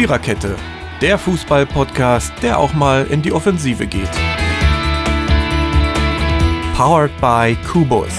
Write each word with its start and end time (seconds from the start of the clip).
Viererkette, 0.00 0.56
der 1.02 1.18
Fußball-Podcast, 1.18 2.32
der 2.42 2.58
auch 2.58 2.72
mal 2.72 3.06
in 3.08 3.20
die 3.20 3.32
Offensive 3.32 3.86
geht. 3.86 4.08
Powered 6.74 7.10
by 7.20 7.54
Kubus. 7.70 8.14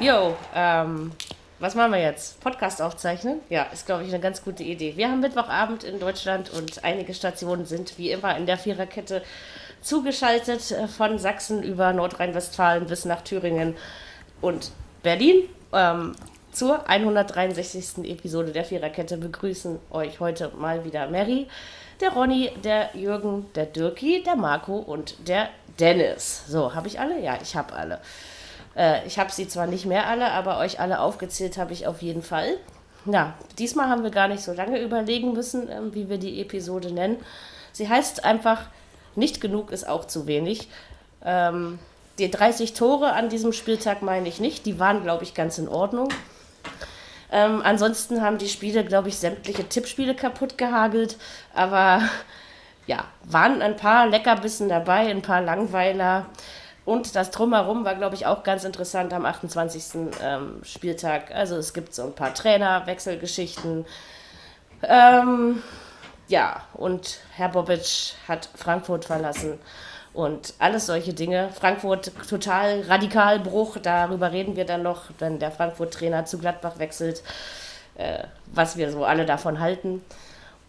Jo, 0.00 0.34
ähm, 0.54 1.12
was 1.58 1.74
machen 1.74 1.92
wir 1.92 2.00
jetzt? 2.00 2.40
Podcast 2.40 2.80
aufzeichnen? 2.80 3.40
Ja, 3.50 3.64
ist, 3.64 3.84
glaube 3.84 4.04
ich, 4.04 4.08
eine 4.08 4.22
ganz 4.22 4.42
gute 4.42 4.62
Idee. 4.62 4.96
Wir 4.96 5.10
haben 5.10 5.20
Mittwochabend 5.20 5.84
in 5.84 6.00
Deutschland 6.00 6.48
und 6.48 6.84
einige 6.84 7.12
Stationen 7.12 7.66
sind 7.66 7.98
wie 7.98 8.12
immer 8.12 8.34
in 8.38 8.46
der 8.46 8.56
Viererkette 8.56 9.22
zugeschaltet, 9.82 10.70
äh, 10.70 10.88
von 10.88 11.18
Sachsen 11.18 11.62
über 11.62 11.92
Nordrhein-Westfalen 11.92 12.86
bis 12.86 13.04
nach 13.04 13.20
Thüringen 13.20 13.76
und 14.40 14.72
Berlin. 15.02 15.50
Ähm, 15.74 16.14
zur 16.52 16.88
163. 16.88 18.04
Episode 18.10 18.52
der 18.52 18.64
Viererkette 18.64 19.16
begrüßen 19.16 19.78
euch 19.90 20.20
heute 20.20 20.50
mal 20.56 20.84
wieder 20.84 21.08
Mary, 21.08 21.46
der 22.00 22.12
Ronny, 22.12 22.50
der 22.64 22.90
Jürgen, 22.94 23.46
der 23.54 23.66
Dirki, 23.66 24.22
der 24.22 24.36
Marco 24.36 24.76
und 24.76 25.28
der 25.28 25.48
Dennis. 25.78 26.44
So, 26.48 26.74
habe 26.74 26.88
ich 26.88 27.00
alle? 27.00 27.20
Ja, 27.20 27.38
ich 27.42 27.56
habe 27.56 27.74
alle. 27.74 28.00
Äh, 28.76 29.06
ich 29.06 29.18
habe 29.18 29.30
sie 29.30 29.48
zwar 29.48 29.66
nicht 29.66 29.86
mehr 29.86 30.06
alle, 30.06 30.30
aber 30.30 30.58
euch 30.58 30.80
alle 30.80 31.00
aufgezählt 31.00 31.58
habe 31.58 31.72
ich 31.72 31.86
auf 31.86 32.02
jeden 32.02 32.22
Fall. 32.22 32.56
Ja, 33.06 33.34
diesmal 33.58 33.88
haben 33.88 34.02
wir 34.02 34.10
gar 34.10 34.28
nicht 34.28 34.42
so 34.42 34.52
lange 34.52 34.80
überlegen 34.80 35.32
müssen, 35.32 35.68
äh, 35.68 35.80
wie 35.92 36.08
wir 36.08 36.18
die 36.18 36.40
Episode 36.40 36.92
nennen. 36.92 37.18
Sie 37.72 37.88
heißt 37.88 38.24
einfach, 38.24 38.62
nicht 39.14 39.40
genug 39.40 39.70
ist 39.70 39.86
auch 39.86 40.06
zu 40.06 40.26
wenig. 40.26 40.68
Ähm, 41.24 41.78
die 42.18 42.30
30 42.30 42.74
Tore 42.74 43.12
an 43.12 43.28
diesem 43.28 43.52
Spieltag 43.52 44.02
meine 44.02 44.28
ich 44.28 44.40
nicht. 44.40 44.66
Die 44.66 44.78
waren, 44.78 45.02
glaube 45.02 45.24
ich, 45.24 45.34
ganz 45.34 45.58
in 45.58 45.68
Ordnung. 45.68 46.08
Ähm, 47.30 47.60
ansonsten 47.62 48.22
haben 48.22 48.38
die 48.38 48.48
Spiele, 48.48 48.84
glaube 48.84 49.08
ich, 49.08 49.18
sämtliche 49.18 49.68
Tippspiele 49.68 50.14
kaputt 50.14 50.56
gehagelt. 50.56 51.16
Aber 51.54 52.02
ja, 52.86 53.04
waren 53.24 53.60
ein 53.60 53.76
paar 53.76 54.06
Leckerbissen 54.06 54.68
dabei, 54.68 55.10
ein 55.10 55.22
paar 55.22 55.42
Langweiler. 55.42 56.26
Und 56.84 57.14
das 57.14 57.30
Drumherum 57.30 57.84
war, 57.84 57.96
glaube 57.96 58.14
ich, 58.14 58.24
auch 58.24 58.42
ganz 58.42 58.64
interessant 58.64 59.12
am 59.12 59.26
28. 59.26 60.10
Ähm, 60.22 60.60
Spieltag. 60.62 61.30
Also 61.34 61.56
es 61.56 61.74
gibt 61.74 61.94
so 61.94 62.04
ein 62.04 62.14
paar 62.14 62.32
Trainerwechselgeschichten. 62.32 63.84
Ähm, 64.82 65.62
ja, 66.28 66.62
und 66.72 67.20
Herr 67.34 67.50
Bobic 67.50 68.14
hat 68.26 68.48
Frankfurt 68.54 69.04
verlassen 69.04 69.58
und 70.18 70.54
alles 70.58 70.86
solche 70.86 71.14
Dinge. 71.14 71.50
Frankfurt 71.52 72.10
total 72.28 72.80
radikal 72.88 73.38
Bruch, 73.38 73.76
darüber 73.80 74.32
reden 74.32 74.56
wir 74.56 74.64
dann 74.64 74.82
noch, 74.82 75.04
wenn 75.20 75.38
der 75.38 75.52
Frankfurt-Trainer 75.52 76.24
zu 76.24 76.38
Gladbach 76.38 76.80
wechselt, 76.80 77.22
äh, 77.94 78.24
was 78.46 78.76
wir 78.76 78.90
so 78.90 79.04
alle 79.04 79.26
davon 79.26 79.60
halten. 79.60 80.02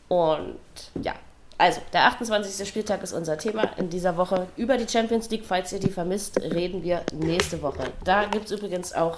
Und 0.07 0.59
ja, 1.01 1.15
also 1.57 1.81
der 1.93 2.05
28. 2.05 2.69
Spieltag 2.69 3.01
ist 3.01 3.11
unser 3.11 3.39
Thema 3.39 3.71
in 3.77 3.89
dieser 3.89 4.17
Woche. 4.17 4.45
Über 4.55 4.77
die 4.77 4.87
Champions 4.87 5.31
League, 5.31 5.45
falls 5.47 5.73
ihr 5.73 5.79
die 5.79 5.89
vermisst, 5.89 6.39
reden 6.39 6.83
wir 6.83 7.01
nächste 7.11 7.63
Woche. 7.63 7.91
Da 8.03 8.25
gibt 8.25 8.45
es 8.45 8.51
übrigens 8.51 8.93
auch 8.93 9.17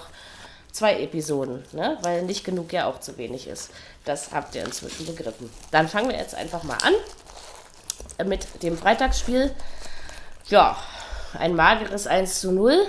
zwei 0.72 0.98
Episoden, 1.02 1.62
ne? 1.72 1.98
weil 2.00 2.22
nicht 2.22 2.42
genug 2.42 2.72
ja 2.72 2.86
auch 2.86 3.00
zu 3.00 3.18
wenig 3.18 3.48
ist. 3.48 3.70
Das 4.06 4.32
habt 4.32 4.54
ihr 4.54 4.64
inzwischen 4.64 5.04
begriffen. 5.04 5.50
Dann 5.72 5.88
fangen 5.88 6.08
wir 6.08 6.16
jetzt 6.16 6.34
einfach 6.34 6.62
mal 6.62 6.78
an 6.78 8.26
mit 8.26 8.62
dem 8.62 8.78
Freitagsspiel 8.78 9.50
ja, 10.48 10.76
ein 11.38 11.54
mageres 11.54 12.06
1 12.06 12.40
zu 12.40 12.52
0, 12.52 12.86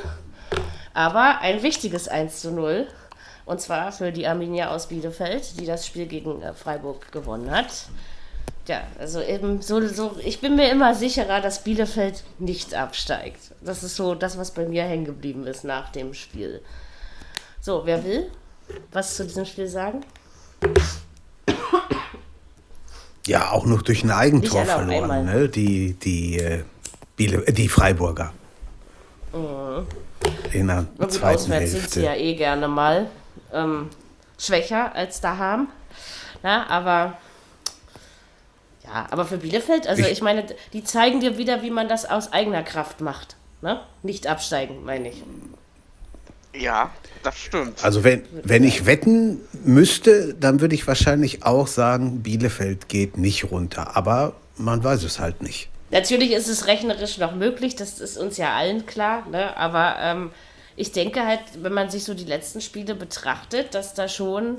aber 0.93 1.39
ein 1.41 1.63
wichtiges 1.63 2.07
1 2.07 2.41
zu 2.41 2.51
0. 2.51 2.87
Und 3.45 3.59
zwar 3.59 3.91
für 3.91 4.11
die 4.11 4.25
Arminia 4.25 4.69
aus 4.69 4.87
Bielefeld, 4.87 5.59
die 5.59 5.65
das 5.65 5.85
Spiel 5.85 6.05
gegen 6.05 6.41
äh, 6.41 6.53
Freiburg 6.53 7.11
gewonnen 7.11 7.51
hat. 7.51 7.87
Ja, 8.67 8.83
also 8.97 9.21
eben 9.21 9.61
so, 9.61 9.85
so, 9.87 10.15
ich 10.23 10.39
bin 10.39 10.55
mir 10.55 10.71
immer 10.71 10.95
sicherer, 10.95 11.41
dass 11.41 11.63
Bielefeld 11.63 12.23
nicht 12.39 12.73
absteigt. 12.73 13.41
Das 13.61 13.83
ist 13.83 13.97
so 13.97 14.15
das, 14.15 14.37
was 14.37 14.51
bei 14.51 14.65
mir 14.65 14.83
hängen 14.83 15.03
geblieben 15.03 15.45
ist 15.45 15.65
nach 15.65 15.91
dem 15.91 16.13
Spiel. 16.13 16.61
So, 17.59 17.81
wer 17.85 18.05
will 18.05 18.31
was 18.91 19.15
zu 19.15 19.25
diesem 19.25 19.45
Spiel 19.45 19.67
sagen? 19.67 20.01
Ja, 23.25 23.51
auch 23.51 23.65
noch 23.65 23.81
durch 23.81 24.03
ein 24.03 24.11
Eigentor 24.11 24.65
verloren, 24.65 25.25
ne? 25.25 25.47
Die, 25.47 25.93
die 25.93 26.39
äh, 26.39 26.63
Biele, 27.15 27.45
äh, 27.47 27.53
die 27.53 27.69
Freiburger. 27.69 28.33
Mhm. 29.33 29.87
In 30.51 30.67
der 30.67 30.85
gut, 30.97 31.11
zweiten 31.11 31.37
auswärts 31.37 31.73
Hälfte. 31.73 31.79
sind 31.79 31.91
sie 31.93 32.03
ja 32.03 32.15
eh 32.15 32.35
gerne 32.35 32.67
mal 32.67 33.09
ähm, 33.51 33.89
schwächer 34.37 34.95
als 34.95 35.21
daheim. 35.21 35.67
Na, 36.41 36.67
aber 36.67 37.17
ja, 38.83 39.07
aber 39.09 39.25
für 39.25 39.37
Bielefeld, 39.37 39.87
also 39.87 40.01
ich, 40.01 40.11
ich, 40.11 40.21
meine, 40.21 40.45
die 40.73 40.83
zeigen 40.83 41.19
dir 41.19 41.37
wieder, 41.37 41.61
wie 41.61 41.71
man 41.71 41.87
das 41.87 42.05
aus 42.05 42.31
eigener 42.33 42.63
Kraft 42.63 43.01
macht. 43.01 43.37
Ne? 43.61 43.79
Nicht 44.03 44.27
absteigen, 44.27 44.83
meine 44.83 45.09
ich. 45.09 45.23
Ja, 46.53 46.91
das 47.23 47.37
stimmt. 47.37 47.83
Also 47.83 48.03
wenn, 48.03 48.23
wenn 48.43 48.63
ich 48.63 48.85
wetten 48.85 49.39
müsste, 49.63 50.35
dann 50.35 50.61
würde 50.61 50.75
ich 50.75 50.85
wahrscheinlich 50.85 51.43
auch 51.43 51.67
sagen, 51.67 52.21
Bielefeld 52.21 52.89
geht 52.89 53.17
nicht 53.17 53.51
runter. 53.51 53.95
Aber 53.95 54.35
man 54.57 54.83
weiß 54.83 55.03
es 55.03 55.19
halt 55.19 55.41
nicht. 55.41 55.69
Natürlich 55.93 56.31
ist 56.31 56.47
es 56.47 56.65
rechnerisch 56.65 57.19
noch 57.19 57.35
möglich, 57.35 57.75
das 57.75 57.99
ist 57.99 58.17
uns 58.17 58.37
ja 58.37 58.55
allen 58.55 58.87
klar, 58.87 59.29
ne? 59.29 59.55
aber 59.55 59.97
ähm, 59.99 60.31
ich 60.75 60.91
denke 60.91 61.23
halt, 61.23 61.41
wenn 61.61 61.71
man 61.71 61.91
sich 61.91 62.03
so 62.03 62.15
die 62.15 62.23
letzten 62.23 62.61
Spiele 62.61 62.95
betrachtet, 62.95 63.75
dass 63.75 63.93
da 63.93 64.07
schon, 64.07 64.57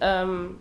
ähm, 0.00 0.58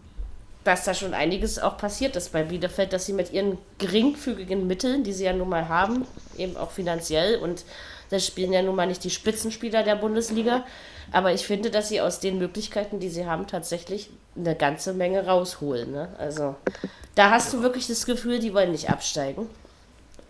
dass 0.64 0.84
da 0.84 0.96
schon 0.96 1.14
einiges 1.14 1.60
auch 1.60 1.78
passiert 1.78 2.16
ist 2.16 2.34
bei 2.34 2.42
Bielefeld, 2.42 2.92
dass 2.92 3.06
sie 3.06 3.14
mit 3.14 3.32
ihren 3.32 3.60
geringfügigen 3.78 4.66
Mitteln, 4.66 5.04
die 5.04 5.14
sie 5.14 5.26
ja 5.26 5.34
nun 5.34 5.50
mal 5.50 5.70
haben, 5.70 6.08
eben 6.40 6.58
auch 6.58 6.72
finanziell 6.72 7.38
und 7.38 7.64
das 8.10 8.26
spielen 8.26 8.52
ja 8.52 8.64
nun 8.64 8.76
mal 8.76 8.88
nicht 8.88 9.04
die 9.04 9.12
Spitzenspieler 9.12 9.84
der 9.84 9.96
Bundesliga, 9.96 10.66
aber 11.12 11.34
ich 11.34 11.46
finde, 11.46 11.70
dass 11.70 11.90
sie 11.90 12.02
aus 12.02 12.20
den 12.20 12.40
Möglichkeiten, 12.40 13.00
die 13.00 13.10
sie 13.10 13.28
haben, 13.28 13.46
tatsächlich 13.46 14.10
eine 14.36 14.56
ganze 14.56 14.94
Menge 14.96 15.28
rausholen. 15.28 15.92
Ne? 15.92 16.10
Also 16.18 16.56
da 17.14 17.30
hast 17.30 17.54
du 17.54 17.62
wirklich 17.62 17.86
das 17.86 18.08
Gefühl, 18.08 18.40
die 18.40 18.56
wollen 18.56 18.72
nicht 18.72 18.90
absteigen. 18.90 19.48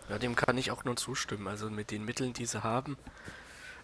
Ja, 0.08 0.18
dem 0.18 0.36
kann 0.36 0.58
ich 0.58 0.70
auch 0.70 0.84
nur 0.84 0.96
zustimmen. 0.96 1.48
Also 1.48 1.70
mit 1.70 1.90
den 1.90 2.04
Mitteln, 2.04 2.32
die 2.32 2.46
sie 2.46 2.62
haben, 2.62 2.96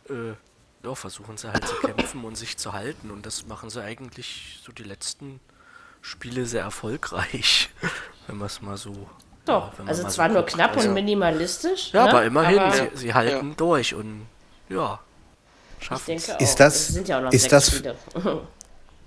äh, 0.09 0.35
ja, 0.83 0.95
versuchen 0.95 1.37
sie 1.37 1.53
halt 1.53 1.67
zu 1.67 1.75
kämpfen 1.83 2.25
und 2.25 2.37
sich 2.37 2.57
zu 2.57 2.73
halten. 2.73 3.11
Und 3.11 3.27
das 3.27 3.47
machen 3.47 3.71
sie 3.71 3.83
eigentlich 3.83 4.61
so 4.65 4.73
die 4.73 4.83
letzten 4.83 5.41
Spiele 6.03 6.47
sehr 6.47 6.63
erfolgreich, 6.63 7.71
wenn 8.27 8.39
man 8.39 8.47
es 8.47 8.61
mal 8.63 8.77
so. 8.77 9.09
Doch, 9.47 9.73
ja, 9.79 9.85
also 9.87 10.07
zwar 10.09 10.29
so 10.29 10.35
nur 10.35 10.47
knapp 10.47 10.77
also, 10.77 10.89
und 10.89 10.95
minimalistisch. 10.95 11.93
Ja, 11.93 12.05
ne? 12.05 12.11
aber 12.11 12.25
immerhin, 12.25 12.59
aber, 12.59 12.73
sie, 12.73 12.89
sie, 12.95 13.15
halten 13.15 13.49
ja. 13.51 13.55
durch 13.57 13.95
und 13.95 14.27
ja, 14.69 15.01
schaffen 15.81 16.17
es. 16.17 16.29
Ist 16.29 16.61
das, 16.61 16.95
das, 16.95 17.09
ja 17.09 17.29
ist, 17.29 17.51
das, 17.51 17.83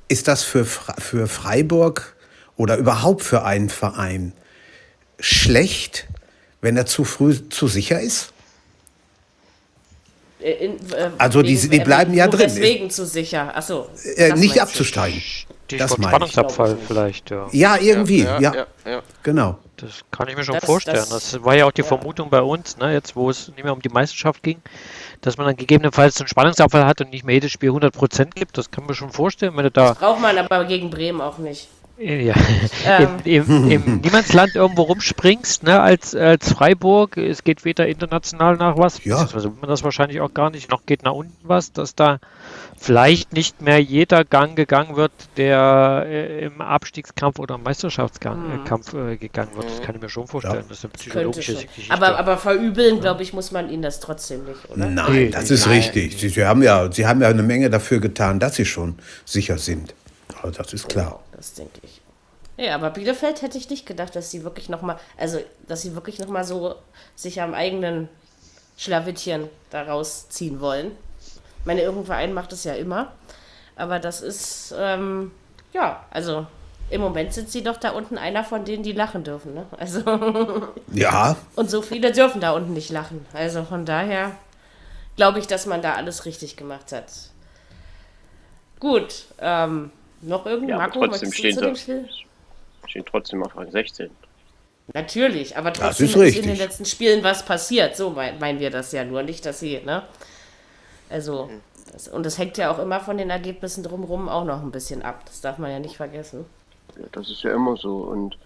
ist 0.07 0.28
das 0.28 0.44
für, 0.44 0.66
für 0.66 1.28
Freiburg 1.28 2.16
oder 2.57 2.78
überhaupt 2.78 3.23
für 3.23 3.44
einen 3.44 3.69
Verein 3.69 4.34
schlecht, 5.19 6.07
wenn 6.63 6.78
er 6.78 6.85
zu 6.85 7.03
früh 7.03 7.35
zu 7.50 7.68
sicher 7.68 8.00
ist? 8.00 8.31
Äh, 10.41 10.51
in, 10.66 10.72
äh, 10.94 11.12
also 11.18 11.41
die, 11.41 11.56
die 11.56 11.79
bleiben 11.79 12.13
ja 12.13 12.28
drin. 12.28 12.40
Deswegen 12.40 12.90
zu 12.90 13.06
sicher. 13.06 13.56
Achso. 13.56 13.90
Äh, 14.16 14.34
nicht 14.34 14.59
abzusteigen. 14.62 15.22
Die 15.69 15.78
das 15.78 15.94
Spannungsabfall 15.94 16.78
vielleicht, 16.88 17.31
ja. 17.31 17.47
Ja, 17.52 17.78
irgendwie, 17.78 18.23
ja, 18.23 18.40
ja, 18.40 18.53
ja, 18.85 19.02
Genau. 19.23 19.57
Das 19.78 20.02
kann 20.12 20.28
ich 20.28 20.38
mir 20.38 20.44
schon 20.44 20.56
das, 20.56 20.66
vorstellen. 20.66 20.97
Das, 20.97 21.09
das, 21.09 21.44
war 21.44 21.56
ja 21.56 21.66
auch 21.66 21.72
die 21.72 21.84
Vermutung 21.84 22.29
bei 22.29 22.41
uns, 22.41 22.78
ne, 22.78 22.94
jetzt 22.94 23.16
wo 23.16 23.29
es 23.29 23.47
nicht 23.50 23.63
mehr 23.63 23.73
um 23.73 23.81
die 23.81 23.90
Meisterschaft 23.90 24.44
ging, 24.44 24.62
dass 25.22 25.38
man 25.38 25.47
dann 25.47 25.56
gegebenenfalls 25.56 26.19
einen 26.19 26.28
Spannungsabfall 26.28 26.85
hat 26.85 27.02
und 27.02 27.09
nicht 27.09 27.26
mehr 27.26 27.35
jedes 27.35 27.52
Spiel 27.52 27.72
100% 27.72 28.29
gibt. 28.35 28.58
Das 28.58 28.72
kann 28.72 28.85
man 28.85 28.93
schon 28.93 29.11
vorstellen. 29.11 29.58
Wenn 29.58 29.64
du 29.64 29.72
da 29.72 29.90
das 29.90 29.97
braucht 29.97 30.22
man 30.22 30.38
aber 30.38 30.66
gegen 30.66 30.90
Bremen 30.90 31.22
auch 31.22 31.38
nicht 31.38 31.67
ja, 31.97 32.35
ähm. 32.85 33.09
im, 33.23 33.43
im, 33.43 33.72
im 33.72 33.95
Niemandsland 34.03 34.55
irgendwo 34.55 34.84
rumspringst, 34.84 35.63
ne, 35.63 35.79
als, 35.79 36.16
als 36.16 36.51
Freiburg, 36.51 37.17
es 37.17 37.43
geht 37.43 37.66
weder 37.66 37.87
international 37.87 38.57
nach 38.57 38.78
was, 38.78 39.03
ja. 39.03 39.17
also 39.17 39.53
man 39.61 39.69
das 39.69 39.84
wahrscheinlich 39.84 40.19
auch 40.22 40.34
gar 40.34 40.49
nicht, 40.49 40.72
noch 40.72 40.85
geht 40.85 41.03
nach 41.03 41.13
unten 41.13 41.37
was, 41.43 41.72
dass 41.72 41.95
da 41.95 42.19
vielleicht 42.84 43.31
nicht 43.31 43.61
mehr 43.61 43.79
jeder 43.79 44.25
Gang 44.25 44.55
gegangen 44.55 44.95
wird, 44.95 45.11
der 45.37 46.05
äh, 46.05 46.45
im 46.45 46.59
Abstiegskampf 46.61 47.40
oder 47.40 47.55
im 47.55 47.63
Meisterschaftskampf 47.63 48.93
mhm. 48.93 49.09
äh, 49.09 49.17
gegangen 49.17 49.51
wird. 49.55 49.66
Das 49.69 49.81
kann 49.81 49.95
ich 49.95 50.01
mir 50.01 50.09
schon 50.09 50.28
vorstellen. 50.28 50.55
Ja. 50.55 50.66
Das 50.67 50.79
ist 50.79 50.85
eine 50.85 50.93
psychologische 50.93 51.53
Geschichte. 51.53 51.93
Aber, 51.93 52.17
aber 52.17 52.37
verübeln, 52.37 52.99
glaube 52.99 53.23
ich, 53.23 53.34
muss 53.34 53.51
man 53.51 53.69
ihnen 53.69 53.84
das 53.84 53.99
trotzdem 53.99 54.43
nicht, 54.43 54.69
oder? 54.69 54.85
Nein, 54.85 55.31
das 55.31 55.49
ist 55.49 55.67
Nein. 55.67 55.78
richtig. 55.78 56.19
Sie, 56.19 56.29
sie, 56.29 56.45
haben 56.45 56.61
ja, 56.61 56.91
sie 56.91 57.07
haben 57.07 57.22
ja 57.22 57.29
eine 57.29 57.43
Menge 57.43 57.69
dafür 57.69 57.99
getan, 57.99 58.40
dass 58.40 58.55
sie 58.55 58.66
schon 58.66 58.95
sicher 59.25 59.57
sind. 59.57 59.93
Also 60.41 60.61
das 60.61 60.73
ist 60.73 60.90
klar. 60.90 61.22
Das 61.43 61.55
denke 61.55 61.81
ich. 61.84 61.99
Ja, 62.55 62.75
aber 62.75 62.90
Bielefeld 62.90 63.41
hätte 63.41 63.57
ich 63.57 63.69
nicht 63.69 63.85
gedacht, 63.85 64.16
dass 64.16 64.31
sie 64.31 64.45
wirklich 64.45 64.69
nochmal, 64.69 64.97
also 65.17 65.40
dass 65.67 65.81
sie 65.81 65.93
wirklich 65.93 66.19
nochmal 66.19 66.45
so 66.45 66.75
sich 67.16 67.41
am 67.41 67.53
eigenen 67.53 68.07
Schlawittchen 68.78 69.49
daraus 69.69 70.29
ziehen 70.29 70.61
wollen. 70.61 70.91
Ich 71.59 71.66
meine, 71.66 71.81
irgendein 71.81 72.05
Verein 72.05 72.34
macht 72.34 72.53
es 72.53 72.63
ja 72.63 72.75
immer. 72.75 73.11
Aber 73.75 73.99
das 73.99 74.22
ist, 74.22 74.73
ähm, 74.78 75.31
ja, 75.73 76.05
also 76.11 76.47
im 76.90 77.01
Moment 77.01 77.34
sind 77.34 77.49
sie 77.49 77.61
doch 77.61 77.75
da 77.75 77.91
unten 77.91 78.17
einer 78.17 78.45
von 78.45 78.63
denen, 78.63 78.84
die 78.84 78.93
lachen 78.93 79.25
dürfen. 79.25 79.53
Ne? 79.53 79.66
Also 79.78 80.69
ja. 80.93 81.35
Und 81.57 81.69
so 81.69 81.81
viele 81.81 82.13
dürfen 82.13 82.40
da 82.40 82.51
unten 82.51 82.72
nicht 82.72 82.90
lachen. 82.90 83.25
Also 83.34 83.66
von 83.66 83.85
daher 83.85 84.31
glaube 85.17 85.40
ich, 85.40 85.47
dass 85.47 85.66
man 85.66 85.81
da 85.81 85.95
alles 85.95 86.23
richtig 86.23 86.55
gemacht 86.55 86.93
hat. 86.93 87.11
Gut, 88.79 89.25
ähm, 89.40 89.91
noch 90.23 90.46
irgendein 90.46 90.70
ja, 90.70 90.78
Marco, 90.78 91.05
trotzdem 91.05 91.31
stehen 91.31 91.75
sie, 91.75 92.05
stehen 92.87 93.05
trotzdem 93.05 93.43
auf 93.43 93.55
Rang 93.55 93.72
16. 93.72 94.09
Natürlich, 94.93 95.55
aber 95.55 95.72
trotzdem 95.72 96.08
ist, 96.08 96.16
ist, 96.16 96.37
in 96.37 96.47
den 96.47 96.58
letzten 96.58 96.85
Spielen 96.85 97.23
was 97.23 97.46
passiert. 97.46 97.96
So 97.96 98.09
meinen 98.09 98.59
wir 98.59 98.70
das 98.70 98.91
ja 98.91 99.05
nur, 99.05 99.23
nicht, 99.23 99.46
dass 99.46 99.59
sie, 99.59 99.79
ne? 99.79 100.03
Also, 101.09 101.46
mhm. 101.46 101.61
das, 101.91 102.08
und 102.08 102.25
das 102.25 102.37
hängt 102.37 102.58
ja 102.58 102.72
auch 102.72 102.79
immer 102.79 102.99
von 102.99 103.17
den 103.17 103.29
Ergebnissen 103.29 103.84
drumherum 103.84 104.28
auch 104.28 104.43
noch 104.43 104.61
ein 104.61 104.72
bisschen 104.72 105.02
ab. 105.02 105.22
Das 105.25 105.41
darf 105.41 105.58
man 105.58 105.72
ja 105.72 105.79
nicht 105.79 105.96
vergessen. 105.96 106.46
Ja, 106.97 107.05
das 107.11 107.29
ist 107.29 107.43
ja 107.43 107.53
immer 107.53 107.78
so. 107.78 107.97
Und 107.99 108.37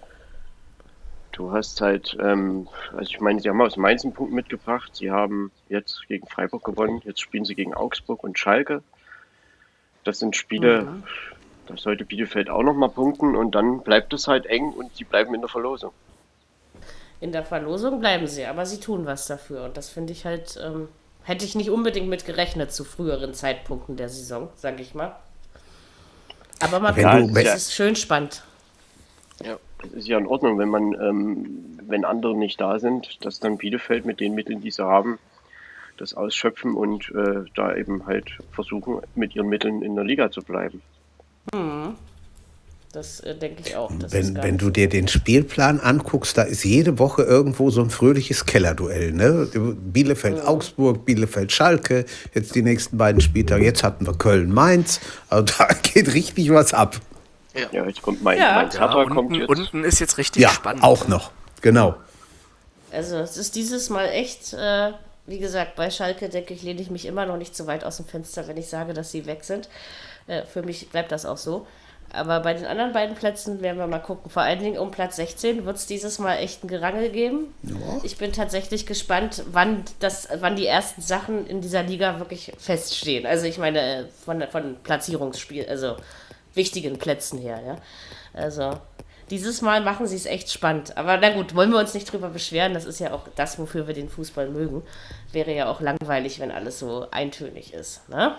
du 1.31 1.51
hast 1.51 1.81
halt, 1.81 2.15
ähm, 2.19 2.67
also 2.91 3.09
ich 3.09 3.19
meine, 3.19 3.39
sie 3.39 3.49
haben 3.49 3.61
aus 3.61 3.77
Mainz 3.77 4.03
einen 4.03 4.13
Punkt 4.13 4.33
mitgebracht. 4.33 4.95
Sie 4.95 5.09
haben 5.09 5.51
jetzt 5.69 6.07
gegen 6.07 6.27
Freiburg 6.27 6.63
gewonnen. 6.63 7.01
Jetzt 7.03 7.21
spielen 7.21 7.45
sie 7.45 7.55
gegen 7.55 7.73
Augsburg 7.73 8.23
und 8.23 8.37
Schalke. 8.37 8.83
Das 10.03 10.19
sind 10.19 10.35
Spiele, 10.35 10.83
mhm. 10.83 11.03
Da 11.67 11.77
sollte 11.77 12.05
Bielefeld 12.05 12.49
auch 12.49 12.63
nochmal 12.63 12.89
punkten 12.89 13.35
und 13.35 13.55
dann 13.55 13.81
bleibt 13.81 14.13
es 14.13 14.27
halt 14.27 14.45
eng 14.45 14.71
und 14.71 14.95
sie 14.95 15.03
bleiben 15.03 15.33
in 15.33 15.41
der 15.41 15.49
Verlosung 15.49 15.91
in 17.19 17.31
der 17.31 17.43
Verlosung 17.43 17.99
bleiben 17.99 18.27
sie, 18.27 18.45
aber 18.45 18.65
sie 18.65 18.79
tun 18.79 19.05
was 19.05 19.27
dafür. 19.27 19.63
Und 19.63 19.77
das 19.77 19.89
finde 19.89 20.13
ich 20.13 20.25
halt, 20.25 20.59
ähm, 20.63 20.87
hätte 21.23 21.45
ich 21.45 21.55
nicht 21.55 21.69
unbedingt 21.69 22.07
mit 22.07 22.25
gerechnet 22.25 22.71
zu 22.71 22.83
früheren 22.83 23.33
Zeitpunkten 23.33 23.97
der 23.97 24.09
Saison, 24.09 24.49
sage 24.55 24.81
ich 24.81 24.93
mal. 24.93 25.15
Aber 26.59 26.79
man 26.79 26.95
kann, 26.95 27.35
es 27.35 27.55
ist 27.55 27.73
schön 27.73 27.95
spannend. 27.95 28.43
Ja, 29.43 29.57
es 29.83 29.93
ist 29.93 30.07
ja 30.07 30.17
in 30.17 30.25
Ordnung, 30.25 30.57
wenn 30.57 30.69
man, 30.69 30.93
ähm, 30.93 31.79
wenn 31.83 32.05
andere 32.05 32.35
nicht 32.35 32.59
da 32.59 32.79
sind, 32.79 33.23
dass 33.23 33.39
dann 33.39 33.57
Bielefeld 33.57 34.05
mit 34.05 34.19
den 34.19 34.33
Mitteln, 34.33 34.61
die 34.61 34.71
sie 34.71 34.83
haben, 34.83 35.19
das 35.97 36.15
ausschöpfen 36.15 36.75
und 36.75 37.11
äh, 37.11 37.45
da 37.55 37.75
eben 37.75 38.05
halt 38.05 38.29
versuchen, 38.51 39.01
mit 39.15 39.35
ihren 39.35 39.49
Mitteln 39.49 39.81
in 39.81 39.95
der 39.95 40.03
Liga 40.03 40.31
zu 40.31 40.41
bleiben. 40.41 40.81
Hm. 41.53 41.95
Das 42.93 43.19
äh, 43.19 43.35
denke 43.35 43.61
ich 43.65 43.75
auch. 43.75 43.91
wenn 44.09 44.35
wenn 44.41 44.57
du 44.57 44.69
dir 44.69 44.89
den 44.89 45.07
Spielplan 45.07 45.79
anguckst, 45.79 46.37
da 46.37 46.43
ist 46.43 46.63
jede 46.63 46.97
Woche 46.99 47.21
irgendwo 47.23 47.69
so 47.69 47.81
ein 47.81 47.89
fröhliches 47.89 48.45
Kellerduell. 48.45 49.11
Ne? 49.11 49.47
Bielefeld-Augsburg, 49.53 51.05
Bielefeld-Schalke, 51.05 52.05
jetzt 52.33 52.55
die 52.55 52.61
nächsten 52.61 52.97
beiden 52.97 53.21
Spieltage. 53.21 53.63
Jetzt 53.63 53.83
hatten 53.83 54.07
wir 54.07 54.13
Köln-Mainz. 54.13 55.01
Also 55.29 55.53
da 55.57 55.67
geht 55.83 56.13
richtig 56.13 56.49
was 56.51 56.73
ab. 56.73 56.95
Ja, 57.53 57.67
ja 57.71 57.85
jetzt 57.85 58.01
kommt 58.01 58.23
Mainz. 58.23 58.41
Ja. 58.41 58.55
Mainz 58.55 58.73
ja, 58.75 58.91
unten, 58.93 59.45
unten 59.45 59.83
ist 59.83 59.99
jetzt 59.99 60.17
richtig 60.17 60.41
ja, 60.41 60.49
spannend. 60.49 60.83
auch 60.83 61.07
noch. 61.07 61.31
Genau. 61.61 61.95
Also 62.91 63.17
es 63.17 63.37
ist 63.37 63.55
dieses 63.55 63.89
Mal 63.89 64.05
echt... 64.07 64.53
Äh 64.53 64.93
wie 65.27 65.39
gesagt, 65.39 65.75
bei 65.75 65.91
Schalke 65.91 66.29
denke 66.29 66.53
ich, 66.53 66.63
lehne 66.63 66.81
ich 66.81 66.89
mich 66.89 67.05
immer 67.05 67.25
noch 67.25 67.35
nicht 67.35 67.53
so 67.53 67.67
weit 67.67 67.83
aus 67.83 67.97
dem 67.97 68.05
Fenster, 68.05 68.47
wenn 68.47 68.55
ich 68.55 68.69
sage, 68.69 68.93
dass 68.93 69.11
sie 69.11 69.25
weg 69.25 69.43
sind. 69.43 69.67
Äh, 70.27 70.43
für 70.43 70.61
mich 70.61 70.89
bleibt 70.89 71.11
das 71.11 71.25
auch 71.25 71.37
so. 71.37 71.65
Aber 72.13 72.39
bei 72.39 72.53
den 72.53 72.65
anderen 72.65 72.93
beiden 72.93 73.15
Plätzen 73.15 73.61
werden 73.61 73.77
wir 73.77 73.87
mal 73.87 73.99
gucken. 73.99 74.29
Vor 74.31 74.41
allen 74.41 74.59
Dingen 74.59 74.77
um 74.77 74.91
Platz 74.91 75.17
16 75.17 75.65
wird 75.65 75.75
es 75.75 75.87
dieses 75.87 76.19
Mal 76.19 76.37
echt 76.37 76.63
ein 76.63 76.67
Gerangel 76.67 77.09
geben. 77.09 77.53
Ja. 77.63 77.75
Ich 78.03 78.17
bin 78.17 78.31
tatsächlich 78.31 78.85
gespannt, 78.85 79.43
wann, 79.51 79.83
das, 79.99 80.29
wann 80.39 80.55
die 80.55 80.65
ersten 80.65 81.01
Sachen 81.01 81.45
in 81.47 81.59
dieser 81.59 81.83
Liga 81.83 82.19
wirklich 82.19 82.53
feststehen. 82.57 83.25
Also 83.25 83.45
ich 83.45 83.57
meine 83.57 84.07
von, 84.23 84.41
von 84.43 84.77
Platzierungsspiel, 84.83 85.65
also 85.67 85.97
wichtigen 86.53 86.97
Plätzen 86.97 87.39
her. 87.39 87.61
Ja? 87.65 87.77
Also 88.33 88.79
dieses 89.29 89.61
Mal 89.61 89.81
machen 89.81 90.07
sie 90.07 90.15
es 90.15 90.25
echt 90.25 90.49
spannend. 90.49 90.95
Aber 90.95 91.17
na 91.17 91.29
gut, 91.31 91.55
wollen 91.55 91.71
wir 91.71 91.79
uns 91.79 91.93
nicht 91.93 92.11
drüber 92.11 92.29
beschweren. 92.29 92.73
Das 92.73 92.85
ist 92.85 92.99
ja 92.99 93.11
auch 93.11 93.27
das, 93.35 93.59
wofür 93.59 93.85
wir 93.85 93.93
den 93.93 94.09
Fußball 94.09 94.49
mögen. 94.49 94.83
Wäre 95.33 95.53
ja 95.53 95.69
auch 95.69 95.81
langweilig, 95.81 96.39
wenn 96.39 96.51
alles 96.51 96.79
so 96.79 97.07
eintönig 97.11 97.73
ist. 97.73 98.07
Ne? 98.07 98.35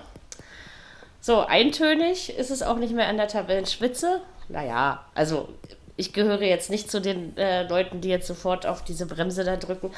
So, 1.20 1.40
eintönig 1.40 2.36
ist 2.36 2.50
es 2.50 2.62
auch 2.62 2.76
nicht 2.76 2.94
mehr 2.94 3.08
an 3.08 3.16
der 3.16 3.28
Tabellenspitze. 3.28 4.20
Naja, 4.48 5.04
also 5.14 5.48
ich 5.98 6.12
gehöre 6.12 6.42
jetzt 6.42 6.70
nicht 6.70 6.90
zu 6.90 7.00
den 7.00 7.36
äh, 7.36 7.64
Leuten, 7.64 8.00
die 8.00 8.08
jetzt 8.08 8.28
sofort 8.28 8.66
auf 8.66 8.84
diese 8.84 9.04
Bremse 9.04 9.42
da 9.42 9.56
drücken. 9.56 9.90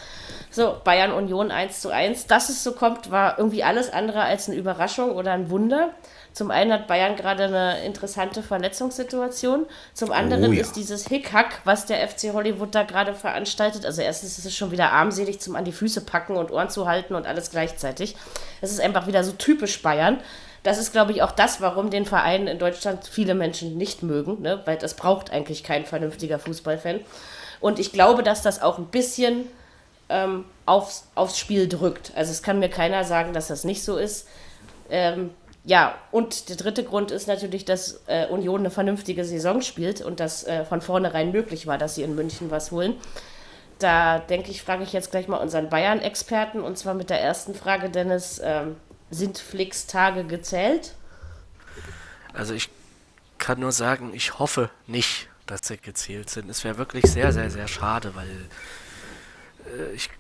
So, 0.50 0.76
Bayern 0.82 1.12
Union 1.12 1.50
1 1.50 1.82
zu 1.82 1.90
1. 1.90 2.26
Dass 2.26 2.48
es 2.48 2.64
so 2.64 2.72
kommt, 2.72 3.10
war 3.10 3.38
irgendwie 3.38 3.62
alles 3.62 3.92
andere 3.92 4.22
als 4.22 4.48
eine 4.48 4.56
Überraschung 4.56 5.12
oder 5.12 5.32
ein 5.32 5.50
Wunder. 5.50 5.90
Zum 6.32 6.50
einen 6.50 6.72
hat 6.72 6.86
Bayern 6.86 7.16
gerade 7.16 7.44
eine 7.44 7.84
interessante 7.84 8.42
Verletzungssituation. 8.42 9.66
Zum 9.92 10.10
anderen 10.10 10.48
oh, 10.48 10.52
ja. 10.52 10.62
ist 10.62 10.74
dieses 10.74 11.06
Hickhack, 11.06 11.60
was 11.64 11.84
der 11.84 12.08
FC 12.08 12.32
Hollywood 12.32 12.74
da 12.74 12.84
gerade 12.84 13.14
veranstaltet. 13.14 13.84
Also 13.84 14.00
erstens 14.00 14.38
ist 14.38 14.46
es 14.46 14.56
schon 14.56 14.70
wieder 14.70 14.92
armselig 14.92 15.38
zum 15.40 15.54
an 15.54 15.66
die 15.66 15.72
Füße 15.72 16.00
packen 16.00 16.36
und 16.36 16.50
Ohren 16.50 16.70
zu 16.70 16.88
halten 16.88 17.14
und 17.14 17.26
alles 17.26 17.50
gleichzeitig. 17.50 18.16
Es 18.62 18.72
ist 18.72 18.80
einfach 18.80 19.06
wieder 19.06 19.22
so 19.22 19.32
typisch 19.32 19.82
Bayern. 19.82 20.20
Das 20.62 20.78
ist, 20.78 20.92
glaube 20.92 21.12
ich, 21.12 21.22
auch 21.22 21.32
das, 21.32 21.60
warum 21.60 21.90
den 21.90 22.04
Verein 22.04 22.46
in 22.46 22.58
Deutschland 22.58 23.06
viele 23.06 23.34
Menschen 23.34 23.78
nicht 23.78 24.02
mögen, 24.02 24.42
ne? 24.42 24.60
weil 24.66 24.76
das 24.76 24.94
braucht 24.94 25.30
eigentlich 25.32 25.64
kein 25.64 25.86
vernünftiger 25.86 26.38
Fußballfan. 26.38 27.00
Und 27.60 27.78
ich 27.78 27.92
glaube, 27.92 28.22
dass 28.22 28.42
das 28.42 28.60
auch 28.60 28.78
ein 28.78 28.86
bisschen 28.86 29.46
ähm, 30.10 30.44
aufs, 30.66 31.06
aufs 31.14 31.38
Spiel 31.38 31.68
drückt. 31.68 32.12
Also 32.14 32.30
es 32.32 32.42
kann 32.42 32.58
mir 32.58 32.68
keiner 32.68 33.04
sagen, 33.04 33.32
dass 33.32 33.48
das 33.48 33.64
nicht 33.64 33.82
so 33.82 33.96
ist. 33.96 34.28
Ähm, 34.90 35.30
ja, 35.64 35.94
und 36.10 36.48
der 36.48 36.56
dritte 36.56 36.84
Grund 36.84 37.10
ist 37.10 37.28
natürlich, 37.28 37.64
dass 37.64 38.02
äh, 38.06 38.26
Union 38.26 38.60
eine 38.60 38.70
vernünftige 38.70 39.24
Saison 39.24 39.60
spielt 39.62 40.00
und 40.00 40.20
das 40.20 40.44
äh, 40.44 40.64
von 40.64 40.80
vornherein 40.80 41.32
möglich 41.32 41.66
war, 41.66 41.78
dass 41.78 41.94
sie 41.94 42.02
in 42.02 42.14
München 42.14 42.50
was 42.50 42.70
holen. 42.70 42.94
Da 43.78 44.18
denke 44.18 44.50
ich, 44.50 44.62
frage 44.62 44.82
ich 44.82 44.92
jetzt 44.92 45.10
gleich 45.10 45.28
mal 45.28 45.36
unseren 45.36 45.68
Bayern-Experten 45.68 46.60
und 46.60 46.76
zwar 46.76 46.94
mit 46.94 47.08
der 47.08 47.20
ersten 47.20 47.54
Frage, 47.54 47.88
Dennis. 47.88 48.40
Ähm, 48.42 48.76
sind 49.10 49.38
Flicks 49.38 49.86
Tage 49.86 50.24
gezählt? 50.24 50.94
Also 52.32 52.54
ich 52.54 52.70
kann 53.38 53.60
nur 53.60 53.72
sagen, 53.72 54.12
ich 54.14 54.38
hoffe 54.38 54.70
nicht, 54.86 55.28
dass 55.46 55.66
sie 55.66 55.78
gezählt 55.78 56.30
sind. 56.30 56.48
Es 56.48 56.64
wäre 56.64 56.78
wirklich 56.78 57.06
sehr, 57.06 57.32
sehr, 57.32 57.50
sehr 57.50 57.68
schade, 57.68 58.14
weil 58.14 58.48
äh, 59.66 59.92
ich 59.92 60.10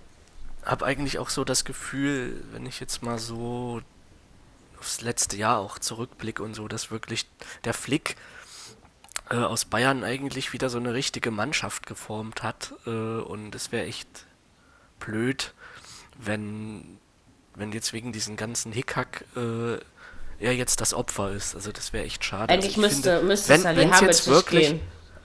habe 0.64 0.84
eigentlich 0.84 1.18
auch 1.18 1.30
so 1.30 1.44
das 1.44 1.64
Gefühl, 1.64 2.42
wenn 2.52 2.66
ich 2.66 2.80
jetzt 2.80 3.02
mal 3.02 3.18
so 3.18 3.80
aufs 4.78 5.00
letzte 5.02 5.36
Jahr 5.36 5.58
auch 5.58 5.78
zurückblicke 5.78 6.42
und 6.42 6.54
so, 6.54 6.66
dass 6.66 6.90
wirklich 6.90 7.26
der 7.64 7.74
Flick 7.74 8.16
äh, 9.30 9.36
aus 9.36 9.64
Bayern 9.64 10.04
eigentlich 10.04 10.52
wieder 10.52 10.70
so 10.70 10.78
eine 10.78 10.94
richtige 10.94 11.30
Mannschaft 11.30 11.86
geformt 11.86 12.42
hat. 12.42 12.74
Äh, 12.86 12.90
und 12.90 13.54
es 13.54 13.72
wäre 13.72 13.86
echt 13.86 14.26
blöd, 14.98 15.54
wenn 16.18 16.98
wenn 17.60 17.72
jetzt 17.72 17.92
wegen 17.92 18.12
diesen 18.12 18.36
ganzen 18.36 18.72
Hickhack 18.72 19.24
äh, 19.36 19.78
er 20.40 20.54
jetzt 20.54 20.80
das 20.80 20.94
Opfer 20.94 21.30
ist. 21.30 21.54
Also 21.54 21.70
das 21.70 21.92
wäre 21.92 22.04
echt 22.04 22.24
schade. 22.24 22.52
Eigentlich 22.52 22.76
also 22.76 22.80
müsste, 22.80 23.10
finde, 23.18 23.26
müsste 23.26 23.64
wenn, 23.76 23.92
es 23.92 24.00
jetzt 24.00 24.28
wirklich, 24.28 24.74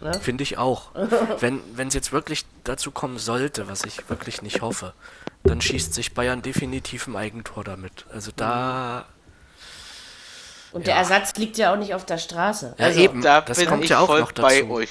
ne? 0.01 0.13
Finde 0.21 0.43
ich 0.43 0.57
auch. 0.57 0.91
wenn 1.39 1.87
es 1.87 1.93
jetzt 1.93 2.11
wirklich 2.11 2.45
dazu 2.63 2.91
kommen 2.91 3.17
sollte, 3.17 3.67
was 3.67 3.85
ich 3.85 4.09
wirklich 4.09 4.41
nicht 4.41 4.61
hoffe, 4.61 4.93
dann 5.43 5.61
schießt 5.61 5.93
sich 5.93 6.13
Bayern 6.13 6.41
definitiv 6.41 7.07
ein 7.07 7.15
Eigentor 7.15 7.63
damit. 7.63 8.05
Also 8.11 8.31
da. 8.35 9.05
Und 10.73 10.81
ja. 10.81 10.93
der 10.93 10.95
Ersatz 10.95 11.33
liegt 11.37 11.57
ja 11.57 11.71
auch 11.71 11.77
nicht 11.77 11.95
auf 11.95 12.05
der 12.05 12.17
Straße. 12.17 12.75
Ja, 12.77 12.85
also, 12.87 12.99
eben. 12.99 13.21
Da 13.21 13.41
das 13.41 13.65
kommt 13.65 13.87
ja 13.87 13.99
auch 13.99 14.19
noch 14.19 14.33
dazu. 14.33 14.69
Euch. 14.69 14.89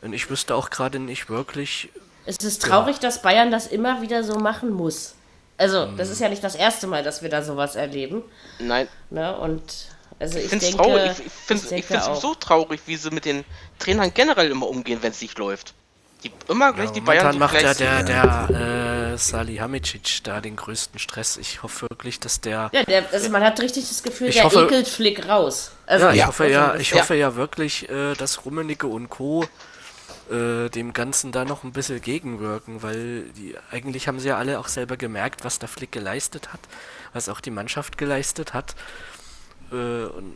Und 0.00 0.14
ich 0.14 0.30
wüsste 0.30 0.54
auch 0.54 0.70
gerade 0.70 0.98
nicht 0.98 1.28
wirklich. 1.28 1.90
Es 2.24 2.38
ist 2.38 2.62
traurig, 2.62 2.96
ja. 2.96 3.02
dass 3.02 3.20
Bayern 3.20 3.50
das 3.50 3.66
immer 3.66 4.00
wieder 4.00 4.24
so 4.24 4.38
machen 4.38 4.70
muss. 4.70 5.14
Also, 5.58 5.86
das 5.96 6.08
mhm. 6.08 6.12
ist 6.12 6.20
ja 6.20 6.28
nicht 6.28 6.44
das 6.44 6.54
erste 6.54 6.86
Mal, 6.86 7.02
dass 7.02 7.22
wir 7.22 7.28
da 7.28 7.42
sowas 7.42 7.76
erleben. 7.76 8.22
Nein. 8.60 8.88
Ne? 9.10 9.36
Und 9.36 9.62
also 10.20 10.38
ich, 10.38 10.44
ich 10.44 10.50
finde 10.50 10.66
es 10.66 10.76
traurig. 10.76 11.12
Ich, 11.18 11.72
ich 11.72 11.84
finde 11.84 12.02
es 12.12 12.20
so 12.20 12.34
traurig, 12.34 12.80
wie 12.86 12.96
sie 12.96 13.10
mit 13.10 13.24
den 13.24 13.44
Trainern 13.78 14.12
generell 14.14 14.50
immer 14.50 14.68
umgehen, 14.68 14.98
wenn 15.02 15.12
es 15.12 15.20
nicht 15.20 15.38
läuft. 15.38 15.74
Die 16.24 16.32
immer 16.48 16.72
gleich 16.72 16.88
ja, 16.88 16.94
die 16.94 17.00
Bayern 17.00 17.32
so 17.32 17.38
macht 17.38 17.62
ja 17.62 17.74
der, 17.74 18.02
der 18.02 19.12
äh, 19.12 19.18
Salihamidzic 19.18 20.24
da 20.24 20.40
den 20.40 20.56
größten 20.56 20.98
Stress. 20.98 21.36
Ich 21.36 21.62
hoffe 21.62 21.86
wirklich, 21.88 22.18
dass 22.18 22.40
der. 22.40 22.70
Ja, 22.72 22.82
der, 22.82 23.04
also 23.12 23.30
man 23.30 23.44
hat 23.44 23.60
richtig 23.60 23.88
das 23.88 24.02
Gefühl, 24.02 24.30
der 24.30 24.44
hoffe, 24.44 24.64
ekelt 24.64 24.88
Flick 24.88 25.28
raus. 25.28 25.70
Also 25.86 26.06
ja, 26.06 26.12
ich 26.12 26.18
ja, 26.18 26.26
hoffe 26.26 26.48
ja, 26.48 26.74
ich 26.74 26.94
hoffe 26.94 27.14
ja 27.14 27.36
wirklich, 27.36 27.88
äh, 27.88 28.14
dass 28.14 28.44
Rummenigge 28.44 28.88
und 28.88 29.10
Co 29.10 29.44
äh, 30.30 30.68
dem 30.68 30.92
Ganzen 30.92 31.32
da 31.32 31.44
noch 31.44 31.64
ein 31.64 31.72
bisschen 31.72 32.00
gegenwirken, 32.00 32.82
weil 32.82 33.24
die 33.36 33.56
eigentlich 33.70 34.08
haben 34.08 34.20
sie 34.20 34.28
ja 34.28 34.38
alle 34.38 34.58
auch 34.58 34.68
selber 34.68 34.96
gemerkt, 34.96 35.44
was 35.44 35.58
der 35.58 35.68
Flick 35.68 35.92
geleistet 35.92 36.52
hat, 36.52 36.60
was 37.12 37.28
auch 37.28 37.40
die 37.40 37.50
Mannschaft 37.50 37.98
geleistet 37.98 38.54
hat. 38.54 38.74
Äh, 39.72 39.74
und 39.74 40.34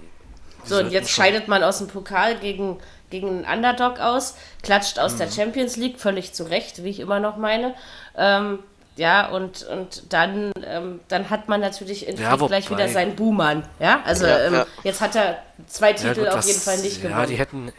so, 0.64 0.78
und 0.78 0.90
jetzt 0.90 1.11
scheidet 1.11 1.49
man 1.49 1.64
aus 1.64 1.78
dem 1.78 1.88
Pokal 1.88 2.38
gegen, 2.38 2.78
gegen 3.11 3.44
einen 3.44 3.58
Underdog 3.58 3.99
aus, 3.99 4.37
klatscht 4.62 4.99
aus 4.99 5.14
mhm. 5.14 5.18
der 5.18 5.30
Champions 5.30 5.76
League, 5.76 5.99
völlig 5.99 6.32
zu 6.32 6.44
Recht, 6.44 6.84
wie 6.84 6.90
ich 6.90 7.00
immer 7.00 7.20
noch 7.20 7.37
meine. 7.37 7.75
Ähm, 8.16 8.61
Ja, 8.96 9.28
und, 9.30 9.62
und 9.62 10.12
dann, 10.12 10.52
ähm, 10.66 11.00
dann 11.08 11.30
hat 11.30 11.49
man 11.49 11.61
natürlich 11.61 12.06
in 12.06 12.18
ja, 12.18 12.37
gleich 12.37 12.70
wieder 12.70 12.88
seinen 12.90 13.16
Buhmann. 13.16 13.64
Ja, 13.80 14.02
also 14.04 14.26
ja, 14.26 14.38
ähm, 14.46 14.54
ja. 14.54 14.66
jetzt 14.84 15.00
hat 15.00 15.16
er 15.16 15.42
zwei 15.66 15.94
Titel 15.94 16.20
gut, 16.20 16.28
auf 16.28 16.34
das, 16.34 16.46
jeden 16.46 16.61
Fall 16.61 16.78
nicht 16.78 17.00
gewonnen. 17.00 17.18
Ja, 17.18 17.26
die 17.26 17.37
hätten, 17.37 17.72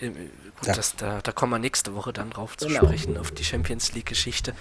äh, 0.64 0.68
gut, 0.68 0.78
das, 0.78 0.96
da, 0.96 1.20
da 1.22 1.32
kommen 1.32 1.52
wir 1.52 1.60
nächste 1.60 1.96
Woche 1.96 2.14
dann 2.14 2.30
drauf 2.30 2.58
zu 2.58 2.68
genau. 2.68 2.86
sprechen, 2.86 3.18
auf 3.18 3.32
die 3.32 3.44
Champions 3.44 3.94
League-Geschichte. 3.94 4.54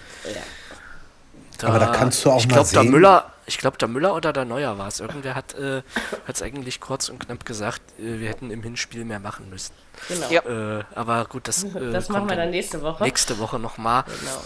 Da, 1.59 1.69
Aber 1.69 1.79
da 1.79 1.87
kannst 1.87 2.25
du 2.25 2.31
auch 2.31 2.41
ich 2.41 2.49
mal 2.49 2.55
glaub, 2.55 2.67
sehen. 2.67 2.83
Der 2.83 2.91
Müller, 2.91 3.33
ich 3.47 3.59
glaube, 3.59 3.79
der 3.79 3.89
Müller 3.89 4.15
oder 4.15 4.33
der 4.33 4.45
Neuer 4.45 4.79
war 4.79 4.89
es. 4.89 5.01
Irgendwer 5.01 5.35
hat 5.35 5.55
es 5.55 6.41
äh, 6.41 6.45
eigentlich 6.45 6.81
kurz 6.81 7.09
und 7.09 7.21
knapp 7.21 7.45
gesagt, 7.45 7.83
äh, 7.99 8.21
wir 8.21 8.29
hätten 8.29 8.51
im 8.51 8.63
Hinspiel 8.63 9.05
mehr 9.05 9.21
machen 9.21 9.49
müssen. 9.49 9.73
Genau. 10.09 10.29
Ja. 10.31 10.79
Äh, 10.79 10.85
aber 10.95 11.25
gut, 11.27 11.47
das, 11.47 11.65
äh, 11.65 11.93
das 11.93 12.09
machen 12.09 12.29
wir 12.29 12.37
dann 12.37 12.51
nächste 12.51 12.83
Woche. 12.83 13.05
Nächste 13.05 13.39
Woche 13.39 13.59
nochmal. 13.59 14.05
Genau. 14.05 14.43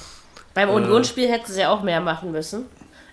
Beim 0.52 0.70
Unionsspiel 0.70 1.28
hätten 1.28 1.52
sie 1.52 1.66
auch 1.66 1.82
mehr 1.82 2.00
machen 2.00 2.32
müssen. 2.32 2.66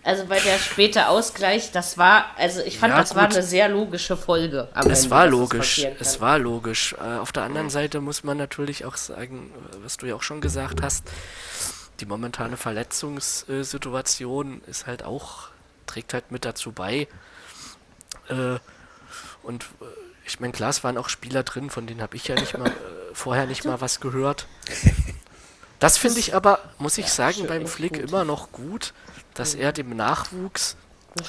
Also 0.04 0.26
bei 0.26 0.40
der 0.40 0.58
späte 0.58 1.08
Ausgleich, 1.08 1.72
das 1.72 1.98
war, 1.98 2.26
also 2.38 2.60
ich 2.62 2.78
fand, 2.78 2.92
ja, 2.92 3.00
das 3.00 3.12
gut. 3.12 3.18
war 3.18 3.30
eine 3.30 3.42
sehr 3.42 3.70
logische 3.70 4.18
Folge. 4.18 4.68
es 4.76 4.86
Ende, 4.86 5.10
war 5.12 5.28
logisch, 5.28 5.88
es 6.00 6.20
war 6.20 6.38
logisch. 6.40 6.94
Äh, 7.00 7.20
auf 7.20 7.32
der 7.32 7.44
anderen 7.44 7.70
Seite 7.70 8.02
muss 8.02 8.26
man 8.26 8.36
natürlich 8.38 8.84
auch 8.84 8.98
sagen, 8.98 9.54
was 9.82 9.96
du 9.96 10.08
ja 10.08 10.16
auch 10.16 10.22
schon 10.22 10.42
gesagt 10.42 10.82
hast, 10.82 11.06
die 12.02 12.06
momentane 12.06 12.58
Verletzungssituation 12.58 14.62
ist 14.68 14.88
halt 14.88 15.04
auch, 15.04 15.48
trägt 15.88 16.14
halt 16.14 16.32
mit 16.32 16.44
dazu 16.44 16.74
bei. 16.74 17.08
Äh, 18.28 18.58
und 19.42 19.64
äh, 19.64 19.86
ich 20.26 20.42
meine, 20.42 20.52
klar, 20.52 20.72
es 20.72 20.84
waren 20.84 20.98
auch 20.98 21.08
Spieler 21.08 21.44
drin, 21.44 21.70
von 21.70 21.88
denen 21.88 22.02
habe 22.02 22.18
ich 22.18 22.28
ja 22.28 22.36
nicht 22.36 22.58
mal 22.58 22.74
vorher 23.14 23.46
nicht 23.46 23.64
mal 23.64 23.80
was 23.80 24.02
gehört. 24.02 24.48
Das 25.80 25.98
finde 25.98 26.20
ich 26.20 26.34
aber, 26.34 26.60
muss 26.78 26.98
ich 26.98 27.08
ja, 27.08 27.12
sagen, 27.12 27.46
beim 27.46 27.68
Flick 27.68 27.96
gut. 27.96 28.04
immer 28.04 28.24
noch 28.24 28.54
gut, 28.54 28.94
dass 29.36 29.56
mhm. 29.56 29.62
er 29.62 29.72
dem 29.72 29.96
Nachwuchs 29.96 30.76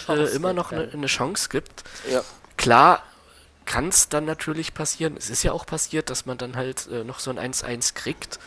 äh, 0.09 0.35
immer 0.35 0.53
noch 0.53 0.73
eine, 0.73 0.91
eine, 0.93 1.07
Chance 1.07 1.49
gibt. 1.49 1.85
Ja. 2.11 2.23
Klar 2.57 3.03
kann 3.65 3.89
es 3.89 4.09
dann 4.09 4.25
natürlich 4.25 4.75
passieren, 4.75 5.17
es 5.17 5.31
ist 5.31 5.43
ja 5.43 5.53
auch 5.53 5.67
passiert, 5.67 6.11
dass 6.11 6.27
man 6.27 6.39
dann 6.39 6.57
halt 6.57 6.87
äh, 6.91 7.05
noch 7.05 7.19
so 7.19 7.31
ein 7.31 7.39
1-1 7.39 7.95
kriegt. 7.95 8.39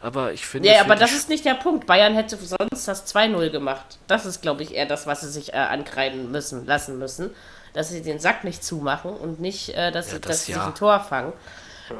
Aber 0.00 0.32
ich 0.32 0.46
finde. 0.46 0.68
Ja, 0.68 0.80
aber 0.82 0.94
das 0.94 1.12
ist 1.12 1.28
nicht 1.28 1.44
der 1.44 1.54
Punkt. 1.54 1.86
Bayern 1.86 2.14
hätte 2.14 2.36
sonst 2.36 2.86
das 2.86 3.14
2-0 3.14 3.50
gemacht. 3.50 3.98
Das 4.06 4.26
ist, 4.26 4.42
glaube 4.42 4.62
ich, 4.62 4.74
eher 4.74 4.86
das, 4.86 5.06
was 5.06 5.22
sie 5.22 5.30
sich 5.30 5.54
äh, 5.54 5.56
ankreiden 5.56 6.30
müssen, 6.30 6.66
lassen 6.66 6.98
müssen. 6.98 7.30
Dass 7.72 7.88
sie 7.90 8.02
den 8.02 8.18
Sack 8.18 8.44
nicht 8.44 8.62
zumachen 8.62 9.10
und 9.10 9.40
nicht, 9.40 9.70
äh, 9.70 9.90
dass, 9.90 10.08
ja, 10.08 10.14
sie, 10.14 10.20
das, 10.20 10.30
dass 10.30 10.44
sie 10.44 10.52
ja. 10.52 10.58
sich 10.58 10.66
ein 10.68 10.74
Tor 10.74 11.00
fangen. 11.00 11.32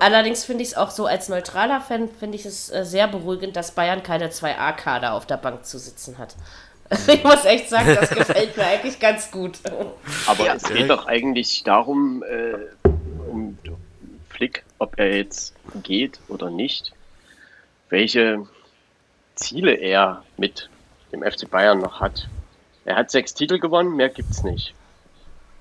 Allerdings 0.01 0.45
finde 0.45 0.63
ich 0.63 0.71
es 0.71 0.77
auch 0.77 0.91
so, 0.91 1.07
als 1.07 1.29
neutraler 1.29 1.81
Fan 1.81 2.09
finde 2.09 2.37
ich 2.37 2.45
es 2.45 2.71
äh, 2.71 2.85
sehr 2.85 3.07
beruhigend, 3.07 3.57
dass 3.57 3.71
Bayern 3.71 4.03
keine 4.03 4.29
2A-Kader 4.29 5.13
auf 5.13 5.27
der 5.27 5.37
Bank 5.37 5.65
zu 5.65 5.79
sitzen 5.79 6.19
hat. 6.19 6.35
ich 7.07 7.25
muss 7.25 7.45
echt 7.45 7.69
sagen, 7.69 7.97
das 7.99 8.11
gefällt 8.11 8.57
mir 8.57 8.67
eigentlich 8.67 8.99
ganz 8.99 9.31
gut. 9.31 9.59
Aber 10.27 10.45
ja. 10.45 10.55
es 10.55 10.63
geht 10.65 10.89
doch 10.91 11.07
eigentlich 11.07 11.63
darum, 11.65 12.23
äh, 12.23 12.89
um 13.29 13.59
Flick, 14.29 14.65
ob 14.79 14.99
er 14.99 15.17
jetzt 15.17 15.55
geht 15.83 16.21
oder 16.29 16.51
nicht, 16.51 16.93
welche 17.89 18.47
Ziele 19.35 19.75
er 19.75 20.23
mit 20.37 20.69
dem 21.13 21.23
FC 21.23 21.51
Bayern 21.51 21.79
noch 21.79 22.01
hat. 22.01 22.29
Er 22.85 22.97
hat 22.97 23.11
sechs 23.11 23.35
Titel 23.35 23.59
gewonnen, 23.59 23.97
mehr 23.97 24.09
gibt 24.09 24.31
es 24.31 24.43
nicht. 24.43 24.75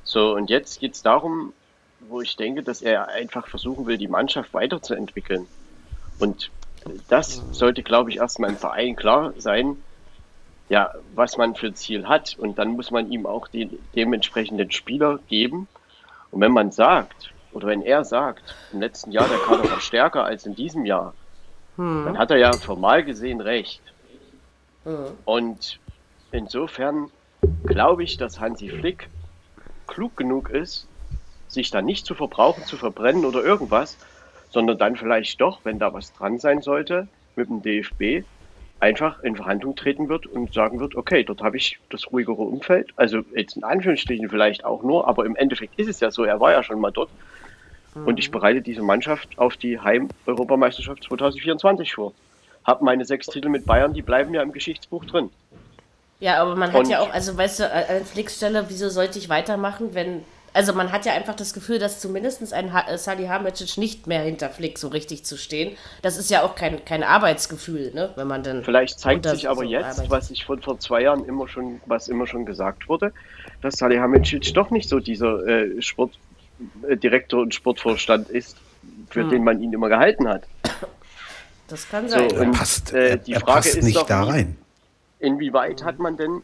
So, 0.03 0.35
und 0.35 0.49
jetzt 0.49 0.79
geht 0.79 0.93
es 0.93 1.01
darum, 1.01 1.53
wo 2.01 2.21
ich 2.21 2.35
denke, 2.35 2.61
dass 2.61 2.81
er 2.81 3.07
einfach 3.07 3.47
versuchen 3.47 3.87
will, 3.87 3.97
die 3.97 4.07
Mannschaft 4.07 4.53
weiterzuentwickeln. 4.53 5.47
Und 6.19 6.51
das 7.09 7.41
sollte, 7.51 7.81
glaube 7.81 8.11
ich, 8.11 8.17
erstmal 8.17 8.51
im 8.51 8.57
Verein 8.57 8.95
klar 8.95 9.33
sein, 9.37 9.77
ja, 10.69 10.93
was 11.13 11.37
man 11.37 11.55
für 11.55 11.73
Ziel 11.73 12.07
hat. 12.07 12.35
Und 12.37 12.57
dann 12.57 12.69
muss 12.69 12.91
man 12.91 13.11
ihm 13.11 13.25
auch 13.25 13.47
die 13.47 13.79
dementsprechenden 13.95 14.71
Spieler 14.71 15.19
geben. 15.27 15.67
Und 16.31 16.41
wenn 16.41 16.51
man 16.51 16.71
sagt, 16.71 17.31
oder 17.53 17.67
wenn 17.67 17.81
er 17.81 18.03
sagt, 18.03 18.55
im 18.73 18.81
letzten 18.81 19.11
Jahr 19.11 19.27
der 19.27 19.37
Kader 19.37 19.69
war 19.69 19.79
stärker 19.79 20.25
als 20.25 20.45
in 20.45 20.55
diesem 20.55 20.85
Jahr, 20.85 21.13
hm. 21.77 22.05
dann 22.05 22.17
hat 22.17 22.31
er 22.31 22.37
ja 22.37 22.51
formal 22.53 23.03
gesehen 23.03 23.41
recht. 23.41 23.81
Hm. 24.83 25.07
Und 25.23 25.79
insofern 26.31 27.09
glaube 27.65 28.03
ich, 28.03 28.17
dass 28.17 28.39
Hansi 28.39 28.69
Flick 28.69 29.09
klug 29.87 30.17
genug 30.17 30.49
ist, 30.49 30.87
sich 31.47 31.69
dann 31.71 31.85
nicht 31.85 32.05
zu 32.05 32.15
verbrauchen, 32.15 32.65
zu 32.65 32.75
verbrennen 32.75 33.23
oder 33.23 33.43
irgendwas, 33.43 33.97
sondern 34.49 34.77
dann 34.77 34.95
vielleicht 34.95 35.39
doch, 35.39 35.59
wenn 35.63 35.79
da 35.79 35.93
was 35.93 36.11
dran 36.13 36.39
sein 36.39 36.61
sollte, 36.61 37.07
mit 37.35 37.49
dem 37.49 37.61
DFB 37.61 38.25
einfach 38.85 39.23
in 39.23 39.35
Verhandlung 39.35 39.75
treten 39.75 40.09
wird 40.09 40.27
und 40.27 40.53
sagen 40.53 40.79
wird, 40.79 40.95
okay, 40.95 41.23
dort 41.23 41.41
habe 41.41 41.57
ich 41.57 41.79
das 41.89 42.11
ruhigere 42.11 42.43
Umfeld. 42.43 42.91
Also 42.95 43.21
jetzt 43.35 43.57
in 43.57 43.63
Anführungsstrichen 43.63 44.29
vielleicht 44.29 44.63
auch 44.63 44.83
nur, 44.83 45.07
aber 45.07 45.25
im 45.25 45.35
Endeffekt 45.35 45.79
ist 45.79 45.89
es 45.89 45.99
ja 46.01 46.11
so, 46.11 46.23
er 46.23 46.39
war 46.39 46.51
ja 46.51 46.61
schon 46.61 46.79
mal 46.79 46.91
dort. 46.91 47.09
Mhm. 47.95 48.05
Und 48.05 48.19
ich 48.19 48.29
bereite 48.29 48.61
diese 48.61 48.83
Mannschaft 48.83 49.39
auf 49.39 49.57
die 49.57 49.79
Heim-Europameisterschaft 49.79 51.03
2024 51.03 51.95
vor. 51.95 52.13
Hab 52.63 52.83
meine 52.83 53.05
sechs 53.05 53.25
Titel 53.25 53.49
mit 53.49 53.65
Bayern, 53.65 53.93
die 53.93 54.03
bleiben 54.03 54.35
ja 54.35 54.43
im 54.43 54.51
Geschichtsbuch 54.51 55.05
drin. 55.05 55.31
Ja, 56.19 56.41
aber 56.41 56.55
man 56.55 56.71
hat 56.71 56.79
und 56.79 56.89
ja 56.89 56.99
auch, 56.99 57.11
also 57.11 57.35
weißt 57.35 57.61
du, 57.61 57.71
an 57.71 58.05
Flickstelle, 58.05 58.65
wieso 58.67 58.89
sollte 58.89 59.17
ich 59.17 59.29
weitermachen, 59.29 59.95
wenn 59.95 60.23
also 60.55 60.73
man 60.73 60.91
hat 60.93 61.05
ja 61.05 61.13
einfach 61.13 61.35
das 61.35 61.53
Gefühl, 61.53 61.79
dass 61.79 61.99
zumindest 61.99 62.53
ein 62.53 62.71
ha 62.73 62.87
äh, 62.87 62.97
Salihamidzic 62.97 63.77
nicht 63.77 64.07
mehr 64.07 64.21
hinter 64.21 64.49
Flick 64.49 64.79
so 64.79 64.87
richtig 64.87 65.25
zu 65.25 65.37
stehen. 65.37 65.75
Das 66.01 66.17
ist 66.17 66.29
ja 66.29 66.43
auch 66.43 66.55
kein, 66.55 66.85
kein 66.85 67.03
Arbeitsgefühl, 67.03 67.93
ne? 67.93 68.11
wenn 68.15 68.27
man 68.27 68.41
dann. 68.41 68.63
Vielleicht 68.63 68.97
zeigt 68.99 69.25
sich 69.25 69.49
aber 69.49 69.63
so 69.63 69.69
jetzt, 69.69 69.85
arbeitet. 69.85 70.09
was 70.09 70.31
ich 70.31 70.45
von 70.45 70.61
vor 70.61 70.79
zwei 70.79 71.01
Jahren 71.01 71.25
immer 71.25 71.49
schon, 71.49 71.81
was 71.87 72.07
immer 72.07 72.25
schon 72.25 72.45
gesagt 72.45 72.87
wurde, 72.87 73.11
dass 73.61 73.75
Salihamidzic 73.75 74.53
doch 74.53 74.71
nicht 74.71 74.87
so 74.87 75.01
dieser 75.01 75.45
äh, 75.45 75.81
Sportdirektor 75.81 77.39
äh, 77.39 77.43
und 77.43 77.53
Sportvorstand 77.53 78.29
ist, 78.29 78.55
für 79.09 79.23
hm. 79.23 79.29
den 79.29 79.43
man 79.43 79.61
ihn 79.61 79.73
immer 79.73 79.89
gehalten 79.89 80.27
hat. 80.27 80.43
Das 81.67 81.89
kann 81.89 82.07
sein. 82.07 82.29
So, 82.29 82.35
und, 82.37 82.51
passt, 82.53 82.93
äh, 82.93 83.17
die 83.17 83.33
Frage 83.33 83.45
passt 83.45 83.75
ist 83.75 83.83
nicht 83.83 83.97
doch, 83.97 84.05
da 84.05 84.23
rein. 84.23 84.55
Inwieweit 85.19 85.83
hat 85.83 85.99
man 85.99 86.15
denn 86.15 86.43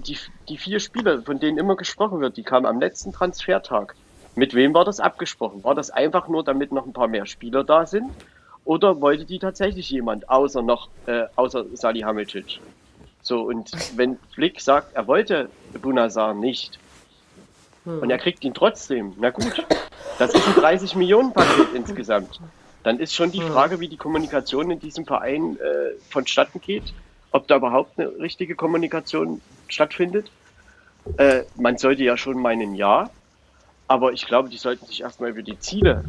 die, 0.00 0.18
die 0.48 0.58
vier 0.58 0.80
Spieler, 0.80 1.22
von 1.22 1.38
denen 1.38 1.58
immer 1.58 1.76
gesprochen 1.76 2.20
wird, 2.20 2.36
die 2.36 2.42
kamen 2.42 2.66
am 2.66 2.80
letzten 2.80 3.12
Transfertag. 3.12 3.94
Mit 4.34 4.54
wem 4.54 4.74
war 4.74 4.84
das 4.84 5.00
abgesprochen? 5.00 5.62
War 5.62 5.74
das 5.74 5.90
einfach 5.90 6.28
nur, 6.28 6.44
damit 6.44 6.72
noch 6.72 6.86
ein 6.86 6.92
paar 6.92 7.08
mehr 7.08 7.26
Spieler 7.26 7.64
da 7.64 7.86
sind? 7.86 8.10
Oder 8.64 9.00
wollte 9.00 9.24
die 9.24 9.38
tatsächlich 9.38 9.90
jemand, 9.90 10.28
außer 10.28 10.62
noch, 10.62 10.88
äh, 11.06 11.24
außer 11.36 11.64
Salihamidzic? 11.74 12.60
So, 13.22 13.42
und 13.42 13.70
wenn 13.96 14.18
Flick 14.32 14.60
sagt, 14.60 14.94
er 14.94 15.06
wollte 15.06 15.48
Bunazar 15.80 16.34
nicht, 16.34 16.78
hm. 17.84 18.00
und 18.00 18.10
er 18.10 18.18
kriegt 18.18 18.44
ihn 18.44 18.54
trotzdem, 18.54 19.12
na 19.18 19.30
gut, 19.30 19.64
das 20.18 20.34
ist 20.34 20.46
ein 20.46 20.54
30 20.54 20.96
Millionen 20.96 21.32
Paket 21.32 21.68
insgesamt. 21.74 22.40
Dann 22.82 22.98
ist 22.98 23.14
schon 23.14 23.30
die 23.30 23.42
hm. 23.42 23.52
Frage, 23.52 23.80
wie 23.80 23.88
die 23.88 23.96
Kommunikation 23.96 24.70
in 24.70 24.80
diesem 24.80 25.06
Verein 25.06 25.56
äh, 25.56 25.92
vonstatten 26.10 26.60
geht, 26.60 26.92
ob 27.34 27.48
da 27.48 27.56
überhaupt 27.56 27.98
eine 27.98 28.16
richtige 28.20 28.54
Kommunikation 28.54 29.40
stattfindet. 29.66 30.30
Äh, 31.16 31.42
man 31.56 31.76
sollte 31.78 32.04
ja 32.04 32.16
schon 32.16 32.40
meinen, 32.40 32.76
ja. 32.76 33.10
Aber 33.88 34.12
ich 34.12 34.24
glaube, 34.26 34.50
die 34.50 34.56
sollten 34.56 34.86
sich 34.86 35.00
erstmal 35.00 35.30
über 35.30 35.42
die 35.42 35.58
Ziele 35.58 36.04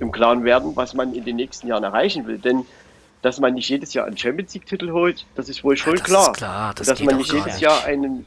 im 0.00 0.12
Klaren 0.12 0.44
werden, 0.44 0.76
was 0.76 0.92
man 0.92 1.14
in 1.14 1.24
den 1.24 1.36
nächsten 1.36 1.66
Jahren 1.66 1.82
erreichen 1.82 2.26
will. 2.26 2.38
Denn 2.38 2.66
dass 3.22 3.40
man 3.40 3.54
nicht 3.54 3.70
jedes 3.70 3.94
Jahr 3.94 4.06
einen 4.06 4.18
Champions 4.18 4.52
League-Titel 4.52 4.92
holt, 4.92 5.24
das 5.34 5.48
ist 5.48 5.64
wohl 5.64 5.78
schon 5.78 5.94
ja, 5.94 5.98
das 5.98 6.06
klar. 6.06 6.32
klar. 6.34 6.74
Das 6.74 6.88
dass 6.88 7.02
man 7.02 7.16
nicht 7.16 7.32
jedes 7.32 7.58
Jahr 7.58 7.84
einen 7.84 8.26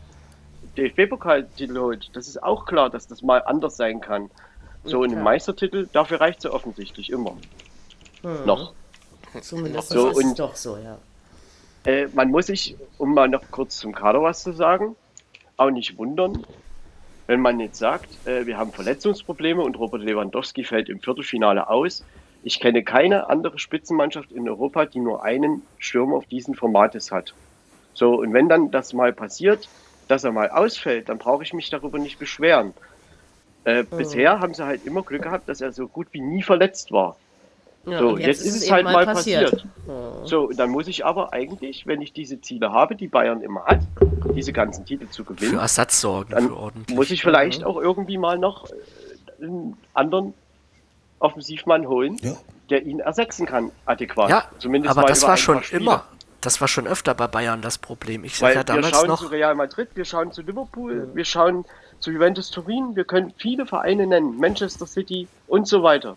DFB-Pokaltitel 0.75 1.77
holt, 1.77 2.09
das 2.13 2.27
ist 2.27 2.41
auch 2.41 2.65
klar, 2.65 2.89
dass 2.89 3.05
das 3.05 3.21
mal 3.21 3.43
anders 3.43 3.77
sein 3.77 4.01
kann. 4.01 4.31
So, 4.85 5.05
ja, 5.05 5.11
einen 5.11 5.21
Meistertitel, 5.21 5.87
dafür 5.93 6.19
reicht 6.19 6.39
es 6.39 6.45
ja 6.45 6.51
offensichtlich 6.51 7.11
immer. 7.11 7.37
Mhm. 8.23 8.45
Noch. 8.45 8.73
Zumindest 9.39 9.89
so, 9.89 10.09
ist 10.09 10.17
und, 10.17 10.39
doch 10.39 10.55
so, 10.55 10.77
ja. 10.77 10.97
Äh, 11.85 12.07
man 12.13 12.29
muss 12.31 12.47
sich, 12.47 12.75
um 12.97 13.13
mal 13.13 13.27
noch 13.27 13.43
kurz 13.51 13.77
zum 13.77 13.93
Kader 13.93 14.21
was 14.21 14.43
zu 14.43 14.51
sagen, 14.53 14.95
auch 15.57 15.69
nicht 15.69 15.97
wundern, 15.97 16.45
wenn 17.27 17.41
man 17.41 17.59
jetzt 17.59 17.77
sagt, 17.77 18.25
äh, 18.25 18.45
wir 18.45 18.57
haben 18.57 18.73
Verletzungsprobleme 18.73 19.61
und 19.61 19.77
Robert 19.77 20.01
Lewandowski 20.01 20.63
fällt 20.63 20.89
im 20.89 20.99
Viertelfinale 20.99 21.69
aus. 21.69 22.03
Ich 22.41 22.59
kenne 22.59 22.83
keine 22.83 23.29
andere 23.29 23.59
Spitzenmannschaft 23.59 24.31
in 24.31 24.49
Europa, 24.49 24.85
die 24.85 24.99
nur 24.99 25.23
einen 25.23 25.67
Stürmer 25.77 26.15
auf 26.15 26.25
diesen 26.25 26.55
Formates 26.55 27.11
hat. 27.11 27.35
So, 27.93 28.15
und 28.15 28.33
wenn 28.33 28.49
dann 28.49 28.71
das 28.71 28.93
mal 28.93 29.13
passiert, 29.13 29.69
dass 30.07 30.23
er 30.23 30.31
mal 30.31 30.49
ausfällt, 30.49 31.09
dann 31.09 31.19
brauche 31.19 31.43
ich 31.43 31.53
mich 31.53 31.69
darüber 31.69 31.99
nicht 31.99 32.17
beschweren. 32.17 32.73
Äh, 33.63 33.83
mhm. 33.83 33.97
Bisher 33.97 34.39
haben 34.39 34.53
sie 34.53 34.65
halt 34.65 34.83
immer 34.85 35.03
Glück 35.03 35.21
gehabt, 35.23 35.49
dass 35.49 35.61
er 35.61 35.71
so 35.71 35.87
gut 35.87 36.07
wie 36.11 36.21
nie 36.21 36.41
verletzt 36.41 36.91
war. 36.91 37.19
Ja, 37.91 37.99
so, 37.99 38.17
jetzt, 38.17 38.27
jetzt, 38.27 38.45
ist 38.45 38.63
es 38.63 38.71
halt 38.71 38.85
mal 38.85 39.05
passiert. 39.05 39.51
passiert. 39.51 39.67
So, 40.25 40.49
dann 40.49 40.69
muss 40.69 40.87
ich 40.87 41.05
aber 41.05 41.33
eigentlich, 41.33 41.87
wenn 41.87 42.01
ich 42.01 42.13
diese 42.13 42.41
Ziele 42.41 42.71
habe, 42.71 42.95
die 42.95 43.07
Bayern 43.07 43.41
immer 43.41 43.65
hat, 43.65 43.79
diese 44.35 44.53
ganzen 44.53 44.85
Titel 44.85 45.07
zu 45.09 45.23
gewinnen, 45.23 45.53
für 45.53 45.59
Ersatz 45.59 46.01
sorgen, 46.01 46.31
dann 46.31 46.51
muss 46.95 47.11
ich 47.11 47.21
vielleicht 47.21 47.63
auch 47.63 47.77
irgendwie 47.77 48.17
mal 48.17 48.37
noch 48.37 48.69
äh, 48.69 49.45
einen 49.45 49.77
anderen 49.93 50.33
Offensivmann 51.19 51.87
holen, 51.87 52.17
ja. 52.21 52.33
der 52.69 52.85
ihn 52.85 52.99
ersetzen 52.99 53.45
kann, 53.45 53.71
adäquat. 53.85 54.29
Ja, 54.29 54.43
Zumindest 54.59 54.97
aber 54.97 55.07
das 55.07 55.23
war 55.23 55.37
schon 55.37 55.61
immer. 55.71 56.05
das 56.41 56.61
war 56.61 56.67
schon 56.67 56.87
öfter 56.87 57.13
bei 57.13 57.27
Bayern 57.27 57.61
das 57.61 57.77
Problem. 57.77 58.23
Ich 58.23 58.37
sag 58.37 58.55
ja 58.55 58.63
damals 58.63 58.87
wir 58.87 58.93
schauen 58.93 59.07
noch, 59.07 59.19
zu 59.19 59.27
Real 59.27 59.55
Madrid, 59.55 59.89
wir 59.95 60.05
schauen 60.05 60.31
zu 60.31 60.41
Liverpool, 60.41 61.09
wir 61.13 61.25
schauen 61.25 61.65
zu 61.99 62.11
Juventus 62.11 62.49
Turin, 62.51 62.95
wir 62.95 63.03
können 63.03 63.33
viele 63.37 63.65
Vereine 63.65 64.07
nennen, 64.07 64.37
Manchester 64.37 64.85
City 64.85 65.27
und 65.47 65.67
so 65.67 65.83
weiter. 65.83 66.15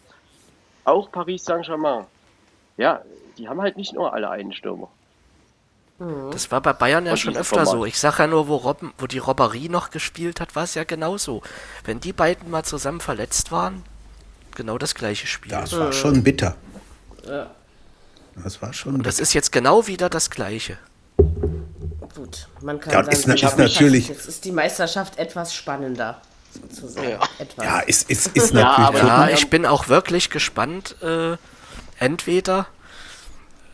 Auch 0.85 1.11
Paris 1.11 1.45
Saint-Germain. 1.45 2.07
Ja, 2.77 3.03
die 3.39 3.49
haben 3.49 3.61
halt 3.61 3.77
nicht 3.77 3.93
nur 3.93 4.13
alle 4.13 4.31
einen 4.31 4.53
Stürmer. 4.53 4.89
Das 6.33 6.51
war 6.51 6.61
bei 6.61 6.73
Bayern 6.73 7.07
ja 7.07 7.17
schon 7.17 7.37
öfter 7.37 7.65
so. 7.65 7.85
Ich 7.85 7.99
sag 7.99 8.19
ja 8.19 8.27
nur, 8.27 8.49
wo, 8.49 8.57
Robben, 8.57 8.93
wo 8.99 9.07
die 9.07 9.19
Robberie 9.19 9.69
noch 9.69 9.91
gespielt 9.91 10.41
hat, 10.41 10.57
war 10.57 10.65
es 10.65 10.75
ja 10.75 10.83
genauso. 10.83 11.43
Wenn 11.85 12.01
die 12.01 12.13
beiden 12.13 12.51
mal 12.51 12.65
zusammen 12.65 13.01
verletzt 13.01 13.53
waren, 13.53 13.85
genau 14.57 14.79
das 14.79 14.95
gleiche 14.95 15.27
Spiel. 15.27 15.53
Das 15.53 15.77
war 15.77 15.93
schon 15.93 16.23
bitter. 16.25 16.57
Ja. 17.25 17.51
Das 18.43 18.61
war 18.63 18.73
schon. 18.73 18.97
Und 18.97 19.07
das 19.07 19.21
ist 19.21 19.33
jetzt 19.35 19.53
genau 19.53 19.87
wieder 19.87 20.09
das 20.09 20.31
gleiche. 20.31 20.79
Gut, 22.17 22.49
man 22.61 22.81
kann 22.81 22.93
ja, 22.93 23.05
sagen, 23.05 23.13
ist, 23.13 23.43
ist 23.43 23.59
natürlich. 23.59 24.09
Jetzt 24.09 24.27
ist 24.27 24.45
die 24.45 24.53
Meisterschaft 24.53 25.19
etwas 25.19 25.55
spannender. 25.55 26.21
Sozusagen. 26.53 27.11
Ja, 27.11 27.21
etwas. 27.39 27.65
ja 27.65 27.81
ist, 27.81 28.11
ist, 28.11 28.27
ist 28.35 28.55
natürlich. 28.55 29.03
ja, 29.03 29.29
ich 29.29 29.49
bin 29.49 29.67
auch 29.67 29.89
wirklich 29.89 30.31
gespannt. 30.31 30.97
Äh, 31.03 31.37
entweder 31.99 32.67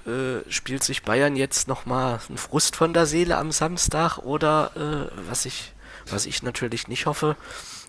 äh, 0.07 0.51
spielt 0.51 0.85
sich 0.85 1.03
Bayern 1.03 1.37
jetzt 1.37 1.69
nochmal 1.69 2.21
einen 2.29 2.39
Frust 2.39 2.77
von 2.77 2.93
der 2.93 3.07
Seele 3.07 3.37
am 3.37 3.53
Samstag 3.53 4.19
oder 4.19 4.71
äh, 4.77 5.29
was 5.29 5.45
ich 5.45 5.73
was 6.13 6.27
ich 6.27 6.43
natürlich 6.43 6.89
nicht 6.89 7.07
hoffe, 7.07 7.37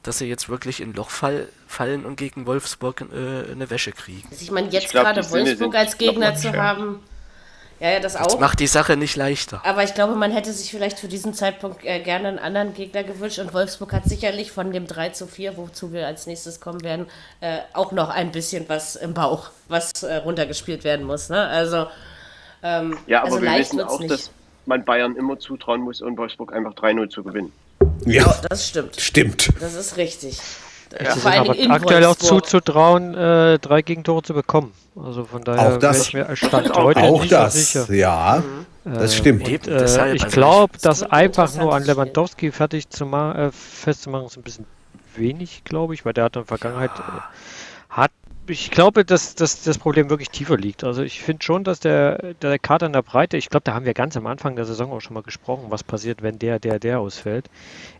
dass 0.04 0.18
sie 0.18 0.26
jetzt 0.26 0.50
wirklich 0.50 0.82
in 0.82 0.94
Loch 0.94 1.10
fall, 1.10 1.50
fallen 1.68 2.06
und 2.06 2.16
gegen 2.16 2.46
Wolfsburg 2.46 3.02
äh, 3.02 3.52
eine 3.52 3.70
Wäsche 3.70 3.92
kriegen. 3.92 4.28
Also 4.32 4.44
ich 4.44 4.52
meine, 4.52 4.70
jetzt 4.70 4.92
gerade 4.92 5.30
Wolfsburg 5.30 5.76
als 5.76 5.98
Gegner 5.98 6.36
zu 6.36 6.54
haben, 6.54 7.00
ja, 7.80 7.92
ja, 7.92 8.00
das 8.00 8.16
auch. 8.16 8.26
Das 8.26 8.40
macht 8.40 8.60
die 8.60 8.68
Sache 8.68 8.98
nicht 8.98 9.16
leichter. 9.16 9.62
Aber 9.64 9.84
ich 9.84 9.94
glaube, 9.94 10.16
man 10.16 10.32
hätte 10.32 10.52
sich 10.52 10.70
vielleicht 10.70 11.00
für 11.00 11.08
diesen 11.08 11.34
Zeitpunkt 11.34 11.86
äh, 11.86 12.00
gerne 12.02 12.28
einen 12.28 12.40
anderen 12.40 12.74
Gegner 12.74 13.04
gewünscht. 13.04 13.40
Und 13.40 13.54
Wolfsburg 13.54 13.94
hat 13.94 14.06
sicherlich 14.06 14.52
von 14.52 14.72
dem 14.72 14.86
3 14.86 15.10
zu 15.10 15.28
4, 15.28 15.56
wozu 15.58 15.94
wir 15.94 16.06
als 16.06 16.28
nächstes 16.28 16.60
kommen 16.60 16.84
werden, 16.84 17.08
äh, 17.42 17.60
auch 17.74 17.92
noch 17.92 18.10
ein 18.10 18.32
bisschen 18.32 18.68
was 18.68 18.96
im 18.96 19.14
Bauch, 19.14 19.52
was 19.70 20.04
äh, 20.04 20.16
runtergespielt 20.18 20.84
werden 20.84 21.06
muss. 21.06 21.30
Ne? 21.30 21.48
Also, 21.48 21.88
ähm, 22.64 22.98
ja, 23.08 23.20
aber 23.22 23.34
also 23.34 23.42
wir 23.42 23.58
wissen 23.58 23.82
auch, 23.82 24.00
nicht. 24.00 24.12
dass 24.12 24.32
man 24.66 24.84
Bayern 24.84 25.16
immer 25.16 25.40
zutrauen 25.40 25.82
muss, 25.82 26.02
und 26.02 26.18
Wolfsburg 26.18 26.54
einfach 26.54 26.74
3-0 26.74 27.10
zu 27.10 27.24
gewinnen. 27.24 27.52
Ja, 28.06 28.24
ja, 28.24 28.42
das 28.50 28.68
stimmt. 28.68 29.00
Stimmt. 29.00 29.50
Das 29.60 29.74
ist 29.74 29.98
richtig. 29.98 30.40
Ja. 31.00 31.16
Vor 31.16 31.32
allem 31.32 31.50
aber 31.50 31.74
aktuell 31.74 32.06
auch 32.06 32.16
zuzutrauen, 32.16 33.14
äh, 33.16 33.60
drei 33.60 33.82
Gegentore 33.82 34.24
zu 34.24 34.34
bekommen. 34.34 34.74
Also 35.04 35.26
von 35.26 35.44
daher 35.44 35.76
auch 35.76 35.78
das, 35.78 36.08
ich 36.08 36.14
mir 36.14 36.36
Stand 36.36 36.74
heute 36.76 37.02
auch 37.02 37.22
nicht 37.22 37.32
das, 37.32 37.54
sicher. 37.54 37.94
Ja, 37.94 38.44
mhm. 38.84 38.94
das 38.94 39.16
stimmt. 39.16 39.48
Und, 39.48 39.68
äh, 39.68 40.14
ich 40.14 40.28
glaube, 40.28 40.74
das 40.82 41.04
einfach 41.04 41.54
nur 41.56 41.74
an 41.74 41.84
Lewandowski 41.84 42.52
fertig 42.52 42.90
zu 42.90 43.06
machen, 43.06 43.40
äh, 43.40 43.52
festzumachen, 43.52 44.28
ist 44.28 44.38
ein 44.38 44.44
bisschen 44.44 44.66
wenig, 45.16 45.64
glaube 45.64 45.94
ich, 45.94 46.06
weil 46.06 46.14
der 46.14 46.26
hat 46.26 46.36
in 46.36 46.42
der 46.42 46.48
Vergangenheit 46.48 46.92
äh, 46.92 47.90
hat 47.90 48.12
ich 48.50 48.72
glaube, 48.72 49.06
dass, 49.06 49.36
dass 49.36 49.64
das 49.64 49.78
Problem 49.78 50.10
wirklich 50.10 50.30
tiefer 50.30 50.58
liegt. 50.58 50.84
Also 50.84 51.04
ich 51.04 51.22
finde 51.22 51.44
schon, 51.44 51.64
dass 51.64 51.80
der, 51.80 52.34
der 52.42 52.58
Kader 52.60 52.88
in 52.88 52.94
der 52.94 53.02
Breite, 53.02 53.38
ich 53.38 53.50
glaube, 53.50 53.64
da 53.64 53.74
haben 53.74 53.86
wir 53.86 53.94
ganz 53.94 54.18
am 54.18 54.28
Anfang 54.28 54.56
der 54.56 54.66
Saison 54.66 54.92
auch 54.92 55.02
schon 55.02 55.14
mal 55.14 55.24
gesprochen, 55.24 55.66
was 55.70 55.84
passiert, 55.84 56.22
wenn 56.22 56.40
der, 56.40 56.60
der, 56.60 56.80
der 56.80 57.00
ausfällt, 57.00 57.50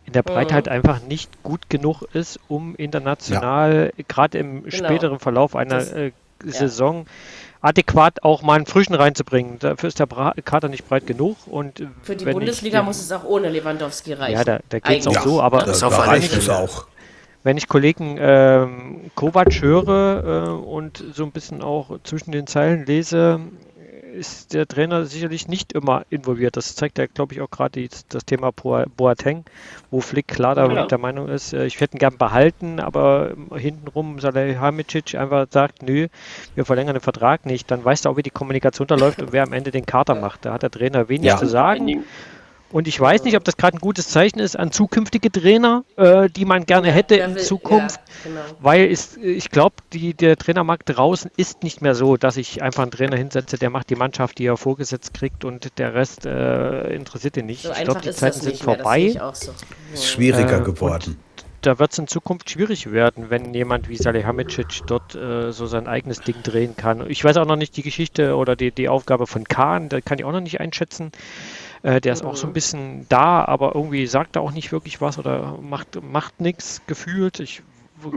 in 0.06 0.14
der 0.14 0.24
Breite 0.24 0.52
mhm. 0.52 0.56
halt 0.56 0.68
einfach 0.68 1.02
nicht 1.04 1.44
gut 1.44 1.70
genug 1.70 2.04
ist, 2.14 2.40
um 2.48 2.76
international, 2.76 3.94
ja. 3.96 4.04
gerade 4.08 4.38
im 4.38 4.64
genau. 4.64 4.76
späteren 4.76 5.20
Verlauf 5.20 5.56
einer 5.56 5.76
das, 5.76 5.92
äh, 5.92 6.12
Saison, 6.46 7.06
ja. 7.06 7.70
adäquat 7.70 8.24
auch 8.24 8.42
mal 8.42 8.56
einen 8.56 8.66
Frischen 8.66 8.96
reinzubringen. 8.96 9.60
Dafür 9.60 9.88
ist 9.88 10.00
der 10.00 10.08
Kader 10.44 10.70
nicht 10.70 10.88
breit 10.88 11.08
genug. 11.08 11.38
Und 11.48 11.84
Für 12.02 12.16
die 12.16 12.26
Bundesliga 12.26 12.80
ich, 12.80 12.86
muss 12.86 13.00
es 13.00 13.12
auch 13.12 13.24
ohne 13.24 13.50
Lewandowski 13.50 14.14
reichen. 14.14 14.38
Ja, 14.38 14.44
da, 14.44 14.60
da 14.70 14.80
geht 14.80 15.02
es 15.02 15.08
auch 15.08 15.22
so, 15.22 15.42
aber 15.42 15.60
das, 15.60 15.80
das 15.80 15.98
reicht 15.98 16.36
es 16.36 16.50
auch 16.50 16.86
wenn 17.44 17.58
ich 17.58 17.68
Kollegen 17.68 18.18
ähm, 18.20 19.12
Kovac 19.16 19.62
höre 19.62 20.48
äh, 20.48 20.50
und 20.50 21.04
so 21.14 21.24
ein 21.24 21.32
bisschen 21.32 21.62
auch 21.62 22.00
zwischen 22.04 22.32
den 22.32 22.48
Zeilen 22.48 22.86
lese, 22.86 23.40
ist 24.20 24.54
der 24.54 24.68
Trainer 24.68 25.06
sicherlich 25.06 25.48
nicht 25.48 25.74
immer 25.74 26.04
involviert. 26.10 26.58
Das 26.58 26.76
zeigt 26.76 26.98
ja, 26.98 27.06
glaube 27.08 27.34
ich, 27.34 27.42
auch 27.42 27.50
gerade 27.50 27.88
das 28.10 28.26
Thema 28.26 28.52
Boateng, 28.52 29.46
wo 29.90 30.02
Flick 30.02 30.28
klar 30.28 30.56
da 30.56 30.72
ja. 30.72 30.86
der 30.86 30.98
Meinung 30.98 31.30
ist, 31.30 31.54
äh, 31.54 31.66
ich 31.66 31.80
hätte 31.80 31.96
ihn 31.98 32.00
gern 32.00 32.18
behalten, 32.18 32.80
aber 32.80 33.34
hintenrum 33.56 34.20
Salihamidzic 34.20 35.16
einfach 35.16 35.48
sagt, 35.50 35.82
nö, 35.82 36.08
wir 36.56 36.66
verlängern 36.66 36.96
den 36.96 37.02
Vertrag 37.02 37.46
nicht. 37.46 37.72
Dann 37.72 37.84
weißt 37.84 38.06
du 38.06 38.10
auch, 38.10 38.18
wie 38.18 38.24
die 38.24 38.30
Kommunikation 38.30 38.88
da 38.88 38.96
läuft 38.96 39.22
und 39.22 39.32
wer 39.32 39.44
am 39.44 39.54
Ende 39.54 39.72
den 39.72 39.86
Kater 39.86 40.16
macht. 40.16 40.46
Da 40.46 40.54
hat 40.54 40.64
der 40.64 40.72
Trainer 40.72 41.10
wenig 41.10 41.28
ja. 41.28 41.38
zu 41.38 41.48
sagen. 41.48 42.04
Und 42.72 42.88
ich 42.88 43.00
weiß 43.00 43.24
nicht, 43.24 43.36
ob 43.36 43.44
das 43.44 43.58
gerade 43.58 43.78
ein 43.78 43.80
gutes 43.80 44.10
Zeichen 44.10 44.40
ist 44.40 44.58
an 44.58 44.72
zukünftige 44.72 45.32
Trainer, 45.32 45.84
äh, 45.96 46.30
die 46.30 46.46
man 46.46 46.66
gerne 46.66 46.92
hätte 46.92 47.16
in 47.16 47.38
Zukunft, 47.38 48.00
ja, 48.24 48.30
genau. 48.30 48.42
weil 48.60 48.92
es, 48.92 49.18
ich 49.18 49.50
glaube, 49.50 49.76
der 49.94 50.38
Trainermarkt 50.38 50.84
draußen 50.86 51.32
ist 51.36 51.64
nicht 51.64 51.82
mehr 51.82 51.96
so, 51.96 52.16
dass 52.18 52.38
ich 52.38 52.62
einfach 52.62 52.84
einen 52.84 52.92
Trainer 52.92 53.18
hinsetze, 53.18 53.58
der 53.58 53.72
macht 53.72 53.90
die 53.90 53.96
Mannschaft, 53.96 54.38
die 54.38 54.46
er 54.46 54.58
vorgesetzt 54.58 55.14
kriegt 55.16 55.46
und 55.46 55.80
der 55.80 55.96
Rest 55.96 56.26
äh, 56.26 56.94
interessiert 56.94 57.38
ihn 57.38 57.48
nicht. 57.48 57.64
So 57.64 57.72
ich 57.72 57.84
glaube, 57.84 58.02
die 58.02 58.12
Zeiten 58.12 58.40
sind 58.40 58.58
vorbei. 58.58 59.20
So. 59.34 59.52
Ist 59.94 60.06
schwieriger 60.06 60.60
äh, 60.60 60.64
geworden. 60.64 61.18
Da 61.62 61.78
wird 61.78 61.92
es 61.92 61.98
in 61.98 62.08
Zukunft 62.08 62.50
schwierig 62.50 62.92
werden, 62.92 63.30
wenn 63.30 63.54
jemand 63.54 63.90
wie 63.90 63.98
Salihamidzic 63.98 64.82
dort 64.88 65.14
äh, 65.16 65.52
so 65.52 65.66
sein 65.66 65.88
eigenes 65.88 66.22
Ding 66.22 66.42
drehen 66.42 66.78
kann. 66.78 67.10
Ich 67.10 67.22
weiß 67.24 67.36
auch 67.36 67.46
noch 67.46 67.58
nicht 67.58 67.76
die 67.76 67.82
Geschichte 67.82 68.36
oder 68.38 68.56
die, 68.56 68.72
die 68.72 68.88
Aufgabe 68.88 69.28
von 69.28 69.44
Kahn, 69.44 69.90
da 69.90 70.00
kann 70.00 70.20
ich 70.20 70.26
auch 70.26 70.32
noch 70.32 70.40
nicht 70.40 70.62
einschätzen. 70.62 71.12
Äh, 71.84 72.02
der 72.02 72.14
ist 72.14 72.24
auch 72.24 72.36
so 72.36 72.48
ein 72.48 72.54
bisschen 72.54 73.06
da, 73.10 73.46
aber 73.46 73.76
irgendwie 73.76 74.06
sagt 74.08 74.36
er 74.36 74.42
auch 74.42 74.52
nicht 74.52 74.72
wirklich 74.72 75.02
was 75.02 75.18
oder 75.18 75.58
macht, 75.62 76.02
macht 76.04 76.42
nichts 76.42 76.82
gefühlt. 76.88 77.40
Ich 77.40 77.62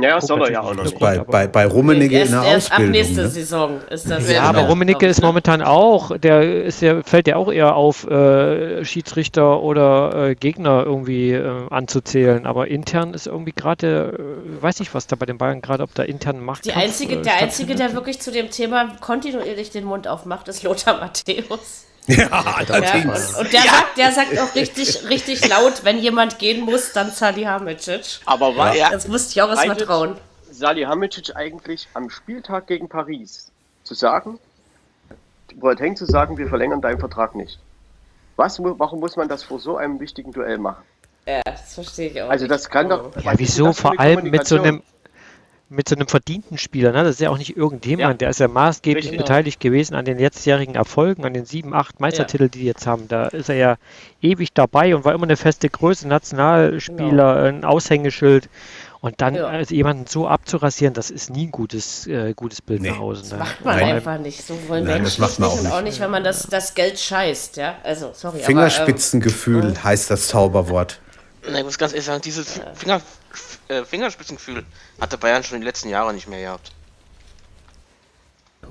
ja, 0.00 0.20
soll 0.20 0.42
er 0.42 0.52
ja 0.52 0.60
auch 0.60 0.74
noch. 0.74 0.92
Bei, 0.94 1.18
bei, 1.18 1.46
bei 1.46 1.66
Rummenigge 1.66 2.20
in 2.20 2.30
der 2.30 2.42
erst 2.44 2.70
Ausbildung. 2.70 2.94
Ab 2.94 3.00
nächste 3.00 3.22
ne? 3.22 3.28
Saison 3.28 3.80
ist 3.90 4.10
das 4.10 4.30
Ja, 4.30 4.42
aber 4.42 4.62
Rummenigge 4.62 5.06
ist 5.06 5.22
momentan 5.22 5.62
auch, 5.62 6.16
der 6.16 6.64
ist 6.64 6.82
ja, 6.82 7.02
fällt 7.02 7.26
ja 7.26 7.36
auch 7.36 7.52
eher 7.52 7.74
auf, 7.74 8.08
äh, 8.08 8.84
Schiedsrichter 8.84 9.60
oder 9.60 10.30
äh, 10.30 10.34
Gegner 10.34 10.84
irgendwie 10.84 11.32
äh, 11.32 11.66
anzuzählen. 11.70 12.46
Aber 12.46 12.68
intern 12.68 13.14
ist 13.14 13.26
irgendwie 13.26 13.52
gerade, 13.52 14.18
äh, 14.58 14.62
weiß 14.62 14.80
nicht, 14.80 14.94
was 14.94 15.06
da 15.06 15.16
bei 15.16 15.26
den 15.26 15.38
Bayern 15.38 15.62
gerade, 15.62 15.82
ob 15.82 15.94
da 15.94 16.04
intern 16.04 16.40
macht. 16.40 16.64
Die 16.64 16.72
einzige, 16.72 17.16
äh, 17.16 17.22
der 17.22 17.36
Einzige, 17.38 17.74
der 17.74 17.92
wirklich 17.94 18.20
zu 18.20 18.30
dem 18.30 18.50
Thema 18.50 18.92
kontinuierlich 19.00 19.70
den 19.70 19.84
Mund 19.84 20.06
aufmacht, 20.06 20.48
ist 20.48 20.62
Lothar 20.62 21.00
Matthäus. 21.00 21.86
Ja, 22.06 22.28
allerdings. 22.30 23.32
Ja, 23.32 23.38
und, 23.38 23.44
und 23.44 23.52
der, 23.52 23.60
ja. 23.60 23.70
sagt, 23.70 23.98
der 23.98 24.12
sagt 24.12 24.38
auch 24.38 24.54
richtig, 24.54 25.04
richtig 25.08 25.48
laut, 25.48 25.84
wenn 25.84 25.98
jemand 25.98 26.38
gehen 26.38 26.64
muss, 26.64 26.92
dann 26.92 27.10
Salihamidzic. 27.10 28.20
Aber 28.26 28.56
war 28.56 28.74
ja. 28.74 28.90
Das 28.90 29.06
musste 29.08 29.32
ich 29.32 29.42
auch 29.42 29.50
erstmal 29.50 29.76
trauen. 29.76 30.16
Salihamidzic 30.50 31.36
eigentlich 31.36 31.88
am 31.94 32.10
Spieltag 32.10 32.66
gegen 32.66 32.88
Paris 32.88 33.50
zu 33.84 33.94
sagen, 33.94 34.38
Boateng 35.54 35.96
zu 35.96 36.06
sagen, 36.06 36.38
wir 36.38 36.48
verlängern 36.48 36.80
deinen 36.80 36.98
Vertrag 36.98 37.34
nicht. 37.34 37.58
Was, 38.36 38.58
warum 38.60 39.00
muss 39.00 39.16
man 39.16 39.28
das 39.28 39.42
vor 39.42 39.60
so 39.60 39.76
einem 39.76 40.00
wichtigen 40.00 40.32
Duell 40.32 40.58
machen? 40.58 40.82
Ja, 41.26 41.42
das 41.44 41.74
verstehe 41.74 42.08
ich 42.10 42.22
auch. 42.22 42.30
Also 42.30 42.46
das 42.46 42.68
kann 42.68 42.88
doch. 42.88 43.14
Ja, 43.22 43.32
wieso 43.36 43.72
vor 43.72 43.98
allem 44.00 44.30
mit 44.30 44.46
so 44.46 44.56
einem 44.60 44.82
mit 45.72 45.88
so 45.88 45.94
einem 45.94 46.06
verdienten 46.06 46.58
Spieler. 46.58 46.92
Ne? 46.92 47.02
Das 47.02 47.14
ist 47.14 47.20
ja 47.20 47.30
auch 47.30 47.38
nicht 47.38 47.56
irgendjemand, 47.56 48.12
ja. 48.12 48.14
der 48.14 48.30
ist 48.30 48.40
ja 48.40 48.48
maßgeblich 48.48 49.06
Richtig 49.06 49.18
beteiligt 49.18 49.60
genau. 49.60 49.72
gewesen 49.72 49.94
an 49.94 50.04
den 50.04 50.18
letztjährigen 50.18 50.74
Erfolgen, 50.74 51.24
an 51.24 51.34
den 51.34 51.44
sieben, 51.44 51.74
acht 51.74 52.00
Meistertiteln, 52.00 52.48
ja. 52.48 52.52
die 52.52 52.58
die 52.60 52.66
jetzt 52.66 52.86
haben. 52.86 53.08
Da 53.08 53.28
ist 53.28 53.48
er 53.48 53.56
ja 53.56 53.76
ewig 54.20 54.52
dabei 54.52 54.94
und 54.94 55.04
war 55.04 55.14
immer 55.14 55.24
eine 55.24 55.36
feste 55.36 55.68
Größe, 55.68 56.06
Nationalspieler, 56.08 57.34
genau. 57.34 57.48
ein 57.48 57.64
Aushängeschild. 57.64 58.48
Und 59.00 59.20
dann 59.20 59.34
ja. 59.34 59.46
also 59.46 59.74
jemanden 59.74 60.06
so 60.06 60.28
abzurasieren, 60.28 60.94
das 60.94 61.10
ist 61.10 61.28
nie 61.28 61.46
ein 61.48 61.50
gutes, 61.50 62.06
äh, 62.06 62.34
gutes 62.34 62.62
Bild 62.62 62.82
nee. 62.82 62.90
nach 62.90 63.00
Hause. 63.00 63.22
Das 63.22 63.32
ne? 63.32 63.38
macht 63.38 63.64
man 63.64 63.76
Nein. 63.76 63.96
einfach 63.96 64.18
nicht. 64.18 64.46
So 64.46 64.56
wollen 64.68 64.84
Nein, 64.84 65.02
das 65.02 65.18
macht 65.18 65.40
man 65.40 65.48
auch 65.50 65.60
nicht. 65.60 65.72
auch 65.72 65.82
nicht, 65.82 65.98
wenn 65.98 66.10
man 66.10 66.22
das, 66.22 66.46
das 66.46 66.72
Geld 66.74 67.00
scheißt. 67.00 67.56
Ja? 67.56 67.74
Also, 67.82 68.12
sorry, 68.14 68.38
Fingerspitzengefühl 68.38 69.62
aber, 69.62 69.68
ähm, 69.70 69.84
heißt 69.84 70.08
das 70.08 70.28
Zauberwort. 70.28 71.00
Na, 71.48 71.58
ich 71.58 71.64
muss 71.64 71.78
ganz 71.78 71.92
ehrlich 71.92 72.06
sagen, 72.06 72.22
dieses 72.22 72.60
Finger, 72.74 73.00
äh, 73.68 73.84
Fingerspitzengefühl 73.84 74.64
hatte 75.00 75.18
Bayern 75.18 75.42
schon 75.42 75.60
die 75.60 75.66
letzten 75.66 75.88
Jahre 75.88 76.14
nicht 76.14 76.28
mehr 76.28 76.40
gehabt. 76.40 76.72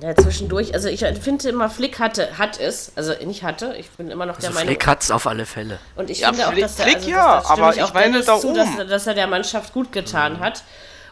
Ja, 0.01 0.15
zwischendurch, 0.15 0.73
also 0.73 0.88
ich 0.88 1.01
finde 1.01 1.49
immer, 1.49 1.69
Flick 1.69 1.99
hatte, 1.99 2.38
hat 2.38 2.60
es, 2.60 2.93
also 2.95 3.13
nicht 3.25 3.43
hatte, 3.43 3.75
ich 3.77 3.89
bin 3.91 4.10
immer 4.10 4.25
noch 4.25 4.38
der 4.38 4.49
also 4.49 4.60
Meinung. 4.60 4.69
Flick 4.69 4.88
hat 4.88 5.03
es 5.03 5.12
auf 5.12 5.27
alle 5.27 5.45
Fälle. 5.45 5.79
Und 5.95 6.10
ich 6.10 6.21
ja, 6.21 6.29
finde 6.29 6.45
Flick, 6.45 6.55
auch, 6.55 6.62
dass 6.62 6.75
der, 6.77 6.86
also, 6.86 6.97
Flick, 6.97 7.10
ja, 7.12 7.36
das, 7.36 7.43
das 7.43 7.51
aber 7.51 7.75
ich, 7.75 7.84
auch 7.84 7.93
meine 7.93 8.23
da 8.23 8.39
zu, 8.39 8.53
dass, 8.53 8.88
dass, 8.88 9.07
er 9.07 9.13
der 9.13 9.27
Mannschaft 9.27 9.73
gut 9.73 9.91
getan 9.91 10.38
mhm. 10.38 10.39
hat. 10.39 10.63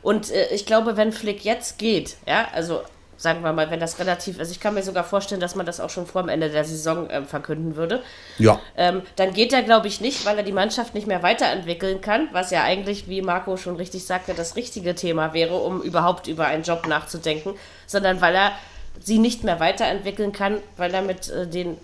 Und 0.02 0.32
äh, 0.32 0.48
ich 0.48 0.66
glaube, 0.66 0.98
wenn 0.98 1.12
Flick 1.12 1.44
jetzt 1.44 1.78
geht, 1.78 2.16
ja, 2.26 2.48
also 2.54 2.82
sagen 3.20 3.44
wir 3.44 3.52
mal, 3.52 3.70
wenn 3.70 3.82
das 3.82 4.00
relativ, 4.00 4.40
also 4.40 4.52
ich 4.52 4.62
kann 4.62 4.74
mir 4.74 4.82
sogar 4.82 5.04
vorstellen, 5.04 5.42
dass 5.42 5.54
man 5.54 5.66
das 5.66 5.82
auch 5.82 5.90
schon 5.90 6.08
vor 6.08 6.24
dem 6.24 6.30
Ende 6.30 6.50
der 6.50 6.64
Saison 6.64 7.10
äh, 7.10 7.24
verkünden 7.24 7.76
würde. 7.76 8.02
Ja. 8.38 8.62
Ähm, 8.78 9.02
dann 9.18 9.34
geht 9.34 9.52
er, 9.52 9.62
glaube 9.62 9.88
ich, 9.88 10.00
nicht, 10.00 10.26
weil 10.26 10.38
er 10.38 10.44
die 10.44 10.54
Mannschaft 10.54 10.96
nicht 10.96 11.06
mehr 11.06 11.22
weiterentwickeln 11.22 12.00
kann, 12.00 12.30
was 12.32 12.50
ja 12.50 12.64
eigentlich, 12.64 13.10
wie 13.10 13.22
Marco 13.22 13.58
schon 13.58 13.76
richtig 13.76 14.06
sagte, 14.06 14.34
das 14.34 14.56
richtige 14.56 14.96
Thema 14.96 15.34
wäre, 15.34 15.58
um 15.58 15.82
überhaupt 15.82 16.28
über 16.28 16.48
einen 16.48 16.64
Job 16.64 16.88
nachzudenken, 16.88 17.56
sondern 17.88 18.22
weil 18.22 18.36
er 18.36 18.54
sie 19.02 19.20
nicht 19.20 19.44
mehr 19.44 19.60
weiterentwickeln 19.60 20.32
kann, 20.32 20.60
weil 20.78 20.94
er 20.94 21.02
mit, 21.02 21.30
äh, 21.30 21.46
den, 21.46 21.78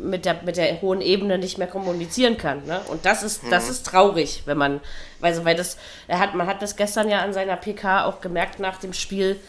mit, 0.00 0.24
der, 0.24 0.42
mit 0.44 0.56
der 0.56 0.80
hohen 0.82 1.00
Ebene 1.00 1.36
nicht 1.36 1.58
mehr 1.58 1.66
kommunizieren 1.66 2.38
kann. 2.38 2.64
Ne? 2.64 2.80
Und 2.88 3.04
das 3.04 3.24
ist, 3.24 3.42
mhm. 3.42 3.50
das 3.50 3.68
ist 3.68 3.86
traurig, 3.86 4.42
wenn 4.46 4.58
man, 4.58 4.80
also 5.20 5.44
weil 5.44 5.56
das, 5.56 5.78
er 6.06 6.20
hat, 6.20 6.36
man 6.36 6.46
hat 6.46 6.62
das 6.62 6.76
gestern 6.76 7.08
ja 7.08 7.22
an 7.22 7.32
seiner 7.32 7.56
PK 7.56 8.04
auch 8.04 8.20
gemerkt 8.20 8.60
nach 8.60 8.78
dem 8.78 8.92
Spiel. 8.92 9.40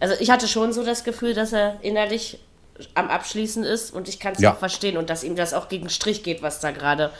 Also 0.00 0.14
ich 0.18 0.30
hatte 0.30 0.48
schon 0.48 0.72
so 0.72 0.84
das 0.84 1.04
Gefühl, 1.04 1.34
dass 1.34 1.52
er 1.52 1.78
innerlich 1.82 2.38
am 2.94 3.08
Abschließen 3.08 3.64
ist 3.64 3.92
und 3.92 4.08
ich 4.08 4.18
kann 4.18 4.34
es 4.34 4.40
ja. 4.40 4.52
auch 4.52 4.58
verstehen 4.58 4.96
und 4.96 5.10
dass 5.10 5.22
ihm 5.22 5.36
das 5.36 5.54
auch 5.54 5.68
gegen 5.68 5.88
Strich 5.90 6.22
geht, 6.22 6.42
was 6.42 6.60
da 6.60 6.72
gerade 6.72 7.10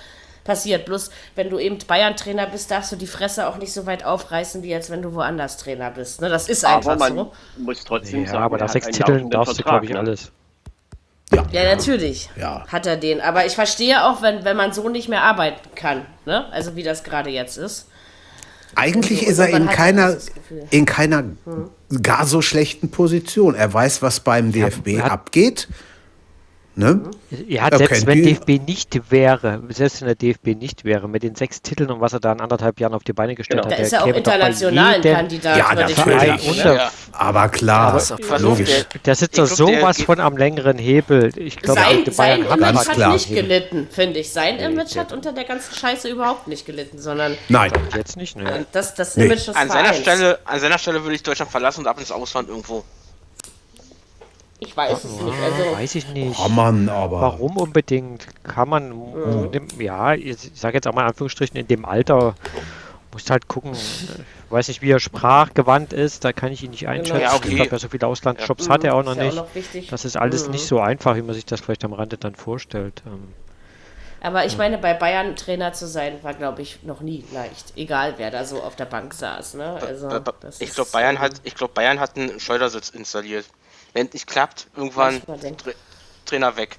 passiert. 0.45 0.85
Bloß, 0.85 1.11
wenn 1.35 1.51
du 1.51 1.59
eben 1.59 1.79
Bayern-Trainer 1.87 2.47
bist, 2.47 2.71
darfst 2.71 2.93
du 2.93 2.97
die 2.97 3.07
Fresse 3.07 3.49
auch 3.49 3.57
nicht 3.57 3.73
so 3.73 3.87
weit 3.87 4.05
aufreißen, 4.05 4.63
wie 4.63 4.75
als 4.75 4.91
wenn 4.91 5.03
du 5.03 5.15
woanders 5.15 5.57
Trainer 5.57 5.91
bist. 5.91 6.21
Ne? 6.21 6.29
Das 6.29 6.49
ist 6.49 6.65
einfach 6.65 6.93
aber 6.93 7.11
man 7.11 7.17
so. 7.17 7.33
muss 7.59 7.85
trotzdem 7.85 8.25
ja, 8.25 8.31
sagen, 8.31 8.45
aber 8.45 8.59
nach 8.59 8.69
sechs 8.69 8.89
Titeln 8.89 9.31
darfst 9.31 9.59
du, 9.59 9.63
glaube 9.63 9.87
ich, 9.87 9.93
ne? 9.93 9.99
alles. 9.99 10.31
Ja, 11.33 11.47
ja 11.51 11.75
natürlich 11.75 12.29
ja. 12.37 12.67
hat 12.69 12.87
er 12.87 12.97
den. 12.97 13.21
Aber 13.21 13.47
ich 13.47 13.55
verstehe 13.55 14.05
auch, 14.05 14.23
wenn, 14.23 14.45
wenn 14.45 14.57
man 14.57 14.73
so 14.73 14.89
nicht 14.89 15.09
mehr 15.09 15.23
arbeiten 15.23 15.75
kann. 15.75 16.07
Ne? 16.27 16.47
Also 16.53 16.77
wie 16.77 16.83
das 16.83 17.03
gerade 17.03 17.31
jetzt 17.31 17.57
ist. 17.57 17.89
Eigentlich 18.77 19.21
so, 19.21 19.31
ist 19.31 19.39
er 19.39 19.49
in 19.49 19.67
keiner, 19.67 20.17
in 20.71 20.85
keiner 20.85 21.19
hm. 21.19 21.71
Gar 22.03 22.27
so 22.27 22.43
schlechten 22.43 22.91
Position. 22.91 23.55
Er 23.55 23.73
weiß, 23.73 24.03
was 24.03 24.21
beim 24.21 24.53
DFB 24.53 25.01
abgeht. 25.01 25.69
Ne? 26.77 27.03
Ja, 27.47 27.69
selbst 27.77 28.05
wenn 28.05 28.25
DFB 28.25 28.67
nicht 28.67 29.11
wäre, 29.11 29.63
selbst 29.69 30.01
wenn 30.01 30.09
der 30.09 30.17
DFB 30.17 30.59
nicht 30.59 30.85
wäre, 30.85 31.09
mit 31.09 31.23
den 31.23 31.37
sechs 31.37 31.63
Titeln 31.63 31.89
und 31.89 32.01
was 32.01 32.15
er 32.15 32.19
da 32.19 32.33
in 32.33 32.41
anderthalb 32.41 32.81
Jahren 32.81 32.95
auf 32.95 33.05
die 33.05 33.13
Beine 33.13 33.37
gestellt 33.37 33.63
genau. 33.63 33.71
hat, 33.71 33.79
der 33.79 33.87
ist 33.87 33.93
ja 33.93 34.03
auch 34.03 34.07
international 34.09 34.95
ein 34.95 35.03
Kandidat. 35.03 35.57
Ja, 35.57 35.75
natürlich. 35.75 36.65
Ja. 36.65 36.91
Aber 37.13 37.49
klar, 37.49 37.93
aber 37.95 38.39
logisch. 38.41 38.69
Der, 38.69 39.01
der 39.05 39.15
sitzt 39.15 39.39
da 39.39 39.47
sowas 39.47 40.03
von 40.03 40.19
am 40.19 40.37
längeren 40.37 40.77
Hebel. 40.77 41.31
Ich 41.37 41.59
glaube, 41.59 41.81
sein, 41.81 42.05
sein 42.11 42.45
Image 42.45 42.89
hat 42.89 43.13
nicht 43.13 43.29
gelitten, 43.29 43.87
finde 43.89 44.19
ich. 44.19 44.33
Sein 44.33 44.59
Image 44.59 44.97
hat 44.97 45.13
unter 45.13 45.33
der 45.33 45.45
ganzen 45.45 45.75
Scheiße 45.77 46.09
überhaupt 46.09 46.49
nicht 46.49 46.67
gelitten, 46.67 46.99
sondern 46.99 47.37
Nein. 47.49 47.71
Jetzt 47.95 48.17
nicht, 48.17 48.37
ne? 48.37 48.67
Das, 48.73 48.95
das 48.95 49.17
nee. 49.17 49.27
Image 49.27 49.47
des 49.47 49.55
an 49.55 49.71
seiner 49.71 49.95
Stelle, 49.95 50.41
An 50.45 50.59
seiner 50.59 50.79
Stelle 50.79 51.03
würde 51.03 51.15
ich 51.15 51.23
Deutschland 51.23 51.53
verlassen 51.53 51.81
und 51.81 51.87
ab 51.87 52.01
ins 52.01 52.11
Ausland 52.11 52.49
irgendwo. 52.49 52.83
Ich 54.65 54.77
weiß 54.77 55.05
es 55.05 55.21
nicht. 55.21 55.35
Also, 55.43 55.77
weiß 55.77 55.95
ich 55.95 56.09
nicht. 56.09 56.37
Kann 56.37 56.55
man 56.55 56.89
aber. 56.89 57.21
Warum 57.21 57.57
unbedingt? 57.57 58.27
Kann 58.45 58.69
man, 58.69 58.93
ja, 58.93 59.47
dem, 59.47 59.69
ja 59.79 60.15
ich 60.15 60.51
sage 60.55 60.77
jetzt 60.77 60.87
auch 60.87 60.95
mal 60.95 61.03
in 61.03 61.09
Anführungsstrichen, 61.09 61.57
in 61.57 61.67
dem 61.67 61.85
Alter 61.85 62.35
muss 63.13 63.31
halt 63.31 63.49
gucken. 63.49 63.73
Ich 63.73 64.09
weiß 64.51 64.69
nicht, 64.69 64.83
wie 64.83 64.91
er 64.91 65.01
sprachgewandt 65.01 65.93
ist, 65.93 66.25
da 66.25 66.33
kann 66.33 66.53
ich 66.53 66.63
ihn 66.63 66.73
nicht 66.73 66.89
einschätzen. 66.89 67.21
Ja, 67.21 67.35
okay. 67.35 67.49
Ich 67.49 67.57
glaube, 67.57 67.79
so 67.79 67.89
viele 67.89 68.07
Auslandsjobs 68.07 68.67
ja. 68.67 68.73
hat 68.73 68.85
er 68.85 68.95
auch 68.95 69.05
noch 69.05 69.15
nicht. 69.15 69.39
Auch 69.39 69.47
noch 69.55 69.89
das 69.91 70.05
ist 70.05 70.17
alles 70.17 70.47
mhm. 70.47 70.53
nicht 70.53 70.67
so 70.67 70.81
einfach, 70.81 71.17
wie 71.17 71.23
man 71.23 71.35
sich 71.35 71.47
das 71.47 71.61
vielleicht 71.61 71.85
am 71.85 71.93
Rande 71.93 72.19
dann 72.19 72.35
vorstellt. 72.35 73.03
Ähm, 73.07 73.33
aber 74.21 74.47
ich 74.47 74.57
meine, 74.57 74.79
bei 74.79 74.95
Bayern 74.95 75.37
Trainer 75.37 75.75
zu 75.75 75.87
sein, 75.87 76.23
war, 76.23 76.33
glaube 76.33 76.63
ich, 76.63 76.83
noch 76.83 77.03
nie 77.03 77.25
leicht. 77.33 77.75
Egal, 77.77 78.15
wer 78.17 78.31
da 78.31 78.45
so 78.45 78.63
auf 78.63 78.75
der 78.75 78.87
Bank 78.87 79.13
saß. 79.13 79.53
Ne? 79.55 79.79
Also, 79.87 80.09
ich 80.61 80.73
glaube, 80.73 80.91
Bayern, 80.93 81.19
hat, 81.19 81.43
glaub, 81.55 81.75
Bayern 81.75 82.01
hat 82.01 82.17
einen 82.17 82.41
Schleudersitz 82.41 82.89
installiert 82.89 83.45
wenn 83.95 84.07
es 84.07 84.13
nicht 84.13 84.27
klappt, 84.27 84.67
irgendwann 84.77 85.23
Tra 85.23 85.71
Trainer 86.27 86.57
weg. 86.57 86.77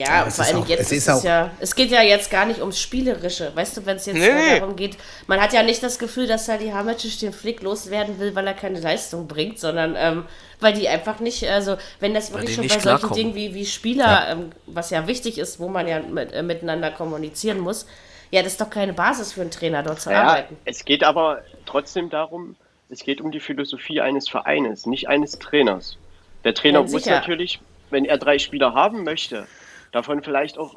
Ja, 0.00 0.24
ja 0.24 0.30
vor 0.30 0.44
allem 0.44 0.64
jetzt 0.66 0.80
es 0.80 0.92
ist, 0.92 1.08
es 1.08 1.22
ja, 1.22 1.50
es 1.60 1.74
geht 1.74 1.90
ja 1.90 2.02
jetzt 2.02 2.30
gar 2.30 2.46
nicht 2.46 2.60
ums 2.60 2.80
Spielerische. 2.80 3.54
Weißt 3.54 3.76
du, 3.76 3.84
wenn 3.84 3.96
es 3.96 4.06
jetzt 4.06 4.16
nee. 4.16 4.58
darum 4.58 4.74
geht, 4.74 4.96
man 5.26 5.40
hat 5.40 5.52
ja 5.52 5.62
nicht 5.62 5.82
das 5.82 5.98
Gefühl, 5.98 6.26
dass 6.26 6.46
Salihamidzic 6.46 7.18
den 7.18 7.32
Flick 7.32 7.60
loswerden 7.60 8.18
will, 8.18 8.34
weil 8.34 8.46
er 8.46 8.54
keine 8.54 8.80
Leistung 8.80 9.28
bringt, 9.28 9.58
sondern 9.58 9.94
ähm, 9.98 10.24
weil 10.60 10.72
die 10.72 10.88
einfach 10.88 11.20
nicht, 11.20 11.46
also 11.46 11.76
wenn 12.00 12.14
das 12.14 12.32
wirklich 12.32 12.54
schon 12.54 12.68
bei 12.68 12.78
solchen 12.78 13.12
Dingen 13.12 13.34
wie, 13.34 13.52
wie 13.52 13.66
Spieler, 13.66 14.04
ja. 14.04 14.32
Ähm, 14.32 14.52
was 14.66 14.88
ja 14.90 15.06
wichtig 15.06 15.36
ist, 15.36 15.60
wo 15.60 15.68
man 15.68 15.86
ja 15.86 16.00
mit, 16.00 16.32
äh, 16.32 16.42
miteinander 16.42 16.90
kommunizieren 16.90 17.60
muss, 17.60 17.86
ja, 18.30 18.42
das 18.42 18.52
ist 18.52 18.60
doch 18.62 18.70
keine 18.70 18.94
Basis 18.94 19.34
für 19.34 19.42
einen 19.42 19.50
Trainer 19.50 19.82
dort 19.82 20.00
zu 20.00 20.10
ja, 20.10 20.22
arbeiten. 20.22 20.56
Es 20.64 20.86
geht 20.86 21.04
aber 21.04 21.42
trotzdem 21.66 22.08
darum, 22.08 22.56
es 22.92 23.00
geht 23.00 23.22
um 23.22 23.32
die 23.32 23.40
Philosophie 23.40 24.02
eines 24.02 24.28
Vereines, 24.28 24.84
nicht 24.84 25.08
eines 25.08 25.38
Trainers. 25.38 25.96
Der 26.44 26.52
Trainer 26.52 26.80
ja, 26.80 26.90
muss 26.90 27.06
natürlich, 27.06 27.58
wenn 27.90 28.04
er 28.04 28.18
drei 28.18 28.38
Spieler 28.38 28.74
haben 28.74 29.02
möchte, 29.02 29.46
davon 29.92 30.22
vielleicht 30.22 30.58
auch 30.58 30.76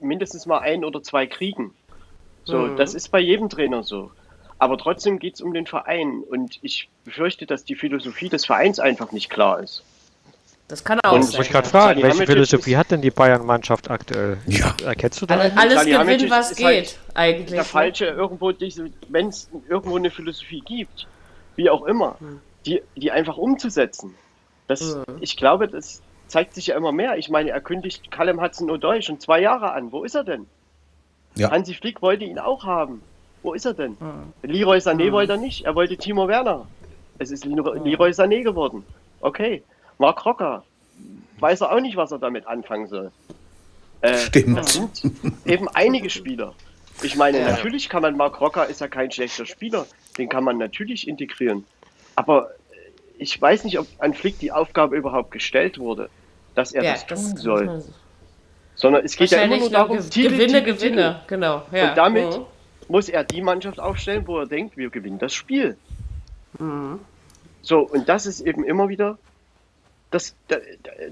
mindestens 0.00 0.46
mal 0.46 0.60
ein 0.60 0.84
oder 0.84 1.02
zwei 1.02 1.26
kriegen. 1.26 1.74
So, 2.44 2.56
mhm. 2.56 2.76
das 2.78 2.94
ist 2.94 3.10
bei 3.10 3.20
jedem 3.20 3.50
Trainer 3.50 3.82
so. 3.82 4.10
Aber 4.58 4.78
trotzdem 4.78 5.18
geht 5.18 5.34
es 5.34 5.42
um 5.42 5.52
den 5.52 5.66
Verein 5.66 6.22
und 6.28 6.58
ich 6.62 6.88
befürchte, 7.04 7.44
dass 7.44 7.64
die 7.64 7.74
Philosophie 7.74 8.30
des 8.30 8.46
Vereins 8.46 8.78
einfach 8.78 9.12
nicht 9.12 9.28
klar 9.28 9.60
ist. 9.60 9.82
Das 10.68 10.82
kann 10.82 10.98
auch 11.00 11.12
und 11.12 11.24
sein. 11.24 11.32
Ich 11.32 11.38
wollte 11.38 11.52
gerade 11.52 11.68
fragen, 11.68 12.02
welche 12.02 12.26
Philosophie 12.26 12.76
hat 12.76 12.90
denn 12.90 13.02
die 13.02 13.10
Bayern-Mannschaft 13.10 13.90
aktuell? 13.90 14.38
Ja. 14.46 14.74
Erkennst 14.84 15.20
du 15.20 15.26
da? 15.26 15.36
Alles, 15.36 15.56
alles 15.56 15.84
gewinnen, 15.84 16.30
was 16.30 16.54
geht, 16.54 16.64
halt 16.64 16.98
eigentlich. 17.14 17.48
Der 17.48 17.58
ne? 17.58 17.64
falsche, 17.64 18.06
irgendwo, 18.06 18.52
wenn 19.08 19.28
es 19.28 19.50
irgendwo 19.68 19.96
eine 19.96 20.10
Philosophie 20.10 20.60
gibt, 20.60 21.06
wie 21.60 21.68
auch 21.68 21.84
immer, 21.84 22.16
die, 22.64 22.82
die 22.96 23.10
einfach 23.10 23.36
umzusetzen. 23.36 24.14
Das, 24.66 24.96
mhm. 24.96 25.18
Ich 25.20 25.36
glaube, 25.36 25.68
das 25.68 26.00
zeigt 26.26 26.54
sich 26.54 26.68
ja 26.68 26.76
immer 26.76 26.90
mehr. 26.90 27.18
Ich 27.18 27.28
meine, 27.28 27.50
er 27.50 27.60
kündigt 27.60 28.10
Callum 28.10 28.40
Hudson-Odoi 28.40 29.02
schon 29.02 29.20
zwei 29.20 29.40
Jahre 29.40 29.72
an. 29.72 29.92
Wo 29.92 30.02
ist 30.04 30.14
er 30.14 30.24
denn? 30.24 30.46
Ja. 31.34 31.50
Hansi 31.50 31.74
Flick 31.74 32.00
wollte 32.00 32.24
ihn 32.24 32.38
auch 32.38 32.64
haben. 32.64 33.02
Wo 33.42 33.52
ist 33.52 33.66
er 33.66 33.74
denn? 33.74 33.98
Mhm. 34.00 34.32
Leroy 34.42 34.78
Sané 34.78 35.08
mhm. 35.08 35.12
wollte 35.12 35.32
er 35.32 35.38
nicht. 35.38 35.66
Er 35.66 35.74
wollte 35.74 35.98
Timo 35.98 36.28
Werner. 36.28 36.66
Es 37.18 37.30
ist 37.30 37.44
Leroy 37.44 38.10
Sané 38.10 38.42
geworden. 38.42 38.84
Okay. 39.20 39.62
Mark 39.98 40.24
Rocker. 40.24 40.64
Weiß 41.40 41.60
er 41.60 41.72
auch 41.72 41.80
nicht, 41.80 41.96
was 41.96 42.10
er 42.10 42.18
damit 42.18 42.46
anfangen 42.46 42.86
soll. 42.86 43.12
Äh, 44.00 44.16
Stimmt. 44.16 44.56
Das 44.56 44.72
sind 44.72 45.02
eben 45.44 45.68
einige 45.68 46.08
Spieler. 46.08 46.54
Ich 47.02 47.16
meine, 47.16 47.40
ja. 47.40 47.50
natürlich 47.50 47.88
kann 47.88 48.02
man, 48.02 48.16
Mark 48.16 48.40
Rocker 48.40 48.66
ist 48.66 48.80
ja 48.80 48.88
kein 48.88 49.10
schlechter 49.10 49.46
Spieler, 49.46 49.86
den 50.18 50.28
kann 50.28 50.44
man 50.44 50.58
natürlich 50.58 51.08
integrieren. 51.08 51.64
Aber 52.16 52.50
ich 53.18 53.40
weiß 53.40 53.64
nicht, 53.64 53.78
ob 53.78 53.86
an 53.98 54.14
Flick 54.14 54.38
die 54.38 54.52
Aufgabe 54.52 54.96
überhaupt 54.96 55.30
gestellt 55.30 55.78
wurde, 55.78 56.10
dass 56.54 56.72
er 56.72 56.82
ja, 56.82 56.92
das 56.92 57.06
tun 57.06 57.32
das 57.32 57.42
soll. 57.42 57.84
Sondern 58.74 59.04
es 59.04 59.16
geht 59.16 59.30
ja 59.30 59.42
immer 59.42 59.58
nur 59.58 59.70
darum, 59.70 59.98
Titel, 59.98 60.30
Gewinne, 60.30 60.64
Titel, 60.64 60.74
Gewinne, 60.74 61.22
genau. 61.26 61.62
Ja. 61.70 61.90
Und 61.90 61.98
damit 61.98 62.38
mhm. 62.38 62.46
muss 62.88 63.08
er 63.08 63.24
die 63.24 63.42
Mannschaft 63.42 63.78
aufstellen, 63.78 64.26
wo 64.26 64.38
er 64.38 64.46
denkt, 64.46 64.76
wir 64.76 64.90
gewinnen 64.90 65.18
das 65.18 65.34
Spiel. 65.34 65.76
Mhm. 66.58 67.00
So, 67.62 67.80
und 67.80 68.08
das 68.08 68.26
ist 68.26 68.40
eben 68.40 68.64
immer 68.64 68.88
wieder, 68.88 69.18
das, 70.10 70.34
da, 70.48 70.56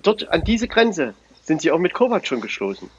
dort 0.03 0.29
an 0.31 0.44
diese 0.44 0.66
Grenze 0.66 1.14
sind 1.42 1.61
sie 1.62 1.70
auch 1.70 1.79
mit 1.79 1.92
Kovac 1.94 2.27
schon 2.27 2.40
geschlossen. 2.40 2.90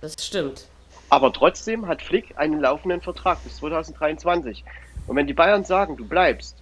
Das 0.00 0.14
stimmt. 0.18 0.66
Aber 1.14 1.32
trotzdem 1.32 1.86
hat 1.86 2.02
Flick 2.02 2.36
einen 2.38 2.58
laufenden 2.58 3.00
Vertrag 3.00 3.40
bis 3.44 3.58
2023. 3.58 4.64
Und 5.06 5.14
wenn 5.14 5.28
die 5.28 5.32
Bayern 5.32 5.62
sagen, 5.62 5.96
du 5.96 6.04
bleibst, 6.04 6.56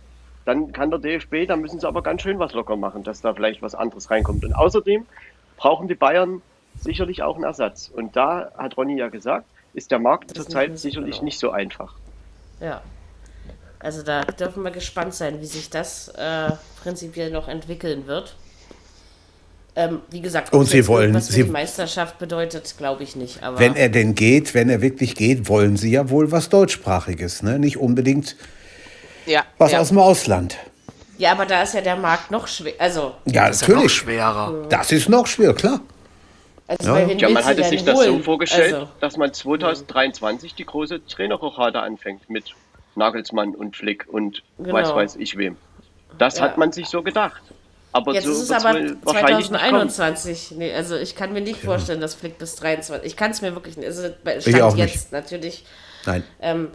dann 0.45 0.73
kann 0.73 0.91
der 0.91 0.99
DFB, 0.99 1.49
da 1.49 1.57
müssen 1.57 1.81
sie 1.81 1.89
aber 1.89 2.03
ganz 2.03 2.21
schön 2.21 2.39
was 2.39 2.53
locker 2.53 2.77
machen, 2.77 3.03
dass 3.03 3.23
da 3.23 3.33
vielleicht 3.33 3.63
was 3.63 3.75
anderes 3.75 4.11
reinkommt. 4.11 4.45
Und 4.45 4.53
außerdem 4.53 5.07
brauchen 5.57 5.89
die 5.89 5.95
Bayern 5.95 6.43
sicherlich 6.79 7.23
auch 7.23 7.37
einen 7.37 7.45
Ersatz. 7.45 7.89
Und 7.89 8.15
da 8.15 8.53
hat 8.59 8.77
Ronny 8.77 8.99
ja 8.99 9.09
gesagt, 9.09 9.47
ist 9.73 9.91
der 9.91 10.01
Markt 10.01 10.37
zurzeit 10.37 10.79
sicherlich 10.79 11.15
genau. 11.15 11.25
nicht 11.25 11.39
so 11.39 11.51
einfach. 11.51 11.95
Ja. 12.61 12.83
Also 13.79 14.03
da 14.03 14.21
dürfen 14.21 14.65
wir 14.65 14.71
gespannt 14.71 15.15
sein, 15.15 15.41
wie 15.41 15.47
sich 15.47 15.71
das 15.71 16.09
äh, 16.09 16.51
prinzipiell 16.83 17.31
noch 17.31 17.49
entwickeln 17.49 18.07
wird. 18.07 18.37
Ähm, 19.75 20.01
wie 20.11 20.21
gesagt, 20.21 20.53
und 20.53 20.67
sie 20.67 20.87
wollen, 20.87 21.15
was 21.15 21.29
sie, 21.29 21.45
die 21.45 21.51
Meisterschaft 21.51 22.19
bedeutet, 22.19 22.75
glaube 22.77 23.03
ich 23.05 23.17
nicht. 23.17 23.43
Aber 23.43 23.59
wenn 23.59 23.75
er 23.75 23.89
denn 23.89 24.15
geht, 24.15 24.53
wenn 24.53 24.69
er 24.69 24.83
wirklich 24.83 25.15
geht, 25.15 25.49
wollen 25.49 25.79
sie 25.79 25.91
ja 25.91 26.11
wohl 26.11 26.31
was 26.31 26.51
deutschsprachiges, 26.51 27.43
ne? 27.43 27.59
Nicht 27.59 27.79
unbedingt 27.79 28.37
ja, 29.25 29.45
was 29.57 29.73
ja. 29.73 29.81
aus 29.81 29.89
dem 29.89 29.99
Ausland. 29.99 30.59
Ja, 31.17 31.33
aber 31.33 31.47
da 31.47 31.63
ist 31.63 31.73
ja 31.73 31.81
der 31.81 31.97
Markt 31.97 32.31
noch 32.31 32.49
schwer. 32.49 32.75
Also 32.79 33.15
ja, 33.25 33.49
das 33.49 33.63
natürlich 33.63 33.85
ist 33.85 33.93
ja 33.93 34.03
schwerer. 34.03 34.67
Das 34.69 34.93
ist 34.93 35.09
noch 35.09 35.27
schwer, 35.27 35.55
klar. 35.55 35.81
Also 36.67 36.97
ja. 36.97 37.07
ja 37.07 37.29
man 37.31 37.45
hatte 37.45 37.65
sich 37.65 37.85
das 37.85 37.97
holen? 37.97 38.19
so 38.19 38.19
vorgestellt, 38.19 38.75
also. 38.75 38.89
dass 39.01 39.17
man 39.17 39.33
2023 39.33 40.55
die 40.55 40.65
große 40.65 41.07
Trainerrochade 41.07 41.81
anfängt 41.81 42.29
mit 42.29 42.55
Nagelsmann 42.95 43.55
und 43.55 43.77
Flick 43.77 44.07
und 44.09 44.43
genau. 44.59 44.75
weiß 44.75 44.95
weiß 44.95 45.17
ich 45.17 45.37
wem. 45.37 45.57
Das 46.19 46.39
ja. 46.39 46.45
hat 46.45 46.59
man 46.59 46.73
sich 46.73 46.89
so 46.89 47.03
gedacht. 47.03 47.43
Aber 47.93 48.15
Jetzt 48.15 48.25
so 48.25 48.33
ist 48.33 48.43
es 48.43 48.51
aber 48.51 48.73
2021. 49.05 50.53
Nee, 50.57 50.73
also 50.73 50.97
ich 50.97 51.15
kann 51.15 51.33
mir 51.33 51.43
nicht 51.43 51.61
vorstellen, 51.61 52.01
dass 52.01 52.15
Flick 52.15 52.39
bis 52.39 52.57
23. 52.57 53.07
Ich 53.07 53.17
kann 53.17 53.31
es 53.33 53.43
mir 53.43 53.55
wirklich 53.55 53.77
nicht. 53.77 53.87
Also 53.87 54.09
stand 54.41 54.79
jetzt 54.79 54.95
nicht. 54.95 55.13
natürlich. 55.13 55.65
Nein. 56.07 56.25
Ähm, 56.41 56.69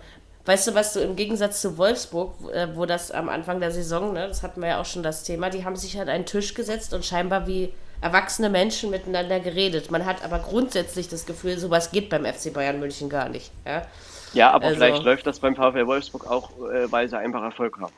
weißt 0.45 0.67
du, 0.67 0.75
was 0.75 0.93
du 0.93 0.99
im 0.99 1.15
Gegensatz 1.15 1.61
zu 1.61 1.77
Wolfsburg, 1.77 2.35
äh, 2.53 2.67
wo 2.75 2.85
das 2.85 3.11
am 3.11 3.29
Anfang 3.29 3.59
der 3.59 3.71
Saison, 3.71 4.13
ne, 4.13 4.27
das 4.27 4.43
hatten 4.43 4.61
wir 4.61 4.69
ja 4.69 4.81
auch 4.81 4.85
schon 4.85 5.01
das 5.01 5.23
Thema, 5.23 5.49
die 5.49 5.65
haben 5.65 5.75
sich 5.75 5.97
halt 5.97 6.07
einen 6.07 6.25
Tisch 6.25 6.53
gesetzt 6.53 6.93
und 6.93 7.03
scheinbar 7.03 7.47
wie 7.47 7.73
erwachsene 7.99 8.49
Menschen 8.49 8.91
miteinander 8.91 9.39
geredet. 9.39 9.89
Man 9.89 10.05
hat 10.05 10.23
aber 10.23 10.39
grundsätzlich 10.39 11.09
das 11.09 11.25
Gefühl, 11.25 11.57
sowas 11.57 11.91
geht 11.91 12.09
beim 12.09 12.25
FC 12.25 12.53
Bayern 12.53 12.79
München 12.79 13.09
gar 13.09 13.27
nicht. 13.27 13.51
Ja, 13.65 13.87
ja 14.33 14.51
aber 14.51 14.67
also, 14.67 14.77
vielleicht 14.77 15.03
läuft 15.03 15.25
das 15.25 15.39
beim 15.39 15.55
VfL 15.55 15.87
Wolfsburg 15.87 16.29
auch, 16.29 16.51
äh, 16.69 16.91
weil 16.91 17.09
sie 17.09 17.17
einfach 17.17 17.41
Erfolg 17.41 17.79
haben. 17.79 17.93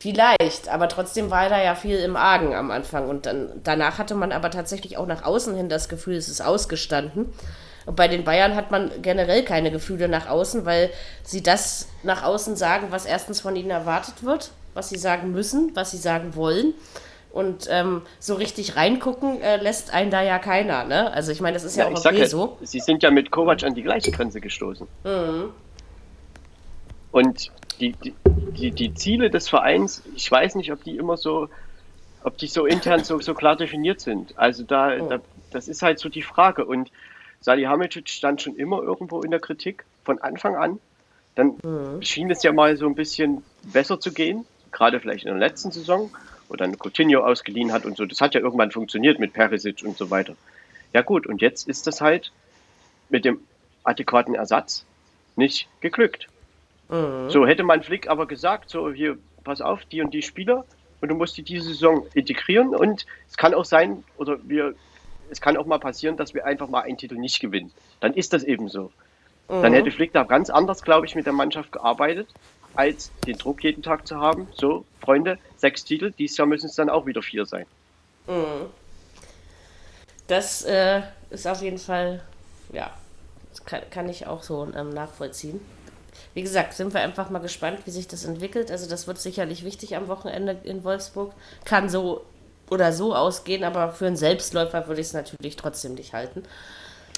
Vielleicht, 0.00 0.70
aber 0.70 0.88
trotzdem 0.88 1.30
war 1.30 1.50
da 1.50 1.62
ja 1.62 1.74
viel 1.74 1.98
im 1.98 2.16
Argen 2.16 2.54
am 2.54 2.70
Anfang. 2.70 3.10
Und 3.10 3.26
dann, 3.26 3.60
danach 3.62 3.98
hatte 3.98 4.14
man 4.14 4.32
aber 4.32 4.50
tatsächlich 4.50 4.96
auch 4.96 5.06
nach 5.06 5.24
außen 5.24 5.54
hin 5.54 5.68
das 5.68 5.90
Gefühl, 5.90 6.14
es 6.16 6.30
ist 6.30 6.40
ausgestanden. 6.40 7.30
Und 7.84 7.96
bei 7.96 8.08
den 8.08 8.24
Bayern 8.24 8.56
hat 8.56 8.70
man 8.70 8.90
generell 9.02 9.44
keine 9.44 9.70
Gefühle 9.70 10.08
nach 10.08 10.26
außen, 10.26 10.64
weil 10.64 10.88
sie 11.22 11.42
das 11.42 11.86
nach 12.02 12.22
außen 12.22 12.56
sagen, 12.56 12.86
was 12.90 13.04
erstens 13.04 13.42
von 13.42 13.56
ihnen 13.56 13.68
erwartet 13.68 14.24
wird, 14.24 14.52
was 14.72 14.88
sie 14.88 14.96
sagen 14.96 15.32
müssen, 15.32 15.72
was 15.74 15.90
sie 15.90 15.98
sagen 15.98 16.34
wollen. 16.34 16.72
Und 17.30 17.68
ähm, 17.70 18.00
so 18.18 18.36
richtig 18.36 18.76
reingucken 18.76 19.42
äh, 19.42 19.58
lässt 19.58 19.92
einen 19.92 20.10
da 20.10 20.22
ja 20.22 20.38
keiner. 20.38 20.84
Ne? 20.84 21.12
Also 21.12 21.30
ich 21.30 21.42
meine, 21.42 21.54
das 21.54 21.64
ist 21.64 21.76
ja, 21.76 21.84
ja 21.84 21.94
auch 21.94 22.04
okay 22.04 22.20
ja, 22.20 22.26
so. 22.26 22.56
Sie 22.62 22.80
sind 22.80 23.02
ja 23.02 23.10
mit 23.10 23.30
Kovac 23.30 23.62
an 23.64 23.74
die 23.74 23.82
gleiche 23.82 24.10
Grenze 24.12 24.40
gestoßen. 24.40 24.86
Mhm. 25.04 25.50
Und 27.12 27.50
die, 27.80 27.92
die, 27.92 28.14
die, 28.26 28.70
die, 28.70 28.94
Ziele 28.94 29.30
des 29.30 29.48
Vereins, 29.48 30.02
ich 30.14 30.30
weiß 30.30 30.54
nicht, 30.54 30.72
ob 30.72 30.84
die 30.84 30.96
immer 30.96 31.16
so, 31.16 31.48
ob 32.22 32.36
die 32.38 32.46
so 32.46 32.66
intern 32.66 33.04
so, 33.04 33.20
so 33.20 33.34
klar 33.34 33.56
definiert 33.56 34.00
sind. 34.00 34.36
Also 34.38 34.62
da, 34.62 34.96
oh. 35.00 35.08
da, 35.08 35.20
das 35.50 35.68
ist 35.68 35.82
halt 35.82 35.98
so 35.98 36.08
die 36.08 36.22
Frage. 36.22 36.64
Und 36.64 36.90
Salihamidzic 37.40 38.08
stand 38.08 38.42
schon 38.42 38.56
immer 38.56 38.82
irgendwo 38.82 39.22
in 39.22 39.30
der 39.30 39.40
Kritik 39.40 39.84
von 40.04 40.18
Anfang 40.20 40.56
an. 40.56 40.78
Dann 41.34 41.54
mhm. 41.62 42.02
schien 42.02 42.30
es 42.30 42.42
ja 42.42 42.52
mal 42.52 42.76
so 42.76 42.86
ein 42.86 42.94
bisschen 42.94 43.42
besser 43.62 43.98
zu 43.98 44.12
gehen, 44.12 44.44
gerade 44.72 45.00
vielleicht 45.00 45.24
in 45.24 45.30
der 45.30 45.38
letzten 45.38 45.70
Saison, 45.70 46.10
wo 46.48 46.56
dann 46.56 46.76
Coutinho 46.76 47.20
ausgeliehen 47.20 47.72
hat 47.72 47.84
und 47.86 47.96
so. 47.96 48.04
Das 48.04 48.20
hat 48.20 48.34
ja 48.34 48.40
irgendwann 48.40 48.70
funktioniert 48.70 49.18
mit 49.18 49.32
Perisic 49.32 49.82
und 49.84 49.96
so 49.96 50.10
weiter. 50.10 50.34
Ja 50.92 51.02
gut, 51.02 51.26
und 51.26 51.40
jetzt 51.40 51.68
ist 51.68 51.86
das 51.86 52.00
halt 52.00 52.32
mit 53.08 53.24
dem 53.24 53.40
adäquaten 53.84 54.34
Ersatz 54.34 54.84
nicht 55.36 55.68
geglückt. 55.80 56.28
Mhm. 56.90 57.30
So 57.30 57.46
hätte 57.46 57.62
man 57.62 57.82
Flick 57.82 58.08
aber 58.08 58.26
gesagt, 58.26 58.70
so 58.70 58.90
hier, 58.90 59.16
pass 59.44 59.60
auf, 59.60 59.84
die 59.86 60.02
und 60.02 60.12
die 60.12 60.22
Spieler 60.22 60.64
und 61.00 61.08
du 61.08 61.14
musst 61.14 61.36
die 61.36 61.42
diese 61.42 61.68
Saison 61.68 62.06
integrieren 62.14 62.74
und 62.74 63.06
es 63.28 63.36
kann 63.36 63.54
auch 63.54 63.64
sein, 63.64 64.04
oder 64.18 64.38
wir 64.44 64.74
es 65.30 65.40
kann 65.40 65.56
auch 65.56 65.66
mal 65.66 65.78
passieren, 65.78 66.16
dass 66.16 66.34
wir 66.34 66.44
einfach 66.44 66.68
mal 66.68 66.80
einen 66.80 66.98
Titel 66.98 67.14
nicht 67.14 67.40
gewinnen. 67.40 67.72
Dann 68.00 68.14
ist 68.14 68.32
das 68.32 68.42
eben 68.42 68.68
so. 68.68 68.90
Mhm. 69.48 69.62
Dann 69.62 69.72
hätte 69.72 69.90
Flick 69.90 70.12
da 70.12 70.24
ganz 70.24 70.50
anders, 70.50 70.82
glaube 70.82 71.06
ich, 71.06 71.14
mit 71.14 71.26
der 71.26 71.32
Mannschaft 71.32 71.72
gearbeitet, 71.72 72.28
als 72.74 73.10
den 73.26 73.38
Druck 73.38 73.62
jeden 73.62 73.82
Tag 73.82 74.06
zu 74.06 74.18
haben. 74.18 74.48
So, 74.54 74.84
Freunde, 75.00 75.38
sechs 75.56 75.84
Titel, 75.84 76.12
dieses 76.18 76.36
Jahr 76.36 76.46
müssen 76.46 76.66
es 76.66 76.74
dann 76.74 76.90
auch 76.90 77.06
wieder 77.06 77.22
vier 77.22 77.46
sein. 77.46 77.66
Mhm. 78.26 78.66
Das 80.26 80.62
äh, 80.62 81.02
ist 81.30 81.46
auf 81.46 81.62
jeden 81.62 81.78
Fall, 81.78 82.22
ja, 82.72 82.90
kann, 83.64 83.82
kann 83.90 84.08
ich 84.08 84.26
auch 84.26 84.42
so 84.42 84.68
ähm, 84.76 84.90
nachvollziehen. 84.90 85.60
Wie 86.34 86.42
gesagt, 86.42 86.74
sind 86.74 86.94
wir 86.94 87.00
einfach 87.00 87.30
mal 87.30 87.40
gespannt, 87.40 87.80
wie 87.84 87.90
sich 87.90 88.06
das 88.06 88.24
entwickelt. 88.24 88.70
Also 88.70 88.88
das 88.88 89.06
wird 89.06 89.18
sicherlich 89.18 89.64
wichtig 89.64 89.96
am 89.96 90.08
Wochenende 90.08 90.56
in 90.62 90.84
Wolfsburg. 90.84 91.32
Kann 91.64 91.88
so 91.88 92.24
oder 92.70 92.92
so 92.92 93.14
ausgehen, 93.14 93.64
aber 93.64 93.92
für 93.92 94.06
einen 94.06 94.16
Selbstläufer 94.16 94.86
würde 94.86 95.00
ich 95.00 95.08
es 95.08 95.12
natürlich 95.12 95.56
trotzdem 95.56 95.94
nicht 95.94 96.12
halten. 96.12 96.44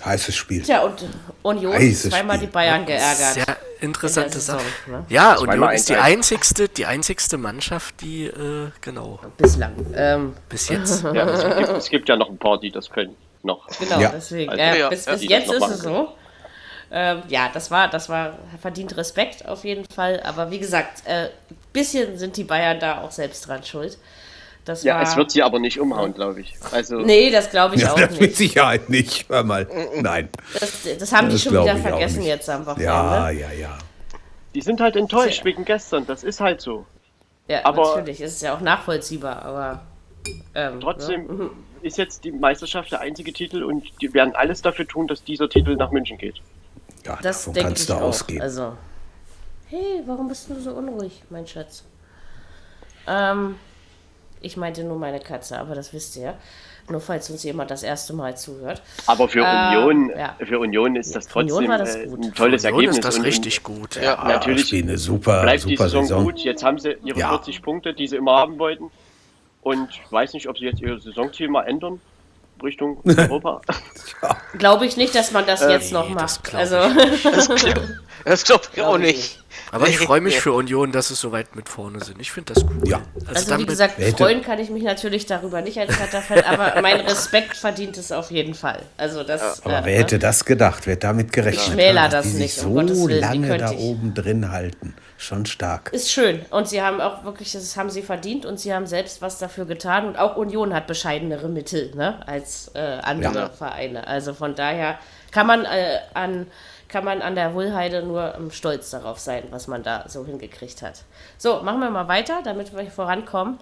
Heißes 0.05 0.35
Spiel. 0.35 0.63
Tja, 0.63 0.83
und 0.83 1.05
Union 1.43 1.75
Heißes 1.75 2.11
zweimal 2.11 2.37
Spiel. 2.37 2.49
die 2.49 2.53
Bayern 2.53 2.87
geärgert. 2.87 3.35
Sehr 3.35 3.57
interessante 3.81 4.41
Sache. 4.41 4.65
Ne? 4.89 5.05
Ja, 5.09 5.39
Union 5.39 5.71
ist 5.71 5.89
die 5.89 5.97
einzigste, 5.97 6.69
die 6.69 6.87
einzigste 6.87 7.37
Mannschaft, 7.37 8.01
die, 8.01 8.25
äh, 8.25 8.71
genau. 8.81 9.21
Bislang. 9.37 9.75
Ähm. 9.95 10.35
Bis 10.49 10.69
jetzt. 10.71 11.05
ja, 11.05 11.29
es, 11.29 11.57
gibt, 11.57 11.69
es, 11.69 11.91
gibt, 11.91 12.09
ja 12.09 12.17
noch 12.17 12.31
ein 12.31 12.39
paar, 12.39 12.59
die 12.59 12.71
das 12.71 12.91
können. 12.91 13.15
Noch. 13.45 13.67
Genau, 13.79 14.01
ja. 14.01 14.11
deswegen. 14.15 14.51
Also, 14.51 14.63
äh, 14.63 14.89
bis, 14.89 15.05
bis 15.05 15.25
jetzt 15.29 15.53
ist 15.53 15.69
es 15.69 15.81
so. 15.81 16.09
Ähm, 16.95 17.23
ja, 17.29 17.49
das 17.53 17.71
war, 17.71 17.89
das 17.89 18.11
war 18.11 18.35
verdient 18.61 18.95
Respekt 18.99 19.49
auf 19.49 19.65
jeden 19.65 19.87
Fall. 19.87 20.21
Aber 20.25 20.51
wie 20.51 20.59
gesagt, 20.59 21.07
ein 21.07 21.27
äh, 21.27 21.29
bisschen 21.73 22.19
sind 22.19 22.37
die 22.37 22.45
Bayern 22.45 22.81
da 22.81 23.01
auch 23.01 23.11
selbst 23.11 23.49
dran 23.49 23.65
schuld. 23.65 23.97
Das 24.67 24.85
ja, 24.85 24.97
war, 24.97 25.03
es 25.03 25.17
wird 25.17 25.31
sie 25.31 25.43
aber 25.43 25.59
nicht 25.59 25.81
umhauen, 25.81 26.15
glaube 26.15 26.43
ich. 26.43 26.55
Also, 26.71 26.99
nee, 26.99 27.31
das 27.31 27.51
glaube 27.51 27.75
ich 27.75 27.81
ja, 27.81 27.93
auch 27.93 27.99
das 27.99 28.11
nicht. 28.11 28.21
Mit 28.21 28.37
Sicherheit 28.37 28.91
nicht. 28.91 29.29
Hör 29.29 29.43
mal. 29.43 29.67
Nein. 29.97 30.29
Das, 30.61 30.87
das 30.99 31.13
haben 31.13 31.31
das 31.31 31.37
die 31.37 31.49
schon 31.49 31.63
wieder 31.63 31.77
vergessen 31.77 32.23
jetzt 32.23 32.49
am 32.49 32.67
Wochenende. 32.67 32.85
Ja, 32.85 33.31
ja, 33.31 33.51
ja. 33.53 33.79
Die 34.55 34.61
sind 34.61 34.81
halt 34.81 34.95
enttäuscht 34.95 35.39
ja. 35.39 35.45
wegen 35.47 35.65
gestern. 35.65 36.07
Das 36.07 36.23
ist 36.23 36.41
halt 36.41 36.61
so. 36.61 36.85
Ja, 37.49 37.65
aber 37.65 37.97
natürlich. 37.97 38.21
Es 38.21 38.35
ist 38.35 38.43
ja 38.43 38.55
auch 38.55 38.61
nachvollziehbar, 38.61 39.43
aber. 39.43 39.83
Ähm, 40.55 40.81
trotzdem 40.81 41.27
ja. 41.27 41.33
Mhm. 41.33 41.51
ist 41.81 41.99
jetzt 41.99 42.23
die 42.23 42.31
Meisterschaft 42.31 42.93
der 42.93 43.01
einzige 43.01 43.33
Titel 43.33 43.65
und 43.65 43.85
die 44.01 44.13
werden 44.15 44.37
alles 44.37 44.63
dafür 44.63 44.87
tun, 44.87 45.09
dass 45.09 45.25
dieser 45.25 45.49
Titel 45.49 45.75
nach 45.75 45.91
München 45.91 46.19
geht. 46.19 46.41
Ja, 47.05 47.19
das 47.23 47.45
denke 47.53 47.75
ich 47.75 47.91
auch. 47.93 48.01
Ausgehen. 48.01 48.43
Also. 48.43 48.77
Hey, 49.67 50.03
warum 50.07 50.29
bist 50.29 50.51
du 50.51 50.61
so 50.61 50.73
unruhig, 50.73 51.23
mein 51.31 51.47
Schatz? 51.47 51.85
Ähm. 53.07 53.57
Ich 54.43 54.57
meinte 54.57 54.83
nur 54.83 54.99
meine 54.99 55.21
Katze, 55.21 55.59
aber 55.59 55.75
das 55.75 55.93
wisst 55.93 56.17
ihr. 56.17 56.35
Nur 56.89 57.01
falls 57.01 57.31
uns 57.31 57.45
jemand 57.45 57.71
das 57.71 57.85
erste 57.85 58.13
Mal 58.13 58.37
zuhört. 58.37 58.83
Aber 59.07 59.29
für 59.29 59.41
äh, 59.41 59.77
Union, 59.77 60.11
ja. 60.19 60.37
für 60.45 60.59
Union 60.59 60.97
ist 60.97 61.15
das 61.15 61.29
trotzdem 61.29 61.69
das 61.69 61.95
äh, 61.95 62.09
ein 62.09 62.35
tolles 62.35 62.65
Ergebnis. 62.65 62.97
ist 62.97 63.05
das 63.05 63.19
und, 63.19 63.25
richtig 63.25 63.63
gut. 63.63 63.97
Ja, 63.97 64.03
ja 64.03 64.25
natürlich. 64.25 64.75
Eine 64.75 64.99
super, 64.99 65.43
bleibt 65.43 65.61
super 65.61 65.71
die 65.71 65.77
Saison, 65.77 66.03
Saison, 66.07 66.25
gut. 66.25 66.39
Jetzt 66.41 66.65
haben 66.65 66.79
sie 66.79 66.97
ihre 67.05 67.21
ja. 67.21 67.29
40 67.29 67.63
Punkte, 67.63 67.95
die 67.95 68.09
sie 68.09 68.17
immer 68.17 68.33
haben 68.33 68.59
wollten. 68.59 68.91
Und 69.63 69.91
ich 69.91 70.03
weiß 70.11 70.33
nicht, 70.33 70.49
ob 70.49 70.59
sie 70.59 70.65
jetzt 70.65 70.81
ihr 70.81 70.99
Saisonziel 70.99 71.49
mal 71.49 71.63
ändern. 71.63 72.01
Richtung 72.63 73.01
Europa. 73.05 73.61
Glaube 74.59 74.87
ich 74.87 74.97
nicht, 74.97 75.15
dass 75.15 75.33
man 75.33 75.47
das 75.47 75.63
äh, 75.63 75.71
jetzt 75.71 75.93
noch 75.93 76.09
macht. 76.09 76.55
Also. 76.55 76.77
Das 78.25 78.45
glaube 78.45 78.65
ich 78.73 78.83
auch 78.83 78.99
nicht. 78.99 79.42
Aber 79.71 79.89
ich 79.89 79.99
freue 79.99 80.21
mich 80.21 80.41
für 80.41 80.53
Union, 80.53 80.93
dass 80.93 81.11
es 81.11 81.21
so 81.21 81.33
weit 81.33 81.57
mit 81.57 81.69
vorne 81.69 82.03
sind. 82.05 82.21
Ich 82.21 82.33
finde 82.33 82.55
das 82.55 82.65
cool. 82.65 82.89
Ja. 82.89 83.03
Also, 83.27 83.53
also 83.53 83.59
wie 83.59 83.67
gesagt, 83.67 84.03
freuen 84.17 84.43
kann 84.43 84.59
ich 84.59 84.71
mich 84.71 84.83
natürlich 84.83 85.27
darüber 85.27 85.61
nicht 85.61 85.79
als 85.79 85.99
Hertha-Fan, 85.99 86.45
aber 86.45 86.81
mein 86.83 87.01
Respekt 87.07 87.57
verdient 87.57 87.97
es 87.97 88.13
auf 88.13 88.31
jeden 88.31 88.55
Fall. 88.55 88.83
Also 88.97 89.23
das, 89.23 89.65
aber 89.65 89.79
äh, 89.79 89.85
wer 89.85 89.99
hätte 89.99 90.19
das 90.19 90.45
gedacht? 90.45 90.87
Wer 90.87 90.97
damit 90.97 91.33
gerechnet? 91.33 91.67
Ich 91.67 91.73
schmäler 91.73 92.09
das 92.09 92.27
die 92.27 92.39
nicht. 92.39 92.55
Sich 92.55 92.63
so 92.63 92.69
um 92.69 93.09
lange 93.09 93.59
da 93.59 93.73
oben 93.73 94.15
drin 94.15 94.51
halten. 94.51 94.95
Schon 95.23 95.47
stark. 95.47 95.93
Ist 95.93 96.11
schön. 96.11 96.41
Und 96.51 96.69
sie 96.69 96.83
haben 96.83 97.01
auch 97.01 97.25
wirklich, 97.25 97.53
das 97.53 97.77
haben 97.77 97.91
sie 97.91 98.03
verdient 98.03 98.45
und 98.45 98.59
sie 98.59 98.75
haben 98.75 98.87
selbst 98.87 99.23
was 99.23 99.39
dafür 99.39 99.67
getan. 99.67 100.07
Und 100.07 100.19
auch 100.19 100.37
Union 100.37 100.75
hat 100.75 100.89
bescheidenere 100.89 101.49
Mittel 101.49 101.93
ne, 101.95 102.27
als 102.27 102.73
äh, 102.75 102.81
andere 102.81 103.35
ja. 103.35 103.49
Vereine. 103.49 104.07
Also 104.09 104.35
von 104.35 104.57
daher 104.57 104.99
kann 105.31 105.47
man 105.47 105.65
äh, 105.65 105.99
an 106.15 106.49
kann 106.93 107.05
man 107.05 107.23
an 107.23 107.35
der 107.35 107.55
Wohlheide 107.55 108.03
nur 108.03 108.35
um, 108.39 108.51
stolz 108.51 108.91
darauf 108.91 109.19
sein, 109.19 109.45
was 109.51 109.67
man 109.67 109.83
da 109.83 110.05
so 110.09 110.27
hingekriegt 110.27 110.83
hat. 110.83 111.03
So, 111.39 111.63
machen 111.63 111.81
wir 111.81 111.91
mal 111.91 112.07
weiter, 112.07 112.41
damit 112.45 112.77
wir 112.77 112.91
vorankommen. 112.91 113.59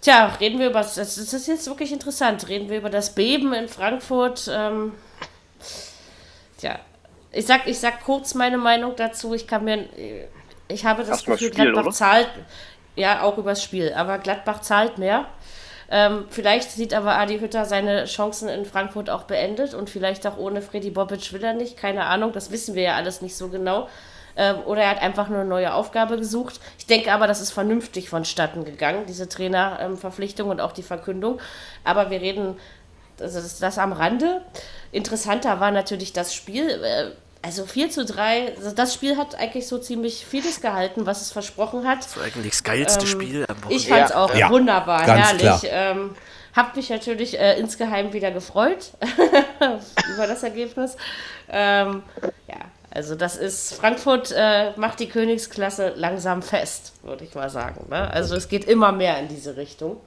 Tja, 0.00 0.32
reden 0.40 0.58
wir 0.58 0.70
über, 0.70 0.80
das 0.80 0.96
ist 0.96 1.46
jetzt 1.46 1.66
wirklich 1.66 1.92
interessant, 1.92 2.48
reden 2.48 2.70
wir 2.70 2.78
über 2.78 2.88
das 2.88 3.14
Beben 3.14 3.52
in 3.52 3.68
Frankfurt. 3.68 4.48
Ähm, 4.50 4.94
tja, 6.56 6.78
ich 7.32 7.46
sag, 7.46 7.66
ich 7.66 7.78
sag 7.78 8.02
kurz 8.04 8.34
meine 8.34 8.58
Meinung 8.58 8.96
dazu. 8.96 9.34
Ich 9.34 9.46
kann 9.46 9.64
mir, 9.64 9.86
ich 10.68 10.86
habe 10.86 11.04
das 11.04 11.24
Gefühl, 11.24 11.50
Gladbach 11.50 11.82
oder? 11.82 11.92
zahlt, 11.92 12.30
ja, 12.96 13.22
auch 13.22 13.36
übers 13.36 13.62
Spiel, 13.62 13.92
aber 13.92 14.18
Gladbach 14.18 14.62
zahlt 14.62 14.96
mehr. 14.96 15.26
Ähm, 15.90 16.26
vielleicht 16.28 16.70
sieht 16.70 16.92
aber 16.92 17.16
Adi 17.18 17.38
Hütter 17.38 17.64
seine 17.64 18.04
Chancen 18.04 18.48
in 18.48 18.66
Frankfurt 18.66 19.08
auch 19.08 19.22
beendet 19.22 19.72
und 19.72 19.88
vielleicht 19.88 20.26
auch 20.26 20.36
ohne 20.36 20.60
Freddy 20.60 20.90
Bobic 20.90 21.32
will 21.32 21.42
er 21.42 21.54
nicht. 21.54 21.76
Keine 21.76 22.04
Ahnung, 22.04 22.32
das 22.32 22.50
wissen 22.50 22.74
wir 22.74 22.82
ja 22.82 22.94
alles 22.94 23.22
nicht 23.22 23.36
so 23.36 23.48
genau. 23.48 23.88
Ähm, 24.36 24.58
oder 24.66 24.82
er 24.82 24.90
hat 24.90 25.02
einfach 25.02 25.28
nur 25.28 25.40
eine 25.40 25.48
neue 25.48 25.72
Aufgabe 25.72 26.18
gesucht. 26.18 26.60
Ich 26.78 26.86
denke 26.86 27.12
aber, 27.12 27.26
das 27.26 27.40
ist 27.40 27.52
vernünftig 27.52 28.10
vonstatten 28.10 28.64
gegangen, 28.64 29.04
diese 29.06 29.28
Trainerverpflichtung 29.28 30.50
und 30.50 30.60
auch 30.60 30.72
die 30.72 30.82
Verkündung. 30.82 31.40
Aber 31.84 32.10
wir 32.10 32.20
reden, 32.20 32.56
das 33.16 33.34
ist 33.34 33.62
das 33.62 33.78
am 33.78 33.92
Rande. 33.92 34.42
Interessanter 34.92 35.58
war 35.58 35.70
natürlich 35.70 36.12
das 36.12 36.34
Spiel. 36.34 37.14
Also 37.40 37.66
4 37.66 37.90
zu 37.90 38.04
3, 38.04 38.56
also 38.56 38.72
das 38.72 38.94
Spiel 38.94 39.16
hat 39.16 39.36
eigentlich 39.36 39.68
so 39.68 39.78
ziemlich 39.78 40.26
vieles 40.26 40.60
gehalten, 40.60 41.06
was 41.06 41.22
es 41.22 41.30
versprochen 41.30 41.86
hat. 41.86 42.04
Das 42.04 42.16
war 42.16 42.24
eigentlich 42.24 42.52
das 42.52 42.64
geilste 42.64 43.00
ähm, 43.00 43.06
Spiel 43.06 43.44
am 43.48 43.56
Wochenende. 43.56 43.74
Ich 43.74 43.88
fand 43.88 44.06
es 44.06 44.12
auch 44.12 44.34
ja, 44.34 44.50
wunderbar, 44.50 45.06
herrlich. 45.06 45.70
Ähm, 45.70 46.16
hab 46.54 46.74
mich 46.74 46.90
natürlich 46.90 47.38
äh, 47.38 47.58
insgeheim 47.58 48.12
wieder 48.12 48.32
gefreut 48.32 48.90
über 50.14 50.26
das 50.26 50.42
Ergebnis. 50.42 50.96
Ähm, 51.48 52.02
ja, 52.48 52.56
also 52.90 53.14
das 53.14 53.36
ist, 53.36 53.74
Frankfurt 53.74 54.34
äh, 54.36 54.72
macht 54.76 54.98
die 54.98 55.08
Königsklasse 55.08 55.92
langsam 55.94 56.42
fest, 56.42 56.94
würde 57.02 57.24
ich 57.24 57.34
mal 57.36 57.50
sagen. 57.50 57.86
Ne? 57.88 58.10
Also 58.10 58.34
es 58.34 58.48
geht 58.48 58.64
immer 58.64 58.90
mehr 58.90 59.18
in 59.20 59.28
diese 59.28 59.56
Richtung. 59.56 60.00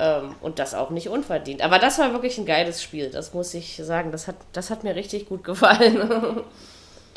Ähm, 0.00 0.34
und 0.40 0.58
das 0.58 0.74
auch 0.74 0.88
nicht 0.88 1.10
unverdient. 1.10 1.60
Aber 1.60 1.78
das 1.78 1.98
war 1.98 2.12
wirklich 2.12 2.38
ein 2.38 2.46
geiles 2.46 2.82
Spiel, 2.82 3.10
das 3.10 3.34
muss 3.34 3.52
ich 3.52 3.76
sagen. 3.76 4.12
Das 4.12 4.28
hat, 4.28 4.36
das 4.52 4.70
hat 4.70 4.82
mir 4.82 4.96
richtig 4.96 5.28
gut 5.28 5.44
gefallen. 5.44 6.40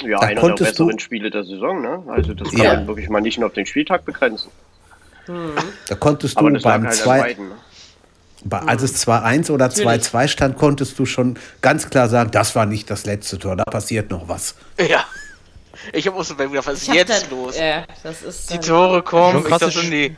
Ja, 0.02 0.18
da 0.20 0.26
einer 0.26 0.42
der 0.42 0.66
besseren 0.66 0.98
du... 0.98 1.00
Spiele 1.00 1.30
der 1.30 1.44
Saison, 1.44 1.80
ne? 1.80 2.04
Also 2.08 2.34
das 2.34 2.50
kann 2.50 2.62
ja. 2.62 2.74
man 2.74 2.88
wirklich 2.88 3.10
mal 3.10 3.22
nicht 3.22 3.38
nur 3.38 3.48
auf 3.48 3.54
den 3.54 3.68
Spieltag 3.68 4.04
begrenzen. 4.04 4.50
Mhm. 5.28 5.54
Da 5.88 5.96
konntest 5.96 6.38
du 6.42 6.50
beim 6.62 6.92
2. 6.92 7.22
Halt 7.22 7.38
ne? 7.38 8.68
Als 8.68 8.82
es 8.82 9.08
2-1 9.08 9.52
oder 9.52 9.68
2-2 9.68 10.28
stand, 10.28 10.58
konntest 10.58 10.98
du 10.98 11.06
schon 11.06 11.38
ganz 11.62 11.90
klar 11.92 12.10
sagen, 12.10 12.32
das 12.32 12.56
war 12.56 12.66
nicht 12.66 12.90
das 12.90 13.06
letzte 13.06 13.38
Tor, 13.38 13.56
da 13.56 13.64
passiert 13.64 14.10
noch 14.10 14.28
was. 14.28 14.56
Ja. 14.80 15.06
Ich 15.94 16.08
habe 16.08 16.18
auch 16.18 16.24
so 16.24 16.36
gedacht, 16.36 16.66
was 16.66 16.82
ist 16.82 16.94
jetzt 16.94 17.24
dann, 17.24 17.30
los? 17.30 17.58
Ja, 17.58 17.86
das 18.02 18.24
ist 18.24 18.52
Die 18.52 18.58
Tore 18.58 19.04
kommen, 19.04 19.46
ich 19.48 19.58
dachte, 19.58 19.86
nee. 19.88 20.16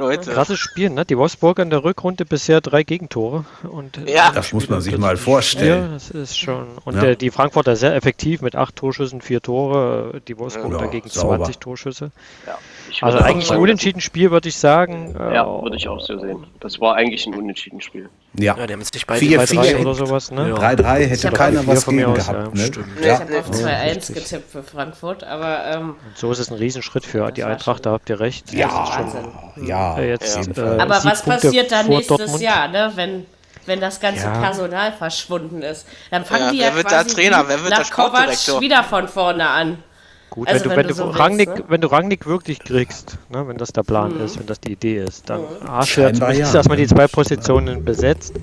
Leute. 0.00 0.32
Krasses 0.32 0.58
Spiel, 0.58 0.90
ne? 0.90 1.04
Die 1.04 1.16
Wolfsburger 1.16 1.62
in 1.62 1.70
der 1.70 1.84
Rückrunde 1.84 2.24
bisher 2.24 2.60
drei 2.60 2.82
Gegentore. 2.82 3.44
Und 3.62 4.00
ja, 4.08 4.32
das 4.32 4.52
muss 4.52 4.68
man 4.68 4.80
sich 4.80 4.96
mal 4.98 5.16
vorstellen. 5.16 5.84
Ja, 5.84 5.88
das 5.92 6.10
ist 6.10 6.38
schon. 6.38 6.66
Und 6.84 6.96
ja. 6.96 7.02
der, 7.02 7.16
die 7.16 7.30
Frankfurter 7.30 7.76
sehr 7.76 7.94
effektiv 7.94 8.40
mit 8.40 8.56
acht 8.56 8.76
Torschüssen, 8.76 9.20
vier 9.20 9.40
Tore. 9.40 10.20
Die 10.26 10.38
Wolfsburger 10.38 10.78
ja, 10.78 10.84
dagegen 10.84 11.08
sauber. 11.08 11.36
20 11.36 11.58
Torschüsse. 11.58 12.10
Ja, 12.46 12.58
also 13.02 13.18
eigentlich 13.18 13.50
ein 13.50 13.58
unentschieden 13.58 14.00
Spiel, 14.00 14.30
würde 14.30 14.48
ich 14.48 14.56
sagen. 14.56 15.14
Ja, 15.16 15.46
würde 15.62 15.76
ich 15.76 15.88
auch 15.88 16.00
so 16.00 16.18
sehen. 16.18 16.46
Das 16.60 16.80
war 16.80 16.96
eigentlich 16.96 17.26
ein 17.26 17.34
unentschieden 17.34 17.80
Spiel. 17.80 18.08
Ja, 18.34 18.56
ja 18.56 18.66
die 18.66 18.72
haben 18.72 18.82
sich 18.82 19.06
beide 19.06 19.20
4, 19.20 19.40
4 19.40 19.80
oder 19.80 19.94
sowas, 19.94 20.30
ne? 20.30 20.54
3-3 20.54 21.06
hätte 21.06 21.30
keiner 21.30 21.66
was 21.66 21.86
gegen 21.86 22.04
aus, 22.04 22.26
gehabt. 22.26 22.54
Ne? 22.54 22.66
Stimmt. 22.66 22.86
Ich 23.00 23.10
habe 23.10 23.38
auf 23.38 23.50
2-1 23.50 24.14
getippt 24.14 24.50
für 24.50 24.62
Frankfurt, 24.62 25.24
aber. 25.24 25.64
Ähm, 25.66 25.94
so 26.14 26.30
ist 26.30 26.38
es 26.38 26.50
ein 26.50 26.56
Riesenschritt 26.56 27.04
für 27.04 27.30
die 27.32 27.44
Eintracht, 27.44 27.86
da 27.86 27.92
habt 27.92 28.08
ihr 28.08 28.20
recht. 28.20 28.52
Ja, 28.52 29.12
ja. 29.56 29.89
Jetzt, 29.98 30.58
äh, 30.58 30.60
aber 30.60 31.02
was 31.04 31.22
passiert 31.22 31.72
dann 31.72 31.88
nächstes 31.88 32.16
Dortmund? 32.16 32.42
Jahr, 32.42 32.68
ne? 32.68 32.92
wenn 32.94 33.26
wenn 33.66 33.80
das 33.80 34.00
ganze 34.00 34.24
ja. 34.24 34.40
Personal 34.40 34.92
verschwunden 34.92 35.62
ist. 35.62 35.86
Dann 36.10 36.24
fangen 36.24 36.46
ja, 36.46 36.50
die 36.50 36.58
ja 36.58 36.66
wer 36.66 36.76
wird 36.76 36.88
quasi 36.88 37.06
der 37.06 37.14
Trainer, 37.14 37.44
wer 37.46 37.62
wird 37.62 37.76
der 37.76 37.84
Kovac 37.84 38.60
wieder 38.60 38.82
von 38.82 39.06
vorne 39.06 39.48
an. 39.48 39.82
Gut, 40.30 40.48
also 40.48 40.64
wenn, 40.64 40.70
du, 40.70 40.76
wenn, 40.76 40.88
du, 40.88 40.94
so 40.94 41.10
Rangnick, 41.10 41.48
willst, 41.48 41.62
ne? 41.62 41.70
wenn 41.70 41.80
du 41.80 41.88
Rangnick 41.88 42.26
wirklich 42.26 42.60
kriegst, 42.60 43.18
ne, 43.30 43.48
wenn 43.48 43.58
das 43.58 43.72
der 43.72 43.82
Plan 43.82 44.14
mhm. 44.14 44.24
ist, 44.24 44.38
wenn 44.38 44.46
das 44.46 44.60
die 44.60 44.72
Idee 44.72 44.98
ist, 44.98 45.28
dann 45.28 45.40
mhm. 45.40 45.68
hast 45.68 45.96
du 45.96 46.02
ja 46.02 46.12
zumindest 46.12 46.52
ja. 46.52 46.58
erstmal 46.58 46.76
die 46.76 46.86
zwei 46.86 47.08
Positionen 47.08 47.84
besetzt. 47.84 48.34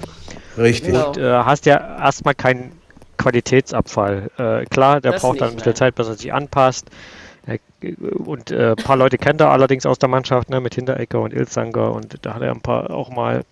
Richtig. 0.57 0.93
Und 0.93 1.13
genau. 1.15 1.41
äh, 1.41 1.43
hast 1.45 1.65
ja 1.65 1.77
erstmal 1.99 2.35
keinen 2.35 2.73
Qualitätsabfall. 3.17 4.29
Äh, 4.37 4.65
klar, 4.65 4.99
der 4.99 5.13
das 5.13 5.21
braucht 5.21 5.39
dann 5.39 5.51
ein 5.51 5.55
bisschen 5.55 5.75
Zeit, 5.75 5.95
bis 5.95 6.07
er 6.07 6.15
sich 6.15 6.33
anpasst. 6.33 6.87
Und 8.01 8.51
äh, 8.51 8.71
ein 8.71 8.75
paar 8.75 8.97
Leute 8.97 9.17
kennt 9.17 9.39
er 9.41 9.51
allerdings 9.51 9.85
aus 9.85 9.99
der 9.99 10.09
Mannschaft, 10.09 10.49
ne, 10.49 10.59
mit 10.59 10.75
Hinterecker 10.75 11.21
und 11.21 11.33
Ilzanger 11.33 11.93
und 11.93 12.17
da 12.23 12.33
hat 12.33 12.41
er 12.41 12.51
ein 12.51 12.61
paar 12.61 12.91
auch 12.91 13.09
mal 13.09 13.43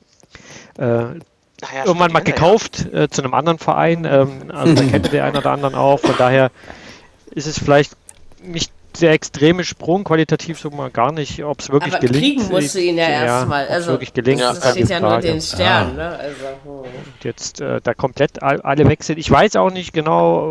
äh, 0.77 0.83
ja, 1.61 1.85
irgendwann 1.85 2.11
mal 2.11 2.21
gekauft 2.21 2.87
ja. 2.91 3.03
äh, 3.03 3.09
zu 3.09 3.23
einem 3.23 3.33
anderen 3.33 3.59
Verein. 3.59 4.05
Ähm, 4.05 4.51
also 4.51 4.73
da 4.75 4.83
kennt 4.83 5.11
der 5.11 5.25
einen 5.25 5.37
oder 5.37 5.51
anderen 5.51 5.75
auch. 5.75 5.99
Von 5.99 6.15
daher 6.17 6.51
ist 7.31 7.47
es 7.47 7.57
vielleicht 7.57 7.93
nicht 8.43 8.71
der 9.01 9.11
extreme 9.11 9.63
Sprung, 9.63 10.03
qualitativ 10.03 10.59
so 10.59 10.69
mal 10.69 10.89
gar 10.89 11.11
nicht, 11.11 11.43
ob 11.43 11.59
es 11.59 11.69
wirklich 11.69 11.93
Aber 11.93 12.05
gelingt. 12.05 12.39
kriegen 12.39 12.51
musst 12.51 12.75
du 12.75 12.79
ihn 12.79 12.97
ja, 12.97 13.09
ja 13.09 13.23
erstmal. 13.25 13.67
Also, 13.67 13.91
wirklich 13.91 14.13
gelingt, 14.13 14.41
das 14.41 14.71
steht 14.71 14.89
ja 14.89 14.99
nur 14.99 15.19
den 15.19 15.41
Stern. 15.41 15.97
Ja. 15.97 16.09
Ne? 16.09 16.19
Also, 16.19 16.45
hm. 16.63 16.91
Jetzt 17.21 17.61
äh, 17.61 17.81
da 17.83 17.93
komplett 17.93 18.41
alle 18.41 18.87
weg 18.87 19.03
sind. 19.03 19.19
Ich 19.19 19.29
weiß 19.29 19.55
auch 19.57 19.71
nicht 19.71 19.93
genau, 19.93 20.49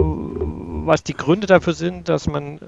was 0.85 1.03
die 1.03 1.15
Gründe 1.15 1.47
dafür 1.47 1.73
sind, 1.73 2.09
dass 2.09 2.27
man 2.27 2.59
äh, 2.59 2.61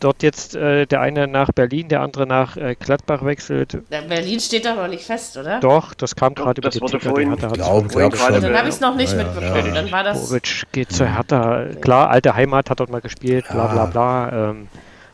dort 0.00 0.22
jetzt 0.22 0.54
äh, 0.54 0.86
der 0.86 1.00
eine 1.00 1.26
nach 1.26 1.50
Berlin, 1.52 1.88
der 1.88 2.02
andere 2.02 2.26
nach 2.26 2.56
äh, 2.56 2.74
Gladbach 2.78 3.24
wechselt. 3.24 3.78
Berlin 3.88 4.38
steht 4.38 4.66
doch 4.66 4.76
noch 4.76 4.88
nicht 4.88 5.04
fest, 5.04 5.36
oder? 5.36 5.60
Doch, 5.60 5.94
das 5.94 6.14
kam 6.14 6.34
gerade 6.34 6.60
über 6.60 6.68
die 6.68 6.80
Ticker, 6.80 7.00
vorhin, 7.00 7.30
Hertha 7.30 7.48
glaub, 7.48 7.88
glaub 7.88 8.12
gerade, 8.12 8.40
Dann 8.40 8.56
habe 8.56 8.68
ich 8.68 8.74
es 8.74 8.80
noch 8.80 8.96
nicht 8.96 9.12
ja, 9.12 9.24
mitbekommen. 9.24 9.66
Ja. 9.66 9.74
Dann 9.74 9.90
war 9.90 10.04
das. 10.04 10.28
Bobic 10.28 10.64
geht 10.72 10.92
zur 10.92 11.06
Hertha. 11.06 11.64
Klar, 11.80 12.10
alte 12.10 12.34
Heimat 12.34 12.70
hat 12.70 12.80
dort 12.80 12.90
mal 12.90 13.00
gespielt, 13.00 13.46
bla 13.50 13.66
bla 13.68 13.86
bla. 13.86 14.50
Ähm, 14.50 14.68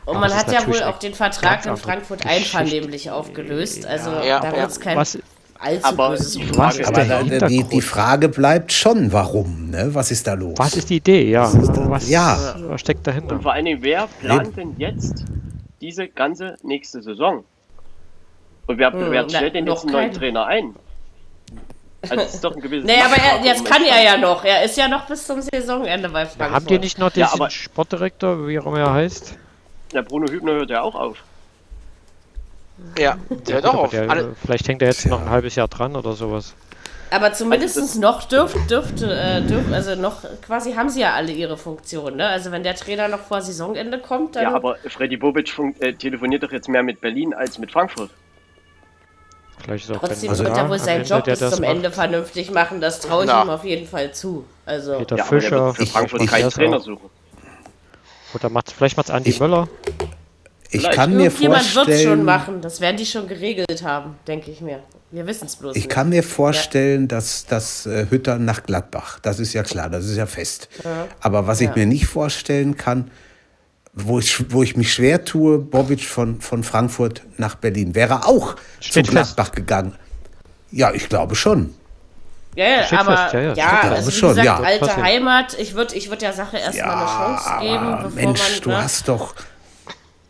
und 0.05 0.19
man 0.19 0.33
hat 0.33 0.51
ja 0.51 0.65
wohl 0.67 0.81
auch 0.83 0.99
den 0.99 1.13
Vertrag 1.13 1.65
in 1.65 1.77
Frankfurt 1.77 2.25
einvernehmlich 2.25 3.11
aufgelöst. 3.11 3.85
Also 3.85 4.11
ja, 4.11 4.39
da 4.39 4.51
wird 4.51 4.69
es 4.69 4.79
kein. 4.79 4.97
Was, 4.97 5.17
allzu 5.61 5.85
aber 5.85 6.09
böses 6.09 6.33
die 6.33 6.43
Frage, 6.43 6.87
aber 6.87 7.47
die, 7.47 7.63
die, 7.63 7.81
Frage 7.81 8.29
bleibt 8.29 8.71
schon, 8.71 9.11
warum? 9.13 9.69
Ne? 9.69 9.89
Was 9.93 10.11
ist 10.11 10.27
da 10.27 10.33
los? 10.33 10.55
Was 10.57 10.75
ist 10.75 10.89
die 10.89 10.97
Idee? 10.97 11.29
Ja, 11.29 11.43
was, 11.53 11.89
was, 11.89 12.09
ja. 12.09 12.55
was 12.67 12.81
steckt 12.81 13.05
dahinter? 13.05 13.35
Und 13.35 13.43
vor 13.43 13.53
allen 13.53 13.65
Dingen, 13.65 13.81
wer 13.81 14.07
plant 14.19 14.57
denn 14.57 14.75
jetzt 14.77 15.25
diese 15.79 16.07
ganze 16.07 16.57
nächste 16.63 17.01
Saison? 17.01 17.43
Und 18.67 18.77
wer, 18.77 18.91
hm, 18.91 19.11
wer 19.11 19.29
stellt 19.29 19.55
denn 19.55 19.67
jetzt 19.67 19.83
einen 19.83 19.93
neuen 19.93 20.11
Trainer 20.11 20.45
ein? 20.45 20.75
Also 22.09 22.23
es 22.23 22.33
ist 22.35 22.43
doch 22.43 22.55
ein 22.55 22.61
gewisses. 22.61 22.85
Nee, 22.85 23.01
aber 23.01 23.15
er, 23.15 23.45
jetzt 23.45 23.63
kann 23.63 23.83
er 23.83 24.03
ja 24.03 24.17
noch. 24.17 24.43
Er 24.43 24.63
ist 24.63 24.75
ja 24.75 24.87
noch 24.87 25.05
bis 25.05 25.27
zum 25.27 25.41
Saisonende 25.41 26.09
bei 26.09 26.25
Frankfurt. 26.25 26.47
Ja, 26.47 26.53
habt 26.53 26.71
ihr 26.71 26.79
nicht 26.79 26.97
noch 26.97 27.11
den 27.11 27.21
ja, 27.21 27.49
Sportdirektor, 27.49 28.47
wie 28.47 28.59
auch 28.59 28.65
immer 28.65 28.79
er 28.79 28.93
heißt? 28.93 29.37
Der 29.93 30.01
Bruno 30.01 30.31
Hübner 30.31 30.53
hört 30.53 30.69
ja 30.69 30.81
auch 30.81 30.95
auf. 30.95 31.17
Ja, 32.97 33.17
der 33.29 33.55
hört 33.55 33.65
auch 33.65 33.73
auf. 33.75 33.91
Der, 33.91 34.29
vielleicht 34.43 34.67
hängt 34.67 34.81
er 34.81 34.89
jetzt 34.89 35.05
noch 35.05 35.21
ein 35.21 35.29
halbes 35.29 35.55
Jahr 35.55 35.67
dran 35.67 35.95
oder 35.95 36.13
sowas. 36.13 36.53
Aber 37.11 37.33
zumindest 37.33 37.77
also 37.77 37.99
noch 37.99 38.23
dürfte, 38.23 38.59
dürfte, 38.69 39.13
äh, 39.13 39.41
dürf, 39.41 39.69
also 39.71 39.95
noch 39.95 40.23
quasi 40.41 40.73
haben 40.73 40.89
sie 40.89 41.01
ja 41.01 41.13
alle 41.13 41.33
ihre 41.33 41.57
Funktionen. 41.57 42.17
Ne? 42.17 42.27
Also 42.27 42.51
wenn 42.51 42.63
der 42.63 42.75
Trainer 42.75 43.09
noch 43.09 43.19
vor 43.19 43.41
Saisonende 43.41 43.99
kommt, 43.99 44.37
dann. 44.37 44.43
Ja, 44.43 44.55
aber 44.55 44.77
Freddy 44.87 45.17
Bobic 45.17 45.53
äh, 45.79 45.91
telefoniert 45.91 46.43
doch 46.43 46.51
jetzt 46.53 46.69
mehr 46.69 46.83
mit 46.83 47.01
Berlin 47.01 47.33
als 47.33 47.57
mit 47.57 47.71
Frankfurt. 47.71 48.11
Vielleicht 49.61 49.89
ist 49.89 49.95
auch 49.95 49.99
Trotzdem 49.99 50.29
also 50.29 50.45
wird 50.45 50.57
er 50.57 50.69
wohl 50.69 50.79
seinen 50.79 51.03
Job 51.03 51.25
bis 51.25 51.39
zum 51.39 51.49
macht. 51.49 51.63
Ende 51.63 51.91
vernünftig 51.91 52.49
machen, 52.49 52.79
das 52.79 53.01
traue 53.01 53.25
ich 53.25 53.29
Na. 53.29 53.43
ihm 53.43 53.49
auf 53.49 53.65
jeden 53.65 53.87
Fall 53.87 54.13
zu. 54.13 54.45
Also 54.65 54.97
Peter 54.97 55.17
ja, 55.17 55.23
Fischer, 55.25 55.73
für 55.73 55.85
Frankfurt 55.85 56.27
keinen 56.27 56.49
Trainer 56.49 56.79
suchen. 56.79 57.09
Oder 58.33 58.49
macht's, 58.49 58.71
vielleicht 58.71 58.95
macht 58.95 59.09
es 59.09 59.13
Andi 59.13 59.35
Möller. 59.37 59.67
Ich 60.71 60.89
kann 60.89 61.15
mir 61.15 61.29
vorstellen. 61.29 61.51
Jemand 61.51 61.75
wird 61.75 61.89
es 61.89 62.03
schon 62.03 62.23
machen. 62.23 62.61
Das 62.61 62.81
werden 62.81 62.97
die 62.97 63.05
schon 63.05 63.27
geregelt 63.27 63.83
haben, 63.83 64.15
denke 64.27 64.51
ich 64.51 64.61
mir. 64.61 64.79
Wir 65.11 65.27
wissen 65.27 65.45
es 65.45 65.57
bloß. 65.57 65.75
Ich 65.75 65.83
nicht. 65.83 65.91
kann 65.91 66.09
mir 66.09 66.23
vorstellen, 66.23 67.01
ja. 67.01 67.07
dass 67.07 67.45
das 67.45 67.85
äh, 67.85 68.07
Hütter 68.09 68.39
nach 68.39 68.63
Gladbach, 68.63 69.19
das 69.19 69.39
ist 69.39 69.51
ja 69.53 69.63
klar, 69.63 69.89
das 69.89 70.05
ist 70.05 70.15
ja 70.15 70.25
fest. 70.25 70.69
Ja. 70.83 71.07
Aber 71.19 71.47
was 71.47 71.59
ich 71.59 71.67
ja. 71.67 71.75
mir 71.75 71.85
nicht 71.85 72.07
vorstellen 72.07 72.77
kann, 72.77 73.11
wo 73.93 74.19
ich, 74.19 74.51
wo 74.51 74.63
ich 74.63 74.77
mich 74.77 74.93
schwer 74.93 75.25
tue, 75.25 75.59
Bobic 75.59 76.05
von, 76.05 76.39
von 76.39 76.63
Frankfurt 76.63 77.23
nach 77.37 77.55
Berlin, 77.55 77.93
wäre 77.93 78.25
auch 78.25 78.55
Steht 78.79 79.05
zu 79.05 79.11
Gladbach 79.11 79.47
fest. 79.47 79.55
gegangen. 79.57 79.95
Ja, 80.71 80.93
ich 80.93 81.09
glaube 81.09 81.35
schon. 81.35 81.73
Ja, 82.55 82.65
ja 82.65 82.99
aber 82.99 83.17
fest, 83.17 83.33
ja, 83.33 83.41
ja. 83.41 83.53
ja 83.55 83.81
also 83.81 84.07
wie 84.07 84.11
schon, 84.15 84.29
gesagt, 84.29 84.45
ja. 84.45 84.59
alte 84.59 84.95
Heimat, 84.95 85.59
ich 85.59 85.73
würde 85.73 85.95
ich 85.95 86.09
würd 86.09 86.21
der 86.21 86.31
Sache 86.31 86.57
erstmal 86.57 86.87
ja, 86.87 86.95
eine 86.95 87.37
Chance 87.37 87.49
geben, 87.61 87.97
bevor 88.03 88.11
Mensch, 88.11 88.39
man. 88.39 88.61
du 88.61 88.69
ne? 88.69 88.83
hast 88.83 89.07
doch 89.09 89.35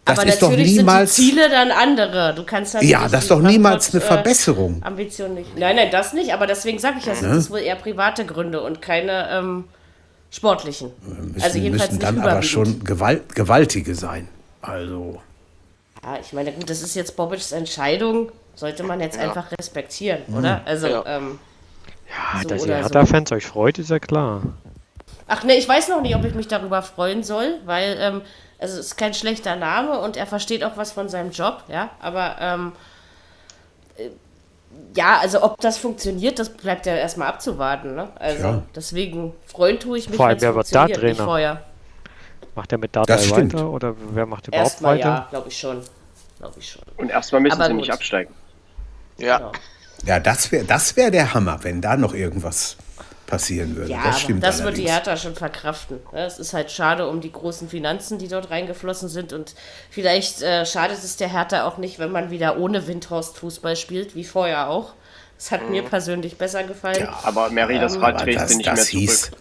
das 0.05 0.19
aber 0.19 0.27
ist 0.27 0.41
doch 0.41 0.49
niemals. 0.51 1.15
Sind 1.15 1.27
die 1.27 1.31
Ziele 1.31 1.49
dann 1.49 1.71
andere. 1.71 2.33
Du 2.33 2.43
kannst 2.43 2.73
halt 2.73 2.83
ja, 2.83 3.07
das 3.07 3.23
ist 3.23 3.31
doch 3.31 3.41
niemals 3.41 3.93
eine 3.93 4.03
äh, 4.03 4.07
Verbesserung. 4.07 4.81
Ambition 4.83 5.35
nicht. 5.35 5.55
Nein, 5.57 5.75
nein, 5.75 5.89
das 5.91 6.13
nicht. 6.13 6.33
Aber 6.33 6.47
deswegen 6.47 6.79
sage 6.79 6.95
ich 6.99 7.05
das 7.05 7.21
ne? 7.21 7.39
sind 7.39 7.51
wohl 7.51 7.59
eher 7.59 7.75
private 7.75 8.25
Gründe 8.25 8.61
und 8.61 8.81
keine 8.81 9.29
ähm, 9.31 9.65
sportlichen. 10.31 10.91
Müssen, 11.05 11.41
also 11.41 11.57
jedenfalls 11.59 11.91
müssen 11.91 12.01
dann 12.01 12.19
aber 12.19 12.41
schon 12.41 12.83
gewalt, 12.83 13.35
gewaltige 13.35 13.93
sein. 13.93 14.27
Also. 14.61 15.21
Ja, 16.03 16.17
ich 16.19 16.33
meine, 16.33 16.51
gut, 16.51 16.69
das 16.69 16.81
ist 16.81 16.95
jetzt 16.95 17.15
Bobics 17.15 17.51
Entscheidung. 17.51 18.31
Sollte 18.55 18.83
man 18.83 18.99
jetzt 18.99 19.17
ja. 19.17 19.23
einfach 19.23 19.51
respektieren, 19.51 20.21
mhm. 20.27 20.37
oder? 20.37 20.61
Also. 20.65 20.87
Ja, 20.87 21.03
ähm, 21.05 21.39
ja 22.09 22.41
so 22.41 22.49
dass 22.49 22.65
ihr 22.65 22.75
Hertha-Fans 22.75 23.29
so. 23.29 23.35
euch 23.35 23.45
freut, 23.45 23.77
ist 23.77 23.91
ja 23.91 23.99
klar. 23.99 24.41
Ach 25.27 25.43
ne, 25.43 25.55
ich 25.55 25.69
weiß 25.69 25.89
noch 25.89 26.01
nicht, 26.01 26.15
ob 26.15 26.25
ich 26.25 26.33
mich 26.33 26.47
darüber 26.47 26.81
freuen 26.81 27.23
soll, 27.23 27.59
weil 27.65 27.97
ähm, 27.99 28.21
also 28.61 28.79
es 28.79 28.87
ist 28.87 28.97
kein 28.97 29.13
schlechter 29.13 29.55
Name 29.55 29.99
und 29.99 30.15
er 30.15 30.27
versteht 30.27 30.63
auch 30.63 30.77
was 30.77 30.91
von 30.91 31.09
seinem 31.09 31.31
Job, 31.31 31.63
ja, 31.67 31.89
aber 31.99 32.35
ähm, 32.39 32.71
äh, 33.97 34.09
ja, 34.95 35.17
also 35.19 35.43
ob 35.43 35.59
das 35.59 35.77
funktioniert, 35.77 36.39
das 36.39 36.49
bleibt 36.49 36.85
ja 36.85 36.95
erstmal 36.95 37.27
abzuwarten, 37.27 37.95
ne? 37.95 38.09
Also 38.15 38.43
ja. 38.43 38.63
deswegen 38.75 39.33
freuen 39.45 39.79
tue 39.79 39.97
ich 39.97 40.07
mich, 40.07 40.17
Vor 40.17 40.27
allem, 40.27 40.39
wer 40.39 40.55
wird 40.55 40.73
da 40.73 40.87
Trainer? 40.87 41.23
Vorher. 41.25 41.63
Macht 42.55 42.71
er 42.71 42.77
mit 42.77 42.95
Data 42.95 43.13
weiter 43.13 43.69
oder 43.69 43.95
wer 44.13 44.25
macht 44.25 44.47
überhaupt 44.47 44.69
erstmal 44.69 44.97
weiter? 44.97 45.07
Ja, 45.07 45.27
glaube 45.29 45.49
ich 45.49 45.57
schon. 45.57 45.81
Glaube 46.37 46.59
ich 46.59 46.69
schon. 46.69 46.81
Und 46.97 47.09
erstmal 47.09 47.41
müssen 47.41 47.55
aber 47.55 47.65
sie 47.65 47.71
gut. 47.71 47.81
nicht 47.81 47.91
absteigen. 47.91 48.33
Ja. 49.17 49.37
Genau. 49.37 49.51
Ja, 50.05 50.19
das 50.19 50.51
wäre 50.51 50.65
das 50.65 50.95
wär 50.97 51.11
der 51.11 51.33
Hammer, 51.33 51.59
wenn 51.63 51.81
da 51.81 51.95
noch 51.95 52.13
irgendwas 52.13 52.77
passieren 53.31 53.77
würde. 53.77 53.91
Ja, 53.91 54.03
das 54.03 54.19
stimmt 54.19 54.43
das 54.43 54.61
wird 54.61 54.77
die 54.77 54.89
Hertha 54.89 55.15
schon 55.15 55.35
verkraften. 55.35 55.99
Es 56.11 56.37
ist 56.37 56.53
halt 56.53 56.69
schade 56.69 57.07
um 57.07 57.21
die 57.21 57.31
großen 57.31 57.69
Finanzen, 57.69 58.17
die 58.17 58.27
dort 58.27 58.51
reingeflossen 58.51 59.07
sind 59.07 59.31
und 59.31 59.55
vielleicht 59.89 60.41
äh, 60.41 60.65
schadet 60.65 60.97
es 60.97 61.15
der 61.15 61.31
Hertha 61.31 61.65
auch 61.65 61.77
nicht, 61.77 61.97
wenn 61.97 62.11
man 62.11 62.29
wieder 62.29 62.57
ohne 62.57 62.87
Windhorst 62.87 63.37
Fußball 63.37 63.77
spielt, 63.77 64.15
wie 64.15 64.25
vorher 64.25 64.69
auch. 64.69 64.93
Das 65.37 65.51
hat 65.51 65.63
mhm. 65.63 65.71
mir 65.71 65.83
persönlich 65.83 66.37
besser 66.37 66.63
gefallen. 66.65 66.99
Ja, 66.99 67.19
aber 67.23 67.49
Mary, 67.49 67.79
das 67.79 67.95
ähm, 67.95 68.03
Rad 68.03 68.21
drehst 68.21 68.51
du 68.51 68.57
nicht 68.57 68.73
mehr 68.73 68.85
hieß, 68.85 69.21
zurück. 69.21 69.39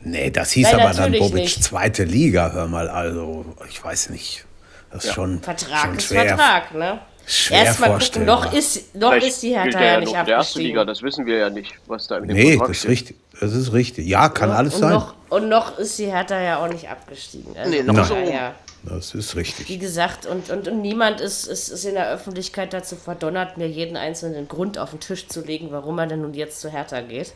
Nee, 0.00 0.30
das 0.30 0.52
hieß 0.52 0.70
Nein, 0.70 0.80
aber 0.80 0.94
dann 0.94 1.12
Bobic 1.12 1.42
nicht. 1.42 1.64
zweite 1.64 2.04
Liga, 2.04 2.52
hör 2.52 2.68
mal, 2.68 2.88
also 2.88 3.44
ich 3.68 3.82
weiß 3.82 4.10
nicht. 4.10 4.44
Das 4.92 5.02
ist 5.02 5.08
ja. 5.08 5.14
schon, 5.14 5.42
Vertrag 5.42 5.86
schon 5.86 5.96
ist 5.96 6.06
schwer. 6.06 6.36
Vertrag, 6.36 6.74
ne? 6.74 7.00
Schwer 7.26 7.64
Erstmal 7.64 7.98
gucken, 7.98 8.24
noch 8.26 8.52
ist, 8.52 8.94
noch 8.94 9.14
ist 9.14 9.42
die 9.42 9.56
Hertha 9.56 9.80
ja, 9.80 9.92
ja 9.94 10.00
nicht 10.00 10.14
abgestiegen. 10.14 10.38
erste 10.38 10.60
Liga, 10.60 10.84
das 10.84 11.02
wissen 11.02 11.26
wir 11.26 11.38
ja 11.38 11.50
nicht, 11.50 11.74
was 11.86 12.06
da 12.06 12.20
dem 12.20 12.28
Nee, 12.28 12.58
das 12.58 12.70
ist 12.70 12.88
richtig. 12.88 13.16
Das 13.40 13.52
ist 13.52 13.72
richtig. 13.72 14.06
Ja, 14.06 14.28
kann 14.28 14.50
ja, 14.50 14.56
alles 14.56 14.74
und 14.74 14.80
sein. 14.80 14.92
Noch, 14.92 15.14
und 15.28 15.48
noch 15.48 15.78
ist 15.78 15.98
die 15.98 16.06
Hertha 16.06 16.40
ja 16.40 16.62
auch 16.62 16.68
nicht 16.68 16.88
abgestiegen. 16.88 17.56
Also 17.56 17.70
nee, 17.70 17.82
noch 17.82 18.04
so. 18.04 18.14
Ja, 18.14 18.54
das 18.84 19.14
ist 19.14 19.34
richtig. 19.36 19.68
Wie 19.68 19.78
gesagt, 19.78 20.26
und, 20.26 20.50
und, 20.50 20.68
und 20.68 20.82
niemand 20.82 21.20
ist, 21.20 21.46
ist, 21.46 21.68
ist 21.68 21.84
in 21.84 21.94
der 21.94 22.10
Öffentlichkeit 22.10 22.72
dazu 22.72 22.96
verdonnert, 22.96 23.56
mir 23.56 23.68
jeden 23.68 23.96
einzelnen 23.96 24.46
Grund 24.46 24.78
auf 24.78 24.90
den 24.90 25.00
Tisch 25.00 25.26
zu 25.28 25.40
legen, 25.40 25.68
warum 25.70 25.98
er 25.98 26.06
denn 26.06 26.20
nun 26.22 26.34
jetzt 26.34 26.60
zu 26.60 26.70
Hertha 26.70 27.00
geht. 27.00 27.32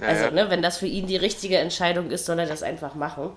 Also, 0.00 0.30
ne, 0.30 0.48
wenn 0.48 0.62
das 0.62 0.78
für 0.78 0.86
ihn 0.86 1.06
die 1.06 1.16
richtige 1.16 1.58
Entscheidung 1.58 2.10
ist, 2.10 2.24
soll 2.26 2.38
er 2.38 2.46
das 2.46 2.62
einfach 2.62 2.94
machen. 2.94 3.30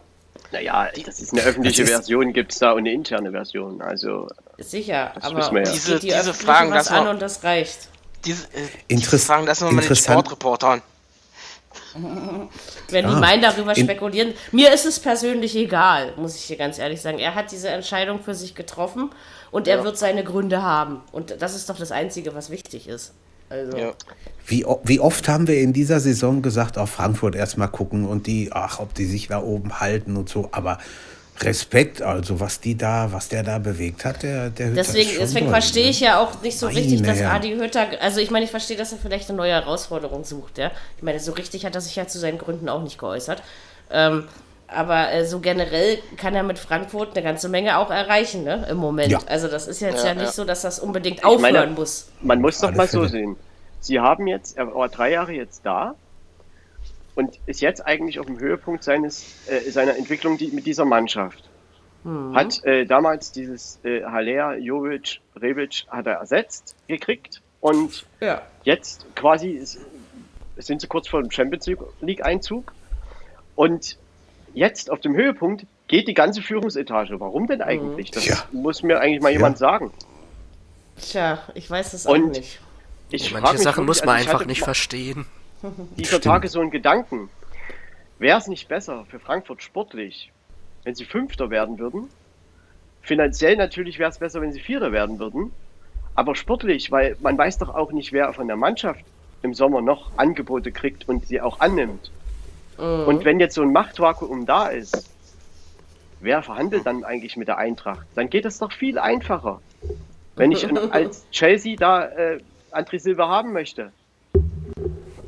Naja, 0.52 0.88
das 1.06 1.20
ist 1.20 1.34
eine 1.34 1.42
öffentliche 1.42 1.86
Version, 1.86 2.32
gibt 2.32 2.54
es 2.54 2.60
da 2.60 2.72
und 2.72 2.80
eine 2.80 2.92
interne 2.92 3.32
Version. 3.32 3.82
Also 3.82 4.30
sicher, 4.58 5.12
aber 5.22 5.52
ja. 5.54 5.72
diese, 5.72 6.00
die 6.00 6.08
diese 6.08 6.34
Fragen 6.34 6.72
was 6.72 6.90
an 6.90 7.08
und 7.08 7.22
das 7.22 7.44
reicht. 7.44 7.90
Diese, 8.26 8.44
äh, 8.54 8.96
diese 8.96 9.20
Fragen 9.20 9.46
lassen 9.46 9.68
wir 9.68 9.74
mal 9.74 9.84
den 9.84 9.96
Sportreportern. 9.96 10.82
Wenn 12.90 13.08
die 13.08 13.14
ah, 13.14 13.20
meinen, 13.20 13.42
darüber 13.42 13.76
spekulieren. 13.76 14.34
Mir 14.52 14.74
ist 14.74 14.86
es 14.86 15.00
persönlich 15.00 15.56
egal, 15.56 16.14
muss 16.18 16.36
ich 16.36 16.48
dir 16.48 16.58
ganz 16.58 16.80
ehrlich 16.80 17.02
sagen. 17.02 17.20
Er 17.20 17.36
hat 17.36 17.52
diese 17.52 17.70
Entscheidung 17.70 18.20
für 18.20 18.36
sich 18.36 18.56
getroffen 18.56 19.12
und 19.52 19.68
er 19.68 19.78
ja. 19.78 19.84
wird 19.84 19.98
seine 19.98 20.24
Gründe 20.24 20.62
haben. 20.62 21.02
Und 21.12 21.36
das 21.40 21.56
ist 21.56 21.70
doch 21.70 21.78
das 21.78 21.92
Einzige, 21.92 22.34
was 22.34 22.50
wichtig 22.50 22.88
ist. 22.88 23.14
Also. 23.50 23.78
Ja. 23.78 23.94
Wie, 24.46 24.66
wie 24.84 25.00
oft 25.00 25.28
haben 25.28 25.48
wir 25.48 25.60
in 25.60 25.74
dieser 25.74 26.00
Saison 26.00 26.42
gesagt, 26.42 26.78
auf 26.78 26.90
Frankfurt 26.90 27.36
erstmal 27.36 27.70
gucken 27.70 28.06
und 28.06 28.28
die, 28.28 28.50
ach, 28.52 28.80
ob 28.80 28.94
die 28.94 29.06
sich 29.06 29.28
da 29.28 29.42
oben 29.42 29.80
halten 29.80 30.18
und 30.18 30.28
so. 30.28 30.50
Aber 30.52 30.80
Respekt, 31.44 32.02
also 32.02 32.40
was 32.40 32.60
die 32.60 32.78
da, 32.78 33.12
was 33.12 33.30
der 33.30 33.44
da 33.44 33.60
bewegt 33.60 34.06
hat, 34.06 34.24
der, 34.24 34.50
der 34.50 34.68
Hütter 34.68 34.76
Deswegen, 34.76 35.10
deswegen 35.20 35.50
verstehe 35.50 35.90
ich 35.90 36.00
ja 36.00 36.20
auch 36.20 36.42
nicht 36.42 36.58
so 36.58 36.68
richtig, 36.68 37.02
dass 37.04 37.22
Adi 37.22 37.56
Hütter, 37.56 37.88
also 38.02 38.20
ich 38.20 38.32
meine, 38.32 38.46
ich 38.46 38.52
verstehe, 38.52 38.78
dass 38.78 38.92
er 38.92 38.98
vielleicht 38.98 39.30
eine 39.30 39.38
neue 39.38 39.52
Herausforderung 39.52 40.24
sucht, 40.24 40.58
ja. 40.58 40.72
Ich 40.98 41.04
meine, 41.04 41.20
so 41.20 41.32
richtig 41.34 41.66
hat 41.66 41.76
er 41.76 41.82
sich 41.82 41.96
ja 41.96 42.08
zu 42.08 42.20
seinen 42.20 42.38
Gründen 42.38 42.70
auch 42.70 42.84
nicht 42.84 42.98
geäußert. 42.98 43.44
Ähm, 43.92 44.26
aber 44.68 45.12
äh, 45.12 45.26
so 45.26 45.40
generell 45.40 46.00
kann 46.18 46.36
er 46.36 46.44
mit 46.44 46.58
Frankfurt 46.58 47.16
eine 47.16 47.24
ganze 47.24 47.50
Menge 47.50 47.78
auch 47.78 47.92
erreichen, 47.92 48.44
ne, 48.44 48.66
im 48.70 48.78
Moment. 48.78 49.12
Ja. 49.12 49.20
Also 49.28 49.48
das 49.48 49.68
ist 49.68 49.82
jetzt 49.82 50.04
ja, 50.04 50.10
ja 50.10 50.16
nicht 50.16 50.26
ja. 50.26 50.32
so, 50.32 50.46
dass 50.46 50.62
das 50.62 50.80
unbedingt 50.80 51.24
aufhören 51.24 51.42
meine, 51.54 51.68
muss. 51.68 52.10
Man 52.22 52.42
muss 52.42 52.60
doch 52.60 52.74
mal 52.74 52.88
so 52.88 53.06
sehen. 53.06 53.36
Sie 53.80 54.00
haben 54.00 54.28
jetzt, 54.28 54.58
er 54.58 54.74
war 54.74 54.90
drei 54.90 55.12
Jahre 55.12 55.34
jetzt 55.34 55.66
da, 55.66 55.96
und 57.16 57.40
ist 57.46 57.62
jetzt 57.62 57.86
eigentlich 57.86 58.20
auf 58.20 58.26
dem 58.26 58.40
Höhepunkt 58.40 58.84
seines, 58.84 59.48
äh, 59.48 59.70
seiner 59.70 59.96
Entwicklung 59.96 60.38
die, 60.38 60.48
mit 60.48 60.66
dieser 60.66 60.86
Mannschaft. 60.86 61.50
Mhm. 62.04 62.36
Hat 62.36 62.64
äh, 62.64 62.86
damals 62.86 63.32
dieses 63.32 63.80
äh, 63.84 64.04
Haller, 64.04 64.58
Jovic, 64.58 65.20
Rebic 65.36 65.86
hat 65.90 66.08
er 66.08 66.16
ersetzt 66.16 66.76
gekriegt 66.88 67.42
und 67.62 68.06
ja. 68.20 68.42
jetzt 68.64 69.06
quasi 69.16 69.52
ist, 69.52 69.80
sind 70.58 70.82
sie 70.82 70.88
kurz 70.88 71.08
vor 71.08 71.22
dem 71.22 71.32
Champions 71.32 71.70
League 72.02 72.26
Einzug 72.26 72.74
und 73.56 73.98
jetzt 74.54 74.92
auf 74.92 75.00
dem 75.00 75.16
Höhepunkt 75.16 75.66
geht 75.88 76.08
die 76.08 76.14
ganze 76.14 76.42
Führungsetage. 76.42 77.20
Warum 77.20 77.48
denn 77.48 77.62
eigentlich? 77.62 78.12
Das 78.12 78.26
ja. 78.26 78.44
muss 78.52 78.84
mir 78.84 79.00
eigentlich 79.00 79.22
mal 79.22 79.30
ja. 79.30 79.38
jemand 79.38 79.58
sagen. 79.58 79.92
Tja, 81.00 81.40
ich 81.54 81.70
weiß 81.70 81.94
es 81.94 82.06
auch 82.06 82.18
nicht. 82.18 82.60
Ich 83.10 83.32
Manche 83.32 83.58
Sachen 83.60 83.86
muss 83.86 84.04
man 84.04 84.18
also 84.18 84.30
einfach 84.30 84.46
nicht 84.46 84.62
verstehen. 84.64 85.26
Dieser 85.98 86.22
Tage 86.22 86.48
so 86.48 86.60
ein 86.60 86.72
Gedanken. 86.72 87.30
Wäre 88.20 88.38
es 88.38 88.48
nicht 88.48 88.68
besser 88.68 89.06
für 89.10 89.20
Frankfurt 89.20 89.64
sportlich, 89.64 90.32
wenn 90.84 90.96
sie 90.96 91.06
Fünfter 91.06 91.50
werden 91.50 91.80
würden? 91.80 92.10
Finanziell 93.02 93.58
natürlich 93.58 94.00
wäre 94.00 94.10
es 94.10 94.20
besser, 94.20 94.42
wenn 94.42 94.54
sie 94.54 94.62
Vierter 94.62 94.92
werden 94.92 95.20
würden. 95.20 95.52
Aber 96.16 96.36
sportlich, 96.36 96.92
weil 96.92 97.18
man 97.22 97.38
weiß 97.38 97.58
doch 97.58 97.74
auch 97.74 97.92
nicht, 97.92 98.14
wer 98.14 98.34
von 98.34 98.48
der 98.48 98.56
Mannschaft 98.56 99.04
im 99.42 99.54
Sommer 99.54 99.82
noch 99.82 100.12
Angebote 100.18 100.72
kriegt 100.72 101.10
und 101.10 101.28
sie 101.28 101.42
auch 101.42 101.60
annimmt. 101.60 102.12
Mhm. 102.78 103.06
Und 103.06 103.26
wenn 103.26 103.40
jetzt 103.40 103.56
so 103.56 103.62
ein 103.62 103.72
Machtvakuum 103.72 104.46
da 104.46 104.68
ist, 104.68 105.10
wer 106.22 106.44
verhandelt 106.44 106.86
dann 106.86 107.04
eigentlich 107.04 107.36
mit 107.36 107.48
der 107.48 107.58
Eintracht? 107.58 108.06
Dann 108.16 108.30
geht 108.30 108.46
es 108.46 108.60
doch 108.60 108.72
viel 108.72 108.98
einfacher. 108.98 109.62
Wenn 110.36 110.52
ich 110.52 110.66
als 110.92 111.30
Chelsea 111.32 111.76
da 111.78 112.06
äh, 112.06 112.40
André 112.72 113.00
Silva 113.00 113.28
haben 113.28 113.54
möchte, 113.54 113.92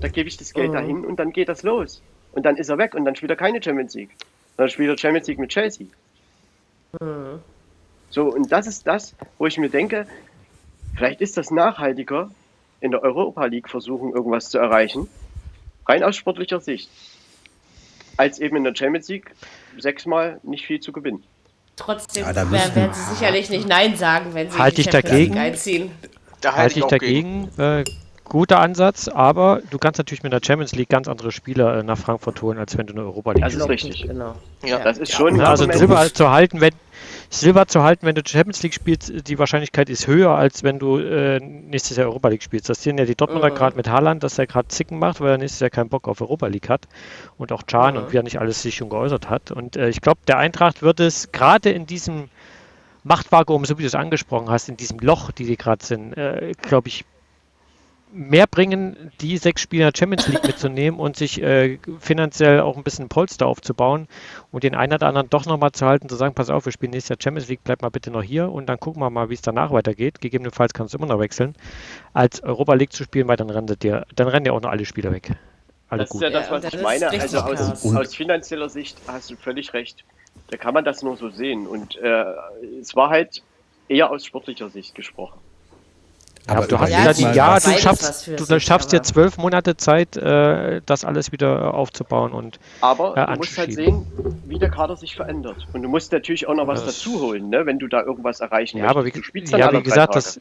da 0.05 0.11
gebe 0.11 0.29
ich 0.29 0.37
das 0.37 0.53
Geld 0.53 0.69
mhm. 0.69 0.73
dahin 0.73 1.05
und 1.05 1.17
dann 1.17 1.31
geht 1.31 1.49
das 1.49 1.63
los. 1.63 2.01
Und 2.31 2.45
dann 2.45 2.57
ist 2.57 2.69
er 2.69 2.77
weg 2.77 2.93
und 2.93 3.05
dann 3.05 3.15
spielt 3.15 3.31
er 3.31 3.37
keine 3.37 3.61
Champions 3.61 3.95
League. 3.95 4.11
Dann 4.55 4.69
spielt 4.69 4.89
er 4.89 4.97
Champions 4.97 5.27
League 5.27 5.39
mit 5.39 5.49
Chelsea. 5.49 5.87
Mhm. 7.01 7.39
So, 8.11 8.25
und 8.25 8.51
das 8.51 8.67
ist 8.67 8.85
das, 8.85 9.15
wo 9.39 9.47
ich 9.47 9.57
mir 9.57 9.69
denke, 9.69 10.05
vielleicht 10.95 11.21
ist 11.21 11.37
das 11.37 11.49
nachhaltiger, 11.49 12.29
in 12.81 12.91
der 12.91 13.01
Europa 13.01 13.45
League 13.45 13.67
versuchen, 13.67 14.13
irgendwas 14.13 14.49
zu 14.49 14.59
erreichen, 14.59 15.07
rein 15.87 16.03
aus 16.03 16.15
sportlicher 16.15 16.59
Sicht, 16.59 16.87
als 18.15 18.39
eben 18.39 18.57
in 18.57 18.63
der 18.63 18.75
Champions 18.75 19.07
League 19.07 19.31
sechsmal 19.79 20.39
nicht 20.43 20.67
viel 20.67 20.79
zu 20.81 20.91
gewinnen. 20.91 21.23
Trotzdem 21.77 22.25
ja, 22.25 22.51
werden 22.51 22.93
sie 22.93 23.15
sicherlich 23.15 23.49
nicht 23.49 23.67
Nein 23.67 23.95
sagen, 23.95 24.35
wenn 24.35 24.51
sie 24.51 24.57
halt 24.57 24.77
die 24.77 24.83
Champions 24.83 25.09
dagegen, 25.09 25.37
einziehen. 25.37 25.91
Da 26.41 26.53
halte 26.53 26.61
halt 26.61 26.71
ich, 26.71 26.77
ich 26.77 26.85
dagegen. 26.85 27.49
Äh, 27.57 27.83
guter 28.25 28.59
Ansatz, 28.59 29.07
aber 29.07 29.61
du 29.69 29.77
kannst 29.77 29.97
natürlich 29.97 30.23
mit 30.23 30.33
der 30.33 30.41
Champions 30.43 30.75
League 30.75 30.89
ganz 30.89 31.07
andere 31.07 31.31
Spieler 31.31 31.79
äh, 31.79 31.83
nach 31.83 31.97
Frankfurt 31.97 32.41
holen, 32.41 32.57
als 32.57 32.77
wenn 32.77 32.87
du 32.87 32.93
eine 32.93 33.03
Europa 33.03 33.31
League 33.31 33.43
Das 33.43 33.55
ist 33.55 33.69
richtig, 33.69 34.03
genau. 34.03 34.35
Ja, 34.63 34.79
das 34.79 34.97
ist 34.97 35.11
schon. 35.11 35.37
Ja, 35.37 35.45
also 35.45 35.71
Silber 35.71 36.13
zu 36.13 36.29
halten, 36.29 36.59
wenn 36.61 36.73
Silber 37.29 37.67
zu 37.67 37.83
halten, 37.83 38.05
wenn 38.05 38.15
du 38.15 38.21
Champions 38.25 38.61
League 38.63 38.73
spielst, 38.73 39.27
die 39.27 39.39
Wahrscheinlichkeit 39.39 39.89
ist 39.89 40.07
höher, 40.07 40.31
als 40.31 40.63
wenn 40.63 40.79
du 40.79 40.97
äh, 40.97 41.39
nächstes 41.39 41.97
Jahr 41.97 42.07
Europa 42.07 42.29
League 42.29 42.43
spielst. 42.43 42.69
Das 42.69 42.81
sehen 42.81 42.97
ja 42.97 43.05
die 43.05 43.15
Dortmunder 43.15 43.49
mhm. 43.49 43.55
gerade 43.55 43.75
mit 43.75 43.89
Haaland, 43.89 44.23
dass 44.23 44.37
er 44.37 44.47
gerade 44.47 44.67
Zicken 44.67 44.99
macht, 44.99 45.21
weil 45.21 45.31
er 45.31 45.37
nächstes 45.37 45.59
Jahr 45.59 45.69
keinen 45.69 45.89
Bock 45.89 46.07
auf 46.07 46.21
Europa 46.21 46.47
League 46.47 46.69
hat. 46.69 46.87
Und 47.37 47.51
auch 47.51 47.65
Can 47.65 47.95
mhm. 47.95 48.01
und 48.01 48.13
wie 48.13 48.17
er 48.17 48.23
nicht 48.23 48.39
alles 48.39 48.61
sich 48.61 48.75
schon 48.75 48.89
geäußert 48.89 49.29
hat. 49.29 49.51
Und 49.51 49.75
äh, 49.75 49.89
ich 49.89 50.01
glaube, 50.01 50.19
der 50.27 50.37
Eintracht 50.37 50.81
wird 50.81 50.99
es 50.99 51.31
gerade 51.31 51.71
in 51.71 51.85
diesem 51.85 52.29
Machtvakuum, 53.03 53.65
so 53.65 53.77
wie 53.77 53.83
du 53.83 53.87
es 53.87 53.95
angesprochen 53.95 54.49
hast, 54.49 54.69
in 54.69 54.77
diesem 54.77 54.99
Loch, 54.99 55.31
die 55.31 55.45
die 55.45 55.57
gerade 55.57 55.85
sind, 55.85 56.13
äh, 56.17 56.53
glaube 56.61 56.87
ich, 56.87 57.05
mehr 58.15 58.47
bringen, 58.47 59.11
die 59.19 59.37
sechs 59.37 59.61
Spieler 59.61 59.91
Champions 59.95 60.27
League 60.29 60.45
mitzunehmen 60.47 60.99
und 60.99 61.17
sich 61.17 61.41
äh, 61.41 61.77
finanziell 61.99 62.61
auch 62.61 62.77
ein 62.77 62.83
bisschen 62.83 63.09
Polster 63.09 63.45
aufzubauen 63.45 64.07
und 64.51 64.63
den 64.63 64.73
einen 64.73 64.93
oder 64.93 65.07
anderen 65.07 65.29
doch 65.29 65.45
nochmal 65.45 65.73
zu 65.73 65.85
halten, 65.85 66.07
zu 66.07 66.15
sagen, 66.15 66.33
pass 66.33 66.49
auf, 66.49 66.65
wir 66.65 66.71
spielen 66.71 66.91
nächstes 66.91 67.09
Jahr 67.09 67.17
Champions 67.21 67.49
League, 67.49 67.59
bleib 67.63 67.81
mal 67.81 67.89
bitte 67.89 68.11
noch 68.11 68.23
hier 68.23 68.49
und 68.49 68.67
dann 68.67 68.79
gucken 68.79 69.01
wir 69.01 69.09
mal, 69.09 69.29
wie 69.29 69.33
es 69.33 69.41
danach 69.41 69.71
weitergeht. 69.71 70.21
Gegebenenfalls 70.21 70.73
kannst 70.73 70.93
du 70.93 70.97
immer 70.97 71.07
noch 71.07 71.19
wechseln. 71.19 71.55
Als 72.13 72.41
Europa 72.41 72.73
League 72.73 72.93
zu 72.93 73.03
spielen, 73.03 73.27
weil 73.27 73.35
dann 73.35 73.49
rennen 73.49 73.77
dir, 73.79 74.05
dann 74.15 74.29
rennen 74.29 74.45
ja 74.45 74.53
auch 74.53 74.61
noch 74.61 74.69
alle 74.69 74.85
Spieler 74.85 75.11
weg. 75.11 75.31
Alle 75.89 76.03
das 76.03 76.09
gut. 76.09 76.21
ist 76.21 76.31
ja 76.31 76.39
das, 76.39 76.49
was 76.49 76.63
ja, 76.63 76.69
ich 76.69 76.81
meine. 76.81 77.09
Also 77.09 77.39
aus, 77.39 77.95
aus, 77.95 78.15
finanzieller 78.15 78.69
Sicht 78.69 78.97
hast 79.07 79.29
du 79.29 79.35
völlig 79.35 79.73
recht. 79.73 80.05
Da 80.49 80.57
kann 80.57 80.73
man 80.73 80.85
das 80.85 81.03
nur 81.03 81.17
so 81.17 81.29
sehen. 81.29 81.67
Und 81.67 81.97
äh, 81.97 82.25
es 82.79 82.95
war 82.95 83.09
halt 83.09 83.43
eher 83.87 84.09
aus 84.09 84.25
sportlicher 84.25 84.69
Sicht 84.69 84.95
gesprochen. 84.95 85.39
Aber 86.47 86.67
du 86.67 86.79
hast 86.79 86.91
ja, 86.91 87.13
die, 87.13 87.23
ja, 87.35 87.59
du 87.59 87.71
schaffst, 87.71 88.27
du 88.27 88.43
sich, 88.43 88.63
schaffst 88.63 88.91
dir 88.91 89.01
zwölf 89.01 89.37
Monate 89.37 89.77
Zeit, 89.77 90.15
äh, 90.15 90.81
das 90.85 91.03
alles 91.03 91.31
wieder 91.31 91.73
aufzubauen 91.73 92.33
und 92.33 92.59
Aber 92.81 93.17
äh, 93.17 93.25
du 93.25 93.37
musst 93.37 93.57
halt 93.57 93.73
sehen, 93.73 94.05
wie 94.45 94.59
der 94.59 94.69
Kader 94.69 94.95
sich 94.95 95.15
verändert. 95.15 95.67
Und 95.73 95.81
du 95.81 95.89
musst 95.89 96.11
natürlich 96.11 96.47
auch 96.47 96.55
noch 96.55 96.67
was 96.67 96.85
das 96.85 96.97
dazu 96.97 97.19
holen, 97.21 97.49
ne, 97.49 97.65
wenn 97.65 97.79
du 97.79 97.87
da 97.87 98.03
irgendwas 98.03 98.39
erreichen 98.39 98.77
ja, 98.77 98.93
möchtest. 98.93 99.25
Aber 99.25 99.33
wie, 99.33 99.57
ja, 99.57 99.73
wie 99.73 99.83
gesagt, 99.83 100.15
das, 100.15 100.39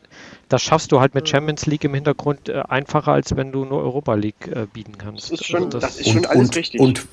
das 0.49 0.63
schaffst 0.63 0.93
du 0.93 1.01
halt 1.01 1.15
mit 1.15 1.29
Champions 1.29 1.67
League 1.67 1.85
im 1.85 1.95
Hintergrund 1.95 2.49
äh, 2.49 2.63
einfacher, 2.69 3.13
als 3.13 3.35
wenn 3.37 3.53
du 3.53 3.65
nur 3.65 3.83
Europa 3.83 4.15
League 4.15 4.49
äh, 4.49 4.67
bieten 4.73 4.99
kannst. 4.99 5.33
Das 5.33 5.41
ist 5.41 5.47
schon, 5.47 5.65
also 5.65 5.79
das, 5.79 5.97
das 5.97 6.01
ist 6.01 6.09
schon 6.09 6.19
und, 6.19 6.27
alles 6.27 6.49
und, 6.49 6.57
richtig. 6.57 6.81
Und 6.81 7.07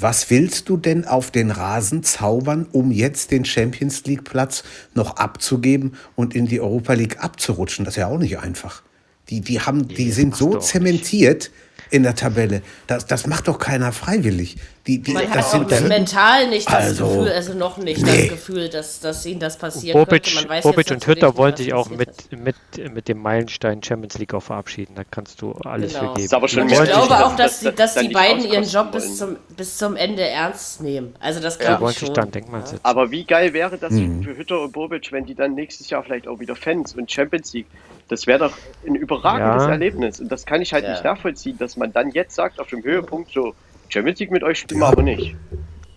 was 0.00 0.30
willst 0.30 0.68
du 0.68 0.76
denn 0.76 1.04
auf 1.04 1.30
den 1.30 1.50
Rasen 1.50 2.02
zaubern, 2.02 2.66
um 2.72 2.90
jetzt 2.90 3.30
den 3.30 3.44
Champions 3.44 4.04
League 4.04 4.24
Platz 4.24 4.64
noch 4.94 5.16
abzugeben 5.16 5.94
und 6.16 6.34
in 6.34 6.46
die 6.46 6.60
Europa 6.60 6.92
League 6.92 7.22
abzurutschen? 7.22 7.84
Das 7.84 7.94
ist 7.94 7.98
ja 7.98 8.08
auch 8.08 8.18
nicht 8.18 8.38
einfach. 8.38 8.82
Die, 9.28 9.40
die, 9.40 9.60
haben, 9.60 9.88
die 9.88 10.10
sind 10.10 10.34
so 10.34 10.56
zementiert, 10.58 11.50
in 11.90 12.02
der 12.02 12.14
Tabelle. 12.14 12.62
Das, 12.86 13.06
das 13.06 13.26
macht 13.26 13.48
doch 13.48 13.58
keiner 13.58 13.92
freiwillig. 13.92 14.56
Die, 14.88 14.98
die, 15.00 15.12
Man 15.12 15.30
das 15.30 15.52
hat 15.52 15.70
auch 15.70 15.80
mental 15.86 16.48
nicht 16.48 16.66
das 16.66 16.74
also, 16.74 17.08
Gefühl, 17.08 17.28
also 17.28 17.52
noch 17.52 17.76
nicht 17.76 18.02
nee. 18.02 18.22
das 18.22 18.28
Gefühl, 18.30 18.68
dass, 18.70 19.00
dass 19.00 19.26
ihnen 19.26 19.38
das 19.38 19.58
passiert 19.58 19.92
Bobic, 19.92 20.24
könnte. 20.24 20.40
Man 20.40 20.48
weiß 20.48 20.62
Bobic 20.64 20.90
und 20.90 21.06
Hütter 21.06 21.36
wollen 21.36 21.54
sich 21.56 21.74
auch 21.74 21.90
mit, 21.90 22.32
mit, 22.32 22.56
mit 22.94 23.06
dem 23.06 23.18
Meilenstein 23.18 23.82
Champions 23.82 24.16
League 24.16 24.32
auch 24.32 24.42
verabschieden. 24.42 24.94
Da 24.94 25.02
kannst 25.04 25.42
du 25.42 25.52
alles 25.52 25.92
genau. 25.92 26.14
für 26.14 26.22
geben. 26.22 26.34
Aber 26.34 26.48
schon 26.48 26.70
ich 26.70 26.82
glaube 26.82 27.26
auch, 27.26 27.36
dass, 27.36 27.60
die, 27.60 27.70
dass 27.70 27.96
die 27.96 28.08
beiden 28.08 28.50
ihren 28.50 28.64
Job 28.64 28.90
bis 28.92 29.18
zum, 29.18 29.36
bis 29.54 29.76
zum 29.76 29.94
Ende 29.94 30.26
ernst 30.26 30.80
nehmen. 30.80 31.14
Also 31.20 31.40
das 31.40 31.58
glaube 31.58 31.84
ja, 31.84 31.90
ich 31.90 31.98
schon. 31.98 32.14
Dann, 32.14 32.30
ja. 32.32 32.64
Aber 32.82 33.10
wie 33.10 33.24
geil 33.24 33.52
wäre 33.52 33.76
das 33.76 33.92
hm. 33.92 34.22
für 34.22 34.38
Hütter 34.38 34.62
und 34.62 34.72
Bobic, 34.72 35.12
wenn 35.12 35.26
die 35.26 35.34
dann 35.34 35.54
nächstes 35.54 35.90
Jahr 35.90 36.02
vielleicht 36.02 36.26
auch 36.26 36.40
wieder 36.40 36.56
Fans 36.56 36.94
und 36.94 37.12
Champions 37.12 37.52
League 37.52 37.66
das 38.08 38.26
wäre 38.26 38.38
doch 38.38 38.56
ein 38.86 38.94
überragendes 38.94 39.64
ja. 39.64 39.70
Erlebnis. 39.70 40.18
Und 40.18 40.32
das 40.32 40.46
kann 40.46 40.62
ich 40.62 40.72
halt 40.72 40.84
ja. 40.84 40.92
nicht 40.92 41.04
nachvollziehen, 41.04 41.58
dass 41.58 41.76
man 41.76 41.92
dann 41.92 42.10
jetzt 42.10 42.34
sagt, 42.34 42.58
auf 42.58 42.68
dem 42.68 42.82
Höhepunkt 42.82 43.30
so, 43.32 43.54
Champions 43.88 44.18
League 44.20 44.30
mit 44.30 44.42
euch 44.42 44.60
spielen 44.60 44.80
wir 44.80 44.86
aber 44.86 45.02
nicht. 45.02 45.34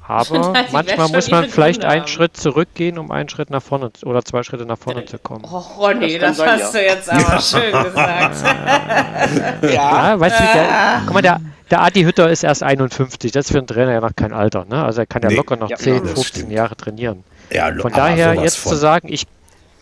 Aber 0.07 0.53
manchmal 0.71 1.09
muss 1.09 1.31
man 1.31 1.49
vielleicht 1.49 1.85
einen 1.85 2.07
Schritt 2.07 2.35
zurückgehen, 2.35 2.97
um 2.97 3.11
einen 3.11 3.29
Schritt 3.29 3.49
nach 3.49 3.61
vorne 3.61 3.91
oder 4.03 4.25
zwei 4.25 4.43
Schritte 4.43 4.65
nach 4.65 4.77
vorne 4.77 5.05
zu 5.05 5.17
kommen. 5.17 5.45
Oh, 5.49 5.59
Ronny, 5.79 6.17
das, 6.19 6.37
das 6.37 6.37
sein, 6.37 6.49
hast 6.49 6.73
ja. 6.73 6.79
du 6.79 6.85
jetzt 6.85 7.09
aber 7.09 7.39
schön 7.39 7.83
gesagt. 7.83 8.35
ja. 9.63 9.69
ja, 9.71 10.19
weißt 10.19 10.39
du, 10.39 10.43
der, 10.43 11.01
guck 11.05 11.13
mal, 11.13 11.21
der, 11.21 11.39
der 11.69 11.81
Adi 11.81 12.03
Hütter 12.03 12.29
ist 12.29 12.43
erst 12.43 12.63
51. 12.63 13.31
Das 13.31 13.45
ist 13.45 13.51
für 13.51 13.59
einen 13.59 13.67
Trainer 13.67 13.93
ja 13.93 14.01
noch 14.01 14.15
kein 14.15 14.33
Alter. 14.33 14.65
Ne? 14.65 14.83
Also 14.83 15.01
er 15.01 15.05
kann 15.05 15.21
ja 15.21 15.29
nee. 15.29 15.35
locker 15.35 15.55
noch 15.55 15.69
ja, 15.69 15.77
10, 15.77 16.05
15 16.05 16.23
stimmt. 16.23 16.51
Jahre 16.51 16.75
trainieren. 16.75 17.23
Ja, 17.49 17.71
Von 17.79 17.93
daher 17.93 18.33
jetzt 18.35 18.57
von. 18.57 18.73
zu 18.73 18.77
sagen, 18.77 19.07
ich 19.11 19.27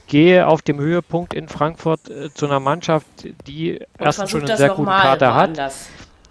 gehe 0.08 0.48
auf 0.48 0.62
dem 0.62 0.80
Höhepunkt 0.80 1.34
in 1.34 1.48
Frankfurt 1.48 2.10
äh, 2.10 2.34
zu 2.34 2.46
einer 2.46 2.60
Mannschaft, 2.60 3.08
die 3.48 3.80
erstens 3.98 4.32
schon 4.32 4.44
einen 4.44 4.58
sehr 4.58 4.70
guten 4.70 4.90
Kader 4.90 5.34
hat. 5.34 5.52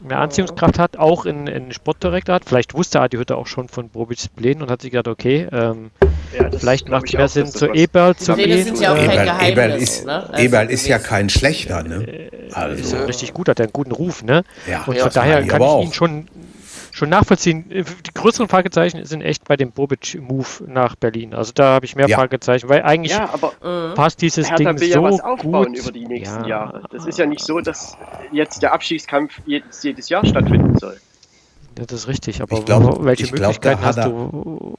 Mehr 0.03 0.18
Anziehungskraft 0.18 0.78
hat, 0.78 0.96
auch 0.96 1.26
in, 1.26 1.46
in 1.46 1.72
Sportdirektor 1.72 2.36
hat. 2.36 2.44
Vielleicht 2.44 2.74
wusste 2.74 3.01
Adi 3.01 3.16
Hütte 3.16 3.36
auch 3.36 3.46
schon 3.46 3.68
von 3.68 3.88
Bobics 3.88 4.28
Plänen 4.28 4.62
und 4.62 4.70
hat 4.70 4.82
sich 4.82 4.90
gedacht, 4.90 5.09
okay, 5.09 5.49
ähm, 5.53 5.90
ja, 6.36 6.51
vielleicht 6.51 6.88
macht 6.88 7.07
es 7.07 7.12
mehr 7.14 7.28
Sinn, 7.28 7.46
zu 7.46 7.72
Eberl 7.72 8.16
zu 8.16 8.34
gehen. 8.34 8.64
Sind 8.64 8.80
ja 8.80 8.92
auch 8.92 8.96
kein 8.96 9.53
Eberl, 9.53 9.70
ist, 9.70 10.07
ne? 10.07 10.28
also 10.28 10.42
Eberl 10.42 10.70
ist 10.70 10.86
ja 10.86 10.99
kein 10.99 11.28
schlechter, 11.28 11.82
ne? 11.82 12.30
Also. 12.53 12.82
Ist 12.82 12.92
ja 12.92 13.05
richtig 13.05 13.34
gut, 13.34 13.49
hat 13.49 13.61
er 13.61 13.64
einen 13.64 13.72
guten 13.72 13.92
Ruf, 13.92 14.22
ne? 14.22 14.44
Ja, 14.68 14.84
und 14.84 14.99
von 14.99 15.11
daher 15.12 15.46
kann 15.46 15.62
ich 15.62 15.86
ihn 15.86 15.92
schon 15.92 16.28
schon 16.92 17.08
nachvollziehen. 17.08 17.64
Die 17.68 18.14
größeren 18.14 18.48
Fragezeichen 18.48 19.04
sind 19.04 19.22
echt 19.22 19.44
bei 19.46 19.56
dem 19.56 19.72
Bobic-Move 19.72 20.64
nach 20.66 20.96
Berlin. 20.96 21.34
Also 21.34 21.52
da 21.54 21.74
habe 21.74 21.86
ich 21.86 21.96
mehr 21.96 22.08
ja. 22.08 22.16
Fragezeichen, 22.16 22.68
weil 22.68 22.82
eigentlich 22.82 23.12
ja, 23.12 23.30
aber, 23.32 23.94
passt 23.94 24.20
dieses 24.22 24.50
Hertha 24.50 24.72
Ding 24.72 24.80
will 24.80 24.92
so 24.92 24.94
ja 24.94 25.02
was 25.02 25.20
aufbauen 25.20 25.74
gut. 25.74 25.78
über 25.78 25.92
die 25.92 26.06
nächsten 26.06 26.42
ja. 26.42 26.48
Jahre. 26.48 26.82
Das 26.90 27.06
ist 27.06 27.18
ja 27.18 27.26
nicht 27.26 27.44
so, 27.44 27.60
dass 27.60 27.96
jetzt 28.32 28.62
der 28.62 28.72
Abstiegskampf 28.72 29.40
jedes, 29.46 29.82
jedes 29.82 30.08
Jahr 30.08 30.24
stattfinden 30.24 30.78
soll. 30.78 30.98
Das 31.74 31.92
ist 31.92 32.08
richtig, 32.08 32.42
aber 32.42 32.62
glaub, 32.64 33.04
welche 33.04 33.30
Möglichkeiten 33.30 33.80
glaub, 33.80 33.96
hast 33.96 34.04
du? 34.04 34.78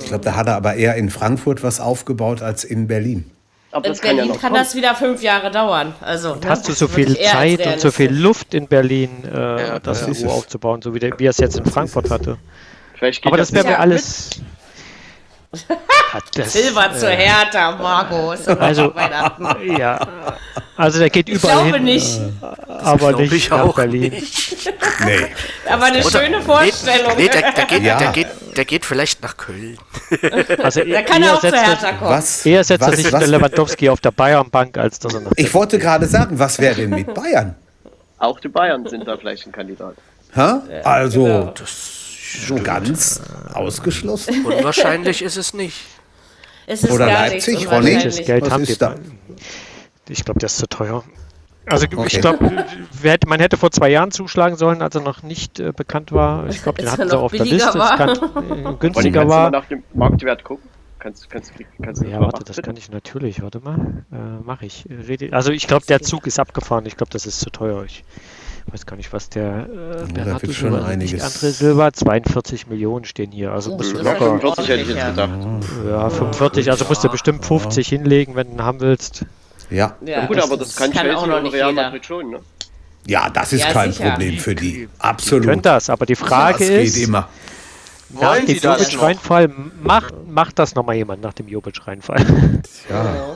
Ich 0.00 0.06
glaube, 0.06 0.24
da 0.24 0.34
hat 0.34 0.46
er 0.48 0.56
aber 0.56 0.74
eher 0.74 0.96
in 0.96 1.08
Frankfurt 1.08 1.62
was 1.62 1.80
aufgebaut 1.80 2.42
als 2.42 2.64
in 2.64 2.88
Berlin. 2.88 3.30
Aber 3.70 3.86
in 3.86 3.96
Berlin 3.98 4.18
kann, 4.18 4.28
ja 4.28 4.36
kann 4.36 4.54
das 4.54 4.74
wieder 4.74 4.94
fünf 4.94 5.22
Jahre 5.22 5.50
dauern. 5.50 5.94
Also, 6.00 6.32
und 6.32 6.44
ne? 6.44 6.50
hast 6.50 6.68
du 6.68 6.72
so 6.72 6.88
viel 6.88 7.18
Zeit 7.18 7.66
und 7.66 7.80
so 7.80 7.90
viel 7.90 8.12
Luft 8.12 8.54
in 8.54 8.66
Berlin, 8.66 9.24
äh, 9.24 9.36
ja, 9.36 9.78
das 9.78 10.06
ja. 10.06 10.26
Ruhe 10.26 10.32
aufzubauen, 10.34 10.80
so 10.80 10.94
wie, 10.94 10.98
der, 10.98 11.18
wie 11.18 11.26
er 11.26 11.30
es 11.30 11.38
jetzt 11.38 11.58
in 11.58 11.66
Frankfurt 11.66 12.10
hatte. 12.10 12.38
Aber 13.24 13.36
das 13.36 13.52
wäre 13.52 13.66
mir 13.66 13.78
alles. 13.78 14.30
Silber 16.44 16.92
zur 16.94 17.08
Hertha, 17.08 17.72
Marco. 17.72 18.30
Also, 18.30 18.92
ja. 19.78 19.98
Also 20.76 20.98
der 20.98 21.10
geht 21.10 21.28
überall 21.28 21.56
ich 21.56 21.62
glaube 21.62 21.76
hin. 21.76 21.84
nicht. 21.84 22.20
Aber 22.68 23.12
nicht 23.12 23.32
ich 23.32 23.50
nach 23.50 23.74
Berlin. 23.74 24.12
Nicht. 24.12 24.72
Nee. 25.04 25.26
Aber 25.68 25.86
eine 25.86 26.04
Oder, 26.04 26.20
schöne 26.20 26.42
Vorstellung. 26.42 27.12
Nee, 27.16 27.28
der, 27.28 27.52
der, 27.52 27.64
geht, 27.64 27.82
ja. 27.82 27.98
der, 27.98 28.12
geht, 28.12 28.28
der 28.56 28.64
geht 28.64 28.84
vielleicht 28.84 29.22
nach 29.22 29.36
Köln. 29.36 29.78
Also 30.62 30.84
da 30.84 31.02
kann 31.02 31.22
er 31.22 31.34
auch 31.34 31.40
zur 31.40 31.52
Hertha 31.52 31.92
kommen. 31.92 32.10
Was, 32.10 32.46
eher 32.46 32.62
setzt 32.64 32.82
was, 32.82 32.90
er 32.90 32.96
sich 32.96 33.12
was, 33.12 33.20
der 33.20 33.28
Lewandowski 33.28 33.88
auf 33.88 34.00
der 34.00 34.10
Bayernbank, 34.10 34.76
als 34.78 34.98
dass 34.98 35.14
er 35.14 35.20
nach 35.20 35.32
Ich 35.36 35.52
wollte 35.52 35.78
gerade 35.78 36.06
sagen, 36.06 36.38
was 36.38 36.58
wäre 36.58 36.74
denn 36.74 36.90
mit 36.90 37.12
Bayern? 37.12 37.54
Auch 38.18 38.38
die 38.40 38.48
Bayern 38.48 38.86
sind 38.86 39.06
da 39.06 39.16
vielleicht 39.16 39.46
ein 39.46 39.52
Kandidat. 39.52 39.94
Ha? 40.36 40.62
Also, 40.84 41.24
genau. 41.24 41.54
So 42.32 42.56
ganz 42.56 43.20
ausgeschlossen? 43.52 44.44
Unwahrscheinlich 44.44 45.22
ist 45.22 45.36
es 45.36 45.54
nicht. 45.54 45.84
Es 46.66 46.84
ist 46.84 46.90
Oder 46.92 47.06
Leipzig, 47.06 47.70
Ronny? 47.70 47.96
Geld 47.96 48.50
haben 48.50 48.64
die 48.64 48.76
da. 48.76 48.94
Ich 50.08 50.24
glaube, 50.24 50.40
der 50.40 50.46
ist 50.46 50.58
zu 50.58 50.68
teuer. 50.68 51.04
Also 51.70 51.86
okay. 51.86 52.06
ich 52.06 52.20
glaube, 52.20 52.66
man 53.26 53.40
hätte 53.40 53.56
vor 53.56 53.70
zwei 53.70 53.90
Jahren 53.90 54.10
zuschlagen 54.10 54.56
sollen, 54.56 54.80
als 54.80 54.94
er 54.94 55.02
noch 55.02 55.22
nicht 55.22 55.60
äh, 55.60 55.72
bekannt 55.72 56.12
war. 56.12 56.48
Ich 56.48 56.62
glaube, 56.62 56.80
den 56.80 56.90
hatten 56.90 57.08
sie 57.08 57.18
auf 57.18 57.32
der 57.32 57.44
Liste, 57.44 57.78
war. 57.78 57.96
Kann, 57.96 58.10
äh, 58.10 58.74
günstiger 58.78 59.20
kannst 59.20 59.34
war. 59.34 59.50
Du 59.50 59.56
mal 59.56 59.60
nach 59.60 59.68
dem 59.68 59.82
Marktwert 59.94 60.44
gucken? 60.44 60.68
Kannst, 60.98 61.30
kannst, 61.30 61.52
kannst 61.80 62.02
ja, 62.02 62.20
warte, 62.20 62.42
das 62.44 62.60
kann 62.60 62.76
ich 62.76 62.90
natürlich. 62.90 63.42
Warte 63.42 63.60
mal, 63.60 64.04
äh, 64.10 64.44
mache 64.44 64.66
ich. 64.66 64.86
Rede, 64.88 65.32
also 65.32 65.52
ich 65.52 65.66
glaube, 65.66 65.86
der 65.86 66.02
Zug 66.02 66.26
ist 66.26 66.40
abgefahren. 66.40 66.86
Ich 66.86 66.96
glaube, 66.96 67.10
das 67.12 67.26
ist 67.26 67.38
zu 67.40 67.50
teuer. 67.50 67.84
Ich 67.84 68.02
weiß 68.72 68.86
gar 68.86 68.96
nicht, 68.96 69.12
was 69.12 69.28
der, 69.28 69.68
äh, 69.68 70.12
der 70.12 70.26
ja, 70.26 70.34
hat 70.34 70.52
schon 70.52 70.74
einiges. 70.74 71.22
Andre 71.22 71.50
Silber, 71.52 71.92
42 71.92 72.68
Millionen 72.68 73.04
stehen 73.04 73.32
hier. 73.32 73.52
Also 73.52 73.76
musst 73.76 73.92
du 73.92 73.98
locker. 73.98 74.18
45 74.18 74.68
hätte 74.68 74.82
ich 74.82 74.88
jetzt 74.88 75.06
gedacht. 75.06 75.30
Ja, 75.88 76.10
45. 76.10 76.70
Also 76.70 76.84
musst 76.86 77.04
du 77.04 77.08
bestimmt 77.08 77.44
50 77.44 77.88
hinlegen, 77.88 78.36
wenn 78.36 78.48
du 78.48 78.52
ihn 78.54 78.62
haben 78.62 78.80
willst. 78.80 79.24
Ja. 79.70 79.96
ja, 80.04 80.26
gut, 80.26 80.38
das 80.38 80.44
aber 80.44 80.56
das, 80.56 80.76
kann, 80.76 80.90
kann 80.90 81.02
Chelsea 81.02 81.18
auch 81.18 81.42
noch 81.42 81.52
Real 81.52 81.72
Madrid 81.72 82.04
schon, 82.04 82.30
ne? 82.30 82.40
Ja, 83.06 83.30
das 83.30 83.52
ist 83.52 83.64
ja, 83.64 83.72
kein 83.72 83.92
sicher. 83.92 84.10
Problem 84.10 84.38
für 84.38 84.54
die. 84.54 84.88
Absolut. 84.98 85.44
Die 85.44 85.48
können 85.48 85.62
das, 85.62 85.90
aber 85.90 86.06
die 86.06 86.14
Frage 86.14 86.58
das 86.58 86.68
ist. 86.68 86.94
Geht 86.94 87.08
immer. 87.08 87.28
Nach 88.10 88.38
dem 88.38 88.56
Jovic-Reinfall 88.56 89.50
macht, 89.82 90.14
macht 90.26 90.58
das 90.58 90.74
nochmal 90.74 90.96
jemand 90.96 91.22
nach 91.22 91.34
dem 91.34 91.46
Jovic-Reinfall. 91.48 92.24
Ja. 92.88 93.34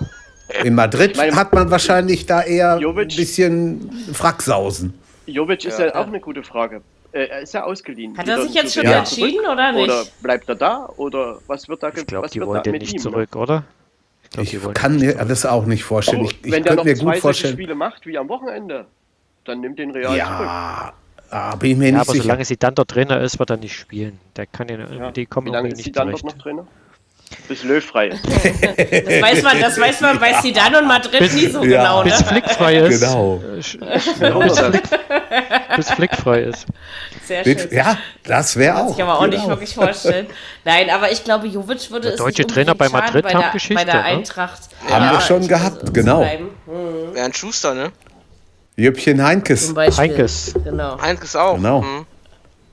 In 0.65 0.75
Madrid 0.75 1.19
hat 1.35 1.53
man 1.53 1.71
wahrscheinlich 1.71 2.27
da 2.27 2.43
eher 2.43 2.79
Jovic, 2.79 3.11
ein 3.11 3.17
bisschen 3.17 3.91
Fracksausen. 4.13 4.95
Jovic 5.33 5.65
ist 5.65 5.79
ja, 5.79 5.87
ja 5.87 5.95
auch 5.95 6.07
eine 6.07 6.21
gute 6.21 6.43
Frage. 6.43 6.83
Äh, 7.13 7.27
er 7.27 7.41
ist 7.41 7.53
ja 7.55 7.65
ausgeliehen. 7.65 8.17
Hat 8.17 8.29
er 8.29 8.43
sich 8.43 8.55
jetzt 8.55 8.75
schon 8.75 8.85
entschieden 8.85 9.45
oder 9.47 9.73
nicht? 9.73 9.85
Oder 9.85 10.05
bleibt 10.23 10.49
er 10.49 10.55
da? 10.55 10.89
Oder 10.97 11.39
was 11.47 11.69
wird 11.69 11.83
da 11.83 11.89
Ich 11.95 12.07
glaube, 12.07 12.29
die 12.29 12.41
wollen 12.41 12.63
den 12.63 12.73
nicht 12.77 12.95
ihm, 12.95 12.99
zurück, 12.99 13.37
oder? 13.37 13.65
Ich, 14.39 14.55
ich 14.55 14.75
kann 14.75 14.99
mir 14.99 15.15
das 15.15 15.45
auch 15.45 15.67
nicht 15.67 15.85
vorstellen. 15.85 16.25
Ich, 16.25 16.45
ich 16.45 16.53
wenn 16.53 16.63
der 16.63 16.77
noch 16.77 16.85
mir 16.85 16.97
zwei 16.97 17.21
vorstellen. 17.21 17.53
Spiele 17.53 17.75
macht 17.75 18.07
wie 18.07 18.17
am 18.17 18.29
Wochenende, 18.29 18.87
dann 19.45 19.61
nimmt 19.61 19.79
den 19.79 19.91
Real 19.91 20.17
ja, 20.17 20.27
zurück. 20.27 20.95
Aber, 21.31 21.65
ich 21.65 21.77
mir 21.77 21.87
ja, 21.87 21.93
nicht 21.93 22.01
aber 22.01 22.13
sicher. 22.13 22.23
solange 22.25 22.45
sie 22.45 22.57
dann 22.57 22.75
dort 22.75 22.91
Trainer 22.91 23.21
ist, 23.21 23.39
wird 23.39 23.51
er 23.51 23.57
nicht 23.59 23.75
spielen. 23.75 24.19
Der 24.37 24.47
kann 24.47 24.69
ja, 24.69 24.79
ja. 24.79 25.11
die 25.11 25.27
kommen 25.27 25.49
Wie 25.49 25.51
lange 25.51 25.69
ist 25.69 25.77
nicht 25.79 25.97
dann 25.97 26.11
dort 26.11 26.25
noch 26.25 26.39
Trainer? 26.39 26.67
Bis 27.49 27.65
Löw 27.65 27.85
frei 27.85 28.09
ist. 28.09 28.25
das 28.25 29.23
weiß 29.23 29.43
man, 29.43 29.61
das 29.61 29.79
weiß 29.79 30.01
man 30.01 30.19
bei 30.19 30.33
Zidane 30.35 30.79
und 30.79 30.87
Madrid 30.87 31.19
bis, 31.19 31.35
nie 31.35 31.47
so 31.49 31.63
ja, 31.65 31.83
genau. 31.83 32.03
Bis 32.03 32.21
ne? 32.21 32.27
Flick 32.27 32.51
frei 32.51 32.77
ist. 32.77 33.01
Genau. 33.01 33.37
bis, 33.37 33.69
Flick, 34.59 34.83
bis 35.77 35.91
Flick 35.91 36.15
frei 36.17 36.41
ist. 36.43 36.67
Sehr 37.25 37.45
schön. 37.45 37.69
Ja, 37.71 37.99
das 38.25 38.57
wäre 38.57 38.77
auch. 38.77 38.87
Kann 38.87 38.93
ich 38.97 39.03
aber 39.03 39.19
auch 39.19 39.25
genau. 39.25 39.37
nicht 39.37 39.49
wirklich 39.49 39.75
vorstellen. 39.75 40.27
Nein, 40.65 40.91
aber 40.91 41.11
ich 41.11 41.25
glaube, 41.25 41.47
Jovic 41.47 41.91
würde 41.91 42.03
der 42.03 42.13
es 42.13 42.19
deutsche 42.19 42.47
Trainer 42.47 42.75
bei 42.75 42.89
Madrid 42.89 43.25
bei 43.25 43.33
der, 43.33 43.51
Geschichte, 43.51 43.75
bei 43.75 43.85
der 43.85 44.05
Eintracht. 44.05 44.63
Ne? 44.87 44.95
Haben 44.95 45.11
wir 45.11 45.21
schon 45.21 45.47
gehabt, 45.49 45.93
genau. 45.95 46.25
Mhm. 46.25 47.15
Wäre 47.15 47.27
ein 47.27 47.33
Schuster, 47.33 47.75
ne? 47.75 47.93
Jöppchen 48.77 49.23
Heinkes. 49.23 49.75
Heinkes. 49.77 50.55
Genau. 50.65 51.01
Heinkes 51.01 51.37
auch. 51.37 51.57
Genau. 51.57 51.83
Mhm. 51.83 52.07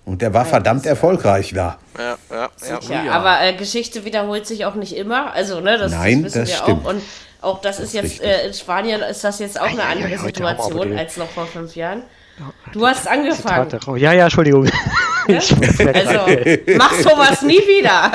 Und 0.09 0.23
der 0.23 0.33
war 0.33 0.43
ja, 0.43 0.49
verdammt 0.49 0.87
erfolgreich 0.87 1.53
da. 1.53 1.77
Ja, 1.95 2.17
ja, 2.31 2.49
ja. 2.67 3.03
ja. 3.03 3.11
Aber 3.11 3.43
äh, 3.43 3.53
Geschichte 3.53 4.05
wiederholt 4.05 4.47
sich 4.47 4.65
auch 4.65 4.73
nicht 4.73 4.95
immer. 4.95 5.33
Also, 5.33 5.59
ne, 5.59 5.77
das, 5.77 5.91
Nein, 5.91 6.23
das, 6.23 6.33
das 6.33 6.57
stimmt. 6.57 6.83
Auch. 6.83 6.89
Und 6.89 7.03
auch 7.41 7.61
das, 7.61 7.77
das 7.77 7.85
ist 7.85 7.93
jetzt, 7.93 8.23
äh, 8.23 8.47
in 8.47 8.53
Spanien 8.55 9.01
ist 9.01 9.23
das 9.23 9.37
jetzt 9.37 9.61
auch 9.61 9.67
eine 9.67 9.83
andere 9.83 10.17
Situation 10.17 10.97
als 10.97 11.15
noch 11.17 11.29
vor 11.29 11.45
fünf 11.45 11.75
Jahren. 11.75 12.01
Du 12.73 12.87
hast 12.87 13.07
angefangen. 13.07 13.69
Ja, 13.97 14.13
ja, 14.13 14.23
Entschuldigung. 14.23 14.65
also, 15.27 16.19
mach 16.75 16.93
sowas 16.95 17.43
nie 17.43 17.59
wieder. 17.59 18.11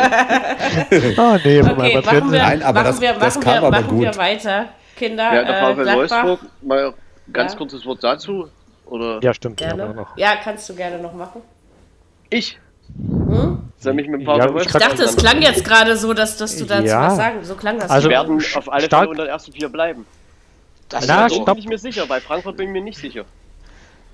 oh, 1.16 1.38
nee, 1.44 1.60
okay, 1.60 2.02
machen 2.04 2.32
wir, 2.32 2.38
Nein, 2.40 2.62
aber 2.64 2.80
machen 2.80 2.86
das, 2.86 3.00
wir, 3.00 3.08
machen 3.10 3.20
das 3.20 3.34
kam 3.40 3.52
wir, 3.52 3.58
aber 3.58 3.70
machen 3.70 3.88
gut. 3.88 4.00
wir 4.00 4.16
weiter, 4.16 4.66
Kinder. 4.96 5.32
Ja, 5.32 5.44
der 5.44 5.74
VfL 5.76 5.88
äh, 5.88 5.94
Wolfsburg, 5.94 6.40
mal 6.60 6.94
ganz 7.32 7.52
ja. 7.52 7.58
kurzes 7.58 7.86
Wort 7.86 8.02
dazu. 8.02 8.48
Oder? 8.86 9.20
Ja, 9.22 9.32
stimmt. 9.32 9.58
Gerne. 9.58 10.06
Ja, 10.16 10.34
kannst 10.42 10.68
du 10.68 10.74
gerne 10.74 10.98
noch 10.98 11.14
machen. 11.14 11.40
Ich? 12.30 12.58
Hm? 12.96 13.58
Soll 13.78 13.94
mich 13.94 14.08
mit 14.08 14.22
dem 14.22 14.26
ja, 14.26 14.56
ich 14.56 14.72
dachte, 14.72 15.02
es 15.02 15.16
klang 15.16 15.42
jetzt 15.42 15.64
gerade 15.64 15.96
so, 15.96 16.14
dass, 16.14 16.36
dass 16.36 16.56
du 16.56 16.64
dazu 16.64 16.86
ja. 16.86 17.08
was 17.08 17.16
sagen 17.16 17.44
So 17.44 17.54
klang 17.54 17.78
das. 17.78 17.90
Also, 17.90 18.08
werden 18.08 18.42
auf 18.54 18.72
alle 18.72 18.88
Fälle 18.88 19.08
unter 19.08 19.24
den 19.24 19.30
ersten 19.30 19.52
vier 19.52 19.68
bleiben. 19.68 20.06
Das 20.88 21.06
Na, 21.06 21.26
bin 21.28 21.58
ich 21.58 21.68
mir 21.68 21.78
sicher. 21.78 22.06
Bei 22.06 22.20
Frankfurt 22.20 22.56
bin 22.56 22.68
ich 22.68 22.72
mir 22.72 22.82
nicht 22.82 22.98
sicher. 22.98 23.24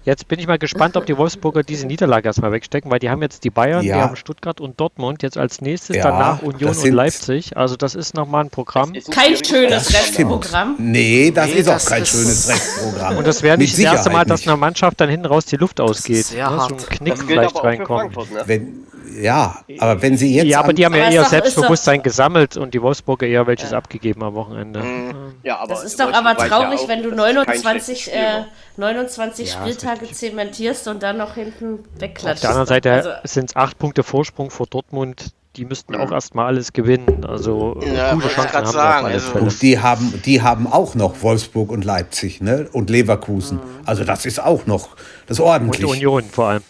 Jetzt 0.03 0.29
bin 0.29 0.39
ich 0.39 0.47
mal 0.47 0.59
gespannt, 0.59 0.97
ob 0.97 1.05
die 1.05 1.17
Wolfsburger 1.17 1.63
diese 1.63 1.87
Niederlage 1.87 2.27
erstmal 2.27 2.53
wegstecken, 2.53 2.91
weil 2.91 3.01
die 3.01 3.11
haben 3.11 3.21
jetzt 3.21 3.45
die 3.45 3.51
Bayern, 3.51 3.85
ja. 3.85 3.97
die 3.97 4.03
haben 4.03 4.17
Stuttgart 4.17 4.59
und 4.59 4.81
Dortmund 4.81 5.23
jetzt 5.23 5.37
als 5.37 5.61
nächstes, 5.61 5.97
ja, 5.97 6.05
danach 6.05 6.43
Union 6.43 6.75
und 6.75 6.91
Leipzig. 6.91 7.57
Also 7.57 7.77
das 7.77 7.95
ist 7.95 8.15
nochmal 8.15 8.45
ein 8.45 8.51
Programm. 8.51 8.95
Kein 9.11 9.37
schönes 9.45 9.93
Restprogramm. 9.93 10.77
Nee, 10.79 11.31
das 11.31 11.47
nee, 11.47 11.53
ist 11.53 11.69
das 11.69 11.87
auch 11.87 11.91
kein 11.91 12.03
ist 12.03 12.13
schönes 12.13 12.49
Restprogramm. 12.49 13.19
Und 13.19 13.27
das 13.27 13.43
wäre 13.43 13.59
nicht 13.59 13.75
das 13.75 13.81
erste 13.81 14.11
Mal, 14.11 14.25
dass 14.25 14.47
einer 14.47 14.57
Mannschaft 14.57 15.01
dann 15.01 15.11
hinten 15.11 15.27
raus 15.27 15.45
die 15.45 15.57
Luft 15.57 15.81
ausgeht. 15.81 16.25
Sehr 16.25 16.51
ne? 16.51 16.61
So 16.61 16.75
ein 16.75 16.77
Knick 16.79 17.19
vielleicht 17.19 17.63
reinkommt. 17.63 18.17
Ne? 18.17 18.43
Wenn, 18.47 18.87
ja, 19.19 19.63
aber 19.79 20.01
wenn 20.03 20.17
sie 20.17 20.35
jetzt. 20.35 20.47
Ja, 20.47 20.61
aber 20.61 20.73
die 20.73 20.85
haben 20.85 20.95
ja 20.95 21.11
eher 21.11 21.25
Selbstbewusstsein 21.25 22.03
gesammelt 22.03 22.57
und 22.57 22.75
die 22.75 22.83
Wolfsburger 22.83 23.27
eher 23.27 23.47
welches 23.47 23.73
ja. 23.73 23.79
abgegeben 23.79 24.23
am 24.23 24.35
Wochenende. 24.35 24.81
Mhm. 24.81 25.35
Ja, 25.43 25.59
aber 25.59 25.75
das 25.75 25.85
ist 25.85 26.01
doch 26.01 26.13
aber 26.13 26.37
traurig, 26.37 26.81
wenn 26.87 27.03
du 27.03 27.11
29, 27.11 28.13
äh, 28.13 28.45
29 28.77 29.49
ja, 29.49 29.61
Spieltage 29.61 29.90
zementierst 29.97 30.89
und 30.89 31.03
dann 31.03 31.19
noch 31.19 31.35
hinten 31.35 31.81
wegklatschst. 31.99 32.27
Auf 32.37 32.41
der 32.41 32.51
anderen 32.51 32.67
Seite 32.67 32.93
also, 32.93 33.11
sind 33.25 33.51
es 33.51 33.57
acht 33.57 33.79
Punkte 33.79 34.03
Vorsprung 34.03 34.51
vor 34.51 34.67
Dortmund. 34.67 35.33
Die 35.57 35.65
müssten 35.65 35.97
auch 35.97 36.09
mhm. 36.09 36.13
erstmal 36.13 36.47
alles 36.47 36.73
gewinnen. 36.73 37.25
Also 37.25 37.81
ja, 37.85 38.15
gute 38.15 38.29
Chancen 38.29 38.53
haben 38.53 38.67
sagen, 38.67 39.07
also 39.07 39.33
Und 39.33 39.63
die 39.63 39.79
haben, 39.79 40.23
die 40.25 40.43
haben 40.43 40.67
auch 40.67 40.95
noch 40.95 41.23
Wolfsburg 41.23 41.71
und 41.71 41.85
Leipzig 41.85 42.41
ne? 42.41 42.69
und 42.73 42.89
Leverkusen. 42.89 43.59
Mhm. 43.59 43.63
Also 43.85 44.05
das 44.05 44.27
ist 44.27 44.41
auch 44.41 44.67
noch 44.67 44.91
das 45.27 45.41
ordentlich. 45.41 45.85
Und 45.85 45.93
die 45.93 46.07
Union 46.07 46.25
vor 46.25 46.49
allem. 46.49 46.63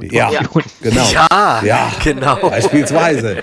Ja, 0.00 0.30
ja, 0.32 0.40
genau. 0.82 1.04
Ja, 1.12 1.62
ja, 1.64 1.92
genau. 2.02 2.36
Beispielsweise. 2.48 3.42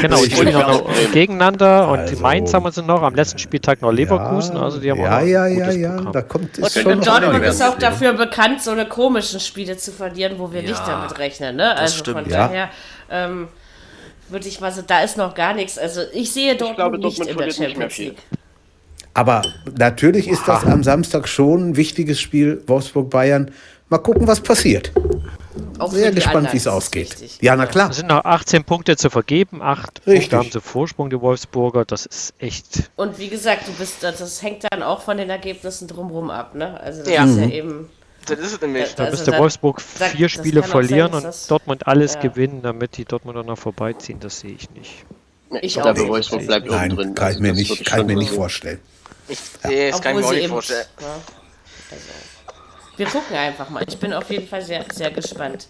Genau, 0.00 0.24
die 0.24 0.30
spielen 0.30 0.54
auch 0.56 0.86
noch 0.86 1.12
gegeneinander 1.12 1.88
und 1.88 2.00
also, 2.00 2.22
Mainz 2.22 2.54
haben 2.54 2.70
sie 2.70 2.82
noch, 2.82 3.02
am 3.02 3.14
letzten 3.14 3.38
Spieltag 3.38 3.82
noch 3.82 3.92
Leverkusen, 3.92 4.56
ja, 4.56 4.62
also 4.62 4.78
die 4.78 4.90
haben 4.90 5.00
ja, 5.00 5.18
auch 5.18 5.22
Ja, 5.22 5.46
ja, 5.46 5.70
ja, 5.70 6.00
da 6.12 6.22
kommt 6.22 6.58
es 6.58 6.74
schon 6.74 6.92
Und 6.92 7.06
Dortmund 7.06 7.44
ist 7.44 7.62
auch 7.62 7.78
dafür 7.78 8.12
bekannt, 8.12 8.62
so 8.62 8.70
eine 8.70 8.86
komischen 8.86 9.40
Spiele 9.40 9.76
zu 9.76 9.92
verlieren, 9.92 10.38
wo 10.38 10.52
wir 10.52 10.62
ja, 10.62 10.70
nicht 10.70 10.82
damit 10.86 11.18
rechnen, 11.18 11.56
ne? 11.56 11.76
Also 11.76 11.98
stimmt, 11.98 12.20
von 12.20 12.28
daher 12.28 12.70
ähm, 13.10 13.48
würde 14.28 14.48
ich 14.48 14.60
mal 14.60 14.72
so, 14.72 14.82
da 14.82 15.00
ist 15.02 15.16
noch 15.16 15.34
gar 15.34 15.54
nichts. 15.54 15.78
Also 15.78 16.02
ich 16.12 16.32
sehe 16.32 16.56
Dortmund, 16.56 16.70
ich 16.70 16.76
glaube, 16.76 16.98
Dortmund 16.98 17.18
nicht 17.18 17.30
in 17.30 17.36
der 17.36 17.50
Champions 17.50 17.98
League. 17.98 18.18
Aber 19.14 19.42
natürlich 19.78 20.26
ist 20.28 20.46
das 20.48 20.64
am 20.64 20.82
Samstag 20.82 21.28
schon 21.28 21.70
ein 21.70 21.76
wichtiges 21.76 22.20
Spiel, 22.20 22.62
Wolfsburg-Bayern. 22.66 23.52
Mal 23.88 23.98
gucken, 23.98 24.26
was 24.26 24.40
passiert. 24.40 24.90
Auch 25.78 25.92
Sehr 25.92 26.12
gespannt, 26.12 26.52
wie 26.52 26.56
es 26.56 26.66
ausgeht. 26.66 27.16
Ja, 27.40 27.56
na 27.56 27.66
klar. 27.66 27.90
Es 27.90 27.96
sind 27.96 28.08
noch 28.08 28.24
18 28.24 28.64
Punkte 28.64 28.96
zu 28.96 29.10
vergeben, 29.10 29.60
8 29.62 30.02
Richtig. 30.06 30.30
Punkte 30.30 30.36
haben 30.36 30.50
sie 30.52 30.60
Vorsprung, 30.60 31.10
die 31.10 31.20
Wolfsburger. 31.20 31.84
Das 31.84 32.06
ist 32.06 32.34
echt. 32.38 32.90
Und 32.96 33.18
wie 33.18 33.28
gesagt, 33.28 33.66
du 33.66 33.72
bist, 33.72 34.02
das 34.02 34.42
hängt 34.42 34.64
dann 34.70 34.82
auch 34.82 35.02
von 35.02 35.16
den 35.16 35.30
Ergebnissen 35.30 35.88
drumherum 35.88 36.30
ab, 36.30 36.54
ne? 36.54 36.80
Also 36.80 37.00
das 37.02 37.12
ja. 37.12 37.24
ist 37.24 37.36
ja 37.36 37.46
mhm. 37.46 37.52
eben. 37.52 37.90
Das 38.26 38.38
ist 38.38 38.52
es 38.52 38.60
nämlich. 38.60 38.94
Da 38.94 39.04
also 39.04 39.16
müsste 39.16 39.38
Wolfsburg 39.38 39.80
vier 39.80 40.28
Spiele 40.28 40.62
verlieren 40.62 41.12
sein, 41.12 41.26
und 41.26 41.50
Dortmund 41.50 41.86
alles 41.86 42.14
ja. 42.14 42.20
gewinnen, 42.20 42.62
damit 42.62 42.96
die 42.96 43.04
Dortmunder 43.04 43.42
noch 43.42 43.58
vorbeiziehen. 43.58 44.20
Das 44.20 44.40
sehe 44.40 44.52
ich 44.52 44.70
nicht. 44.70 45.04
Ich, 45.50 45.62
ich 45.62 45.74
glaube, 45.74 46.08
Wolfsburg 46.08 46.46
bleibt 46.46 46.68
Nein, 46.68 46.90
drin. 46.90 47.14
Kann 47.14 47.32
ich 47.32 47.38
mir 47.38 47.52
nicht, 47.52 47.84
kann 47.84 48.00
ich 48.00 48.06
mir 48.06 48.16
nicht 48.16 48.32
vorstellen. 48.32 48.80
Ich, 49.28 49.38
ja. 49.62 49.90
das 49.90 50.00
kann 50.00 50.16
ich 50.16 50.22
mir 50.22 50.28
auch 50.28 50.32
nicht 50.32 50.48
vorstellen. 50.48 50.86
Ja. 51.00 51.06
Also. 51.90 52.33
Wir 52.96 53.06
gucken 53.06 53.36
einfach 53.36 53.70
mal. 53.70 53.84
Ich 53.86 53.98
bin 53.98 54.12
auf 54.12 54.30
jeden 54.30 54.46
Fall 54.46 54.62
sehr, 54.62 54.84
sehr 54.92 55.10
gespannt. 55.10 55.66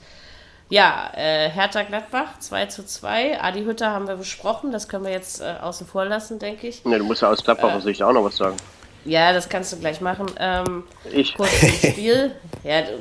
Ja, 0.70 1.10
äh, 1.14 1.50
Hertha 1.50 1.82
Gladbach 1.82 2.38
2 2.38 2.66
zu 2.66 2.84
2. 2.86 3.40
Adi 3.40 3.64
Hütter 3.64 3.90
haben 3.90 4.08
wir 4.08 4.16
besprochen. 4.16 4.72
Das 4.72 4.88
können 4.88 5.04
wir 5.04 5.12
jetzt 5.12 5.40
äh, 5.40 5.54
außen 5.60 5.86
vor 5.86 6.04
lassen, 6.04 6.38
denke 6.38 6.66
ich. 6.66 6.84
Ne, 6.84 6.98
du 6.98 7.04
musst 7.04 7.22
ja 7.22 7.30
aus 7.30 7.44
Gladbacher 7.44 7.78
äh, 7.78 7.82
Sicht 7.82 8.02
auch 8.02 8.12
noch 8.12 8.24
was 8.24 8.36
sagen. 8.36 8.56
Ja, 9.04 9.32
das 9.32 9.48
kannst 9.48 9.72
du 9.72 9.76
gleich 9.76 10.00
machen. 10.00 10.26
Ähm, 10.38 10.84
ich. 11.12 11.34
Kurz 11.34 11.60
zum 11.60 11.68
Spiel. 11.68 12.34
ja, 12.64 12.82
du, 12.82 12.92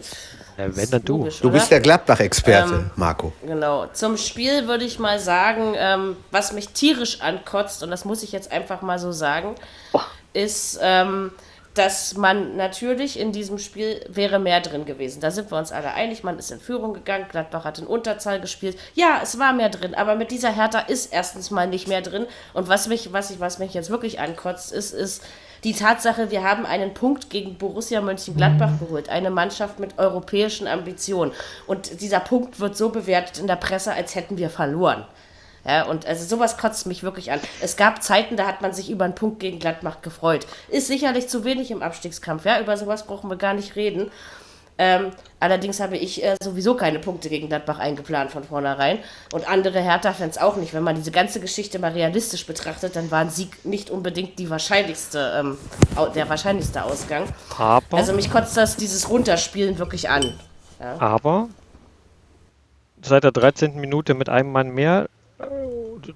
ja, 0.57 0.75
wenn 0.75 0.89
dann 0.89 1.03
du. 1.03 1.17
Logisch, 1.19 1.39
du 1.39 1.49
bist 1.49 1.71
der 1.71 1.79
Gladbach-Experte, 1.79 2.73
ähm, 2.73 2.91
Marco. 2.95 3.31
Genau. 3.45 3.87
Zum 3.93 4.17
Spiel 4.17 4.67
würde 4.67 4.83
ich 4.83 4.99
mal 4.99 5.19
sagen, 5.19 5.73
ähm, 5.77 6.17
was 6.31 6.51
mich 6.51 6.69
tierisch 6.69 7.21
ankotzt, 7.21 7.81
und 7.81 7.91
das 7.91 8.05
muss 8.05 8.23
ich 8.23 8.31
jetzt 8.31 8.51
einfach 8.51 8.81
mal 8.81 8.99
so 8.99 9.11
sagen, 9.11 9.55
oh. 9.93 9.99
ist, 10.33 10.79
ähm, 10.81 11.31
dass 11.73 12.15
man 12.15 12.55
natürlich 12.55 13.19
in 13.19 13.31
diesem 13.31 13.57
Spiel 13.57 14.05
wäre 14.07 14.37
mehr 14.37 14.61
drin 14.61 14.85
gewesen. 14.85 15.21
Da 15.21 15.31
sind 15.31 15.51
wir 15.51 15.57
uns 15.57 15.71
alle 15.71 15.93
einig. 15.93 16.23
Man 16.23 16.37
ist 16.37 16.51
in 16.51 16.59
Führung 16.59 16.93
gegangen. 16.93 17.25
Gladbach 17.29 17.65
hat 17.65 17.79
in 17.79 17.87
Unterzahl 17.87 18.39
gespielt. 18.39 18.77
Ja, 18.93 19.19
es 19.23 19.39
war 19.39 19.53
mehr 19.53 19.69
drin, 19.69 19.95
aber 19.95 20.15
mit 20.15 20.29
dieser 20.29 20.51
Hertha 20.51 20.79
ist 20.79 21.11
erstens 21.11 21.49
mal 21.49 21.67
nicht 21.67 21.87
mehr 21.87 22.01
drin. 22.01 22.27
Und 22.53 22.67
was 22.67 22.87
mich, 22.87 23.11
was 23.11 23.31
ich, 23.31 23.39
was 23.39 23.57
mich 23.57 23.73
jetzt 23.73 23.89
wirklich 23.89 24.19
ankotzt, 24.19 24.71
ist, 24.71 24.93
ist 24.93 25.23
die 25.63 25.73
Tatsache, 25.73 26.29
wir 26.29 26.43
haben 26.43 26.65
einen 26.65 26.93
Punkt 26.93 27.29
gegen 27.29 27.57
Borussia 27.57 28.01
Mönchengladbach 28.01 28.79
geholt. 28.79 29.09
Eine 29.09 29.31
Mannschaft 29.31 29.79
mit 29.79 29.97
europäischen 29.97 30.67
Ambitionen. 30.67 31.31
Und 31.65 32.01
dieser 32.01 32.19
Punkt 32.19 32.59
wird 32.59 32.77
so 32.77 32.89
bewertet 32.89 33.39
in 33.39 33.47
der 33.47 33.55
Presse, 33.55 33.93
als 33.93 34.13
hätten 34.13 34.37
wir 34.37 34.49
verloren. 34.49 35.05
Ja, 35.65 35.85
und 35.85 36.05
also 36.05 36.25
sowas 36.25 36.57
kotzt 36.57 36.87
mich 36.87 37.03
wirklich 37.03 37.31
an. 37.31 37.39
Es 37.61 37.77
gab 37.77 38.03
Zeiten, 38.03 38.35
da 38.35 38.45
hat 38.45 38.61
man 38.61 38.73
sich 38.73 38.89
über 38.89 39.05
einen 39.05 39.15
Punkt 39.15 39.39
gegen 39.39 39.59
Gladbach 39.59 40.01
gefreut. 40.01 40.45
Ist 40.69 40.87
sicherlich 40.87 41.29
zu 41.29 41.45
wenig 41.45 41.71
im 41.71 41.81
Abstiegskampf, 41.81 42.45
ja, 42.45 42.59
über 42.59 42.75
sowas 42.75 43.05
brauchen 43.05 43.29
wir 43.29 43.37
gar 43.37 43.53
nicht 43.53 43.75
reden. 43.75 44.11
Ähm, 44.77 45.11
allerdings 45.39 45.79
habe 45.79 45.97
ich 45.97 46.23
äh, 46.23 46.35
sowieso 46.41 46.75
keine 46.75 46.97
Punkte 46.97 47.29
gegen 47.29 47.47
Gladbach 47.47 47.77
eingeplant 47.77 48.31
von 48.31 48.43
vornherein. 48.43 48.99
Und 49.31 49.47
andere 49.47 49.79
Hertha-Fans 49.79 50.39
auch 50.39 50.55
nicht. 50.55 50.73
Wenn 50.73 50.83
man 50.83 50.95
diese 50.95 51.11
ganze 51.11 51.39
Geschichte 51.39 51.77
mal 51.77 51.91
realistisch 51.91 52.45
betrachtet, 52.47 52.95
dann 52.95 53.11
war 53.11 53.19
ein 53.19 53.29
Sieg 53.29 53.63
nicht 53.65 53.91
unbedingt 53.91 54.39
die 54.39 54.49
wahrscheinlichste, 54.49 55.33
ähm, 55.39 55.57
der 56.15 56.27
wahrscheinlichste 56.27 56.83
Ausgang. 56.83 57.25
Aber, 57.57 57.83
also 57.91 58.13
mich 58.13 58.31
kotzt 58.31 58.57
das 58.57 58.75
dieses 58.75 59.09
Runterspielen 59.09 59.77
wirklich 59.77 60.09
an. 60.09 60.33
Ja. 60.79 60.99
Aber 60.99 61.49
seit 63.03 63.23
der 63.23 63.31
13. 63.31 63.75
Minute 63.75 64.15
mit 64.15 64.27
einem 64.27 64.51
Mann 64.51 64.69
mehr 64.69 65.07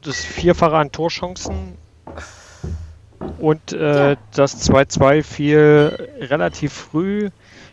das 0.02 0.24
Vierfache 0.24 0.76
an 0.76 0.92
Torchancen 0.92 1.78
und 3.40 3.74
äh, 3.74 4.12
ja. 4.12 4.18
das 4.36 4.70
2-2 4.70 5.24
fiel 5.24 6.10
relativ 6.20 6.74
früh. 6.74 7.30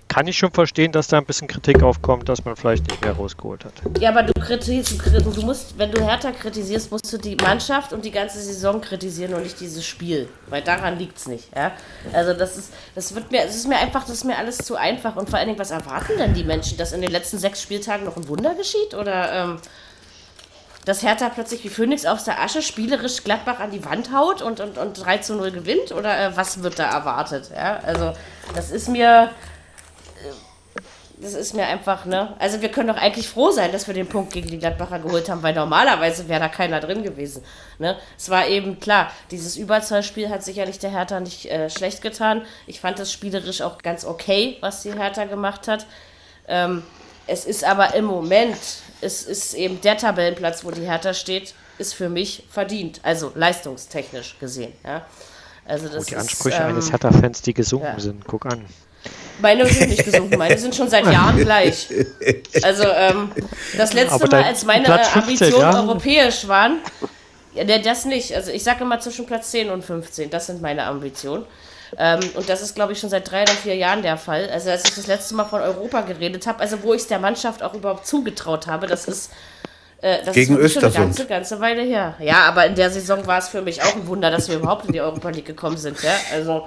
Kann 0.06 0.26
ich 0.26 0.36
schon 0.36 0.52
verstehen, 0.52 0.92
dass 0.92 1.08
da 1.08 1.16
ein 1.16 1.24
bisschen 1.24 1.48
Kritik 1.48 1.82
aufkommt, 1.82 2.28
dass 2.28 2.44
man 2.44 2.56
vielleicht 2.56 2.86
nicht 2.88 3.02
mehr 3.02 3.14
rausgeholt 3.14 3.64
hat. 3.64 3.72
Ja, 3.98 4.10
aber 4.10 4.22
du 4.22 4.34
kritisierst, 4.34 5.00
du 5.34 5.42
musst, 5.42 5.78
wenn 5.78 5.90
du 5.90 6.06
Hertha 6.06 6.30
kritisierst, 6.30 6.92
musst 6.92 7.10
du 7.10 7.16
die 7.16 7.36
Mannschaft 7.36 7.94
und 7.94 8.04
die 8.04 8.10
ganze 8.10 8.38
Saison 8.38 8.82
kritisieren 8.82 9.32
und 9.32 9.42
nicht 9.42 9.58
dieses 9.58 9.84
Spiel, 9.84 10.28
weil 10.50 10.60
daran 10.60 10.98
liegt 10.98 11.16
es 11.16 11.26
nicht. 11.26 11.48
Ja? 11.56 11.72
Also 12.12 12.34
das 12.34 12.58
ist, 12.58 12.72
das 12.94 13.14
wird 13.14 13.32
mir, 13.32 13.44
es 13.44 13.56
ist 13.56 13.66
mir 13.66 13.78
einfach, 13.78 14.02
das 14.02 14.16
ist 14.16 14.24
mir 14.24 14.36
alles 14.36 14.58
zu 14.58 14.76
einfach 14.76 15.16
und 15.16 15.30
vor 15.30 15.38
allen 15.38 15.48
Dingen, 15.48 15.58
was 15.58 15.70
erwarten 15.70 16.12
denn 16.18 16.34
die 16.34 16.44
Menschen, 16.44 16.76
dass 16.76 16.92
in 16.92 17.00
den 17.00 17.10
letzten 17.10 17.38
sechs 17.38 17.62
Spieltagen 17.62 18.04
noch 18.04 18.18
ein 18.18 18.28
Wunder 18.28 18.54
geschieht 18.54 18.94
oder? 18.94 19.32
Ähm, 19.32 19.56
dass 20.84 21.02
Hertha 21.02 21.28
plötzlich 21.28 21.64
wie 21.64 21.68
Phoenix 21.68 22.04
aus 22.06 22.24
der 22.24 22.40
Asche 22.40 22.62
spielerisch 22.62 23.24
Gladbach 23.24 23.60
an 23.60 23.70
die 23.70 23.84
Wand 23.84 24.12
haut 24.12 24.42
und, 24.42 24.60
und, 24.60 24.78
und 24.78 24.94
3 24.94 25.18
zu 25.18 25.34
0 25.34 25.50
gewinnt? 25.50 25.92
Oder 25.92 26.18
äh, 26.18 26.36
was 26.36 26.62
wird 26.62 26.78
da 26.78 26.90
erwartet? 26.90 27.50
Ja, 27.54 27.80
also 27.84 28.12
das 28.54 28.70
ist 28.70 28.88
mir. 28.88 29.30
Äh, 30.22 30.32
das 31.16 31.34
ist 31.34 31.54
mir 31.54 31.66
einfach, 31.66 32.04
ne? 32.06 32.34
Also 32.38 32.60
wir 32.60 32.70
können 32.70 32.88
doch 32.88 32.96
eigentlich 32.96 33.28
froh 33.28 33.50
sein, 33.50 33.70
dass 33.70 33.86
wir 33.86 33.94
den 33.94 34.08
Punkt 34.08 34.32
gegen 34.32 34.48
die 34.48 34.58
Gladbacher 34.58 34.98
geholt 34.98 35.28
haben, 35.28 35.42
weil 35.42 35.54
normalerweise 35.54 36.28
wäre 36.28 36.40
da 36.40 36.48
keiner 36.48 36.80
drin 36.80 37.02
gewesen. 37.04 37.44
Ne? 37.78 37.96
Es 38.18 38.30
war 38.30 38.48
eben 38.48 38.80
klar, 38.80 39.10
dieses 39.30 39.56
Überzahlspiel 39.56 40.28
hat 40.28 40.42
sicherlich 40.42 40.80
der 40.80 40.90
Hertha 40.90 41.20
nicht 41.20 41.46
äh, 41.46 41.70
schlecht 41.70 42.02
getan. 42.02 42.42
Ich 42.66 42.80
fand 42.80 42.98
das 42.98 43.12
spielerisch 43.12 43.62
auch 43.62 43.78
ganz 43.78 44.04
okay, 44.04 44.58
was 44.60 44.82
die 44.82 44.92
Hertha 44.92 45.24
gemacht 45.24 45.68
hat. 45.68 45.86
Ähm, 46.48 46.82
es 47.26 47.44
ist 47.44 47.64
aber 47.64 47.94
im 47.94 48.04
Moment 48.04 48.56
es 49.04 49.22
ist 49.22 49.54
eben 49.54 49.80
der 49.82 49.96
Tabellenplatz, 49.96 50.64
wo 50.64 50.70
die 50.70 50.82
Hertha 50.82 51.14
steht, 51.14 51.54
ist 51.78 51.94
für 51.94 52.08
mich 52.08 52.44
verdient, 52.50 53.00
also 53.02 53.32
leistungstechnisch 53.34 54.36
gesehen. 54.40 54.72
Ja. 54.84 55.04
Also 55.66 55.88
das 55.88 56.04
oh, 56.04 56.08
die 56.08 56.16
Ansprüche 56.16 56.56
ist, 56.56 56.62
ähm, 56.62 56.68
eines 56.68 56.92
Hertha-Fans, 56.92 57.42
die 57.42 57.54
gesunken 57.54 57.86
ja. 57.86 58.00
sind, 58.00 58.24
guck 58.26 58.46
an. 58.46 58.64
Meine 59.40 59.66
sind 59.66 59.90
nicht 59.90 60.04
gesunken, 60.04 60.38
meine 60.38 60.56
sind 60.56 60.74
schon 60.74 60.88
seit 60.88 61.04
Jahren 61.06 61.36
gleich. 61.44 61.88
Also 62.62 62.84
ähm, 62.84 63.32
das 63.76 63.92
letzte 63.92 64.26
Mal, 64.26 64.44
als 64.44 64.64
meine 64.64 64.84
Platz 64.84 65.08
15, 65.08 65.22
Ambitionen 65.22 65.72
ja? 65.72 65.80
europäisch 65.80 66.48
waren, 66.48 66.78
ja, 67.54 67.64
das 67.78 68.04
nicht. 68.04 68.34
Also 68.34 68.50
ich 68.50 68.62
sage 68.62 68.84
immer 68.84 69.00
zwischen 69.00 69.26
Platz 69.26 69.50
10 69.50 69.70
und 69.70 69.84
15, 69.84 70.30
das 70.30 70.46
sind 70.46 70.62
meine 70.62 70.84
Ambitionen. 70.84 71.44
Ähm, 71.98 72.20
und 72.34 72.48
das 72.48 72.62
ist, 72.62 72.74
glaube 72.74 72.92
ich, 72.92 73.00
schon 73.00 73.10
seit 73.10 73.30
drei 73.30 73.42
oder 73.42 73.52
vier 73.52 73.76
Jahren 73.76 74.02
der 74.02 74.16
Fall. 74.16 74.48
Also 74.50 74.70
als 74.70 74.84
ich 74.84 74.94
das 74.94 75.06
letzte 75.06 75.34
Mal 75.34 75.44
von 75.44 75.60
Europa 75.60 76.00
geredet 76.02 76.46
habe, 76.46 76.60
also 76.60 76.82
wo 76.82 76.94
ich 76.94 77.02
es 77.02 77.08
der 77.08 77.18
Mannschaft 77.18 77.62
auch 77.62 77.74
überhaupt 77.74 78.06
zugetraut 78.06 78.66
habe, 78.66 78.86
das 78.86 79.06
ist 79.06 79.30
äh, 80.00 80.22
das 80.24 80.34
Gegen 80.34 80.58
ist 80.58 80.74
schon 80.74 80.84
eine 80.84 80.92
ganze, 80.92 81.26
ganze 81.26 81.60
Weile 81.60 81.82
her. 81.82 82.14
Ja, 82.20 82.42
aber 82.46 82.66
in 82.66 82.74
der 82.74 82.90
Saison 82.90 83.26
war 83.26 83.38
es 83.38 83.48
für 83.48 83.62
mich 83.62 83.82
auch 83.82 83.94
ein 83.94 84.06
Wunder, 84.06 84.30
dass 84.30 84.48
wir 84.48 84.56
überhaupt 84.56 84.86
in 84.86 84.92
die 84.92 85.00
Europa 85.00 85.30
League 85.30 85.46
gekommen 85.46 85.78
sind. 85.78 86.02
Ja? 86.02 86.12
Also, 86.32 86.66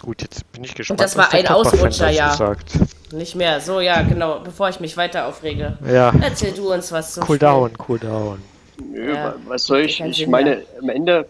Gut, 0.00 0.22
jetzt 0.22 0.50
bin 0.52 0.64
ich 0.64 0.74
gespannt. 0.74 1.00
Und 1.00 1.04
das 1.04 1.16
war 1.16 1.32
ein 1.34 1.46
Ausrutscher, 1.46 2.08
ja. 2.08 2.32
Sagt. 2.32 2.72
Nicht 3.12 3.34
mehr. 3.34 3.60
So, 3.60 3.80
ja, 3.80 4.00
genau. 4.00 4.40
Bevor 4.40 4.70
ich 4.70 4.80
mich 4.80 4.96
weiter 4.96 5.26
aufrege. 5.26 5.76
Ja. 5.86 6.12
Erzähl 6.22 6.52
du 6.52 6.72
uns 6.72 6.90
was 6.90 7.14
zum 7.14 7.24
Cool 7.24 7.36
Spiel. 7.36 7.38
down, 7.38 7.72
cool 7.86 7.98
down. 7.98 8.42
Nö, 8.82 9.14
ja, 9.14 9.34
was 9.46 9.64
soll 9.64 9.80
ich? 9.80 10.00
Ich 10.00 10.26
meine, 10.26 10.62
am 10.80 10.88
Ende 10.88 11.26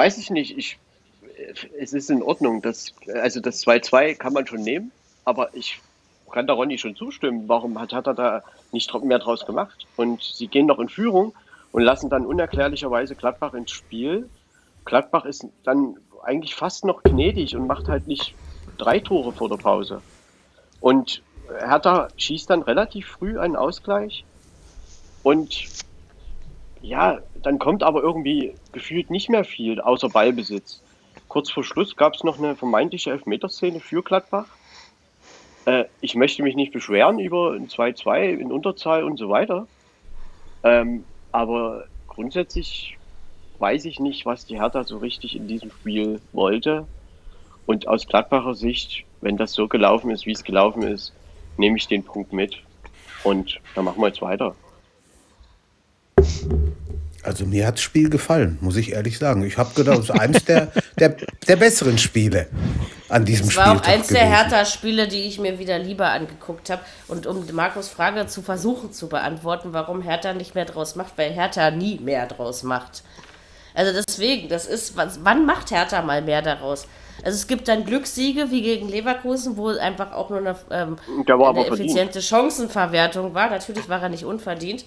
Weiß 0.00 0.16
ich 0.16 0.30
nicht. 0.30 0.56
Ich, 0.56 0.78
es 1.78 1.92
ist 1.92 2.08
in 2.08 2.22
Ordnung. 2.22 2.62
Das, 2.62 2.94
also 3.12 3.38
das 3.38 3.66
2-2 3.66 4.14
kann 4.14 4.32
man 4.32 4.46
schon 4.46 4.62
nehmen, 4.62 4.92
aber 5.26 5.54
ich 5.54 5.78
kann 6.32 6.46
da 6.46 6.54
Ronny 6.54 6.78
schon 6.78 6.96
zustimmen. 6.96 7.50
Warum 7.50 7.78
hat, 7.78 7.92
hat 7.92 8.06
er 8.06 8.14
da 8.14 8.42
nicht 8.72 8.94
mehr 9.04 9.18
draus 9.18 9.44
gemacht? 9.44 9.86
Und 9.96 10.22
sie 10.22 10.46
gehen 10.46 10.64
noch 10.64 10.78
in 10.78 10.88
Führung 10.88 11.34
und 11.72 11.82
lassen 11.82 12.08
dann 12.08 12.24
unerklärlicherweise 12.24 13.14
Gladbach 13.14 13.52
ins 13.52 13.72
Spiel. 13.72 14.26
Gladbach 14.86 15.26
ist 15.26 15.46
dann 15.64 15.98
eigentlich 16.22 16.54
fast 16.54 16.86
noch 16.86 17.02
gnädig 17.02 17.54
und 17.54 17.66
macht 17.66 17.86
halt 17.86 18.06
nicht 18.06 18.32
drei 18.78 19.00
Tore 19.00 19.32
vor 19.32 19.50
der 19.50 19.58
Pause. 19.58 20.00
Und 20.80 21.20
Hertha 21.58 22.08
schießt 22.16 22.48
dann 22.48 22.62
relativ 22.62 23.06
früh 23.06 23.38
einen 23.38 23.54
Ausgleich. 23.54 24.24
Und 25.22 25.66
ja, 26.80 27.20
dann 27.42 27.58
kommt 27.58 27.82
aber 27.82 28.02
irgendwie 28.02 28.54
gefühlt 28.72 29.10
nicht 29.10 29.28
mehr 29.28 29.44
viel, 29.44 29.80
außer 29.80 30.08
Ballbesitz. 30.08 30.82
Kurz 31.28 31.50
vor 31.50 31.64
Schluss 31.64 31.96
gab 31.96 32.14
es 32.14 32.24
noch 32.24 32.38
eine 32.38 32.56
vermeintliche 32.56 33.10
Elfmeterszene 33.10 33.80
für 33.80 34.02
Gladbach. 34.02 34.46
Äh, 35.64 35.84
ich 36.00 36.14
möchte 36.14 36.42
mich 36.42 36.56
nicht 36.56 36.72
beschweren 36.72 37.18
über 37.18 37.52
ein 37.52 37.68
2-2 37.68 38.34
in 38.34 38.52
Unterzahl 38.52 39.04
und 39.04 39.16
so 39.16 39.28
weiter. 39.28 39.66
Ähm, 40.62 41.04
aber 41.32 41.86
grundsätzlich 42.08 42.98
weiß 43.58 43.84
ich 43.84 44.00
nicht, 44.00 44.26
was 44.26 44.46
die 44.46 44.60
Hertha 44.60 44.84
so 44.84 44.98
richtig 44.98 45.36
in 45.36 45.46
diesem 45.46 45.70
Spiel 45.70 46.20
wollte. 46.32 46.86
Und 47.66 47.86
aus 47.86 48.06
Gladbacher 48.06 48.54
Sicht, 48.54 49.04
wenn 49.20 49.36
das 49.36 49.52
so 49.52 49.68
gelaufen 49.68 50.10
ist, 50.10 50.26
wie 50.26 50.32
es 50.32 50.44
gelaufen 50.44 50.82
ist, 50.82 51.12
nehme 51.56 51.76
ich 51.76 51.86
den 51.86 52.02
Punkt 52.02 52.32
mit. 52.32 52.62
Und 53.22 53.60
dann 53.74 53.84
machen 53.84 54.00
wir 54.00 54.08
jetzt 54.08 54.22
weiter. 54.22 54.54
Also 57.22 57.44
mir 57.44 57.66
hat 57.66 57.74
das 57.74 57.82
Spiel 57.82 58.08
gefallen, 58.08 58.58
muss 58.60 58.76
ich 58.76 58.92
ehrlich 58.92 59.18
sagen. 59.18 59.44
Ich 59.44 59.58
habe 59.58 59.74
gedacht, 59.74 59.98
es 59.98 60.04
ist 60.04 60.10
eines 60.10 60.44
der, 60.44 60.72
der, 60.98 61.16
der 61.46 61.56
besseren 61.56 61.98
Spiele 61.98 62.48
an 63.08 63.24
diesem 63.24 63.50
Spiel. 63.50 63.62
Es 63.62 63.68
war 63.68 63.76
auch 63.76 63.82
gewesen. 63.82 64.14
der 64.14 64.26
Hertha-Spiele, 64.26 65.08
die 65.08 65.22
ich 65.22 65.38
mir 65.38 65.58
wieder 65.58 65.78
lieber 65.78 66.10
angeguckt 66.10 66.70
habe. 66.70 66.82
Und 67.08 67.26
um 67.26 67.44
Markus 67.52 67.88
Frage 67.88 68.26
zu 68.26 68.42
versuchen 68.42 68.92
zu 68.92 69.08
beantworten, 69.08 69.72
warum 69.72 70.00
Hertha 70.00 70.32
nicht 70.32 70.54
mehr 70.54 70.64
draus 70.64 70.96
macht, 70.96 71.12
weil 71.16 71.32
Hertha 71.32 71.70
nie 71.70 71.98
mehr 71.98 72.26
draus 72.26 72.62
macht. 72.62 73.02
Also 73.74 73.92
deswegen, 73.92 74.48
das 74.48 74.66
ist, 74.66 74.94
wann 74.96 75.46
macht 75.46 75.70
Hertha 75.70 76.02
mal 76.02 76.22
mehr 76.22 76.42
daraus? 76.42 76.86
Also 77.22 77.36
es 77.36 77.46
gibt 77.46 77.68
dann 77.68 77.84
Glückssiege 77.84 78.50
wie 78.50 78.62
gegen 78.62 78.88
Leverkusen, 78.88 79.56
wo 79.56 79.68
einfach 79.68 80.12
auch 80.12 80.30
nur 80.30 80.38
eine, 80.38 80.56
ähm, 80.70 80.96
eine 81.28 81.66
effiziente 81.66 82.22
Chancenverwertung 82.22 83.34
war. 83.34 83.50
Natürlich 83.50 83.88
war 83.88 84.02
er 84.02 84.08
nicht 84.08 84.24
unverdient. 84.24 84.84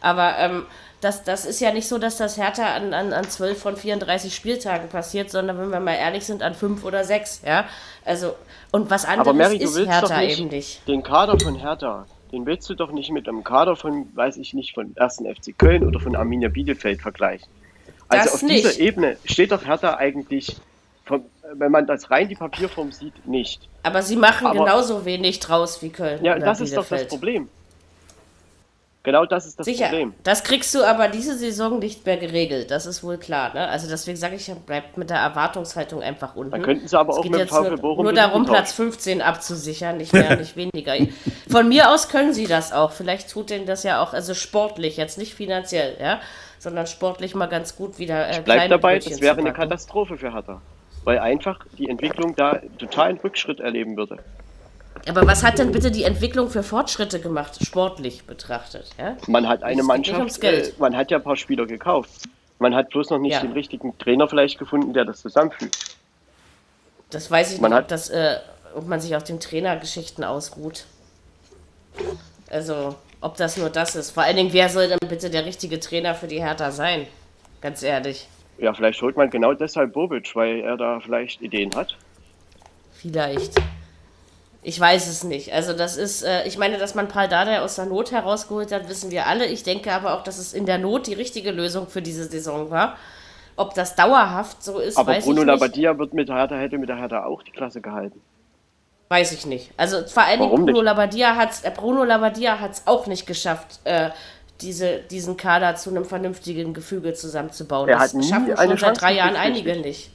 Aber 0.00 0.36
ähm, 0.38 0.66
das, 1.02 1.24
das 1.24 1.44
ist 1.44 1.60
ja 1.60 1.72
nicht 1.72 1.88
so, 1.88 1.98
dass 1.98 2.16
das 2.16 2.36
Hertha 2.36 2.76
an, 2.76 2.94
an, 2.94 3.12
an 3.12 3.28
12 3.28 3.60
von 3.60 3.76
34 3.76 4.32
Spieltagen 4.32 4.88
passiert, 4.88 5.30
sondern 5.30 5.58
wenn 5.58 5.70
wir 5.70 5.80
mal 5.80 5.94
ehrlich 5.94 6.24
sind, 6.24 6.42
an 6.44 6.54
5 6.54 6.84
oder 6.84 7.02
6. 7.02 7.42
Ja? 7.44 7.66
Also, 8.04 8.36
und 8.70 8.88
was 8.88 9.04
anderes 9.04 9.28
Aber 9.28 9.36
Mary, 9.36 9.56
ist 9.56 9.76
Hertha 9.76 10.20
nicht 10.20 10.38
eben 10.38 10.48
nicht. 10.48 10.86
Den 10.86 11.02
Kader 11.02 11.38
von 11.40 11.56
Hertha, 11.56 12.06
den 12.30 12.46
willst 12.46 12.70
du 12.70 12.74
doch 12.74 12.92
nicht 12.92 13.10
mit 13.10 13.28
einem 13.28 13.42
Kader 13.42 13.74
von, 13.74 14.06
weiß 14.14 14.36
ich 14.36 14.54
nicht, 14.54 14.74
von 14.74 14.94
1. 14.96 15.16
FC 15.16 15.58
Köln 15.58 15.84
oder 15.84 15.98
von 15.98 16.14
Arminia 16.14 16.48
Bielefeld 16.48 17.02
vergleichen. 17.02 17.48
Also 18.08 18.24
das 18.24 18.34
auf 18.34 18.42
nicht. 18.42 18.64
dieser 18.64 18.78
Ebene 18.78 19.16
steht 19.24 19.50
doch 19.50 19.66
Hertha 19.66 19.96
eigentlich, 19.96 20.56
vom, 21.04 21.24
wenn 21.52 21.72
man 21.72 21.84
das 21.88 22.12
rein 22.12 22.28
die 22.28 22.36
Papierform 22.36 22.92
sieht, 22.92 23.26
nicht. 23.26 23.68
Aber 23.82 24.02
sie 24.02 24.16
machen 24.16 24.46
Aber, 24.46 24.60
genauso 24.60 25.04
wenig 25.04 25.40
draus 25.40 25.82
wie 25.82 25.90
Köln. 25.90 26.24
Ja, 26.24 26.38
das 26.38 26.58
Bielefeld. 26.58 26.68
ist 26.68 26.76
doch 26.76 26.96
das 26.96 27.08
Problem. 27.08 27.48
Genau 29.04 29.26
das 29.26 29.46
ist 29.46 29.58
das 29.58 29.64
Sicher, 29.64 29.86
Problem. 29.86 30.14
Das 30.22 30.44
kriegst 30.44 30.72
du 30.76 30.84
aber 30.84 31.08
diese 31.08 31.36
Saison 31.36 31.80
nicht 31.80 32.06
mehr 32.06 32.18
geregelt, 32.18 32.70
das 32.70 32.86
ist 32.86 33.02
wohl 33.02 33.18
klar. 33.18 33.52
Ne? 33.52 33.66
Also 33.66 33.88
deswegen 33.88 34.16
sage 34.16 34.36
ich, 34.36 34.48
bleibt 34.64 34.96
mit 34.96 35.10
der 35.10 35.16
Erwartungshaltung 35.16 36.02
einfach 36.02 36.36
unten. 36.36 36.52
Dann 36.52 36.62
könnten 36.62 36.86
sie 36.86 36.96
aber 36.96 37.12
es 37.12 37.18
auch 37.18 37.24
mit 37.24 37.36
jetzt 37.36 37.50
VfL 37.50 37.78
Bochum 37.78 38.04
nur, 38.04 38.12
darum, 38.12 38.46
Platz 38.46 38.72
15 38.72 39.20
abzusichern, 39.20 39.96
nicht 39.96 40.12
mehr, 40.12 40.36
nicht 40.36 40.56
weniger. 40.56 40.94
Von 41.50 41.68
mir 41.68 41.90
aus 41.90 42.08
können 42.10 42.32
sie 42.32 42.46
das 42.46 42.72
auch. 42.72 42.92
Vielleicht 42.92 43.28
tut 43.28 43.50
denen 43.50 43.66
das 43.66 43.82
ja 43.82 44.00
auch, 44.00 44.12
also 44.12 44.34
sportlich, 44.34 44.96
jetzt 44.96 45.18
nicht 45.18 45.34
finanziell, 45.34 45.96
ja, 46.00 46.20
sondern 46.60 46.86
sportlich 46.86 47.34
mal 47.34 47.46
ganz 47.46 47.74
gut 47.74 47.98
wieder. 47.98 48.28
Äh, 48.28 48.38
ich 48.38 48.44
bleib 48.44 48.70
dabei, 48.70 48.94
Brötchen 48.94 49.12
das 49.12 49.20
wäre 49.20 49.36
eine 49.36 49.52
Katastrophe 49.52 50.16
für 50.16 50.32
Hertha. 50.32 50.60
Weil 51.02 51.18
einfach 51.18 51.66
die 51.76 51.88
Entwicklung 51.88 52.36
da 52.36 52.60
totalen 52.78 53.18
Rückschritt 53.18 53.58
erleben 53.58 53.96
würde. 53.96 54.18
Aber 55.08 55.26
was 55.26 55.42
hat 55.42 55.58
denn 55.58 55.72
bitte 55.72 55.90
die 55.90 56.04
Entwicklung 56.04 56.48
für 56.48 56.62
Fortschritte 56.62 57.20
gemacht, 57.20 57.58
sportlich 57.64 58.24
betrachtet? 58.24 58.90
Ja? 58.98 59.16
Man 59.26 59.48
hat 59.48 59.62
eine 59.62 59.82
Mannschaft, 59.82 60.42
äh, 60.42 60.72
man 60.78 60.96
hat 60.96 61.10
ja 61.10 61.18
ein 61.18 61.24
paar 61.24 61.36
Spieler 61.36 61.66
gekauft. 61.66 62.10
Man 62.58 62.74
hat 62.74 62.90
bloß 62.90 63.10
noch 63.10 63.18
nicht 63.18 63.32
ja. 63.32 63.40
den 63.40 63.52
richtigen 63.52 63.98
Trainer 63.98 64.28
vielleicht 64.28 64.58
gefunden, 64.58 64.92
der 64.92 65.04
das 65.04 65.20
zusammenfügt. 65.20 65.96
Das 67.10 67.30
weiß 67.30 67.54
ich 67.54 67.60
man 67.60 67.72
nicht, 67.72 67.80
ob, 67.80 67.88
das, 67.88 68.08
äh, 68.10 68.36
ob 68.74 68.86
man 68.86 69.00
sich 69.00 69.16
auf 69.16 69.24
den 69.24 69.40
Trainergeschichten 69.40 70.22
ausruht. 70.22 70.84
Also, 72.48 72.94
ob 73.20 73.36
das 73.36 73.56
nur 73.56 73.70
das 73.70 73.96
ist. 73.96 74.12
Vor 74.12 74.22
allen 74.22 74.36
Dingen, 74.36 74.52
wer 74.52 74.68
soll 74.68 74.88
denn 74.88 74.98
bitte 75.08 75.28
der 75.28 75.44
richtige 75.44 75.80
Trainer 75.80 76.14
für 76.14 76.28
die 76.28 76.40
Hertha 76.40 76.70
sein? 76.70 77.06
Ganz 77.60 77.82
ehrlich. 77.82 78.28
Ja, 78.58 78.72
vielleicht 78.72 79.02
holt 79.02 79.16
man 79.16 79.30
genau 79.30 79.54
deshalb 79.54 79.92
Bobic, 79.92 80.34
weil 80.36 80.60
er 80.60 80.76
da 80.76 81.00
vielleicht 81.00 81.42
Ideen 81.42 81.74
hat. 81.74 81.96
Vielleicht. 82.92 83.54
Ich 84.64 84.78
weiß 84.78 85.08
es 85.08 85.24
nicht. 85.24 85.52
Also 85.52 85.72
das 85.72 85.96
ist, 85.96 86.22
äh, 86.22 86.46
ich 86.46 86.56
meine, 86.56 86.78
dass 86.78 86.94
man 86.94 87.08
Paul 87.08 87.26
Dardai 87.26 87.60
aus 87.60 87.74
der 87.74 87.86
Not 87.86 88.12
herausgeholt 88.12 88.70
hat, 88.70 88.88
wissen 88.88 89.10
wir 89.10 89.26
alle. 89.26 89.46
Ich 89.46 89.64
denke 89.64 89.92
aber 89.92 90.14
auch, 90.14 90.22
dass 90.22 90.38
es 90.38 90.52
in 90.52 90.66
der 90.66 90.78
Not 90.78 91.08
die 91.08 91.14
richtige 91.14 91.50
Lösung 91.50 91.88
für 91.88 92.00
diese 92.00 92.24
Saison 92.24 92.70
war. 92.70 92.96
Ob 93.56 93.74
das 93.74 93.96
dauerhaft 93.96 94.62
so 94.62 94.78
ist, 94.78 94.96
aber 94.96 95.12
weiß 95.12 95.24
Bruno 95.24 95.42
ich 95.42 95.46
nicht. 95.46 95.60
Labbadia 95.60 95.98
wird 95.98 96.14
mit 96.14 96.30
Hertha, 96.30 96.54
hätte 96.54 96.78
mit 96.78 96.88
der 96.88 96.96
Hertha 96.96 97.24
auch 97.24 97.42
die 97.42 97.50
Klasse 97.50 97.80
gehalten. 97.80 98.20
Weiß 99.08 99.32
ich 99.32 99.44
nicht. 99.44 99.72
Also 99.76 100.06
vor 100.06 100.22
allem 100.22 100.38
Bruno 100.38 100.72
nicht? 100.72 100.82
Labbadia 100.84 101.36
hat 101.36 101.50
es 101.50 101.62
äh, 101.64 101.72
Bruno 101.74 102.04
Labbadia 102.04 102.60
hat's 102.60 102.84
auch 102.86 103.08
nicht 103.08 103.26
geschafft, 103.26 103.80
äh, 103.84 104.10
diese, 104.60 105.00
diesen 105.00 105.36
Kader 105.36 105.74
zu 105.74 105.90
einem 105.90 106.04
vernünftigen 106.04 106.72
Gefüge 106.72 107.14
zusammenzubauen. 107.14 107.88
Er 107.88 107.98
das 107.98 108.04
hat 108.04 108.14
nie 108.14 108.28
schaffen 108.28 108.56
schon 108.56 108.78
seit 108.78 109.00
drei 109.00 109.14
Jahren 109.14 109.34
einige 109.34 109.76
nicht. 109.76 110.10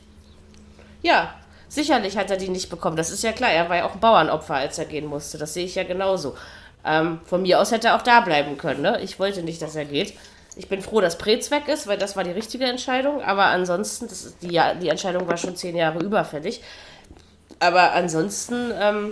Ja, 1.03 1.35
Sicherlich 1.69 2.17
hat 2.17 2.31
er 2.31 2.37
die 2.37 2.49
nicht 2.49 2.69
bekommen. 2.69 2.95
Das 2.95 3.11
ist 3.11 3.23
ja 3.23 3.31
klar. 3.31 3.51
Er 3.51 3.69
war 3.69 3.77
ja 3.77 3.85
auch 3.85 3.93
ein 3.93 3.99
Bauernopfer, 3.99 4.55
als 4.55 4.77
er 4.77 4.85
gehen 4.85 5.05
musste. 5.05 5.37
Das 5.37 5.53
sehe 5.53 5.65
ich 5.65 5.75
ja 5.75 5.83
genauso. 5.83 6.35
Ähm, 6.85 7.19
von 7.25 7.41
mir 7.41 7.59
aus 7.59 7.71
hätte 7.71 7.89
er 7.89 7.95
auch 7.95 8.01
da 8.01 8.21
bleiben 8.21 8.57
können. 8.57 8.81
Ne? 8.81 9.01
Ich 9.01 9.19
wollte 9.19 9.43
nicht, 9.43 9.61
dass 9.61 9.75
er 9.75 9.85
geht. 9.85 10.13
Ich 10.55 10.69
bin 10.69 10.81
froh, 10.81 11.01
dass 11.01 11.17
Preetz 11.17 11.51
weg 11.51 11.67
ist, 11.67 11.85
weil 11.87 11.97
das 11.97 12.15
war 12.15 12.23
die 12.23 12.31
richtige 12.31 12.65
Entscheidung. 12.65 13.21
Aber 13.21 13.45
ansonsten, 13.45 14.07
die, 14.41 14.59
die 14.81 14.89
Entscheidung 14.89 15.27
war 15.27 15.37
schon 15.37 15.55
zehn 15.55 15.75
Jahre 15.75 15.99
überfällig. 15.99 16.61
Aber 17.59 17.93
ansonsten 17.93 18.71
ähm, 18.79 19.11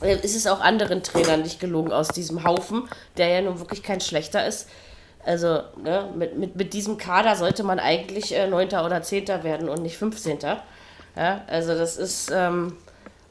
ist 0.00 0.36
es 0.36 0.46
auch 0.46 0.60
anderen 0.60 1.02
Trainern 1.02 1.42
nicht 1.42 1.60
gelungen 1.60 1.92
aus 1.92 2.08
diesem 2.08 2.44
Haufen, 2.44 2.88
der 3.16 3.28
ja 3.28 3.40
nun 3.42 3.60
wirklich 3.60 3.82
kein 3.82 4.00
schlechter 4.00 4.46
ist. 4.46 4.68
Also 5.24 5.62
ne, 5.82 6.10
mit, 6.16 6.36
mit, 6.36 6.56
mit 6.56 6.72
diesem 6.74 6.98
Kader 6.98 7.36
sollte 7.36 7.62
man 7.62 7.78
eigentlich 7.78 8.34
äh, 8.34 8.48
Neunter 8.48 8.84
oder 8.84 9.02
Zehnter 9.02 9.44
werden 9.44 9.68
und 9.68 9.82
nicht 9.82 9.96
Fünfzehnter. 9.96 10.62
Ja, 11.16 11.42
also 11.46 11.74
das 11.74 11.96
ist. 11.96 12.30
Ähm, 12.34 12.76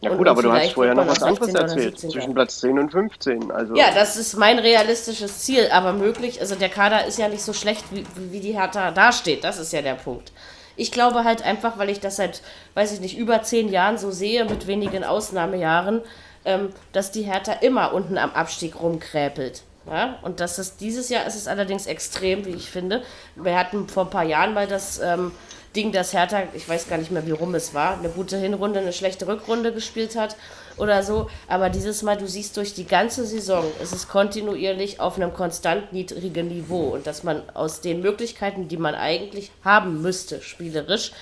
ja 0.01 0.09
gut, 0.15 0.27
aber 0.27 0.41
du 0.41 0.51
hast 0.51 0.73
vorher 0.73 0.95
noch 0.95 1.07
was 1.07 1.21
anderes 1.21 1.53
erzählt, 1.53 1.99
zwischen 1.99 2.33
Platz 2.33 2.59
10 2.59 2.79
und 2.79 2.91
15. 2.91 3.51
Also. 3.51 3.75
Ja, 3.75 3.93
das 3.93 4.17
ist 4.17 4.35
mein 4.35 4.57
realistisches 4.57 5.39
Ziel, 5.39 5.69
aber 5.71 5.93
möglich, 5.93 6.41
also 6.41 6.55
der 6.55 6.69
Kader 6.69 7.05
ist 7.05 7.19
ja 7.19 7.27
nicht 7.27 7.43
so 7.43 7.53
schlecht, 7.53 7.85
wie, 7.91 8.03
wie 8.31 8.39
die 8.39 8.57
Hertha 8.57 8.89
dasteht, 8.89 9.43
das 9.43 9.59
ist 9.59 9.73
ja 9.73 9.83
der 9.83 9.93
Punkt. 9.93 10.31
Ich 10.75 10.91
glaube 10.91 11.23
halt 11.23 11.43
einfach, 11.43 11.77
weil 11.77 11.91
ich 11.91 11.99
das 11.99 12.15
seit, 12.15 12.41
weiß 12.73 12.93
ich 12.93 12.99
nicht, 12.99 13.15
über 13.15 13.43
zehn 13.43 13.69
Jahren 13.69 13.99
so 13.99 14.09
sehe, 14.09 14.45
mit 14.45 14.65
wenigen 14.65 15.03
Ausnahmejahren, 15.03 16.01
ähm, 16.45 16.69
dass 16.93 17.11
die 17.11 17.21
Hertha 17.21 17.53
immer 17.61 17.93
unten 17.93 18.17
am 18.17 18.31
Abstieg 18.31 18.81
rumkräpelt. 18.81 19.61
Ja? 19.85 20.17
Und 20.23 20.39
das 20.39 20.57
ist 20.57 20.81
dieses 20.81 21.09
Jahr 21.09 21.25
ist 21.27 21.35
es 21.35 21.47
allerdings 21.47 21.85
extrem, 21.85 22.45
wie 22.45 22.51
ich 22.51 22.69
finde. 22.69 23.03
Wir 23.35 23.57
hatten 23.57 23.87
vor 23.87 24.05
ein 24.05 24.09
paar 24.09 24.23
Jahren 24.23 24.55
mal 24.55 24.67
das 24.67 24.99
ähm, 24.99 25.31
Ding, 25.75 25.93
dass 25.93 26.13
Hertha, 26.13 26.43
ich 26.53 26.67
weiß 26.67 26.89
gar 26.89 26.97
nicht 26.97 27.11
mehr, 27.11 27.25
wie 27.25 27.31
rum 27.31 27.55
es 27.55 27.73
war, 27.73 27.97
eine 27.97 28.09
gute 28.09 28.37
Hinrunde, 28.37 28.79
eine 28.79 28.91
schlechte 28.91 29.27
Rückrunde 29.27 29.73
gespielt 29.73 30.17
hat 30.17 30.35
oder 30.77 31.01
so. 31.01 31.29
Aber 31.47 31.69
dieses 31.69 32.01
Mal, 32.01 32.17
du 32.17 32.27
siehst 32.27 32.57
durch 32.57 32.73
die 32.73 32.85
ganze 32.85 33.25
Saison, 33.25 33.63
ist 33.81 33.93
es 33.93 34.09
kontinuierlich 34.09 34.99
auf 34.99 35.15
einem 35.15 35.33
konstant 35.33 35.93
niedrigen 35.93 36.49
Niveau. 36.49 36.89
Und 36.89 37.07
dass 37.07 37.23
man 37.23 37.49
aus 37.53 37.79
den 37.79 38.01
Möglichkeiten, 38.01 38.67
die 38.67 38.77
man 38.77 38.95
eigentlich 38.95 39.51
haben 39.63 40.01
müsste, 40.01 40.41
spielerisch, 40.41 41.13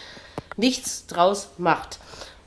nichts 0.58 1.06
draus 1.06 1.50
macht. 1.58 2.00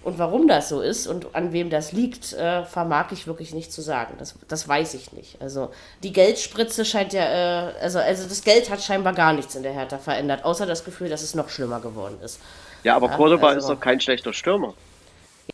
Und 0.04 0.18
warum 0.18 0.48
das 0.48 0.68
so 0.68 0.80
ist 0.80 1.06
und 1.06 1.34
an 1.34 1.52
wem 1.52 1.70
das 1.70 1.92
liegt, 1.92 2.32
äh, 2.32 2.64
vermag 2.64 3.12
ich 3.12 3.28
wirklich 3.28 3.54
nicht 3.54 3.72
zu 3.72 3.82
sagen. 3.82 4.14
Das, 4.18 4.34
das 4.48 4.66
weiß 4.66 4.94
ich 4.94 5.12
nicht. 5.12 5.40
Also 5.40 5.70
die 6.02 6.12
Geldspritze 6.12 6.84
scheint 6.84 7.12
ja, 7.12 7.22
äh, 7.22 7.72
also, 7.80 8.00
also 8.00 8.28
das 8.28 8.42
Geld 8.42 8.68
hat 8.68 8.82
scheinbar 8.82 9.12
gar 9.12 9.32
nichts 9.32 9.54
in 9.54 9.62
der 9.62 9.72
Hertha 9.72 9.98
verändert, 9.98 10.44
außer 10.44 10.66
das 10.66 10.84
Gefühl, 10.84 11.08
dass 11.08 11.22
es 11.22 11.36
noch 11.36 11.48
schlimmer 11.48 11.78
geworden 11.78 12.18
ist. 12.24 12.40
Ja, 12.82 12.96
aber 12.96 13.08
ja, 13.10 13.16
Cordoba 13.16 13.48
also, 13.48 13.60
ist 13.60 13.68
doch 13.68 13.80
kein 13.80 14.00
schlechter 14.00 14.32
Stürmer. 14.32 14.74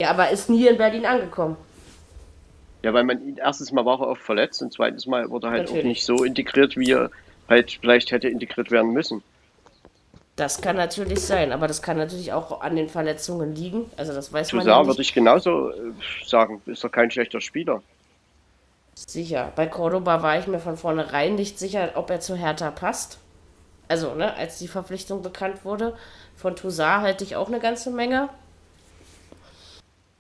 Ja, 0.01 0.11
aber 0.11 0.31
ist 0.31 0.49
nie 0.49 0.67
in 0.67 0.79
Berlin 0.79 1.05
angekommen. 1.05 1.57
Ja, 2.83 2.95
weil 2.95 3.05
man 3.05 3.37
erstes 3.37 3.71
Mal 3.73 3.85
war 3.85 4.01
er 4.01 4.09
oft 4.09 4.23
verletzt 4.23 4.63
und 4.63 4.73
zweites 4.73 5.07
Mal 5.07 5.29
wurde 5.29 5.49
er 5.49 5.51
halt 5.51 5.63
Natürlich. 5.65 5.83
auch 5.83 5.89
nicht 5.89 6.05
so 6.05 6.25
integriert, 6.25 6.77
wie 6.77 6.93
er 6.93 7.11
halt 7.49 7.79
vielleicht 7.81 8.13
hätte 8.13 8.29
integriert 8.29 8.71
werden 8.71 8.93
müssen. 8.93 9.23
Das 10.39 10.61
kann 10.61 10.77
natürlich 10.77 11.19
sein, 11.19 11.51
aber 11.51 11.67
das 11.67 11.83
kann 11.83 11.97
natürlich 11.97 12.33
auch 12.33 12.61
an 12.61 12.77
den 12.77 12.89
Verletzungen 12.89 13.57
liegen. 13.57 13.91
Also 13.97 14.15
das 14.15 14.33
weiß 14.33 14.53
man 14.53 14.65
ja 14.65 14.87
würde 14.87 15.03
ich 15.03 15.13
genauso 15.13 15.71
äh, 15.71 15.75
sagen. 16.25 16.63
Ist 16.67 16.85
doch 16.85 16.93
kein 16.93 17.11
schlechter 17.11 17.41
Spieler. 17.41 17.83
Sicher. 18.95 19.53
Bei 19.57 19.67
Cordoba 19.67 20.23
war 20.23 20.39
ich 20.39 20.47
mir 20.47 20.61
von 20.61 20.77
vornherein 20.77 21.35
nicht 21.35 21.59
sicher, 21.59 21.91
ob 21.97 22.09
er 22.11 22.21
zu 22.21 22.37
Hertha 22.37 22.71
passt. 22.71 23.19
Also, 23.89 24.15
ne, 24.15 24.33
als 24.37 24.59
die 24.61 24.69
Verpflichtung 24.69 25.23
bekannt 25.23 25.65
wurde. 25.65 25.97
Von 26.37 26.55
Toussaint 26.55 27.03
halte 27.03 27.25
ich 27.25 27.35
auch 27.35 27.49
eine 27.49 27.59
ganze 27.59 27.91
Menge. 27.91 28.29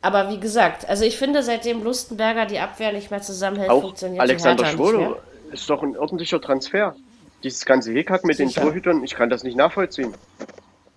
Aber 0.02 0.30
wie 0.30 0.40
gesagt, 0.40 0.88
also 0.88 1.04
ich 1.04 1.16
finde, 1.16 1.44
seitdem 1.44 1.84
Lustenberger 1.84 2.46
die 2.46 2.58
Abwehr 2.58 2.92
nicht 2.92 3.12
mehr 3.12 3.22
zusammenhält, 3.22 3.70
auch 3.70 3.82
funktioniert 3.82 4.20
Alexander 4.20 4.66
Schwolo 4.66 5.16
ist 5.52 5.70
doch 5.70 5.82
ein 5.82 5.96
ordentlicher 5.96 6.40
Transfer 6.40 6.96
dieses 7.42 7.64
ganze 7.64 7.92
Hickhack 7.92 8.24
mit 8.24 8.36
Sicher. 8.36 8.60
den 8.60 8.68
Torhütern, 8.68 9.04
ich 9.04 9.14
kann 9.14 9.30
das 9.30 9.42
nicht 9.42 9.56
nachvollziehen. 9.56 10.14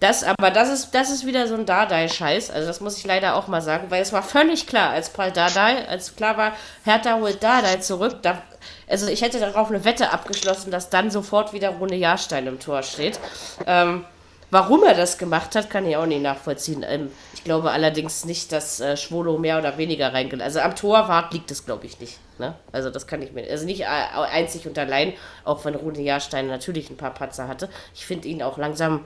Das, 0.02 0.24
aber 0.24 0.50
das 0.50 0.70
ist, 0.70 0.96
das 0.96 1.12
ist 1.12 1.28
wieder 1.28 1.48
so 1.48 1.54
ein 1.54 1.68
Dardai-Scheiß. 1.68 2.50
Also 2.50 2.68
das 2.68 2.82
muss 2.82 2.98
ich 2.98 3.06
leider 3.06 3.36
auch 3.36 3.48
mal 3.48 3.62
sagen, 3.62 3.92
weil 3.92 4.02
es 4.02 4.12
war 4.12 4.24
völlig 4.24 4.66
klar, 4.66 4.90
als 4.90 5.12
Paul 5.12 5.32
Dardai, 5.32 5.88
als 5.88 6.16
klar 6.16 6.38
war, 6.38 6.54
Hertha 6.84 7.20
holt 7.20 7.44
Dardai 7.44 7.76
zurück. 7.78 8.18
Da, 8.24 8.42
also 8.90 9.08
ich 9.08 9.22
hätte 9.22 9.40
darauf 9.40 9.70
eine 9.70 9.86
Wette 9.86 10.12
abgeschlossen, 10.12 10.72
dass 10.72 10.90
dann 10.90 11.12
sofort 11.12 11.54
wieder 11.54 11.70
Rune 11.70 11.98
Jahrstein 11.98 12.48
im 12.48 12.60
Tor 12.60 12.82
steht. 12.82 13.20
Ähm, 13.68 14.04
Warum 14.52 14.84
er 14.84 14.94
das 14.94 15.18
gemacht 15.18 15.56
hat, 15.56 15.70
kann 15.70 15.86
ich 15.86 15.96
auch 15.96 16.06
nicht 16.06 16.22
nachvollziehen. 16.22 16.84
Ähm, 16.86 17.10
ich 17.34 17.46
glaube 17.46 17.72
allerdings 17.72 18.26
nicht, 18.26 18.52
dass 18.52 18.82
äh, 18.82 18.98
Schwolo 18.98 19.38
mehr 19.38 19.58
oder 19.58 19.78
weniger 19.78 20.14
reingeht. 20.14 20.42
Also 20.42 20.60
am 20.60 20.76
Torwart 20.76 21.34
liegt 21.34 21.50
es, 21.52 21.66
glaube 21.66 21.86
ich, 21.86 22.02
nicht. 22.02 22.20
Ne? 22.38 22.54
Also 22.74 22.90
das 22.90 23.08
kann 23.08 23.22
ich 23.22 23.32
mir. 23.32 23.50
Also 23.50 23.66
nicht 23.66 23.82
äh, 23.82 23.86
einzig 23.86 24.68
und 24.68 24.78
allein, 24.78 25.14
auch 25.46 25.64
wenn 25.64 25.76
Rune 25.76 26.02
Jahrstein 26.02 26.48
natürlich 26.48 26.90
ein 26.90 26.98
paar 26.98 27.14
Patzer 27.14 27.48
hatte. 27.48 27.70
Ich 27.96 28.06
finde 28.06 28.28
ihn 28.28 28.44
auch 28.44 28.58
langsam, 28.58 29.06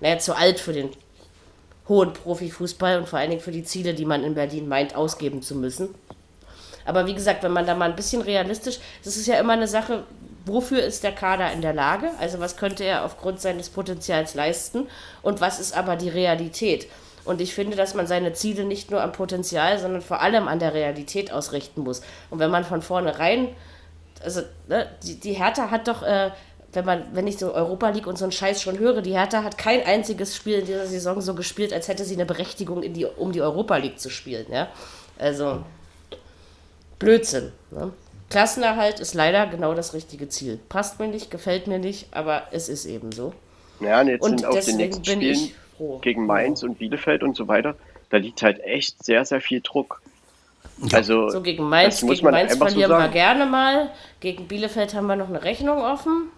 naja, 0.00 0.18
zu 0.18 0.34
alt 0.34 0.58
für 0.58 0.72
den 0.72 0.88
hohen 1.86 2.14
Profifußball 2.14 2.98
und 2.98 3.08
vor 3.08 3.18
allen 3.18 3.30
Dingen 3.30 3.42
für 3.42 3.52
die 3.52 3.64
Ziele, 3.64 3.92
die 3.92 4.06
man 4.06 4.24
in 4.24 4.34
Berlin 4.34 4.68
meint, 4.68 4.96
ausgeben 4.96 5.42
zu 5.42 5.54
müssen. 5.54 5.94
Aber 6.86 7.06
wie 7.06 7.14
gesagt, 7.14 7.42
wenn 7.42 7.52
man 7.52 7.66
da 7.66 7.74
mal 7.74 7.90
ein 7.90 7.96
bisschen 7.96 8.22
realistisch, 8.22 8.78
das 9.04 9.18
ist 9.18 9.26
ja 9.26 9.38
immer 9.38 9.52
eine 9.52 9.68
Sache, 9.68 10.04
wofür 10.48 10.82
ist 10.82 11.04
der 11.04 11.12
Kader 11.12 11.52
in 11.52 11.62
der 11.62 11.72
Lage? 11.72 12.10
Also 12.18 12.40
was 12.40 12.56
könnte 12.56 12.84
er 12.84 13.04
aufgrund 13.04 13.40
seines 13.40 13.68
Potenzials 13.68 14.34
leisten? 14.34 14.88
Und 15.22 15.40
was 15.40 15.60
ist 15.60 15.76
aber 15.76 15.96
die 15.96 16.08
Realität? 16.08 16.88
Und 17.24 17.40
ich 17.40 17.54
finde, 17.54 17.76
dass 17.76 17.94
man 17.94 18.06
seine 18.06 18.32
Ziele 18.32 18.64
nicht 18.64 18.90
nur 18.90 19.02
am 19.02 19.12
Potenzial, 19.12 19.78
sondern 19.78 20.00
vor 20.00 20.22
allem 20.22 20.48
an 20.48 20.58
der 20.58 20.72
Realität 20.72 21.30
ausrichten 21.30 21.82
muss. 21.82 22.00
Und 22.30 22.38
wenn 22.38 22.50
man 22.50 22.64
von 22.64 22.80
vornherein, 22.80 23.48
also 24.24 24.40
ne, 24.66 24.88
die, 25.02 25.20
die 25.20 25.34
Hertha 25.34 25.70
hat 25.70 25.88
doch, 25.88 26.02
äh, 26.02 26.30
wenn 26.72 26.84
man, 26.84 27.04
wenn 27.12 27.26
ich 27.26 27.38
so 27.38 27.52
Europa 27.52 27.90
League 27.90 28.06
und 28.06 28.16
so 28.16 28.24
einen 28.24 28.32
Scheiß 28.32 28.62
schon 28.62 28.78
höre, 28.78 29.02
die 29.02 29.12
Hertha 29.12 29.42
hat 29.42 29.58
kein 29.58 29.84
einziges 29.84 30.36
Spiel 30.36 30.60
in 30.60 30.66
dieser 30.66 30.86
Saison 30.86 31.20
so 31.20 31.34
gespielt, 31.34 31.72
als 31.72 31.88
hätte 31.88 32.04
sie 32.04 32.14
eine 32.14 32.26
Berechtigung, 32.26 32.80
die, 32.94 33.04
um 33.04 33.32
die 33.32 33.42
Europa 33.42 33.76
League 33.76 34.00
zu 34.00 34.10
spielen. 34.10 34.46
Ja? 34.50 34.68
Also 35.18 35.64
Blödsinn. 36.98 37.52
Ne? 37.70 37.92
Klassenerhalt 38.30 39.00
ist 39.00 39.14
leider 39.14 39.46
genau 39.46 39.74
das 39.74 39.94
richtige 39.94 40.28
Ziel. 40.28 40.58
Passt 40.68 41.00
mir 41.00 41.08
nicht, 41.08 41.30
gefällt 41.30 41.66
mir 41.66 41.78
nicht, 41.78 42.08
aber 42.10 42.42
es 42.50 42.68
ist 42.68 42.84
eben 42.84 43.12
so. 43.12 43.32
Ja, 43.80 44.00
und 44.00 44.08
jetzt 44.08 44.22
und 44.22 44.40
sind 44.40 44.48
auf 44.48 44.64
den 44.64 44.76
nächsten 44.76 45.04
Spielen 45.04 45.50
gegen 46.02 46.26
Mainz 46.26 46.62
und 46.62 46.78
Bielefeld 46.78 47.22
und 47.22 47.36
so 47.36 47.48
weiter, 47.48 47.76
da 48.10 48.16
liegt 48.16 48.42
halt 48.42 48.60
echt 48.60 49.04
sehr, 49.04 49.24
sehr 49.24 49.40
viel 49.40 49.60
Druck. 49.60 50.02
Also, 50.92 51.28
so 51.28 51.40
gegen 51.40 51.68
Mainz, 51.68 52.00
gegen 52.00 52.30
Mainz 52.30 52.56
verlieren 52.56 52.90
so 52.90 52.98
wir 52.98 53.08
gerne 53.08 53.46
mal. 53.46 53.90
Gegen 54.20 54.46
Bielefeld 54.46 54.94
haben 54.94 55.06
wir 55.06 55.16
noch 55.16 55.28
eine 55.28 55.42
Rechnung 55.42 55.78
offen. 55.78 56.30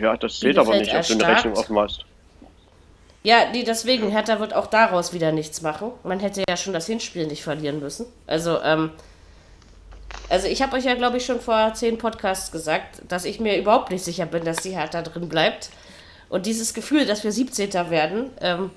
Ja, 0.00 0.16
das 0.16 0.36
steht 0.36 0.58
aber 0.58 0.76
nicht, 0.76 0.94
ob 0.94 1.06
du 1.06 1.14
eine 1.14 1.26
Rechnung 1.26 1.54
offen 1.54 1.78
hast. 1.78 2.04
Ja, 3.24 3.50
nee, 3.52 3.62
deswegen, 3.64 4.10
Hertha 4.10 4.40
wird 4.40 4.54
auch 4.54 4.66
daraus 4.66 5.12
wieder 5.12 5.32
nichts 5.32 5.62
machen. 5.62 5.92
Man 6.02 6.20
hätte 6.20 6.42
ja 6.48 6.56
schon 6.56 6.72
das 6.72 6.86
Hinspiel 6.86 7.26
nicht 7.26 7.42
verlieren 7.42 7.80
müssen. 7.80 8.06
Also, 8.26 8.60
ähm, 8.62 8.90
also 10.28 10.46
ich 10.46 10.62
habe 10.62 10.76
euch 10.76 10.84
ja, 10.84 10.94
glaube 10.94 11.18
ich, 11.18 11.26
schon 11.26 11.40
vor 11.40 11.74
zehn 11.74 11.98
Podcasts 11.98 12.50
gesagt, 12.52 13.02
dass 13.08 13.24
ich 13.24 13.40
mir 13.40 13.58
überhaupt 13.58 13.90
nicht 13.90 14.04
sicher 14.04 14.26
bin, 14.26 14.44
dass 14.44 14.58
die 14.58 14.70
Hertha 14.70 15.02
drin 15.02 15.28
bleibt. 15.28 15.70
Und 16.28 16.46
dieses 16.46 16.72
Gefühl, 16.72 17.04
dass 17.04 17.24
wir 17.24 17.32
17. 17.32 17.72
werden, 17.90 18.30
ähm, 18.40 18.70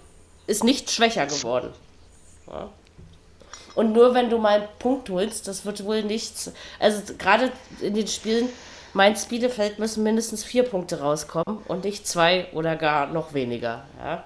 ist 0.47 0.63
nicht 0.63 0.91
schwächer 0.91 1.25
geworden. 1.25 1.71
Ja. 2.47 2.69
Und 3.75 3.93
nur 3.93 4.13
wenn 4.13 4.29
du 4.29 4.37
mal 4.37 4.61
einen 4.61 4.69
Punkt 4.79 5.09
holst, 5.09 5.47
das 5.47 5.65
wird 5.65 5.83
wohl 5.85 6.03
nichts. 6.03 6.51
Also 6.79 7.13
gerade 7.17 7.51
in 7.81 7.93
den 7.93 8.07
Spielen 8.07 8.49
Mainz 8.93 9.25
Bielefeld 9.25 9.77
müssen 9.77 10.03
mindestens 10.03 10.45
vier 10.45 10.63
Punkte 10.63 11.01
rauskommen 11.01 11.59
und 11.67 11.83
nicht 11.83 12.07
zwei 12.07 12.47
oder 12.53 12.77
gar 12.77 13.07
noch 13.07 13.33
weniger. 13.33 13.83
Ja. 14.01 14.23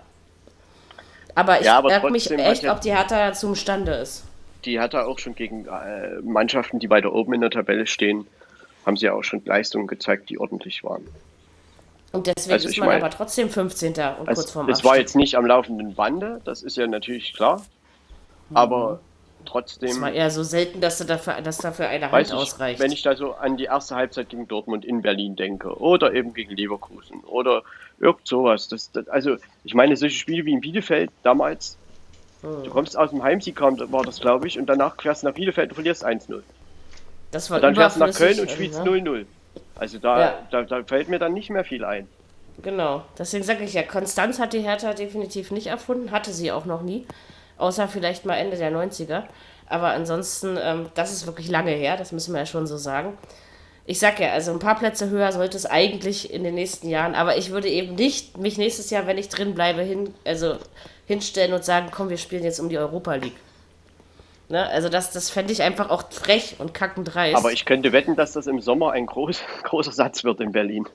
Aber 1.34 1.60
ich 1.60 1.66
ja, 1.66 1.82
frage 1.82 2.12
mich 2.12 2.30
echt, 2.30 2.68
ob 2.68 2.82
die 2.82 2.96
Hertha 2.96 3.30
dazu 3.30 3.48
imstande 3.48 3.94
ist. 3.94 4.26
Die 4.66 4.80
Hertha 4.80 5.06
auch 5.06 5.20
schon 5.20 5.36
gegen 5.36 5.66
äh, 5.66 6.20
Mannschaften, 6.22 6.80
die 6.80 6.90
weiter 6.90 7.14
oben 7.14 7.34
in 7.34 7.42
der 7.42 7.50
Tabelle 7.50 7.88
stehen, 7.88 8.28
haben 8.86 8.98
sie 8.98 9.06
ja 9.06 9.14
auch 9.14 9.24
schon 9.24 9.44
Leistungen 9.46 9.88
gezeigt, 9.88 10.30
die 10.30 10.40
ordentlich 10.40 10.84
waren. 10.84 11.08
Und 12.12 12.28
deswegen 12.28 12.54
also 12.54 12.70
ist 12.70 12.78
man 12.78 12.88
mein, 12.88 13.02
aber 13.02 13.12
trotzdem 13.12 13.50
15. 13.50 13.92
und 13.92 14.00
also 14.00 14.26
kurz 14.26 14.52
vorm 14.52 14.70
Es 14.70 14.84
war 14.84 14.98
jetzt 14.98 15.16
nicht 15.16 15.36
am 15.36 15.46
laufenden 15.46 15.94
Bande, 15.94 16.42
das 16.44 16.64
ist 16.64 16.76
ja 16.76 16.88
natürlich 16.88 17.34
klar. 17.34 17.62
Mhm. 18.50 18.58
Aber 18.58 19.00
trotzdem. 19.46 19.90
Es 19.90 20.02
war 20.02 20.12
eher 20.12 20.32
so 20.32 20.44
selten, 20.44 20.82
dass, 20.82 20.98
dafür, 21.06 21.42
dass 21.42 21.58
dafür 21.58 21.88
eine 21.88 22.12
Hand 22.12 22.28
ich, 22.28 22.34
ausreicht. 22.34 22.80
Wenn 22.80 22.92
ich 22.92 23.02
da 23.02 23.16
so 23.16 23.34
an 23.34 23.58
die 23.58 23.66
erste 23.66 23.96
Halbzeit 23.96 24.30
gegen 24.30 24.48
Dortmund 24.48 24.86
in 24.86 25.02
Berlin 25.02 25.36
denke 25.36 25.80
oder 25.80 26.14
eben 26.14 26.34
gegen 26.34 26.56
Leverkusen 26.56 27.22
oder 27.22 27.64
irgend 28.00 28.28
sowas. 28.28 28.68
Das, 28.68 28.92
das, 28.92 29.08
also, 29.10 29.38
ich 29.64 29.74
meine, 29.74 29.96
solche 29.96 30.18
Spiele 30.18 30.46
wie 30.46 30.54
in 30.54 30.62
Bielefeld 30.62 31.12
damals. 31.24 31.78
Du 32.42 32.70
kommst 32.70 32.98
aus 32.98 33.10
dem 33.12 33.24
Heimsieg, 33.24 33.60
war 33.62 34.04
das, 34.04 34.20
glaube 34.20 34.48
ich, 34.48 34.58
und 34.58 34.68
danach 34.68 35.02
fährst 35.02 35.24
du 35.24 35.28
nach 35.28 35.34
Bielefeld 35.34 35.70
und 35.70 35.76
verlierst 35.76 36.06
1-0. 36.06 36.42
Das 37.32 37.50
war 37.50 37.58
und 37.58 37.64
dann 37.64 37.76
fährst 37.76 37.98
du 37.98 38.00
nach 38.02 38.14
Köln 38.14 38.40
und 38.40 38.50
spielst 38.50 38.80
0-0. 38.80 39.02
Ne? 39.02 39.26
Also 39.76 40.00
da, 40.00 40.20
ja. 40.20 40.34
da, 40.52 40.64
da 40.64 40.84
fällt 40.84 41.10
mir 41.10 41.20
dann 41.20 41.34
nicht 41.34 41.50
mehr 41.50 41.64
viel 41.64 41.86
ein. 41.86 42.08
Genau, 42.62 43.04
deswegen 43.18 43.44
sage 43.44 43.64
ich 43.64 43.74
ja, 43.74 43.84
Konstanz 43.84 44.40
hat 44.40 44.52
die 44.52 44.60
Hertha 44.60 44.94
definitiv 44.94 45.52
nicht 45.52 45.68
erfunden, 45.68 46.12
hatte 46.12 46.32
sie 46.32 46.52
auch 46.52 46.66
noch 46.66 46.82
nie, 46.82 47.06
außer 47.58 47.88
vielleicht 47.88 48.26
mal 48.26 48.36
Ende 48.36 48.58
der 48.58 48.72
90er. 48.72 49.24
Aber 49.68 49.90
ansonsten, 49.90 50.58
ähm, 50.62 50.88
das 50.96 51.14
ist 51.14 51.26
wirklich 51.26 51.50
lange 51.50 51.72
her, 51.72 51.96
das 51.96 52.12
müssen 52.12 52.34
wir 52.34 52.40
ja 52.40 52.46
schon 52.46 52.68
so 52.68 52.76
sagen. 52.76 53.18
Ich 53.90 53.98
sag 53.98 54.20
ja, 54.20 54.34
also 54.34 54.52
ein 54.52 54.60
paar 54.60 54.78
Plätze 54.78 55.10
höher 55.10 55.32
sollte 55.32 55.58
es 55.58 55.66
eigentlich 55.66 56.32
in 56.32 56.44
den 56.44 56.54
nächsten 56.54 56.90
Jahren, 56.90 57.16
aber 57.16 57.38
ich 57.38 57.50
würde 57.50 57.68
eben 57.68 57.96
nicht 57.96 58.38
mich 58.38 58.60
nächstes 58.60 58.92
Jahr, 58.92 59.08
wenn 59.08 59.18
ich 59.18 59.30
drin 59.30 59.56
bleibe, 59.56 59.82
hin, 59.82 60.14
also 60.26 60.58
hinstellen 61.08 61.54
und 61.54 61.66
sagen, 61.66 61.88
komm, 61.90 62.10
wir 62.10 62.20
spielen 62.20 62.44
jetzt 62.44 62.60
um 62.60 62.70
die 62.70 62.78
Europa 62.78 63.16
League. 63.16 63.38
Ne? 64.48 64.64
Also 64.70 64.90
das, 64.90 65.12
das 65.12 65.32
fände 65.32 65.52
ich 65.54 65.64
einfach 65.64 65.90
auch 65.90 66.04
frech 66.12 66.58
und 66.60 66.76
kackendreist. 66.76 67.36
Aber 67.36 67.52
ich 67.52 67.66
könnte 67.66 67.92
wetten, 67.92 68.16
dass 68.16 68.34
das 68.34 68.46
im 68.46 68.62
Sommer 68.62 68.92
ein 68.92 69.08
groß, 69.08 69.42
großer 69.64 69.92
Satz 69.92 70.24
wird 70.24 70.40
in 70.40 70.52
Berlin. 70.52 70.88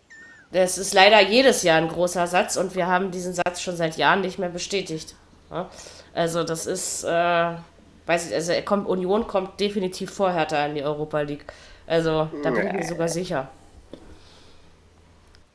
Das 0.52 0.78
ist 0.78 0.94
leider 0.94 1.20
jedes 1.20 1.64
Jahr 1.64 1.78
ein 1.78 1.88
großer 1.88 2.28
Satz 2.28 2.56
und 2.56 2.76
wir 2.76 2.86
haben 2.86 3.10
diesen 3.10 3.34
Satz 3.34 3.60
schon 3.60 3.74
seit 3.74 3.96
Jahren 3.96 4.20
nicht 4.20 4.38
mehr 4.38 4.50
bestätigt. 4.50 5.16
Ja? 5.50 5.68
Also 6.14 6.44
das 6.44 6.66
ist, 6.66 7.02
äh, 7.02 7.08
weiß 8.06 8.28
ich, 8.28 8.34
also 8.36 8.52
kommt, 8.64 8.86
Union 8.86 9.26
kommt 9.26 9.58
definitiv 9.58 10.12
vor 10.12 10.30
Hertha 10.32 10.64
in 10.66 10.76
die 10.76 10.84
Europa 10.84 11.22
League. 11.22 11.44
Also 11.86 12.28
da 12.42 12.50
bin 12.50 12.66
ich 12.66 12.72
mir 12.72 12.84
sogar 12.84 13.08
sicher. 13.08 13.48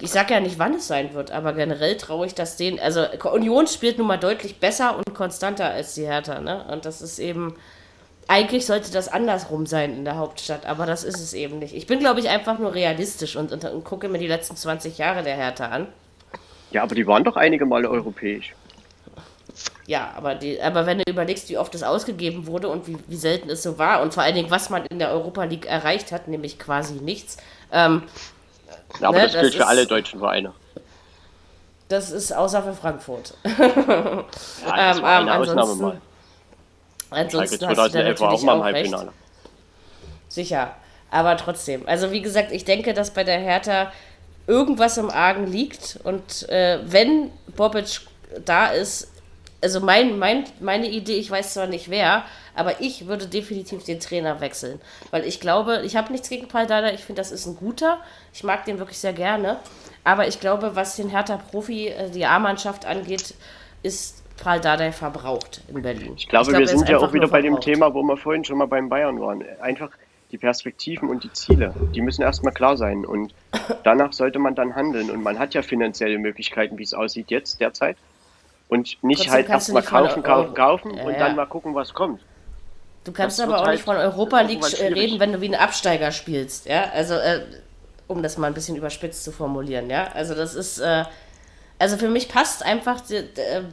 Ich 0.02 0.12
sage 0.12 0.34
ja 0.34 0.40
nicht, 0.40 0.60
wann 0.60 0.76
es 0.76 0.88
sein 0.88 1.14
wird, 1.14 1.32
aber 1.32 1.52
generell 1.52 1.98
traue 1.98 2.26
ich 2.26 2.34
das 2.34 2.56
denen. 2.56 2.80
Also 2.80 3.06
Union 3.34 3.68
spielt 3.68 3.98
nun 3.98 4.08
mal 4.08 4.18
deutlich 4.18 4.60
besser 4.60 4.98
und 4.98 5.14
konstanter 5.14 5.66
als 5.66 5.94
die 5.96 6.06
Hertha, 6.06 6.40
ne? 6.40 6.66
Und 6.72 6.86
das 6.86 7.02
ist 7.02 7.20
eben, 7.20 7.56
eigentlich 8.30 8.66
sollte 8.66 8.94
das 8.94 9.10
andersrum 9.10 9.66
sein 9.66 9.94
in 9.94 10.06
der 10.06 10.16
Hauptstadt, 10.16 10.66
aber 10.66 10.86
das 10.86 11.04
ist 11.04 11.20
es 11.20 11.34
eben 11.34 11.60
nicht. 11.60 11.76
Ich 11.76 11.86
bin, 11.86 12.00
glaube 12.00 12.22
ich, 12.22 12.30
einfach 12.30 12.60
nur 12.60 12.74
realistisch 12.74 13.36
und, 13.36 13.52
und, 13.52 13.66
und, 13.66 13.84
gucke 13.84 14.08
mir 14.08 14.20
die 14.20 14.28
letzten 14.28 14.56
20 14.56 14.98
Jahre 14.98 15.22
der 15.22 15.36
Hertha 15.36 15.66
an. 15.66 15.88
Ja, 16.72 16.84
aber 16.84 16.96
die 16.96 17.06
waren 17.06 17.26
doch 17.26 17.36
einige 17.36 17.66
Male 17.66 17.90
europäisch. 17.90 18.54
Ja, 19.90 20.14
aber, 20.16 20.36
die, 20.36 20.62
aber 20.62 20.86
wenn 20.86 21.00
du 21.00 21.04
überlegst, 21.10 21.50
wie 21.50 21.58
oft 21.58 21.74
es 21.74 21.82
ausgegeben 21.82 22.46
wurde 22.46 22.70
und 22.70 22.86
wie, 22.86 22.96
wie 23.08 23.16
selten 23.16 23.50
es 23.50 23.64
so 23.64 23.80
war 23.80 24.04
und 24.04 24.14
vor 24.14 24.22
allen 24.22 24.36
Dingen, 24.36 24.52
was 24.52 24.70
man 24.70 24.86
in 24.86 25.00
der 25.00 25.10
Europa 25.10 25.46
League 25.46 25.66
erreicht 25.66 26.12
hat, 26.12 26.28
nämlich 26.28 26.60
quasi 26.60 26.94
nichts. 26.94 27.38
Ähm, 27.72 28.04
ja, 29.00 29.10
aber 29.10 29.18
ne, 29.18 29.24
das, 29.24 29.34
das 29.34 29.42
gilt 29.42 29.56
für 29.56 29.66
alle 29.66 29.88
deutschen 29.88 30.20
Vereine. 30.20 30.54
Das 31.88 32.12
ist 32.12 32.32
außer 32.32 32.62
für 32.62 32.74
Frankfurt. 32.74 33.34
ja, 33.44 33.64
das 33.64 34.98
ähm, 34.98 35.04
war 35.04 35.22
eine 35.22 35.32
ähm, 35.32 35.42
Ausnahme 35.42 35.74
mal. 35.74 36.02
Ansonsten 37.10 37.58
Schalke 37.58 37.76
2011 37.76 38.20
war 38.20 38.32
auch 38.32 38.44
mal 38.44 38.58
im 38.58 38.64
Halbfinale. 38.64 39.06
Recht. 39.06 39.14
Sicher, 40.28 40.76
aber 41.10 41.36
trotzdem. 41.36 41.88
Also 41.88 42.12
wie 42.12 42.22
gesagt, 42.22 42.52
ich 42.52 42.64
denke, 42.64 42.94
dass 42.94 43.10
bei 43.10 43.24
der 43.24 43.40
Hertha 43.40 43.92
irgendwas 44.46 45.00
im 45.00 45.10
Argen 45.10 45.48
liegt 45.48 45.98
und 46.04 46.48
äh, 46.50 46.78
wenn 46.84 47.32
Bobic 47.56 48.02
da 48.46 48.68
ist, 48.68 49.09
also 49.62 49.80
mein, 49.82 50.18
mein, 50.20 50.46
meine 50.60 50.90
Idee, 50.90 51.18
ich 51.18 51.30
weiß 51.30 51.54
zwar 51.54 51.68
nicht 51.68 51.90
wer, 51.90 52.24
aber 52.56 52.82
ich 52.82 53.08
würde 53.08 53.28
definitiv 53.28 53.84
den 53.84 54.00
Trainer 54.00 54.42
wechseln. 54.42 54.80
Weil 55.12 55.26
ich 55.26 55.40
glaube, 55.40 55.82
ich 55.86 55.96
habe 55.96 56.12
nichts 56.12 56.30
gegen 56.30 56.48
Paldada, 56.48 56.92
ich 56.92 57.04
finde, 57.04 57.22
das 57.22 57.32
ist 57.32 57.46
ein 57.46 57.56
guter. 57.56 58.00
Ich 58.34 58.44
mag 58.44 58.66
den 58.66 58.80
wirklich 58.80 58.98
sehr 58.98 59.14
gerne. 59.14 59.58
Aber 60.04 60.28
ich 60.28 60.40
glaube, 60.40 60.76
was 60.76 60.96
den 60.96 61.10
Hertha-Profi, 61.10 61.90
äh, 61.90 62.10
die 62.10 62.26
A-Mannschaft 62.26 62.86
angeht, 62.86 63.34
ist 63.84 64.24
Paul 64.42 64.60
Dardai 64.60 64.92
verbraucht 64.92 65.62
in 65.68 65.82
Berlin. 65.82 66.14
Ich 66.16 66.28
glaube, 66.30 66.44
ich 66.44 66.50
glaube 66.50 66.60
wir 66.60 66.68
sind 66.68 66.90
ja 66.90 66.98
auch 66.98 67.14
wieder 67.14 67.28
bei 67.28 67.42
dem 67.42 67.60
Thema, 67.60 67.94
wo 67.94 68.02
wir 68.04 68.18
vorhin 68.18 68.46
schon 68.46 68.58
mal 68.58 68.68
beim 68.68 68.88
Bayern 68.88 69.20
waren. 69.20 69.44
Einfach 69.62 69.92
die 70.32 70.38
Perspektiven 70.38 71.10
und 71.10 71.24
die 71.24 71.34
Ziele, 71.34 71.74
die 71.94 72.02
müssen 72.02 72.22
erstmal 72.22 72.54
klar 72.54 72.78
sein 72.78 73.04
und 73.06 73.34
danach 73.84 74.14
sollte 74.14 74.40
man 74.40 74.56
dann 74.56 74.76
handeln. 74.76 75.10
Und 75.10 75.24
man 75.24 75.40
hat 75.40 75.54
ja 75.54 75.62
finanzielle 75.62 76.20
Möglichkeiten, 76.20 76.78
wie 76.78 76.84
es 76.84 76.94
aussieht 76.94 77.32
jetzt 77.32 77.60
derzeit. 77.60 77.98
Und 78.70 78.98
nicht 79.04 79.18
Trotzdem 79.18 79.34
halt 79.34 79.50
erstmal 79.50 79.84
kaufen, 79.84 80.24
kaufen, 80.24 80.54
kaufen 80.54 80.98
ja, 80.98 81.04
und 81.04 81.20
dann 81.20 81.36
mal 81.36 81.48
gucken, 81.48 81.76
was 81.76 81.94
kommt. 81.94 82.22
Du 83.04 83.12
kannst 83.12 83.40
das 83.40 83.48
aber 83.48 83.58
auch 83.58 83.66
halt 83.66 83.78
nicht 83.78 83.86
von 83.86 83.98
Europa 83.98 84.42
League 84.42 84.64
reden, 84.80 85.20
wenn 85.20 85.34
du 85.34 85.42
wie 85.42 85.50
ein 85.50 85.56
Absteiger 85.56 86.12
spielst, 86.12 86.68
ja? 86.68 86.90
Also, 86.94 87.16
äh, 87.16 87.42
um 88.08 88.22
das 88.22 88.38
mal 88.38 88.48
ein 88.48 88.54
bisschen 88.54 88.76
überspitzt 88.76 89.24
zu 89.24 89.32
formulieren, 89.32 89.90
ja? 89.90 90.10
Also, 90.14 90.36
das 90.36 90.54
ist, 90.54 90.80
äh, 90.80 91.06
also 91.80 91.98
für 91.98 92.10
mich 92.10 92.30
passt 92.30 92.64
einfach 92.64 93.02
die, 93.02 93.16
äh, 93.16 93.64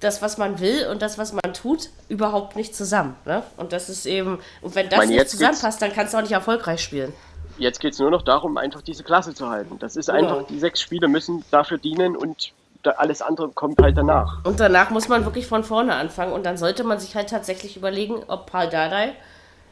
das, 0.00 0.22
was 0.22 0.38
man 0.38 0.60
will 0.60 0.86
und 0.86 1.02
das, 1.02 1.18
was 1.18 1.32
man 1.32 1.54
tut, 1.54 1.88
überhaupt 2.08 2.56
nicht 2.56 2.76
zusammen. 2.76 3.16
Ne? 3.24 3.42
Und 3.56 3.72
das 3.72 3.88
ist 3.88 4.06
eben, 4.06 4.38
und 4.60 4.74
wenn 4.74 4.88
das 4.88 4.98
meine, 4.98 5.12
nicht 5.12 5.30
zusammenpasst, 5.30 5.80
dann 5.80 5.92
kannst 5.92 6.12
du 6.12 6.18
auch 6.18 6.22
nicht 6.22 6.32
erfolgreich 6.32 6.80
spielen. 6.80 7.12
Jetzt 7.56 7.80
geht 7.80 7.94
es 7.94 7.98
nur 7.98 8.10
noch 8.10 8.22
darum, 8.22 8.58
einfach 8.58 8.82
diese 8.82 9.02
Klasse 9.02 9.32
zu 9.32 9.48
halten. 9.48 9.78
Das 9.78 9.96
ist 9.96 10.10
einfach, 10.10 10.38
ja. 10.38 10.46
die 10.48 10.58
sechs 10.58 10.80
Spiele 10.80 11.08
müssen 11.08 11.44
dafür 11.50 11.78
dienen 11.78 12.16
und 12.16 12.52
alles 12.86 13.22
andere 13.22 13.48
kommt 13.48 13.80
halt 13.80 13.96
danach. 13.96 14.44
Und 14.44 14.60
danach 14.60 14.90
muss 14.90 15.08
man 15.08 15.24
wirklich 15.24 15.46
von 15.46 15.64
vorne 15.64 15.94
anfangen 15.94 16.32
und 16.32 16.44
dann 16.44 16.56
sollte 16.56 16.84
man 16.84 16.98
sich 16.98 17.14
halt 17.14 17.30
tatsächlich 17.30 17.76
überlegen, 17.76 18.22
ob 18.28 18.50
Paul 18.50 18.68
Dardai 18.68 19.12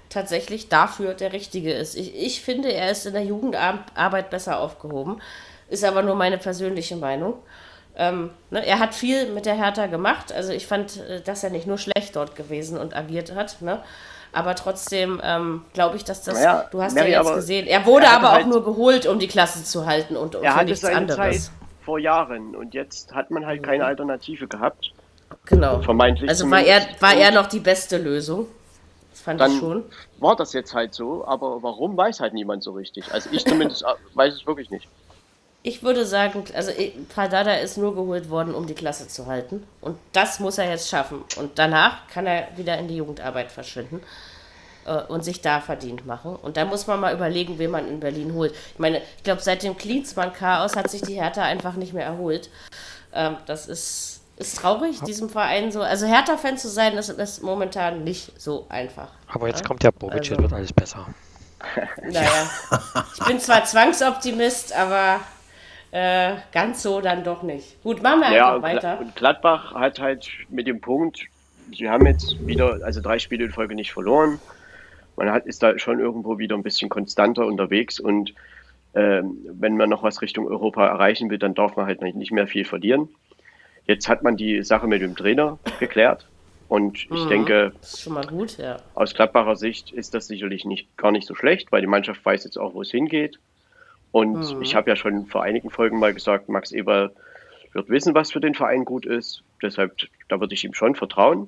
tatsächlich 0.08 0.68
dafür 0.68 1.14
der 1.14 1.32
Richtige 1.32 1.72
ist. 1.72 1.96
Ich, 1.96 2.14
ich 2.14 2.42
finde, 2.42 2.72
er 2.72 2.90
ist 2.90 3.06
in 3.06 3.14
der 3.14 3.24
Jugendarbeit 3.24 4.30
besser 4.30 4.60
aufgehoben. 4.60 5.20
Ist 5.68 5.84
aber 5.84 6.02
nur 6.02 6.14
meine 6.14 6.36
persönliche 6.36 6.96
Meinung. 6.96 7.34
Ähm, 7.96 8.30
ne, 8.50 8.64
er 8.64 8.78
hat 8.78 8.94
viel 8.94 9.30
mit 9.32 9.46
der 9.46 9.54
Hertha 9.54 9.86
gemacht. 9.86 10.32
Also 10.32 10.52
ich 10.52 10.66
fand, 10.66 10.98
äh, 10.98 11.20
dass 11.22 11.44
er 11.44 11.50
nicht 11.50 11.66
nur 11.66 11.78
schlecht 11.78 12.16
dort 12.16 12.36
gewesen 12.36 12.78
und 12.78 12.94
agiert 12.94 13.34
hat. 13.34 13.60
Ne? 13.62 13.82
Aber 14.32 14.54
trotzdem 14.54 15.20
ähm, 15.22 15.64
glaube 15.72 15.96
ich, 15.96 16.04
dass 16.04 16.22
das. 16.22 16.34
Naja, 16.34 16.64
du 16.70 16.82
hast 16.82 16.96
ja 16.96 17.04
jetzt 17.04 17.34
gesehen. 17.34 17.66
Er 17.66 17.84
wurde 17.86 18.06
er 18.06 18.12
aber 18.12 18.30
auch 18.30 18.34
halt, 18.34 18.46
nur 18.46 18.64
geholt, 18.64 19.06
um 19.06 19.18
die 19.18 19.28
Klasse 19.28 19.64
zu 19.64 19.86
halten 19.86 20.16
und, 20.16 20.34
er 20.34 20.58
für 20.58 20.64
nichts 20.64 20.84
anderes. 20.84 21.46
Zeit 21.46 21.61
vor 21.85 21.99
Jahren 21.99 22.55
und 22.55 22.74
jetzt 22.74 23.14
hat 23.14 23.30
man 23.30 23.47
halt 23.47 23.62
keine 23.62 23.85
Alternative 23.85 24.47
gehabt. 24.47 24.93
Genau. 25.47 25.80
Vermeintlich. 25.80 26.28
Also 26.28 26.51
war 26.51 26.62
er, 26.62 26.87
war 27.01 27.14
er 27.14 27.33
noch 27.33 27.47
die 27.47 27.61
beste 27.61 27.99
Lösung. 27.99 28.47
Das 29.11 29.20
fand 29.20 29.41
dann 29.41 29.53
ich 29.53 29.59
schon. 29.59 29.85
War 30.18 30.37
das 30.37 30.53
jetzt 30.53 30.74
halt 30.74 30.95
so, 30.95 31.24
aber 31.26 31.62
warum 31.62 31.97
weiß 31.97 32.20
halt 32.20 32.35
niemand 32.35 32.62
so 32.62 32.72
richtig. 32.72 33.12
Also 33.12 33.28
ich 33.33 33.45
zumindest 33.45 33.85
weiß 34.14 34.35
es 34.35 34.47
wirklich 34.47 34.70
nicht. 34.70 34.89
Ich 35.64 35.83
würde 35.83 36.05
sagen, 36.05 36.45
also 36.55 36.72
Pradada 37.14 37.55
ist 37.55 37.78
nur 37.78 37.95
geholt 37.95 38.30
worden, 38.30 38.55
um 38.55 38.66
die 38.66 38.74
Klasse 38.74 39.07
zu 39.07 39.26
halten. 39.26 39.64
Und 39.80 39.97
das 40.12 40.41
muss 40.41 40.59
er 40.59 40.68
jetzt 40.68 40.89
schaffen. 40.89 41.24
Und 41.37 41.59
danach 41.59 42.09
kann 42.09 42.26
er 42.26 42.49
wieder 42.57 42.78
in 42.78 42.89
die 42.89 42.97
Jugendarbeit 42.97 43.53
verschwinden 43.53 44.01
äh, 44.01 44.32
und 45.09 45.24
sich 45.24 45.41
da 45.41 45.61
verdient 45.61 46.07
machen. 46.07 46.37
Und 46.37 46.57
da 46.57 46.64
muss 46.64 46.87
man 46.87 47.01
mal 47.01 47.14
überlegen, 47.14 47.59
wen 47.59 47.70
man 47.70 47.89
in 47.89 48.01
Berlin 48.01 48.35
holt. 48.35 48.53
Ich 48.72 48.78
meine, 48.78 49.01
ich 49.16 49.22
glaube, 49.22 49.41
seit 49.41 49.62
dem 49.62 49.76
Klinsmann-Chaos 49.76 50.76
hat 50.76 50.91
sich 50.91 51.03
die 51.03 51.14
Hertha 51.14 51.43
einfach 51.43 51.74
nicht 51.74 51.93
mehr 51.93 52.05
erholt. 52.05 52.51
Ähm, 53.12 53.37
das 53.47 53.68
ist, 53.68 54.22
ist 54.37 54.59
traurig, 54.59 55.01
diesem 55.03 55.28
Verein 55.28 55.70
so. 55.70 55.83
Also 55.83 56.07
Hertha-Fan 56.07 56.59
zu 56.59 56.68
sein, 56.68 56.97
ist, 56.97 57.11
ist 57.11 57.43
momentan 57.43 58.05
nicht 58.05 58.41
so 58.41 58.66
einfach. 58.68 59.09
Aber 59.28 59.49
jetzt 59.49 59.61
ja? 59.61 59.66
kommt 59.66 59.85
ja 59.85 59.91
Bobic, 59.91 60.30
also, 60.30 60.39
wird 60.39 60.53
alles 60.53 60.72
besser. 60.72 61.07
Naja, 62.03 62.51
ich 63.14 63.24
bin 63.24 63.39
zwar 63.39 63.64
Zwangsoptimist, 63.64 64.72
aber 64.76 65.20
äh, 65.93 66.37
ganz 66.53 66.83
so 66.83 67.01
dann 67.01 67.22
doch 67.22 67.43
nicht. 67.43 67.80
Gut, 67.83 68.03
machen 68.03 68.20
wir 68.20 68.33
ja, 68.33 68.57
einfach 68.57 68.62
weiter. 68.62 68.99
Und 68.99 69.14
Gladbach 69.14 69.74
hat 69.74 70.01
halt 70.01 70.28
mit 70.49 70.66
dem 70.66 70.80
Punkt, 70.80 71.20
sie 71.76 71.89
haben 71.89 72.07
jetzt 72.07 72.45
wieder, 72.47 72.80
also 72.83 73.01
drei 73.01 73.18
Spiele 73.18 73.45
in 73.45 73.53
Folge 73.53 73.74
nicht 73.74 73.93
verloren. 73.93 74.41
Man 75.22 75.30
hat, 75.30 75.46
ist 75.46 75.62
da 75.62 75.78
schon 75.78 76.00
irgendwo 76.00 76.38
wieder 76.38 76.56
ein 76.56 76.64
bisschen 76.64 76.88
konstanter 76.88 77.46
unterwegs 77.46 78.00
und 78.00 78.34
ähm, 78.92 79.38
wenn 79.52 79.76
man 79.76 79.88
noch 79.88 80.02
was 80.02 80.20
Richtung 80.20 80.48
Europa 80.48 80.84
erreichen 80.84 81.30
will, 81.30 81.38
dann 81.38 81.54
darf 81.54 81.76
man 81.76 81.86
halt 81.86 82.02
nicht 82.02 82.32
mehr 82.32 82.48
viel 82.48 82.64
verlieren. 82.64 83.08
Jetzt 83.86 84.08
hat 84.08 84.24
man 84.24 84.36
die 84.36 84.64
Sache 84.64 84.88
mit 84.88 85.00
dem 85.00 85.14
Trainer 85.14 85.60
geklärt. 85.78 86.26
Und 86.66 87.04
ich 87.04 87.10
mhm, 87.10 87.28
denke, 87.28 87.72
gut, 88.26 88.58
ja. 88.58 88.78
aus 88.94 89.14
Gladbacher 89.14 89.54
Sicht 89.54 89.92
ist 89.92 90.12
das 90.12 90.26
sicherlich 90.26 90.64
nicht, 90.64 90.96
gar 90.96 91.12
nicht 91.12 91.28
so 91.28 91.36
schlecht, 91.36 91.70
weil 91.70 91.82
die 91.82 91.86
Mannschaft 91.86 92.24
weiß 92.26 92.42
jetzt 92.42 92.58
auch, 92.58 92.74
wo 92.74 92.82
es 92.82 92.90
hingeht. 92.90 93.38
Und 94.10 94.56
mhm. 94.56 94.62
ich 94.62 94.74
habe 94.74 94.90
ja 94.90 94.96
schon 94.96 95.26
vor 95.26 95.44
einigen 95.44 95.70
Folgen 95.70 96.00
mal 96.00 96.12
gesagt, 96.12 96.48
Max 96.48 96.72
Eber 96.72 97.12
wird 97.74 97.88
wissen, 97.90 98.12
was 98.16 98.32
für 98.32 98.40
den 98.40 98.56
Verein 98.56 98.84
gut 98.84 99.06
ist. 99.06 99.44
Deshalb, 99.62 99.94
da 100.28 100.40
würde 100.40 100.54
ich 100.54 100.64
ihm 100.64 100.74
schon 100.74 100.96
vertrauen. 100.96 101.46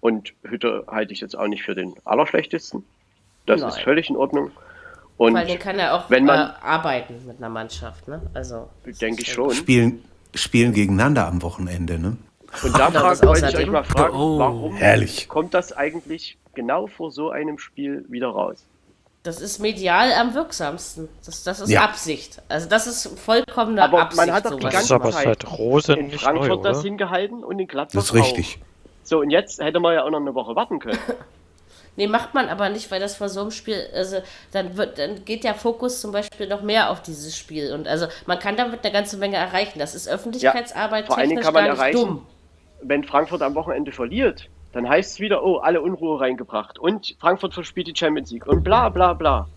Und 0.00 0.32
Hütter 0.42 0.84
halte 0.88 1.12
ich 1.12 1.20
jetzt 1.20 1.38
auch 1.38 1.46
nicht 1.46 1.62
für 1.62 1.76
den 1.76 1.94
Allerschlechtesten. 2.04 2.84
Das 3.46 3.60
Nein. 3.60 3.70
ist 3.70 3.80
völlig 3.80 4.10
in 4.10 4.16
Ordnung. 4.16 4.50
Und 5.16 5.34
Weil 5.34 5.46
den 5.46 5.58
kann 5.58 5.78
er 5.78 5.94
auch 5.94 6.10
wenn 6.10 6.24
man, 6.24 6.50
äh, 6.50 6.52
arbeiten 6.62 7.24
mit 7.26 7.38
einer 7.38 7.48
Mannschaft, 7.48 8.06
ne? 8.06 8.20
Also 8.34 8.68
denke 8.84 9.22
ich 9.22 9.32
schon. 9.32 9.52
Spielen, 9.52 10.04
spielen 10.34 10.72
gegeneinander 10.74 11.26
am 11.26 11.40
Wochenende, 11.42 11.98
ne? 11.98 12.16
Und 12.62 12.78
da 12.78 12.90
frage, 12.90 13.26
wollte 13.26 13.48
ich 13.48 13.56
euch 13.56 13.66
mal 13.66 13.84
fragen, 13.84 14.14
oh, 14.14 14.38
warum 14.38 14.76
herrlich. 14.76 15.28
kommt 15.28 15.54
das 15.54 15.72
eigentlich 15.72 16.36
genau 16.54 16.86
vor 16.86 17.10
so 17.10 17.30
einem 17.30 17.58
Spiel 17.58 18.04
wieder 18.08 18.28
raus? 18.28 18.62
Das 19.22 19.40
ist 19.40 19.58
medial 19.58 20.12
am 20.12 20.34
wirksamsten. 20.34 21.08
Das, 21.24 21.42
das 21.42 21.60
ist 21.60 21.70
ja. 21.70 21.82
Absicht. 21.82 22.42
Also 22.48 22.68
das 22.68 22.86
ist 22.86 23.18
vollkommene 23.18 23.82
aber 23.82 24.02
Absicht. 24.02 24.26
Man 24.26 24.34
hat 24.34 24.44
doch 24.44 24.58
die 24.58 24.68
ganze 24.68 24.94
aber 24.94 25.10
Zeit 25.10 25.50
Rose 25.58 25.94
in 25.94 26.12
Frankfurt 26.12 26.62
neu, 26.62 26.70
das 26.70 26.82
hingehalten 26.82 27.42
und 27.42 27.58
in 27.58 27.66
Gladbach 27.66 27.94
Das 27.94 28.04
ist 28.04 28.14
richtig. 28.14 28.58
Auch. 28.60 28.66
So, 29.06 29.20
und 29.20 29.30
jetzt 29.30 29.60
hätte 29.60 29.80
man 29.80 29.94
ja 29.94 30.04
auch 30.04 30.10
noch 30.10 30.20
eine 30.20 30.34
Woche 30.34 30.54
warten 30.54 30.78
können. 30.78 30.98
Nee, 31.96 32.06
macht 32.06 32.34
man 32.34 32.48
aber 32.48 32.68
nicht, 32.68 32.90
weil 32.90 33.00
das 33.00 33.16
vor 33.16 33.28
so 33.28 33.40
einem 33.40 33.50
Spiel, 33.50 33.88
also 33.94 34.18
dann 34.52 34.76
wird, 34.76 34.98
dann 34.98 35.24
geht 35.24 35.44
der 35.44 35.54
Fokus 35.54 36.00
zum 36.00 36.12
Beispiel 36.12 36.46
noch 36.46 36.62
mehr 36.62 36.90
auf 36.90 37.00
dieses 37.02 37.36
Spiel. 37.36 37.72
Und 37.72 37.88
also 37.88 38.06
man 38.26 38.38
kann 38.38 38.56
damit 38.56 38.84
eine 38.84 38.92
ganze 38.92 39.16
Menge 39.16 39.36
erreichen. 39.36 39.78
Das 39.78 39.94
ist 39.94 40.06
Öffentlichkeitsarbeit 40.06 41.08
ja, 41.08 41.14
vor 41.14 41.16
technisch 41.16 41.42
kann 41.42 41.54
man 41.54 41.64
gar 41.64 41.72
nicht 41.72 41.80
erreichen, 41.80 41.96
dumm. 41.96 42.26
Wenn 42.82 43.04
Frankfurt 43.04 43.40
am 43.42 43.54
Wochenende 43.54 43.92
verliert, 43.92 44.48
dann 44.72 44.86
heißt 44.86 45.12
es 45.12 45.20
wieder, 45.20 45.42
oh, 45.42 45.56
alle 45.56 45.80
Unruhe 45.80 46.20
reingebracht. 46.20 46.78
Und 46.78 47.16
Frankfurt 47.18 47.54
verspielt 47.54 47.86
die 47.86 47.96
Champions 47.96 48.30
League 48.30 48.46
und 48.46 48.62
bla 48.62 48.90
bla 48.90 49.14
bla. 49.14 49.48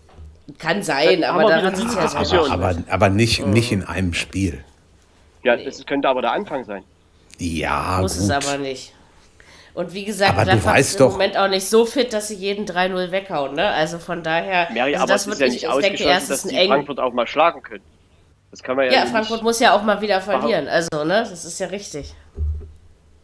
Kann 0.58 0.82
sein, 0.82 1.20
dann 1.20 1.34
aber 1.38 1.48
daran 1.48 1.74
sieht 1.74 1.92
ja 1.94 2.42
aber, 2.42 2.50
aber, 2.50 2.76
aber 2.88 3.08
nicht, 3.10 3.46
nicht 3.46 3.70
in 3.70 3.84
einem 3.84 4.14
Spiel. 4.14 4.64
Ja, 5.42 5.56
nee. 5.56 5.64
das 5.64 5.84
könnte 5.86 6.08
aber 6.08 6.22
der 6.22 6.32
Anfang 6.32 6.64
sein. 6.64 6.84
Ja, 7.38 7.98
Muss 8.00 8.18
gut. 8.18 8.24
es 8.24 8.30
aber 8.30 8.58
nicht. 8.58 8.94
Und 9.80 9.94
wie 9.94 10.04
gesagt, 10.04 10.32
aber 10.32 10.44
Gladbach 10.44 10.76
ist 10.76 11.00
im 11.00 11.06
Moment 11.06 11.38
auch 11.38 11.48
nicht 11.48 11.66
so 11.66 11.86
fit, 11.86 12.12
dass 12.12 12.28
sie 12.28 12.34
jeden 12.34 12.66
3-0 12.66 13.10
weghauen. 13.10 13.54
Ne? 13.54 13.66
Also 13.66 13.98
von 13.98 14.22
daher, 14.22 14.68
Mary, 14.70 14.94
also 14.94 15.04
aber 15.04 15.12
das 15.14 15.26
wird 15.26 15.36
ist 15.36 15.40
ja 15.40 15.48
nicht 15.48 15.68
ausgeschlossen, 15.68 16.28
dass 16.28 16.42
die 16.42 16.66
Frankfurt 16.66 17.00
auch 17.00 17.14
mal 17.14 17.26
schlagen 17.26 17.62
können. 17.62 17.82
Das 18.50 18.62
kann 18.62 18.76
man 18.76 18.86
ja 18.86 18.92
Ja, 18.92 19.06
Frankfurt 19.06 19.42
muss 19.42 19.58
ja 19.58 19.74
auch 19.74 19.82
mal 19.82 20.02
wieder 20.02 20.20
verlieren. 20.20 20.68
Also, 20.68 21.04
ne, 21.04 21.24
das 21.30 21.46
ist 21.46 21.58
ja 21.60 21.68
richtig. 21.68 22.14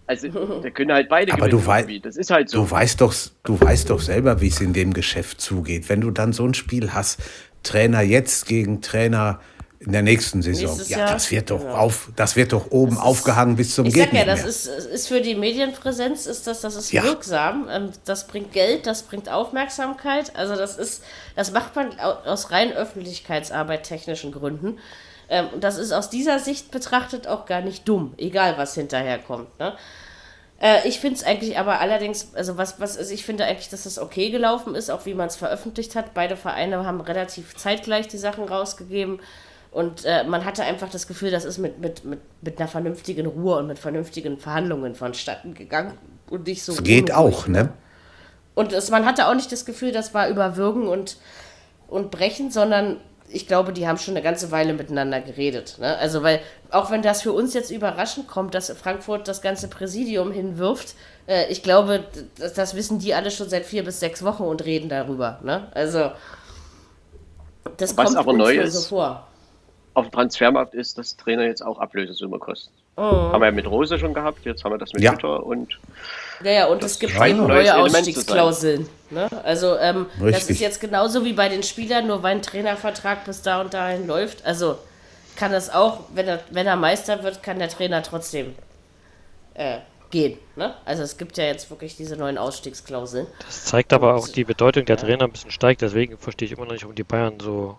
Also, 0.07 0.29
da 0.63 0.71
können 0.71 0.93
halt 0.93 1.11
beide 1.11 1.33
aber 1.33 1.49
gewinnen. 1.49 1.69
Aber 1.69 1.83
du, 1.83 2.01
das 2.01 2.17
ist 2.17 2.31
halt 2.31 2.49
so. 2.49 2.63
du, 2.63 2.71
weißt 2.71 3.01
doch, 3.03 3.13
du 3.43 3.61
weißt 3.61 3.91
doch 3.91 4.01
selber, 4.01 4.41
wie 4.41 4.49
es 4.49 4.61
in 4.61 4.73
dem 4.73 4.95
Geschäft 4.95 5.41
zugeht. 5.41 5.91
Wenn 5.91 6.01
du 6.01 6.11
dann 6.11 6.33
so 6.33 6.47
ein 6.47 6.55
Spiel 6.55 6.95
hast, 6.95 7.21
Trainer 7.65 8.01
jetzt 8.01 8.47
gegen 8.47 8.81
Trainer 8.81 9.41
in 9.87 9.93
der 9.93 10.03
nächsten 10.03 10.43
Saison. 10.43 10.67
Nächstes 10.67 10.89
ja, 10.89 10.99
Jahr? 10.99 11.13
das 11.13 11.31
wird 11.31 11.51
doch 11.51 11.63
ja. 11.63 11.75
auf, 11.77 12.11
das 12.17 12.35
wird 12.35 12.53
doch 12.53 12.71
oben 12.71 12.97
ist, 12.97 13.03
aufgehangen 13.03 13.57
bis 13.57 13.75
zum 13.75 13.87
ich 13.87 13.97
sag 13.97 14.13
ja, 14.13 14.25
das 14.25 14.45
ist, 14.45 14.67
ist 14.67 15.07
für 15.07 15.21
die 15.21 15.37
Medienpräsenz 15.37 16.27
ist 16.27 16.47
das, 16.47 16.61
das 16.61 16.75
ist 16.75 16.93
ja. 16.93 17.05
wirksam. 17.05 17.69
Ähm, 17.71 17.93
das 18.05 18.27
bringt 18.27 18.53
Geld, 18.53 18.87
das 18.87 19.05
bringt 19.05 19.29
Aufmerksamkeit. 19.29 20.35
Also 20.35 20.57
das 20.57 20.77
ist, 20.77 21.05
das 21.37 21.53
macht 21.53 21.77
man 21.77 21.99
aus 22.01 22.51
rein 22.51 22.73
Öffentlichkeitsarbeit 22.73 23.85
technischen 23.85 24.33
Gründen. 24.33 24.79
Ähm, 25.29 25.49
und 25.55 25.65
das 25.65 25.79
ist 25.79 25.93
aus 25.93 26.11
dieser 26.11 26.41
Sicht 26.41 26.71
betrachtet 26.73 27.29
auch 27.29 27.47
gar 27.47 27.61
nicht 27.61 27.89
dumm, 27.89 28.15
egal 28.19 28.59
was 28.59 28.75
hinterher 28.75 29.19
kommt. 29.19 29.59
Ne? 29.59 29.75
Äh, 30.61 30.89
ich 30.89 30.99
finde 30.99 31.17
es 31.17 31.25
eigentlich 31.25 31.59
aber 31.59 31.81
allerdings, 31.81 32.35
also 32.35 32.57
was, 32.57 32.81
was 32.81 32.97
also 32.97 33.13
ich 33.13 33.25
finde 33.25 33.45
eigentlich, 33.45 33.69
dass 33.69 33.85
das 33.85 33.99
okay 33.99 34.31
gelaufen 34.31 34.75
ist, 34.75 34.91
auch 34.91 35.07
wie 35.07 35.15
man 35.15 35.29
es 35.29 35.37
veröffentlicht 35.37 35.95
hat. 35.95 36.15
Beide 36.15 36.37
Vereine 36.37 36.85
haben 36.85 37.01
relativ 37.01 37.57
zeitgleich 37.57 38.09
die 38.09 38.19
Sachen 38.19 38.45
rausgegeben. 38.45 39.21
Und 39.77 40.07
äh, 40.07 40.25
man 40.25 40.47
hatte 40.47 40.63
einfach 40.63 40.89
das 40.89 41.07
Gefühl, 41.07 41.31
das 41.31 41.45
ist 41.45 41.59
mit, 41.59 41.81
mit, 41.81 42.03
mit, 42.03 42.21
mit 42.41 42.59
einer 42.59 42.67
vernünftigen 42.67 43.27
Ruhe 43.27 43.59
und 43.59 43.67
mit 43.67 43.79
vernünftigen 43.79 44.39
Verhandlungen 44.39 44.95
vonstatten 44.95 45.53
gegangen 45.53 45.93
und 46.31 46.47
nicht 46.47 46.65
so. 46.65 46.73
Das 46.73 46.83
geht 46.83 47.13
auch, 47.13 47.47
ne? 47.47 47.75
Und 48.55 48.73
es, 48.73 48.89
man 48.89 49.05
hatte 49.05 49.29
auch 49.29 49.35
nicht 49.35 49.53
das 49.53 49.67
Gefühl, 49.67 49.93
das 49.93 50.15
war 50.15 50.31
überwürgen 50.31 50.89
und, 50.89 51.19
und 51.89 52.11
brechen, 52.11 52.51
sondern 52.51 52.97
ich 53.29 53.47
glaube, 53.47 53.75
die 53.75 53.87
haben 53.87 53.99
schon 53.99 54.15
eine 54.15 54.23
ganze 54.23 54.51
Weile 54.51 54.73
miteinander 54.73 55.21
geredet. 55.21 55.77
Ne? 55.79 55.95
Also, 55.99 56.23
weil, 56.23 56.41
auch 56.71 56.91
wenn 56.91 57.03
das 57.03 57.21
für 57.21 57.33
uns 57.33 57.53
jetzt 57.53 57.71
überraschend 57.71 58.29
kommt, 58.29 58.55
dass 58.55 58.71
Frankfurt 58.71 59.29
das 59.29 59.43
ganze 59.43 59.69
Präsidium 59.69 60.33
hinwirft, 60.33 60.95
äh, 61.27 61.53
ich 61.53 61.63
glaube, 61.63 62.03
das, 62.39 62.55
das, 62.55 62.77
wissen 62.77 62.99
die 62.99 63.13
alle 63.13 63.31
schon 63.31 63.51
seit 63.51 63.67
vier 63.67 63.85
bis 63.85 64.01
sechs 64.01 64.25
Wochen 64.25 64.45
und 64.45 64.65
reden 64.65 64.89
darüber. 64.89 65.39
Ne? 65.45 65.71
Also, 65.75 66.13
das 67.77 67.95
Was 67.95 68.07
kommt 68.07 68.17
aber 68.17 68.33
neu 68.33 68.57
ist, 68.57 68.73
so 68.73 68.81
vor 68.89 69.27
auf 69.97 70.07
dem 70.07 70.13
Transfermarkt 70.13 70.75
ist, 70.75 70.99
dass 70.99 71.17
Trainer 71.17 71.45
jetzt 71.45 71.65
auch 71.65 71.79
Ablösesumme 71.79 72.39
kosten. 72.39 72.71
Oh. 72.97 73.03
Haben 73.03 73.41
wir 73.41 73.47
ja 73.47 73.53
mit 73.53 73.67
Rose 73.67 73.99
schon 73.99 74.13
gehabt, 74.13 74.45
jetzt 74.45 74.63
haben 74.63 74.73
wir 74.73 74.79
das 74.79 74.93
mit 74.93 75.03
ja. 75.03 75.13
Hütter 75.13 75.45
und. 75.45 75.79
Ja, 76.45 76.51
ja, 76.51 76.67
und 76.67 76.85
es 76.85 76.99
gibt 76.99 77.19
eben 77.19 77.47
neue 77.47 77.75
Ausstiegsklauseln. 77.75 78.87
Ne? 79.09 79.29
Also, 79.43 79.79
ähm, 79.79 80.07
das 80.21 80.51
ist 80.51 80.61
jetzt 80.61 80.83
genauso 80.83 81.25
wie 81.25 81.33
bei 81.33 81.49
den 81.49 81.63
Spielern, 81.63 82.07
nur 82.07 82.23
weil 82.23 82.37
ein 82.37 82.43
Trainervertrag 82.43 83.25
bis 83.25 83.41
da 83.41 83.63
und 83.63 83.73
dahin 83.73 84.07
läuft. 84.07 84.45
Also 84.45 84.77
kann 85.35 85.51
das 85.51 85.71
auch, 85.71 86.01
wenn 86.15 86.29
er, 86.29 86.41
wenn 86.51 86.67
er 86.67 86.77
Meister 86.77 87.23
wird, 87.23 87.43
kann 87.43 87.59
der 87.59 87.69
Trainer 87.71 88.03
trotzdem 88.03 88.55
äh, 89.55 89.79
gehen. 90.11 90.39
Ne? 90.57 90.75
Also 90.85 91.05
es 91.05 91.17
gibt 91.17 91.39
ja 91.39 91.45
jetzt 91.45 91.71
wirklich 91.71 91.97
diese 91.97 92.17
neuen 92.17 92.37
Ausstiegsklauseln. 92.37 93.27
Das 93.47 93.65
zeigt 93.65 93.95
aber 93.95 94.15
und, 94.15 94.21
auch 94.21 94.29
die 94.29 94.45
Bedeutung 94.45 94.85
der 94.85 94.99
Trainer 94.99 95.25
ein 95.25 95.33
bisschen 95.33 95.51
steigt, 95.51 95.81
deswegen 95.81 96.19
verstehe 96.19 96.47
ich 96.47 96.53
immer 96.53 96.67
noch 96.67 96.73
nicht, 96.73 96.83
warum 96.83 96.97
die 96.97 97.03
Bayern 97.03 97.41
so 97.41 97.79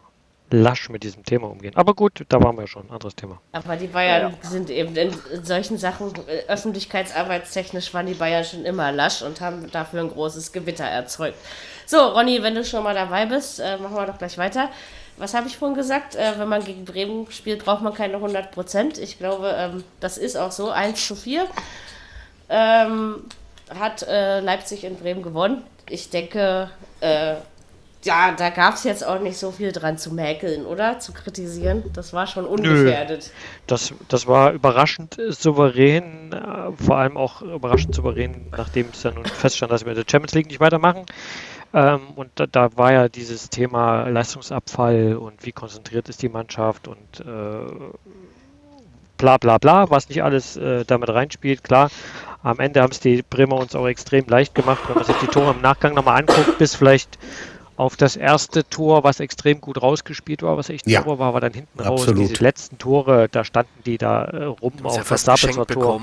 lasch 0.49 0.89
mit 0.89 1.03
diesem 1.03 1.23
Thema 1.23 1.49
umgehen. 1.49 1.75
Aber 1.75 1.93
gut, 1.93 2.25
da 2.29 2.41
waren 2.41 2.57
wir 2.57 2.67
schon, 2.67 2.89
anderes 2.89 3.15
Thema. 3.15 3.39
Aber 3.51 3.75
die 3.75 3.87
Bayern 3.87 4.35
ja. 4.41 4.49
sind 4.49 4.69
eben 4.69 4.95
in 4.95 5.11
solchen 5.43 5.77
Sachen, 5.77 6.13
äh, 6.27 6.49
öffentlichkeitsarbeitstechnisch 6.51 7.93
waren 7.93 8.05
die 8.05 8.13
Bayern 8.13 8.43
schon 8.43 8.65
immer 8.65 8.91
lasch 8.91 9.21
und 9.21 9.41
haben 9.41 9.69
dafür 9.71 10.01
ein 10.01 10.09
großes 10.09 10.51
Gewitter 10.51 10.85
erzeugt. 10.85 11.37
So, 11.85 11.97
Ronny, 11.97 12.41
wenn 12.43 12.55
du 12.55 12.63
schon 12.63 12.83
mal 12.83 12.95
dabei 12.95 13.25
bist, 13.25 13.59
äh, 13.59 13.77
machen 13.77 13.95
wir 13.95 14.05
doch 14.05 14.17
gleich 14.17 14.37
weiter. 14.37 14.69
Was 15.17 15.33
habe 15.33 15.47
ich 15.47 15.57
vorhin 15.57 15.75
gesagt? 15.75 16.15
Äh, 16.15 16.33
wenn 16.37 16.47
man 16.47 16.63
gegen 16.63 16.85
Bremen 16.85 17.29
spielt, 17.31 17.65
braucht 17.65 17.81
man 17.81 17.93
keine 17.93 18.15
100 18.15 18.51
Prozent. 18.51 18.97
Ich 18.97 19.17
glaube, 19.17 19.53
ähm, 19.57 19.83
das 19.99 20.17
ist 20.17 20.37
auch 20.37 20.51
so. 20.51 20.69
1 20.69 21.07
zu 21.07 21.15
4 21.15 21.47
ähm, 22.49 23.23
hat 23.73 24.03
äh, 24.03 24.39
Leipzig 24.39 24.83
in 24.83 24.95
Bremen 24.95 25.23
gewonnen. 25.23 25.63
Ich 25.89 26.09
denke, 26.09 26.69
äh, 27.01 27.35
ja, 28.07 28.31
da 28.31 28.49
gab 28.49 28.73
es 28.75 28.83
jetzt 28.85 29.05
auch 29.05 29.19
nicht 29.19 29.37
so 29.37 29.51
viel 29.51 29.71
dran 29.71 29.97
zu 29.97 30.13
mäkeln, 30.13 30.65
oder? 30.65 30.99
Zu 30.99 31.11
kritisieren. 31.11 31.83
Das 31.93 32.13
war 32.13 32.25
schon 32.25 32.45
ungefährdet. 32.45 33.25
Nö. 33.25 33.61
Das, 33.67 33.93
das 34.07 34.25
war 34.25 34.53
überraschend 34.53 35.17
souverän, 35.29 36.31
äh, 36.33 36.71
vor 36.83 36.97
allem 36.97 37.17
auch 37.17 37.41
überraschend 37.41 37.93
souverän, 37.93 38.47
nachdem 38.55 38.87
es 38.93 39.01
dann 39.01 39.15
nun 39.15 39.25
feststand, 39.25 39.71
dass 39.71 39.85
wir 39.85 39.91
in 39.91 39.97
der 39.97 40.05
Champions 40.09 40.33
League 40.33 40.47
nicht 40.47 40.59
weitermachen. 40.59 41.05
Ähm, 41.73 41.99
und 42.15 42.31
da, 42.35 42.47
da, 42.47 42.75
war 42.77 42.93
ja 42.93 43.09
dieses 43.09 43.49
Thema 43.49 44.07
Leistungsabfall 44.07 45.17
und 45.17 45.45
wie 45.45 45.51
konzentriert 45.51 46.07
ist 46.07 46.21
die 46.21 46.29
Mannschaft 46.29 46.87
und 46.87 47.19
äh, 47.19 47.73
bla 49.17 49.37
bla 49.37 49.57
bla, 49.57 49.89
was 49.89 50.07
nicht 50.07 50.23
alles 50.23 50.55
äh, 50.55 50.85
damit 50.85 51.09
reinspielt, 51.09 51.63
klar. 51.63 51.89
Am 52.41 52.59
Ende 52.59 52.81
haben 52.81 52.91
es 52.91 53.01
die 53.01 53.21
Bremer 53.21 53.57
uns 53.57 53.75
auch 53.75 53.87
extrem 53.87 54.25
leicht 54.27 54.55
gemacht, 54.55 54.83
wenn 54.87 54.95
man 54.95 55.03
sich 55.03 55.17
die 55.17 55.27
Tore 55.27 55.51
im 55.51 55.61
Nachgang 55.61 55.93
nochmal 55.93 56.21
anguckt, 56.21 56.57
bis 56.57 56.75
vielleicht 56.75 57.17
auf 57.77 57.95
das 57.95 58.15
erste 58.15 58.67
Tor, 58.67 59.03
was 59.03 59.19
extrem 59.19 59.61
gut 59.61 59.81
rausgespielt 59.81 60.41
war, 60.41 60.57
was 60.57 60.69
echt 60.69 60.87
ja. 60.87 61.01
sauber 61.01 61.19
war, 61.19 61.33
war 61.35 61.41
dann 61.41 61.53
hinten 61.53 61.79
Absolut. 61.79 62.07
raus. 62.07 62.15
Diese 62.29 62.43
letzten 62.43 62.77
Tore, 62.79 63.29
da 63.29 63.43
standen 63.43 63.83
die 63.85 63.99
da 63.99 64.25
äh, 64.25 64.43
rum 64.45 64.73
auf 64.83 64.97
ja 64.97 65.03
das 65.07 65.21
Sabitzer 65.21 65.65
Tor. 65.67 66.01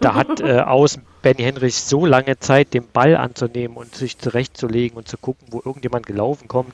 Da 0.00 0.14
hat 0.14 0.40
äh, 0.40 0.60
außen 0.60 1.02
Benny 1.20 1.42
Henrich 1.42 1.74
so 1.74 2.06
lange 2.06 2.38
Zeit, 2.38 2.72
den 2.72 2.88
Ball 2.90 3.16
anzunehmen 3.16 3.76
und 3.76 3.94
sich 3.94 4.18
zurechtzulegen 4.18 4.96
und 4.96 5.08
zu 5.08 5.18
gucken, 5.18 5.48
wo 5.50 5.60
irgendjemand 5.62 6.06
gelaufen 6.06 6.48
kommt. 6.48 6.72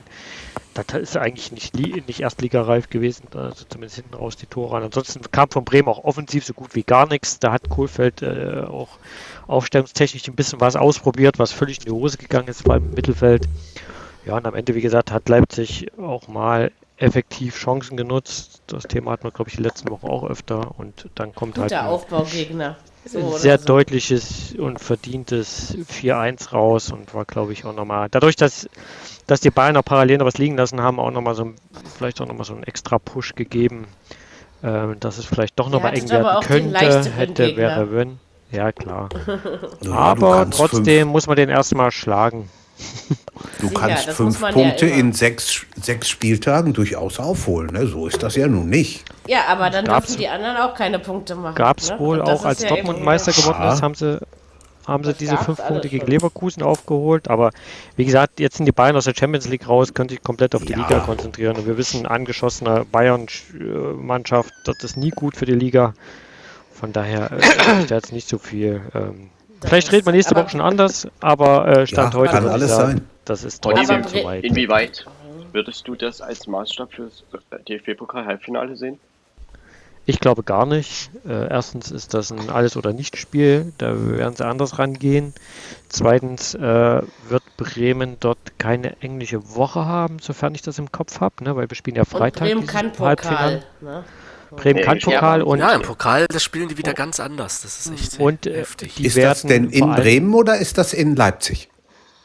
Das 0.73 0.85
ist 0.93 1.17
eigentlich 1.17 1.51
nicht, 1.51 1.75
nicht 1.75 2.21
erstligareif 2.21 2.89
gewesen, 2.89 3.27
also 3.35 3.65
zumindest 3.67 3.97
hinten 3.97 4.13
raus 4.13 4.37
die 4.37 4.45
Tore 4.45 4.77
an. 4.77 4.83
Ansonsten 4.83 5.19
kam 5.29 5.49
von 5.49 5.65
Bremen 5.65 5.89
auch 5.89 6.05
offensiv 6.05 6.45
so 6.45 6.53
gut 6.53 6.73
wie 6.75 6.83
gar 6.83 7.05
nichts. 7.07 7.39
Da 7.39 7.51
hat 7.51 7.67
Kohlfeld 7.67 8.21
äh, 8.21 8.63
auch 8.65 8.89
aufstellungstechnisch 9.47 10.29
ein 10.29 10.35
bisschen 10.35 10.61
was 10.61 10.77
ausprobiert, 10.77 11.39
was 11.39 11.51
völlig 11.51 11.79
in 11.79 11.85
die 11.85 11.91
Hose 11.91 12.17
gegangen 12.17 12.47
ist 12.47 12.63
beim 12.63 12.91
Mittelfeld. 12.91 13.49
Ja, 14.25 14.37
und 14.37 14.45
am 14.45 14.55
Ende, 14.55 14.73
wie 14.75 14.81
gesagt, 14.81 15.11
hat 15.11 15.27
Leipzig 15.27 15.87
auch 15.99 16.29
mal 16.29 16.71
effektiv 16.95 17.57
Chancen 17.57 17.97
genutzt. 17.97 18.61
Das 18.67 18.83
Thema 18.83 19.11
hatten 19.11 19.23
wir, 19.23 19.31
glaube 19.31 19.49
ich, 19.49 19.57
die 19.57 19.63
letzten 19.63 19.89
Wochen 19.89 20.07
auch 20.07 20.23
öfter. 20.23 20.75
Und 20.77 21.09
dann 21.15 21.33
kommt 21.33 21.55
Guter 21.55 21.61
halt. 21.63 21.71
Der 21.71 21.89
Aufbaugegner. 21.89 22.77
So 23.05 23.37
sehr 23.37 23.57
so. 23.57 23.65
deutliches 23.65 24.53
und 24.57 24.79
verdientes 24.79 25.75
4-1 25.75 26.51
raus 26.51 26.91
und 26.91 27.13
war, 27.13 27.25
glaube 27.25 27.53
ich, 27.53 27.65
auch 27.65 27.73
nochmal. 27.73 28.09
Dadurch, 28.11 28.35
dass, 28.35 28.69
dass 29.27 29.39
die 29.41 29.49
Bayern 29.49 29.73
noch 29.73 29.83
parallel 29.83 30.19
noch 30.19 30.25
was 30.25 30.37
liegen 30.37 30.55
lassen 30.55 30.81
haben, 30.81 30.99
auch 30.99 31.11
nochmal 31.11 31.33
so 31.33 31.53
vielleicht 31.97 32.21
auch 32.21 32.27
nochmal 32.27 32.45
so 32.45 32.53
einen 32.53 32.63
extra 32.63 32.99
Push 32.99 33.33
gegeben, 33.35 33.87
äh, 34.61 34.95
dass 34.99 35.17
es 35.17 35.25
vielleicht 35.25 35.57
doch 35.57 35.69
nochmal 35.69 35.97
eng 35.97 36.09
werden 36.09 36.41
könnte, 36.43 37.11
hätte, 37.11 37.45
Gegner. 37.47 37.57
wäre, 37.57 37.91
wenn. 37.91 38.19
Ja, 38.51 38.71
klar. 38.71 39.09
Ja, 39.81 39.93
aber 39.93 40.47
trotzdem 40.51 41.07
muss 41.07 41.25
man 41.25 41.37
den 41.37 41.49
erstmal 41.49 41.91
schlagen. 41.91 42.49
Du 43.59 43.67
Sicher, 43.67 43.79
kannst 43.79 44.09
fünf 44.09 44.39
Punkte 44.39 44.87
ja 44.87 44.95
in 44.95 45.13
sechs, 45.13 45.65
sechs 45.81 46.09
Spieltagen 46.09 46.73
durchaus 46.73 47.19
aufholen. 47.19 47.71
Ne? 47.73 47.87
So 47.87 48.07
ist 48.07 48.21
das 48.23 48.35
ja 48.35 48.47
nun 48.47 48.69
nicht. 48.69 49.03
Ja, 49.27 49.45
aber 49.47 49.69
dann 49.69 49.85
gab's, 49.85 50.07
dürfen 50.07 50.19
die 50.19 50.27
anderen 50.27 50.57
auch 50.57 50.73
keine 50.73 50.99
Punkte 50.99 51.35
machen. 51.35 51.55
Gab 51.55 51.79
es 51.79 51.89
ne? 51.89 51.99
wohl 51.99 52.21
auch, 52.21 52.43
als 52.43 52.63
ja 52.63 52.69
Dortmund 52.69 53.03
Meister 53.03 53.31
geworden 53.31 53.71
ist, 53.71 53.81
haben 53.81 53.95
sie, 53.95 54.19
haben 54.87 55.03
sie 55.03 55.13
diese 55.13 55.37
fünf 55.37 55.65
Punkte 55.65 55.89
gegen 55.89 56.07
Leverkusen 56.07 56.63
aufgeholt. 56.63 57.27
Aber 57.29 57.51
wie 57.95 58.05
gesagt, 58.05 58.39
jetzt 58.39 58.57
sind 58.57 58.65
die 58.65 58.71
Bayern 58.71 58.95
aus 58.95 59.05
der 59.05 59.13
Champions 59.15 59.47
League 59.47 59.67
raus, 59.67 59.93
können 59.93 60.09
sich 60.09 60.23
komplett 60.23 60.55
auf 60.55 60.63
die 60.63 60.73
ja. 60.73 60.79
Liga 60.79 60.99
konzentrieren. 60.99 61.55
Und 61.55 61.67
wir 61.67 61.77
wissen, 61.77 62.05
angeschossene 62.07 62.85
Bayern-Mannschaft, 62.91 64.53
das 64.65 64.77
ist 64.83 64.97
nie 64.97 65.11
gut 65.11 65.35
für 65.35 65.45
die 65.45 65.55
Liga. 65.55 65.93
Von 66.73 66.93
daher 66.93 67.31
äh, 67.31 67.35
ist 67.81 67.91
da 67.91 67.95
jetzt 67.95 68.11
nicht 68.11 68.27
so 68.27 68.39
viel. 68.39 68.81
Ähm, 68.95 69.29
Vielleicht 69.63 69.91
redet 69.91 70.05
man 70.05 70.15
nächste 70.15 70.35
Woche 70.35 70.49
schon 70.49 70.61
anders, 70.61 71.07
aber 71.19 71.67
äh, 71.67 71.87
Stand 71.87 72.13
ja, 72.13 72.19
heute 72.19 72.33
kann 72.33 72.47
alles 72.47 72.69
sagen, 72.69 72.91
sein. 72.97 73.07
Das 73.25 73.43
ist 73.43 73.61
trotzdem 73.61 74.05
zu 74.07 74.23
weit. 74.23 74.43
Inwieweit 74.43 75.05
würdest 75.51 75.87
du 75.87 75.95
das 75.95 76.21
als 76.21 76.47
Maßstab 76.47 76.93
fürs 76.93 77.23
DFB-Pokal-Halbfinale 77.67 78.75
sehen? 78.75 78.99
Ich 80.05 80.19
glaube 80.19 80.41
gar 80.43 80.65
nicht. 80.65 81.11
Äh, 81.27 81.49
erstens 81.49 81.91
ist 81.91 82.13
das 82.15 82.31
ein 82.31 82.49
Alles- 82.49 82.75
oder 82.75 82.91
Nicht-Spiel, 82.91 83.71
da 83.77 83.93
werden 83.95 84.35
sie 84.35 84.45
anders 84.45 84.79
rangehen. 84.79 85.33
Zweitens 85.89 86.55
äh, 86.55 87.01
wird 87.29 87.43
Bremen 87.57 88.17
dort 88.19 88.57
keine 88.57 88.99
englische 89.01 89.55
Woche 89.55 89.85
haben, 89.85 90.17
sofern 90.19 90.55
ich 90.55 90.63
das 90.63 90.79
im 90.79 90.91
Kopf 90.91 91.19
habe, 91.19 91.43
ne? 91.43 91.55
weil 91.55 91.69
wir 91.69 91.75
spielen 91.75 91.97
ja 91.97 92.05
Freitag. 92.05 92.41
Und 92.41 92.47
Bremen 92.47 92.67
kann 92.67 92.91
Pokal. 92.91 93.63
Ne? 93.79 94.03
Bremen 94.55 94.83
kann 94.83 94.99
Pokal 94.99 95.41
und. 95.41 95.59
Ja, 95.59 95.73
im 95.73 95.81
Pokal, 95.81 96.25
das 96.27 96.43
spielen 96.43 96.69
die 96.69 96.77
wieder 96.77 96.93
ganz 96.93 97.19
anders. 97.19 97.61
Das 97.61 97.85
ist 97.85 97.93
echt 97.93 98.19
und, 98.19 98.45
äh, 98.45 98.57
heftig. 98.59 99.03
Ist 99.03 99.17
das 99.17 99.43
denn 99.43 99.69
in 99.69 99.89
Bremen 99.95 100.33
oder 100.33 100.57
ist 100.57 100.77
das 100.77 100.93
in 100.93 101.15
Leipzig? 101.15 101.69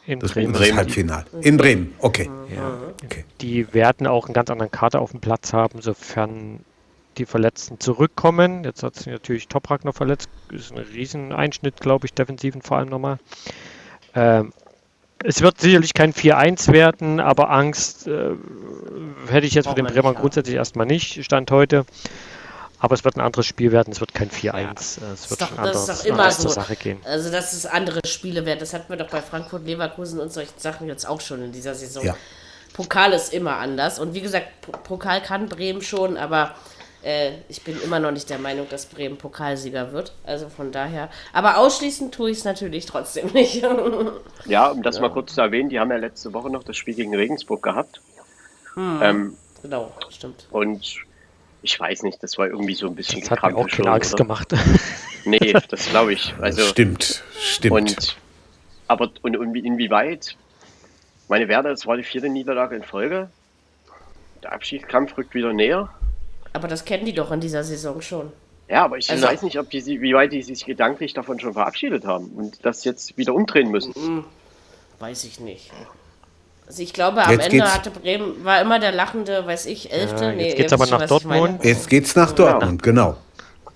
In 0.07 0.21
das 0.21 0.33
Bremen. 0.33 0.53
Das 0.53 0.73
Halbfinale. 0.73 1.27
In 1.41 1.57
Bremen, 1.57 1.95
okay. 1.99 2.31
Ja. 2.55 2.79
okay. 3.05 3.25
Die 3.41 3.73
werden 3.75 4.07
auch 4.07 4.27
einen 4.27 4.35
ganz 4.35 4.51
anderen 4.51 4.71
Kater 4.71 5.01
auf 5.01 5.11
dem 5.11 5.21
Platz 5.21 5.53
haben, 5.53 5.83
sofern 5.83 6.61
die 7.19 7.27
Verletzten 7.27 7.81
zurückkommen. 7.81 8.65
Jetzt 8.65 8.83
hat 8.83 8.95
sich 8.95 9.07
natürlich 9.07 9.49
Toprak 9.49 9.85
noch 9.85 9.95
verletzt. 9.95 10.29
Ist 10.51 10.73
ein 10.73 10.79
Rieseneinschnitt, 10.79 11.81
glaube 11.81 12.07
ich, 12.07 12.13
defensiven 12.13 12.63
vor 12.63 12.79
allem 12.79 12.89
nochmal. 12.89 13.19
Ähm, 14.15 14.53
es 15.27 15.43
wird 15.43 15.61
sicherlich 15.61 15.93
kein 15.93 16.13
4-1 16.13 16.73
werden, 16.73 17.21
aber 17.21 17.51
Angst 17.51 18.07
äh, 18.07 18.31
hätte 19.29 19.47
ich 19.47 19.55
jetzt 19.55 19.67
mit 19.69 19.77
den 19.77 19.87
Bremern 19.87 20.15
grundsätzlich 20.15 20.55
erstmal 20.55 20.87
nicht, 20.87 21.25
Stand 21.25 21.51
heute. 21.51 21.85
Aber 22.79 22.95
es 22.95 23.05
wird 23.05 23.17
ein 23.17 23.21
anderes 23.21 23.47
Spiel 23.47 23.73
werden, 23.73 23.91
es 23.93 24.01
wird 24.01 24.15
kein 24.15 24.31
4-1. 24.31 24.53
Ja. 24.53 25.13
Es 25.13 25.31
wird 25.31 25.41
doch, 25.41 25.59
anders, 25.59 25.87
das 25.87 25.99
ist 25.99 26.05
doch 26.05 26.11
immer 26.11 26.31
so. 26.31 26.49
Sache 26.49 26.77
gehen. 26.77 26.99
Also, 27.05 27.31
dass 27.31 27.53
es 27.55 27.67
andere 27.67 28.01
Spiele 28.07 28.45
werden, 28.45 28.61
das 28.61 28.75
hatten 28.75 28.89
wir 28.89 28.97
doch 28.97 29.09
bei 29.09 29.23
Frankfurt, 29.23 29.65
Leverkusen 29.67 30.21
und 30.21 30.33
solchen 30.33 30.59
Sachen 30.59 30.87
jetzt 30.87 31.09
auch 31.09 31.21
schon 31.21 31.43
in 31.43 31.53
dieser 31.53 31.75
Saison. 31.75 32.05
Ja. 32.05 32.17
Pokal 32.75 33.13
ist 33.15 33.33
immer 33.33 33.57
anders. 33.57 33.99
Und 33.99 34.15
wie 34.15 34.21
gesagt, 34.21 34.49
Pokal 34.85 35.23
kann 35.23 35.49
Bremen 35.49 35.81
schon, 35.81 36.19
aber 36.19 36.55
äh, 37.03 37.33
ich 37.49 37.63
bin 37.63 37.81
immer 37.83 38.01
noch 38.01 38.11
nicht 38.11 38.29
der 38.31 38.39
Meinung, 38.39 38.67
dass 38.69 38.87
Bremen 38.87 39.17
Pokalsieger 39.17 39.93
wird. 39.93 40.13
Also 40.25 40.49
von 40.49 40.73
daher. 40.73 41.11
Aber 41.33 41.59
ausschließen 41.59 42.11
tue 42.11 42.31
ich 42.31 42.39
es 42.39 42.45
natürlich 42.45 42.87
trotzdem 42.87 43.29
nicht. 43.33 43.63
ja, 44.47 44.69
um 44.69 44.83
das 44.83 44.97
ja. 44.97 45.03
mal 45.03 45.11
kurz 45.11 45.35
zu 45.35 45.41
erwähnen, 45.41 45.69
die 45.69 45.79
haben 45.79 45.91
ja 45.91 45.97
letzte 45.97 46.33
Woche 46.33 46.51
noch 46.51 46.65
das 46.65 46.77
Spiel 46.77 46.95
gegen 46.95 47.15
Regensburg 47.15 47.63
gehabt. 47.63 48.01
Hm, 48.75 49.01
ähm, 49.03 49.37
genau, 49.63 49.93
stimmt. 50.11 50.47
Und 50.51 50.97
ich 51.63 51.81
weiß 51.81 52.03
nicht, 52.03 52.23
das 52.23 52.39
war 52.39 52.47
irgendwie 52.47 52.75
so 52.75 52.87
ein 52.87 52.95
bisschen 52.95 53.21
Das 53.21 53.31
hat 53.31 53.43
mir 53.43 53.57
auch 53.57 53.69
keine 53.69 53.91
Angst 53.91 54.17
gemacht. 54.17 54.55
nee, 55.25 55.55
das 55.69 55.89
glaube 55.89 56.13
ich. 56.13 56.35
Also, 56.41 56.63
stimmt, 56.63 57.23
stimmt. 57.39 57.73
Und, 57.73 58.17
aber 58.89 59.11
und, 59.23 59.37
und 59.37 59.55
inwieweit? 59.55 60.37
Meine 61.29 61.49
Werder, 61.49 61.71
das 61.71 61.87
war 61.87 61.97
die 61.97 62.05
vierte 62.05 62.29
Niederlage 62.29 62.77
in 62.77 62.85
Folge. 62.85 63.31
Der 64.43 64.53
Abschiedskampf 64.53 65.17
rückt 65.19 65.35
wieder 65.35 65.53
näher. 65.53 65.89
Aber 66.57 66.69
das 66.69 66.85
kennen 66.85 67.05
die 67.05 67.13
doch 67.13 67.31
in 67.31 67.41
dieser 67.41 67.63
Saison 67.63 68.01
schon. 68.01 68.33
Ja, 68.69 68.85
aber 68.85 68.97
ich 68.97 69.11
also, 69.11 69.27
weiß 69.27 69.43
nicht, 69.43 69.59
ob 69.59 69.71
die, 69.71 69.85
wie 69.85 70.15
weit 70.15 70.33
die 70.33 70.43
sich 70.43 70.65
gedanklich 70.65 71.13
davon 71.15 71.39
schon 71.39 71.53
verabschiedet 71.53 72.05
haben 72.05 72.29
und 72.35 72.65
das 72.65 72.83
jetzt 72.85 73.17
wieder 73.17 73.35
umdrehen 73.35 73.71
müssen. 73.71 74.25
Weiß 74.99 75.25
ich 75.25 75.39
nicht. 75.39 75.71
Also 76.67 76.83
ich 76.83 76.93
glaube, 76.93 77.23
am 77.25 77.31
jetzt 77.31 77.45
Ende 77.45 77.59
geht's. 77.59 77.75
hatte 77.75 77.91
Bremen, 77.91 78.45
war 78.45 78.61
immer 78.61 78.81
der 78.81 78.91
lachende, 78.91 79.47
weiß 79.47 79.67
ich, 79.67 79.93
Elfte. 79.93 80.25
Ja, 80.25 80.31
jetzt 80.31 80.39
nee, 80.39 80.55
geht's 80.55 80.73
aber 80.73 80.87
nach 80.87 81.07
Dortmund. 81.07 81.65
Jetzt 81.65 81.89
geht's 81.89 82.17
nach 82.17 82.33
Dortmund, 82.33 82.83
genau. 82.83 83.17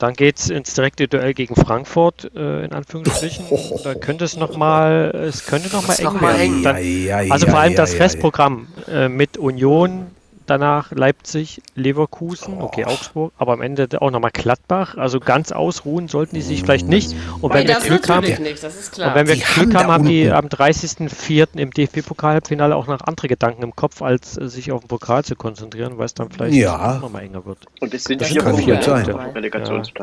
Dann 0.01 0.15
geht 0.15 0.39
es 0.39 0.49
ins 0.49 0.73
direkte 0.73 1.07
Duell 1.07 1.35
gegen 1.35 1.55
Frankfurt, 1.55 2.31
äh, 2.35 2.65
in 2.65 2.73
Anführungsstrichen. 2.73 3.45
Oh, 3.51 3.79
da 3.85 3.95
könnte 3.95 4.25
es 4.25 4.35
nochmal, 4.35 5.15
es 5.15 5.45
könnte 5.45 5.69
nochmal 5.69 6.01
eng 6.01 6.21
werden. 6.23 6.63
Dann, 6.63 6.77
ja, 6.79 7.21
ja, 7.21 7.33
also 7.33 7.47
vor 7.47 7.59
allem 7.59 7.77
das 7.77 7.99
Restprogramm 7.99 8.69
äh, 8.91 9.11
mit 9.11 9.37
Union, 9.37 10.07
danach 10.51 10.91
Leipzig, 10.93 11.63
Leverkusen, 11.75 12.61
okay, 12.61 12.85
Augsburg, 12.85 13.33
aber 13.39 13.53
am 13.53 13.63
Ende 13.63 13.89
auch 14.01 14.11
nochmal 14.11 14.33
Gladbach. 14.33 14.97
Also 14.97 15.21
ganz 15.21 15.53
ausruhen 15.53 16.09
sollten 16.09 16.35
die 16.35 16.43
sich 16.43 16.63
vielleicht 16.63 16.89
nicht. 16.89 17.15
Und 17.41 17.55
wenn 17.55 17.69
wir 17.69 17.77
Glück 17.77 18.09
haben, 18.09 18.27
und 18.27 19.15
wenn 19.15 19.29
wir 19.29 19.35
die 19.37 19.41
Glück 19.41 19.75
haben, 19.75 19.89
haben 19.89 20.05
die 20.05 20.31
am 20.31 20.47
30.04. 20.47 21.59
im 21.59 21.71
DFB-Pokal-Halbfinale 21.71 22.75
auch 22.75 22.87
noch 22.87 23.01
andere 23.03 23.29
Gedanken 23.29 23.63
im 23.63 23.77
Kopf, 23.77 24.03
als 24.03 24.37
äh, 24.37 24.49
sich 24.49 24.73
auf 24.73 24.81
den 24.81 24.89
Pokal 24.89 25.25
zu 25.25 25.37
konzentrieren, 25.37 25.99
weil 25.99 26.07
es 26.07 26.15
dann 26.15 26.31
vielleicht 26.31 26.55
ja. 26.55 26.99
nochmal 27.01 27.23
enger 27.23 27.47
wird. 27.47 27.59
Und 27.81 27.95
es 27.95 28.05
sind 28.05 28.21
das 28.21 28.29
vier 28.29 28.43
Punkte. 28.43 28.71
Ja, 28.71 28.79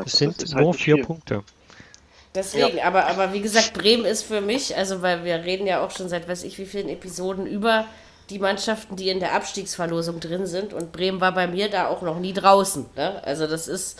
es 0.04 0.12
sind 0.12 0.54
nur 0.54 0.66
halt 0.66 0.76
vier. 0.76 1.02
Punkte. 1.02 1.42
Deswegen, 2.34 2.78
ja. 2.78 2.84
aber, 2.84 3.06
aber 3.06 3.32
wie 3.32 3.40
gesagt, 3.40 3.74
Bremen 3.74 4.04
ist 4.04 4.22
für 4.22 4.40
mich, 4.40 4.76
also 4.76 5.02
weil 5.02 5.24
wir 5.24 5.36
reden 5.44 5.66
ja 5.66 5.84
auch 5.84 5.90
schon 5.90 6.08
seit 6.08 6.28
weiß 6.28 6.44
ich 6.44 6.58
wie 6.58 6.66
vielen 6.66 6.88
Episoden 6.88 7.46
über 7.46 7.86
die 8.30 8.38
Mannschaften, 8.38 8.96
die 8.96 9.08
in 9.08 9.20
der 9.20 9.34
Abstiegsverlosung 9.34 10.20
drin 10.20 10.46
sind. 10.46 10.72
Und 10.72 10.92
Bremen 10.92 11.20
war 11.20 11.32
bei 11.32 11.46
mir 11.46 11.70
da 11.70 11.88
auch 11.88 12.02
noch 12.02 12.18
nie 12.18 12.32
draußen. 12.32 12.86
Ne? 12.96 13.22
Also 13.24 13.46
das 13.46 13.68
ist. 13.68 13.98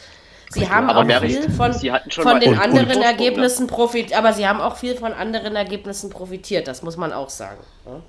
Sie 0.50 0.70
haben 0.70 0.88
aber 0.88 1.00
auch 1.00 1.20
viel 1.20 1.50
von, 1.50 1.74
von 2.10 2.40
den 2.40 2.58
anderen 2.58 2.96
und, 2.96 3.02
Ergebnissen 3.02 3.66
profitiert, 3.66 4.16
aber 4.16 4.32
sie 4.32 4.48
haben 4.48 4.62
auch 4.62 4.78
viel 4.78 4.96
von 4.96 5.12
anderen 5.12 5.56
Ergebnissen 5.56 6.08
profitiert, 6.08 6.66
das 6.68 6.82
muss 6.82 6.96
man 6.96 7.12
auch 7.12 7.28
sagen. 7.28 7.58
Ne? 7.84 8.00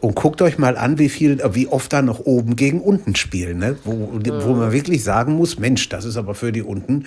Und 0.00 0.14
guckt 0.14 0.40
euch 0.42 0.58
mal 0.58 0.76
an, 0.76 0.98
wie 0.98 1.08
viel, 1.08 1.40
wie 1.54 1.68
oft 1.68 1.92
da 1.92 2.02
noch 2.02 2.20
oben 2.20 2.56
gegen 2.56 2.80
unten 2.80 3.14
spielen, 3.16 3.58
ne? 3.58 3.76
wo, 3.84 3.92
mhm. 3.92 4.22
wo 4.44 4.54
man 4.54 4.72
wirklich 4.72 5.04
sagen 5.04 5.34
muss, 5.34 5.58
Mensch, 5.58 5.88
das 5.88 6.04
ist 6.04 6.16
aber 6.16 6.34
für 6.34 6.52
die 6.52 6.62
unten 6.62 7.06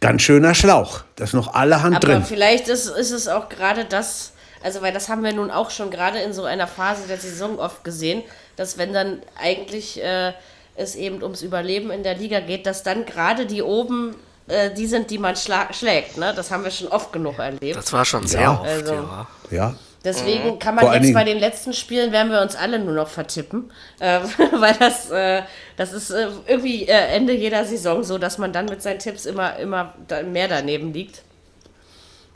ganz 0.00 0.22
schöner 0.22 0.54
Schlauch. 0.54 1.02
Das 1.16 1.30
ist 1.30 1.34
noch 1.34 1.54
alle 1.54 1.82
Hand 1.82 1.96
aber 1.96 2.06
drin. 2.06 2.16
Aber 2.16 2.24
vielleicht 2.24 2.68
ist, 2.68 2.86
ist 2.86 3.10
es 3.10 3.28
auch 3.28 3.48
gerade 3.48 3.84
das, 3.84 4.32
also, 4.66 4.82
weil 4.82 4.92
das 4.92 5.08
haben 5.08 5.22
wir 5.22 5.32
nun 5.32 5.52
auch 5.52 5.70
schon 5.70 5.92
gerade 5.92 6.18
in 6.18 6.32
so 6.32 6.42
einer 6.42 6.66
Phase 6.66 7.06
der 7.06 7.18
Saison 7.18 7.60
oft 7.60 7.84
gesehen, 7.84 8.24
dass 8.56 8.78
wenn 8.78 8.92
dann 8.92 9.22
eigentlich 9.40 10.02
äh, 10.02 10.32
es 10.74 10.96
eben 10.96 11.22
ums 11.22 11.42
Überleben 11.42 11.92
in 11.92 12.02
der 12.02 12.16
Liga 12.16 12.40
geht, 12.40 12.66
dass 12.66 12.82
dann 12.82 13.06
gerade 13.06 13.46
die 13.46 13.62
oben 13.62 14.16
äh, 14.48 14.72
die 14.72 14.88
sind, 14.88 15.12
die 15.12 15.18
man 15.18 15.36
schlägt. 15.36 16.16
Ne? 16.16 16.32
Das 16.34 16.50
haben 16.50 16.64
wir 16.64 16.72
schon 16.72 16.88
oft 16.88 17.12
genug 17.12 17.38
erlebt. 17.38 17.76
Das 17.76 17.92
war 17.92 18.04
schon 18.04 18.26
sehr 18.26 18.40
ja. 18.40 18.52
oft, 18.60 18.68
also, 18.68 18.92
ja. 18.92 19.26
ja. 19.52 19.74
Deswegen 20.04 20.54
mhm. 20.54 20.58
kann 20.58 20.74
man 20.74 21.00
jetzt 21.00 21.14
bei 21.14 21.22
den 21.22 21.38
letzten 21.38 21.72
Spielen, 21.72 22.10
werden 22.10 22.32
wir 22.32 22.40
uns 22.40 22.56
alle 22.56 22.80
nur 22.80 22.94
noch 22.94 23.08
vertippen, 23.08 23.70
äh, 24.00 24.18
weil 24.52 24.74
das, 24.74 25.12
äh, 25.12 25.42
das 25.76 25.92
ist 25.92 26.10
äh, 26.10 26.26
irgendwie 26.48 26.88
äh, 26.88 27.14
Ende 27.14 27.34
jeder 27.34 27.64
Saison 27.64 28.02
so, 28.02 28.18
dass 28.18 28.36
man 28.38 28.52
dann 28.52 28.66
mit 28.66 28.82
seinen 28.82 28.98
Tipps 28.98 29.26
immer, 29.26 29.56
immer 29.60 29.94
mehr 30.24 30.48
daneben 30.48 30.92
liegt. 30.92 31.22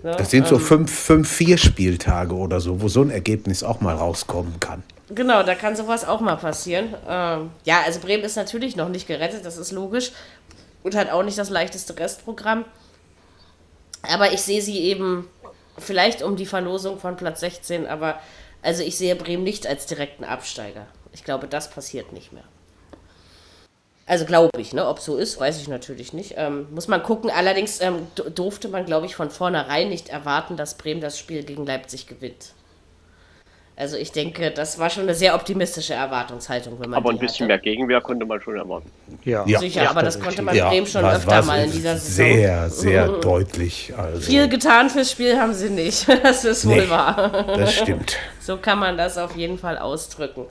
Ja, 0.02 0.14
das 0.14 0.30
sind 0.30 0.46
so 0.46 0.56
ähm, 0.56 0.60
fünf, 0.60 0.92
fünf, 0.92 1.30
vier 1.30 1.58
Spieltage 1.58 2.34
oder 2.34 2.60
so, 2.60 2.80
wo 2.80 2.88
so 2.88 3.02
ein 3.02 3.10
Ergebnis 3.10 3.62
auch 3.62 3.80
mal 3.80 3.94
rauskommen 3.94 4.58
kann. 4.60 4.82
Genau, 5.14 5.42
da 5.42 5.54
kann 5.54 5.76
sowas 5.76 6.06
auch 6.06 6.20
mal 6.20 6.36
passieren. 6.36 6.94
Ähm, 7.08 7.50
ja, 7.64 7.82
also 7.84 8.00
Bremen 8.00 8.24
ist 8.24 8.36
natürlich 8.36 8.76
noch 8.76 8.88
nicht 8.88 9.06
gerettet, 9.06 9.44
das 9.44 9.56
ist 9.56 9.72
logisch. 9.72 10.12
Und 10.82 10.94
hat 10.94 11.10
auch 11.10 11.22
nicht 11.22 11.36
das 11.36 11.50
leichteste 11.50 11.98
Restprogramm. 11.98 12.64
Aber 14.02 14.32
ich 14.32 14.40
sehe 14.40 14.62
sie 14.62 14.78
eben 14.78 15.28
vielleicht 15.76 16.22
um 16.22 16.36
die 16.36 16.46
Verlosung 16.46 16.98
von 16.98 17.16
Platz 17.16 17.40
16, 17.40 17.86
aber 17.86 18.18
also 18.62 18.82
ich 18.82 18.96
sehe 18.96 19.16
Bremen 19.16 19.42
nicht 19.42 19.66
als 19.66 19.86
direkten 19.86 20.24
Absteiger. 20.24 20.86
Ich 21.12 21.24
glaube, 21.24 21.48
das 21.48 21.70
passiert 21.70 22.12
nicht 22.12 22.32
mehr. 22.32 22.44
Also 24.10 24.24
glaube 24.24 24.50
ich, 24.58 24.72
ne? 24.72 24.88
ob 24.88 24.98
so 24.98 25.16
ist, 25.16 25.38
weiß 25.38 25.60
ich 25.60 25.68
natürlich 25.68 26.12
nicht. 26.12 26.34
Ähm, 26.36 26.66
muss 26.72 26.88
man 26.88 27.00
gucken. 27.00 27.30
Allerdings 27.30 27.80
ähm, 27.80 28.08
durfte 28.34 28.66
man, 28.66 28.84
glaube 28.84 29.06
ich, 29.06 29.14
von 29.14 29.30
vornherein 29.30 29.88
nicht 29.88 30.08
erwarten, 30.08 30.56
dass 30.56 30.74
Bremen 30.74 31.00
das 31.00 31.16
Spiel 31.16 31.44
gegen 31.44 31.64
Leipzig 31.64 32.08
gewinnt. 32.08 32.54
Also 33.76 33.96
ich 33.96 34.10
denke, 34.10 34.50
das 34.50 34.80
war 34.80 34.90
schon 34.90 35.04
eine 35.04 35.14
sehr 35.14 35.36
optimistische 35.36 35.94
Erwartungshaltung. 35.94 36.80
Wenn 36.80 36.90
man 36.90 36.96
aber 36.98 37.10
ein 37.10 37.20
bisschen 37.20 37.44
hatte. 37.44 37.52
mehr 37.54 37.58
Gegenwehr 37.60 38.00
konnte 38.00 38.26
man 38.26 38.40
schon 38.40 38.56
erwarten. 38.56 38.90
Ja, 39.24 39.46
sicher, 39.46 39.84
ja, 39.84 39.90
aber 39.90 40.02
das 40.02 40.18
konnte 40.18 40.42
man 40.42 40.56
ja, 40.56 40.68
Bremen 40.70 40.88
schon 40.88 41.04
was, 41.04 41.18
öfter 41.18 41.30
was 41.30 41.46
mal 41.46 41.64
in 41.64 41.70
dieser 41.70 41.96
Saison. 41.96 42.34
Sehr, 42.34 42.68
sehr 42.68 43.08
deutlich. 43.08 43.94
Also. 43.96 44.22
Viel 44.22 44.48
getan 44.48 44.90
fürs 44.90 45.12
Spiel 45.12 45.38
haben 45.38 45.54
sie 45.54 45.70
nicht. 45.70 46.08
Das 46.22 46.44
ist 46.44 46.64
nee, 46.64 46.82
wohl 46.82 46.90
wahr. 46.90 47.44
Das 47.56 47.74
stimmt. 47.76 48.16
so 48.40 48.56
kann 48.56 48.80
man 48.80 48.98
das 48.98 49.16
auf 49.16 49.36
jeden 49.36 49.56
Fall 49.56 49.78
ausdrücken. 49.78 50.46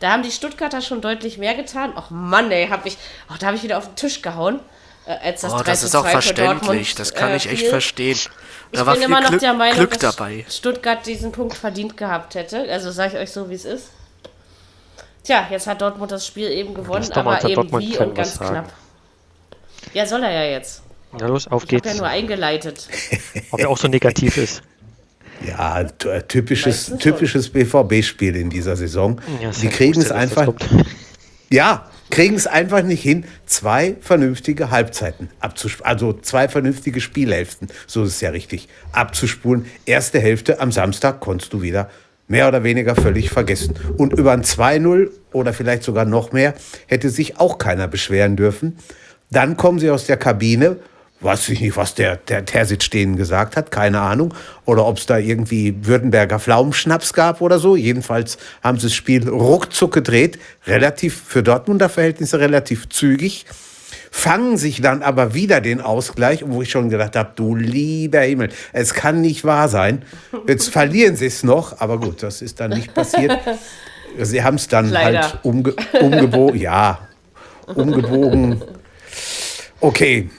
Da 0.00 0.12
haben 0.12 0.22
die 0.22 0.30
Stuttgarter 0.30 0.80
schon 0.80 1.00
deutlich 1.00 1.38
mehr 1.38 1.54
getan. 1.54 1.92
Ach 1.96 2.10
Mann, 2.10 2.50
ey, 2.50 2.68
hab 2.68 2.86
ich, 2.86 2.96
ach, 3.28 3.38
da 3.38 3.46
habe 3.46 3.56
ich 3.56 3.62
wieder 3.62 3.78
auf 3.78 3.86
den 3.86 3.96
Tisch 3.96 4.22
gehauen. 4.22 4.60
Äh, 5.06 5.16
als 5.28 5.40
das 5.40 5.52
oh, 5.52 5.62
das 5.64 5.82
ist 5.82 5.96
auch 5.96 6.06
verständlich. 6.06 6.94
das 6.94 7.14
kann 7.14 7.30
äh, 7.30 7.36
ich 7.36 7.48
echt 7.48 7.66
verstehen. 7.66 8.18
Da 8.72 8.80
ich 8.80 8.86
war 8.86 8.94
bin 8.94 9.02
immer 9.04 9.20
noch 9.20 9.30
Glück, 9.30 9.40
der 9.40 9.54
Meinung, 9.54 9.78
Glück 9.78 9.98
dass 9.98 10.16
dabei. 10.16 10.44
Stuttgart 10.48 11.04
diesen 11.06 11.32
Punkt 11.32 11.56
verdient 11.56 11.96
gehabt 11.96 12.34
hätte. 12.34 12.70
Also 12.70 12.90
sage 12.90 13.14
ich 13.14 13.18
euch 13.18 13.32
so, 13.32 13.48
wie 13.48 13.54
es 13.54 13.64
ist. 13.64 13.90
Tja, 15.24 15.46
jetzt 15.50 15.66
hat 15.66 15.80
Dortmund 15.80 16.12
das 16.12 16.26
Spiel 16.26 16.50
eben 16.50 16.74
gewonnen, 16.74 17.10
aber 17.12 17.42
eben 17.44 17.54
Dortmund 17.54 17.84
wie 17.84 17.98
und 17.98 18.14
ganz 18.14 18.38
knapp. 18.38 18.72
Ja, 19.94 20.06
soll 20.06 20.22
er 20.22 20.30
ja 20.30 20.50
jetzt. 20.50 20.82
Ja, 21.18 21.26
los, 21.26 21.48
auf 21.48 21.64
ich 21.64 21.70
geht's. 21.70 21.86
Ich 21.86 21.94
ja 21.94 21.98
nur 21.98 22.08
eingeleitet. 22.08 22.88
Ob 23.50 23.60
er 23.60 23.70
auch 23.70 23.78
so 23.78 23.88
negativ 23.88 24.36
ist. 24.36 24.62
Ja, 25.46 25.84
typisches, 25.84 26.92
typisches 26.98 27.48
BVB-Spiel 27.50 28.36
in 28.36 28.50
dieser 28.50 28.76
Saison. 28.76 29.20
Ja, 29.40 29.50
Die 29.50 29.68
kriegen 29.68 30.00
es 30.00 30.10
einfach. 30.10 30.52
Ja, 31.50 31.88
kriegen 32.10 32.34
es 32.34 32.46
einfach 32.46 32.82
nicht 32.82 33.02
hin, 33.02 33.24
zwei 33.46 33.96
vernünftige 34.02 34.70
Halbzeiten 34.70 35.30
abzuspulen, 35.40 35.86
also 35.88 36.12
zwei 36.12 36.46
vernünftige 36.46 37.00
Spielhälften, 37.00 37.68
so 37.86 38.04
ist 38.04 38.16
es 38.16 38.20
ja 38.20 38.28
richtig, 38.28 38.68
abzuspulen. 38.92 39.64
Erste 39.86 40.20
Hälfte 40.20 40.60
am 40.60 40.72
Samstag 40.72 41.20
konntest 41.20 41.54
du 41.54 41.62
wieder 41.62 41.88
mehr 42.26 42.48
oder 42.48 42.62
weniger 42.64 42.94
völlig 42.94 43.30
vergessen. 43.30 43.74
Und 43.96 44.12
über 44.12 44.32
ein 44.32 44.42
2-0 44.42 45.08
oder 45.32 45.54
vielleicht 45.54 45.82
sogar 45.82 46.04
noch 46.04 46.32
mehr 46.32 46.54
hätte 46.86 47.08
sich 47.08 47.40
auch 47.40 47.56
keiner 47.56 47.88
beschweren 47.88 48.36
dürfen. 48.36 48.76
Dann 49.30 49.56
kommen 49.56 49.78
sie 49.78 49.90
aus 49.90 50.04
der 50.04 50.18
Kabine 50.18 50.76
weiß 51.20 51.48
ich 51.48 51.60
nicht, 51.60 51.76
was 51.76 51.94
der, 51.94 52.16
der 52.16 52.44
Terzic 52.44 52.90
denen 52.90 53.16
gesagt 53.16 53.56
hat, 53.56 53.70
keine 53.70 54.00
Ahnung. 54.00 54.34
Oder 54.64 54.86
ob 54.86 54.98
es 54.98 55.06
da 55.06 55.18
irgendwie 55.18 55.74
Württemberger 55.86 56.38
Pflaumenschnaps 56.38 57.12
gab 57.12 57.40
oder 57.40 57.58
so. 57.58 57.76
Jedenfalls 57.76 58.38
haben 58.62 58.78
sie 58.78 58.86
das 58.86 58.94
Spiel 58.94 59.28
ruckzuck 59.28 59.92
gedreht, 59.92 60.38
relativ 60.66 61.20
für 61.26 61.42
Dortmunder 61.42 61.88
Verhältnisse 61.88 62.38
relativ 62.38 62.88
zügig. 62.88 63.46
Fangen 64.10 64.56
sich 64.56 64.80
dann 64.80 65.02
aber 65.02 65.34
wieder 65.34 65.60
den 65.60 65.80
Ausgleich, 65.80 66.44
wo 66.46 66.62
ich 66.62 66.70
schon 66.70 66.88
gedacht 66.88 67.14
habe, 67.16 67.32
du 67.34 67.54
lieber 67.54 68.20
Himmel, 68.20 68.50
es 68.72 68.94
kann 68.94 69.20
nicht 69.20 69.44
wahr 69.44 69.68
sein. 69.68 70.02
Jetzt 70.46 70.70
verlieren 70.70 71.16
sie 71.16 71.26
es 71.26 71.42
noch, 71.42 71.80
aber 71.80 71.98
gut, 71.98 72.22
das 72.22 72.42
ist 72.42 72.60
dann 72.60 72.70
nicht 72.70 72.94
passiert. 72.94 73.38
Sie 74.20 74.42
haben 74.42 74.56
es 74.56 74.66
dann 74.68 74.88
Leider. 74.88 75.22
halt 75.22 75.38
umge 75.42 75.74
umgebogen, 76.00 76.58
ja, 76.58 76.98
umgebogen. 77.66 78.62
Okay, 79.80 80.30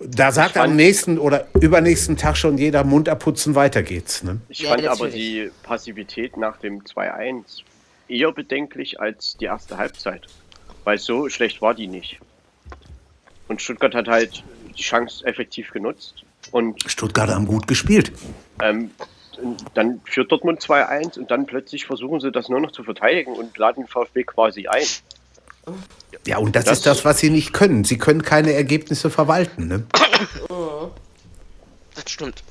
da 0.00 0.32
sagt 0.32 0.54
fand, 0.54 0.70
am 0.70 0.76
nächsten 0.76 1.18
oder 1.18 1.46
übernächsten 1.60 2.16
Tag 2.16 2.36
schon 2.36 2.58
jeder 2.58 2.84
Mund 2.84 3.08
abputzen, 3.08 3.54
weiter 3.54 3.82
geht's. 3.82 4.22
Ne? 4.22 4.40
Ich 4.48 4.66
fand 4.66 4.82
ja, 4.82 4.92
aber 4.92 5.08
die 5.08 5.50
Passivität 5.62 6.36
nach 6.36 6.56
dem 6.56 6.82
2-1 6.82 7.62
eher 8.08 8.32
bedenklich 8.32 9.00
als 9.00 9.36
die 9.38 9.44
erste 9.44 9.76
Halbzeit. 9.76 10.26
Weil 10.84 10.98
so 10.98 11.28
schlecht 11.28 11.60
war 11.60 11.74
die 11.74 11.86
nicht. 11.86 12.18
Und 13.48 13.60
Stuttgart 13.60 13.94
hat 13.94 14.08
halt 14.08 14.42
die 14.76 14.82
Chance 14.82 15.24
effektiv 15.26 15.70
genutzt. 15.70 16.24
Und 16.50 16.82
Stuttgart 16.90 17.28
haben 17.28 17.46
gut 17.46 17.66
gespielt. 17.66 18.12
Ähm, 18.62 18.90
dann 19.74 20.00
führt 20.04 20.32
Dortmund 20.32 20.60
2-1 20.60 21.18
und 21.18 21.30
dann 21.30 21.46
plötzlich 21.46 21.86
versuchen 21.86 22.20
sie 22.20 22.32
das 22.32 22.48
nur 22.48 22.60
noch 22.60 22.72
zu 22.72 22.84
verteidigen 22.84 23.32
und 23.32 23.56
laden 23.56 23.86
VfB 23.86 24.24
quasi 24.24 24.66
ein. 24.66 24.86
Ja, 26.26 26.38
und 26.38 26.54
das, 26.54 26.64
das, 26.64 26.78
ist 26.78 26.86
das, 26.86 27.04
was 27.04 27.18
sie 27.18 27.30
nicht 27.30 27.52
können. 27.52 27.84
Sie 27.84 27.98
können 27.98 28.22
keine 28.22 28.52
Ergebnisse 28.52 29.10
verwalten. 29.10 29.68
Ne? 29.68 29.84
Das 31.94 32.10
stimmt. 32.10 32.42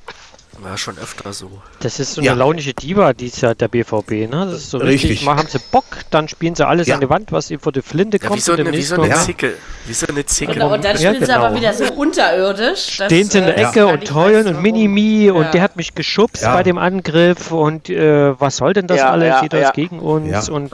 War 0.62 0.78
schon 0.78 0.98
öfter 0.98 1.32
so. 1.32 1.50
Das 1.80 2.00
ist 2.00 2.16
so 2.16 2.22
eine 2.22 2.28
ja. 2.28 2.34
launische 2.34 2.74
Diva, 2.74 3.14
die 3.14 3.28
ist 3.28 3.40
ja 3.42 3.54
der 3.54 3.70
BVB, 3.70 4.12
ne? 4.30 4.48
Das 4.52 4.56
ist 4.56 4.72
so 4.72 4.78
richtig. 4.80 5.12
richtig. 5.12 5.26
Mal 5.26 5.38
haben 5.38 5.48
sie 5.48 5.60
Bock, 5.72 5.86
dann 6.10 6.28
spielen 6.28 6.54
sie 6.54 6.68
alles 6.68 6.88
ja. 6.88 6.96
an 6.96 7.02
die 7.02 7.10
Wand, 7.10 7.32
was 7.32 7.50
ihnen 7.50 7.62
vor 7.62 7.72
die 7.72 7.82
Flinte 7.82 8.20
kommt. 8.20 8.32
Ja, 8.32 8.36
wie, 8.36 8.42
so 8.42 8.54
eine, 8.54 8.74
wie 8.74 8.82
so 8.82 9.02
eine 9.02 9.14
Zicke. 9.16 9.54
Wie 9.86 9.94
so 9.94 10.08
eine 10.08 10.26
Zicke. 10.26 10.54
Genau, 10.54 10.74
und 10.74 10.84
dann 10.84 10.98
spielen 10.98 11.14
genau. 11.14 11.26
sie 11.26 11.32
aber 11.32 11.56
wieder 11.56 11.74
so 11.74 11.86
unterirdisch. 11.94 12.90
Stehen 12.92 13.30
sie 13.30 13.38
in 13.38 13.46
der 13.46 13.58
äh, 13.58 13.64
Ecke 13.64 13.88
und 13.88 14.14
heulen 14.14 14.48
und 14.48 14.62
Minimi 14.62 15.32
und 15.32 15.54
der 15.54 15.62
hat 15.62 15.78
mich 15.78 15.96
geschubst 15.96 16.44
bei 16.44 16.64
dem 16.64 16.78
Angriff 16.78 17.52
und 17.54 17.90
äh, 17.90 18.38
was 18.38 18.58
soll 18.58 18.74
denn 18.74 18.88
das 18.88 19.00
alles? 19.00 19.36
Jeder 19.42 19.62
ist 19.62 19.74
gegen 19.74 20.00
uns 20.00 20.50
und 20.50 20.74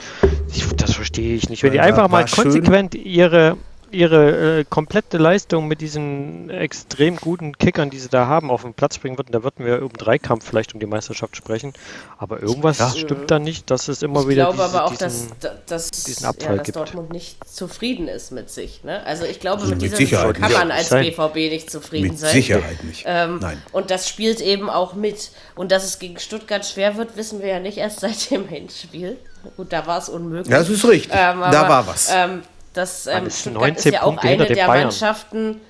ich, 0.56 0.68
das 0.76 0.94
verstehe 0.94 1.36
ich 1.36 1.50
nicht. 1.50 1.64
Wenn 1.64 1.74
die 1.74 1.80
einfach 1.80 2.10
mal 2.10 2.26
konsequent 2.26 2.94
schön. 2.94 3.06
ihre 3.06 3.58
ihre 3.96 4.60
äh, 4.60 4.66
komplette 4.66 5.18
Leistung 5.18 5.68
mit 5.68 5.82
diesen 5.82 6.50
extrem 6.50 7.16
guten 7.18 7.58
Kickern, 7.58 7.90
die 7.90 8.00
sie 8.00 8.10
da 8.10 8.28
haben, 8.28 8.52
auf 8.52 8.62
den 8.62 8.74
Platz 8.74 8.98
bringen 8.98 9.18
würden, 9.18 9.32
da 9.32 9.44
würden 9.44 9.66
wir 9.66 9.82
um 9.82 9.94
Dreikampf 9.94 10.46
vielleicht 10.46 10.74
um 10.74 10.80
die 10.80 10.86
Meisterschaft 10.86 11.36
sprechen. 11.36 11.74
Aber 12.18 12.42
irgendwas 12.42 12.80
ja. 12.80 12.90
stimmt 12.90 13.32
da 13.32 13.40
nicht, 13.40 13.72
dass 13.72 13.88
es 13.88 14.02
immer 14.04 14.22
ich 14.22 14.28
wieder. 14.28 14.50
Ich 14.50 14.56
glaube 14.56 14.70
aber 14.70 14.86
auch, 14.86 14.96
diesen, 14.96 15.32
dass, 15.40 15.66
dass, 15.66 15.92
diesen 15.92 16.26
Abfall 16.26 16.58
ja, 16.58 16.64
dass 16.64 16.74
Dortmund 16.74 17.12
nicht 17.12 17.48
zufrieden 17.48 18.08
ist 18.08 18.32
mit 18.32 18.50
sich. 18.50 18.84
Ne? 18.84 19.04
Also 19.06 19.26
ich 19.26 19.40
glaube, 19.40 19.62
also 19.62 19.74
mit, 19.74 19.82
mit 19.82 19.98
dieser 19.98 20.34
kann 20.34 20.52
man 20.52 20.72
als 20.72 20.90
sein. 20.90 21.06
BVB 21.06 21.36
nicht 21.36 21.72
zufrieden 21.72 22.10
mit 22.10 22.20
sein. 22.20 22.32
Sicherheit 22.32 22.84
nicht. 22.84 23.04
Ähm, 23.08 23.40
Nein. 23.40 23.62
Und 23.72 23.92
das 23.92 24.10
spielt 24.10 24.42
eben 24.42 24.70
auch 24.70 24.94
mit. 24.94 25.32
Und 25.56 25.72
dass 25.72 25.86
es 25.86 26.00
gegen 26.00 26.20
Stuttgart 26.20 26.66
schwer 26.66 26.98
wird, 26.98 27.16
wissen 27.18 27.42
wir 27.42 27.48
ja 27.48 27.60
nicht 27.60 27.78
erst 27.78 28.00
seit 28.02 28.30
dem 28.32 28.48
Hinspiel. 28.48 29.18
Gut, 29.58 29.72
da 29.72 29.86
war 29.86 30.00
es 30.00 30.10
unmöglich. 30.10 30.52
Ja, 30.52 30.60
das 30.60 30.70
ist 30.70 30.88
richtig. 30.88 31.12
Ähm, 31.14 31.44
aber, 31.44 31.52
da 31.52 31.70
war 31.70 31.88
was. 31.88 32.10
Ähm, 32.12 32.42
das 32.76 33.08
ähm, 33.08 33.30
Stuttgart 33.30 33.78
ist 33.78 33.86
ja 33.86 34.04
auch 34.04 34.18
eine 34.18 34.46
der 34.46 34.68
Bayern. 34.68 34.84
Mannschaften, 34.84 35.62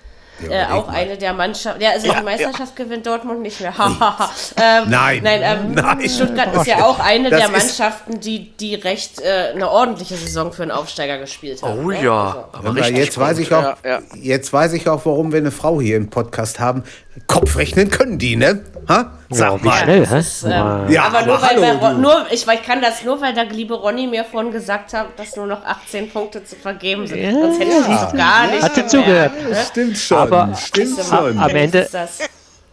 äh, 0.50 0.66
auch 0.66 0.90
eine 0.90 1.18
der 1.18 1.34
Mannschaften. 1.34 1.82
Ja, 1.82 1.92
also 1.92 2.08
ja, 2.08 2.16
die 2.16 2.24
Meisterschaft 2.24 2.78
ja. 2.78 2.84
gewinnt 2.84 3.06
Dortmund 3.06 3.42
nicht 3.42 3.62
mehr. 3.62 3.74
ähm, 3.80 4.90
nein. 4.90 5.22
Nein, 5.24 5.42
ähm, 5.44 5.72
nein. 5.74 6.10
Stuttgart 6.10 6.54
ist 6.56 6.68
ja 6.68 6.84
auch 6.84 7.00
eine 7.00 7.30
das 7.30 7.40
der 7.40 7.50
Mannschaften, 7.50 8.20
die, 8.20 8.52
die 8.58 8.76
recht 8.76 9.22
äh, 9.22 9.52
eine 9.54 9.70
ordentliche 9.70 10.16
Saison 10.16 10.52
für 10.52 10.64
einen 10.64 10.72
Aufsteiger 10.72 11.20
gespielt 11.20 11.64
haben. 11.64 11.86
Oh 11.86 11.90
ne? 11.90 12.04
ja, 12.04 12.48
also. 12.52 12.68
aber 12.68 12.90
jetzt 12.90 13.18
weiß 13.18 13.38
ich 13.40 13.54
auch, 13.54 13.78
ja, 13.86 14.02
jetzt 14.16 14.52
weiß 14.52 14.74
ich 14.74 14.90
auch, 14.90 15.06
warum 15.06 15.32
wir 15.32 15.40
eine 15.40 15.52
Frau 15.52 15.80
hier 15.80 15.96
im 15.96 16.10
Podcast 16.10 16.60
haben. 16.60 16.84
Kopfrechnen 17.28 17.90
können 17.90 18.18
die, 18.18 18.36
ne? 18.36 18.66
Ha? 18.88 19.12
Sag 19.30 19.58
ja, 19.58 19.66
mal. 19.66 19.84
Schnell, 19.84 20.08
hä? 20.08 20.20
Ist, 20.20 20.44
ähm, 20.44 20.52
ja, 20.90 21.04
aber, 21.06 21.20
aber 21.20 21.26
nur, 21.26 21.42
weil 21.42 21.82
wir, 21.82 21.94
nur 21.94 22.26
ich, 22.30 22.48
ich 22.48 22.64
kann 22.64 22.82
das 22.82 23.04
nur, 23.04 23.20
weil 23.22 23.34
der 23.34 23.46
liebe 23.46 23.74
Ronny 23.74 24.08
mir 24.08 24.24
vorhin 24.24 24.52
gesagt 24.52 24.94
hat, 24.94 25.08
dass 25.18 25.36
nur 25.36 25.48
noch 25.48 25.66
18 25.66 26.10
Punkte 26.10 26.44
zu 26.44 26.56
vergeben 26.56 27.08
sind. 27.08 27.20
Ja, 27.20 27.32
Sonst 27.32 27.60
hätte 27.60 27.72
ich 27.72 27.86
das 27.88 28.14
gar 28.14 28.48
nicht. 28.48 28.62
Hat 28.62 28.90
zugehört. 28.90 29.32
Das 29.50 29.68
stimmt 29.68 29.98
schon. 29.98 30.18
Aber 30.18 30.56
stimmt 30.56 31.00
schon. 31.04 31.38
Am 31.38 31.50
Ende, 31.50 31.88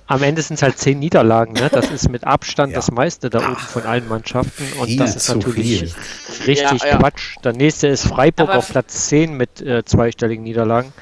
am 0.06 0.22
Ende 0.22 0.43
sind 0.43 0.56
es 0.56 0.62
halt 0.62 0.78
10 0.78 0.98
Niederlagen. 0.98 1.55
Ne? 1.55 1.70
Das 1.70 1.90
ist 1.90 2.10
mit 2.10 2.24
Abstand 2.24 2.72
ja. 2.72 2.76
das 2.76 2.90
meiste 2.90 3.30
da 3.30 3.39
oben 3.39 3.56
von 3.56 3.84
allen 3.84 4.06
Mannschaften. 4.09 4.64
Und 4.78 4.86
viel 4.89 4.98
das 4.98 5.16
ist 5.16 5.34
natürlich 5.34 5.78
viel. 6.26 6.44
richtig 6.47 6.82
ja, 6.82 6.98
Quatsch. 6.98 7.36
Der 7.43 7.55
nächste 7.55 7.89
ist 7.89 8.06
Freiburg 8.06 8.51
aber 8.51 8.59
auf 8.59 8.68
Platz 8.68 9.09
10 9.09 9.36
mit 9.36 9.62
äh, 9.62 9.84
zweistelligen 9.84 10.44
Niederlagen. 10.44 10.93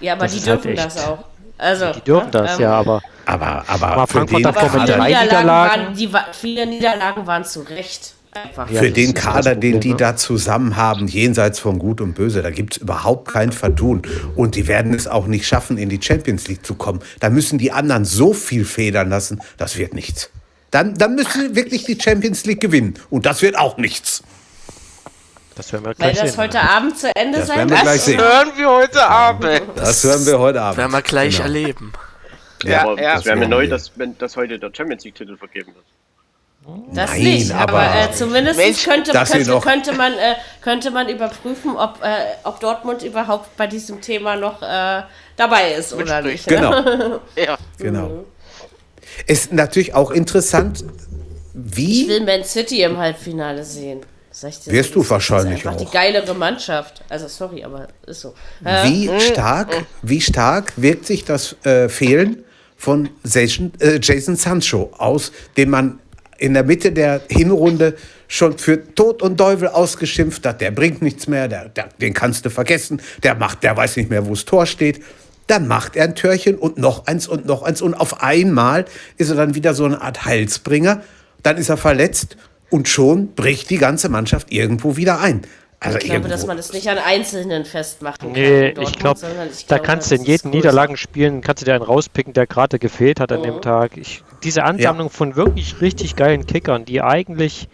Ja, 0.00 0.12
aber 0.12 0.22
das 0.22 0.34
die 0.34 0.40
dürfen 0.42 0.68
halt 0.68 0.78
das 0.78 1.04
auch. 1.04 1.29
Also, 1.60 1.92
die 1.92 2.00
dürfen 2.00 2.30
das, 2.30 2.56
ähm, 2.56 2.62
ja, 2.62 2.72
aber. 2.72 3.02
Aber, 3.26 3.64
aber, 3.68 3.88
aber 3.88 4.06
Frankfurt 4.06 4.44
davor 4.44 4.80
mit 4.80 4.88
drei 4.88 5.08
Niederlagen. 5.22 5.84
Waren, 5.84 5.94
die, 5.94 6.10
viele 6.32 6.66
Niederlagen 6.66 7.26
waren 7.26 7.44
zu 7.44 7.60
Recht. 7.60 8.14
Einfach. 8.32 8.68
Für 8.68 8.86
ja, 8.86 8.92
den 8.92 9.12
Kader, 9.12 9.56
den 9.56 9.80
die 9.80 9.90
ne? 9.90 9.96
da 9.96 10.16
zusammen 10.16 10.76
haben, 10.76 11.08
jenseits 11.08 11.58
von 11.58 11.80
Gut 11.80 12.00
und 12.00 12.14
Böse, 12.14 12.42
da 12.42 12.50
gibt 12.50 12.76
es 12.76 12.82
überhaupt 12.82 13.32
kein 13.32 13.50
Vertun. 13.50 14.02
Und 14.36 14.54
die 14.54 14.68
werden 14.68 14.94
es 14.94 15.08
auch 15.08 15.26
nicht 15.26 15.46
schaffen, 15.46 15.78
in 15.78 15.88
die 15.88 16.00
Champions 16.00 16.46
League 16.46 16.64
zu 16.64 16.74
kommen. 16.76 17.00
Da 17.18 17.28
müssen 17.28 17.58
die 17.58 17.72
anderen 17.72 18.04
so 18.04 18.32
viel 18.32 18.64
federn 18.64 19.10
lassen, 19.10 19.40
das 19.58 19.76
wird 19.78 19.94
nichts. 19.94 20.30
Dann, 20.70 20.94
dann 20.94 21.16
müssen 21.16 21.40
sie 21.40 21.56
wirklich 21.56 21.84
die 21.84 21.98
Champions 22.00 22.44
League 22.44 22.60
gewinnen. 22.60 22.94
Und 23.10 23.26
das 23.26 23.42
wird 23.42 23.58
auch 23.58 23.76
nichts. 23.76 24.22
Das 25.60 25.74
werden 25.74 25.84
wir 25.84 25.94
gleich 25.94 26.16
Weil 26.16 26.22
das 26.22 26.32
sehen, 26.32 26.40
heute 26.40 26.58
oder? 26.58 26.70
Abend 26.70 26.98
zu 26.98 27.14
Ende 27.14 27.38
das 27.38 27.48
sein 27.48 27.68
wird. 27.68 27.84
Das 27.84 28.06
hören 28.06 28.52
wir 28.56 28.70
heute 28.70 29.06
Abend. 29.06 29.62
Das 29.76 30.04
hören 30.04 30.26
wir 30.26 30.38
heute 30.38 30.62
Abend. 30.62 30.78
Werden 30.78 30.92
wir 30.92 31.02
gleich 31.02 31.36
genau. 31.36 31.44
erleben. 31.44 31.92
Ja, 32.62 32.70
ja, 32.70 32.94
ja 32.94 33.14
das 33.16 33.26
wäre 33.26 33.36
mir 33.36 33.48
neu, 33.48 33.68
dass, 33.68 33.92
wenn, 33.96 34.16
dass 34.16 34.36
heute 34.36 34.58
der 34.58 34.70
Champions 34.74 35.04
League-Titel 35.04 35.36
vergeben 35.36 35.74
wird. 35.74 35.84
Das 36.94 37.10
Nein, 37.10 37.22
nicht, 37.22 37.52
aber, 37.52 37.80
aber 37.80 38.10
äh, 38.10 38.12
zumindest 38.12 38.58
Mensch, 38.58 38.84
könnte, 38.84 39.12
könnte, 39.12 39.60
könnte, 39.60 39.92
man, 39.92 40.12
äh, 40.14 40.34
könnte 40.62 40.90
man 40.90 41.10
überprüfen, 41.10 41.76
ob, 41.76 41.98
äh, 42.02 42.08
ob 42.44 42.58
Dortmund 42.60 43.02
überhaupt 43.02 43.54
bei 43.58 43.66
diesem 43.66 44.00
Thema 44.00 44.36
noch 44.36 44.62
äh, 44.62 45.02
dabei 45.36 45.72
ist 45.76 45.92
oder 45.92 46.22
nicht. 46.22 46.48
Ne? 46.48 46.56
Genau. 46.56 47.20
ja. 47.36 47.58
genau. 47.76 48.08
Mhm. 48.08 48.24
Ist 49.26 49.52
natürlich 49.52 49.92
auch 49.92 50.10
interessant, 50.10 50.84
wie. 51.52 52.02
Ich 52.02 52.08
will 52.08 52.24
Man 52.24 52.44
City 52.44 52.82
im 52.82 52.96
Halbfinale 52.96 53.62
sehen. 53.62 54.00
Wirst 54.42 54.94
du 54.94 55.08
wahrscheinlich 55.08 55.66
auch. 55.66 55.76
die 55.76 55.86
geilere 55.86 56.34
Mannschaft. 56.34 57.02
Also 57.08 57.28
sorry, 57.28 57.64
aber 57.64 57.88
ist 58.06 58.20
so. 58.20 58.34
Wie 58.60 59.08
mhm. 59.08 59.20
stark, 59.20 59.86
wie 60.02 60.20
stark 60.20 60.72
wirkt 60.76 61.06
sich 61.06 61.24
das 61.24 61.56
äh, 61.64 61.88
Fehlen 61.88 62.44
von 62.76 63.10
Jason, 63.24 63.72
äh, 63.80 63.98
Jason 64.00 64.36
Sancho 64.36 64.92
aus, 64.96 65.32
den 65.56 65.70
man 65.70 65.98
in 66.38 66.54
der 66.54 66.64
Mitte 66.64 66.92
der 66.92 67.20
Hinrunde 67.28 67.94
schon 68.26 68.56
für 68.56 68.94
Tod 68.94 69.22
und 69.22 69.36
Teufel 69.36 69.68
ausgeschimpft 69.68 70.46
hat. 70.46 70.60
Der 70.60 70.70
bringt 70.70 71.02
nichts 71.02 71.26
mehr, 71.26 71.48
der, 71.48 71.68
der, 71.68 71.88
den 72.00 72.14
kannst 72.14 72.46
du 72.46 72.50
vergessen. 72.50 73.02
Der 73.22 73.34
macht, 73.34 73.62
der 73.62 73.76
weiß 73.76 73.96
nicht 73.96 74.08
mehr, 74.08 74.26
wo 74.26 74.30
das 74.30 74.46
Tor 74.46 74.66
steht. 74.66 75.02
Dann 75.48 75.68
macht 75.68 75.96
er 75.96 76.04
ein 76.04 76.14
Törchen 76.14 76.56
und 76.56 76.78
noch 76.78 77.06
eins 77.06 77.28
und 77.28 77.44
noch 77.44 77.62
eins 77.62 77.82
und 77.82 77.94
auf 77.94 78.22
einmal 78.22 78.84
ist 79.18 79.30
er 79.30 79.36
dann 79.36 79.54
wieder 79.54 79.74
so 79.74 79.84
eine 79.84 80.00
Art 80.00 80.24
Heilsbringer. 80.24 81.02
Dann 81.42 81.56
ist 81.56 81.68
er 81.68 81.76
verletzt 81.76 82.36
und 82.70 82.88
schon 82.88 83.34
bricht 83.34 83.70
die 83.70 83.78
ganze 83.78 84.08
Mannschaft 84.08 84.52
irgendwo 84.52 84.96
wieder 84.96 85.20
ein. 85.20 85.42
Also 85.82 85.96
ich 85.96 86.04
glaube, 86.04 86.28
dass 86.28 86.46
man 86.46 86.58
das 86.58 86.74
nicht 86.74 86.88
an 86.90 86.98
Einzelnen 86.98 87.64
festmachen 87.64 88.18
kann. 88.18 88.32
Nee, 88.32 88.74
ich 88.80 88.98
glaube, 88.98 89.18
da 89.66 89.78
kannst 89.78 90.10
du 90.10 90.16
in 90.16 90.24
jedem 90.24 90.50
Niederlagenspielen, 90.50 91.40
kannst 91.40 91.62
du 91.62 91.64
dir 91.64 91.72
einen 91.72 91.82
rauspicken, 91.82 92.34
der 92.34 92.46
gerade 92.46 92.78
gefehlt 92.78 93.18
hat 93.18 93.32
an 93.32 93.40
mhm. 93.40 93.44
dem 93.44 93.60
Tag. 93.62 93.96
Ich, 93.96 94.22
diese 94.44 94.64
Ansammlung 94.64 95.06
ja. 95.06 95.12
von 95.12 95.36
wirklich 95.36 95.80
richtig 95.80 96.16
geilen 96.16 96.46
Kickern, 96.46 96.84
die 96.84 97.00
eigentlich 97.00 97.68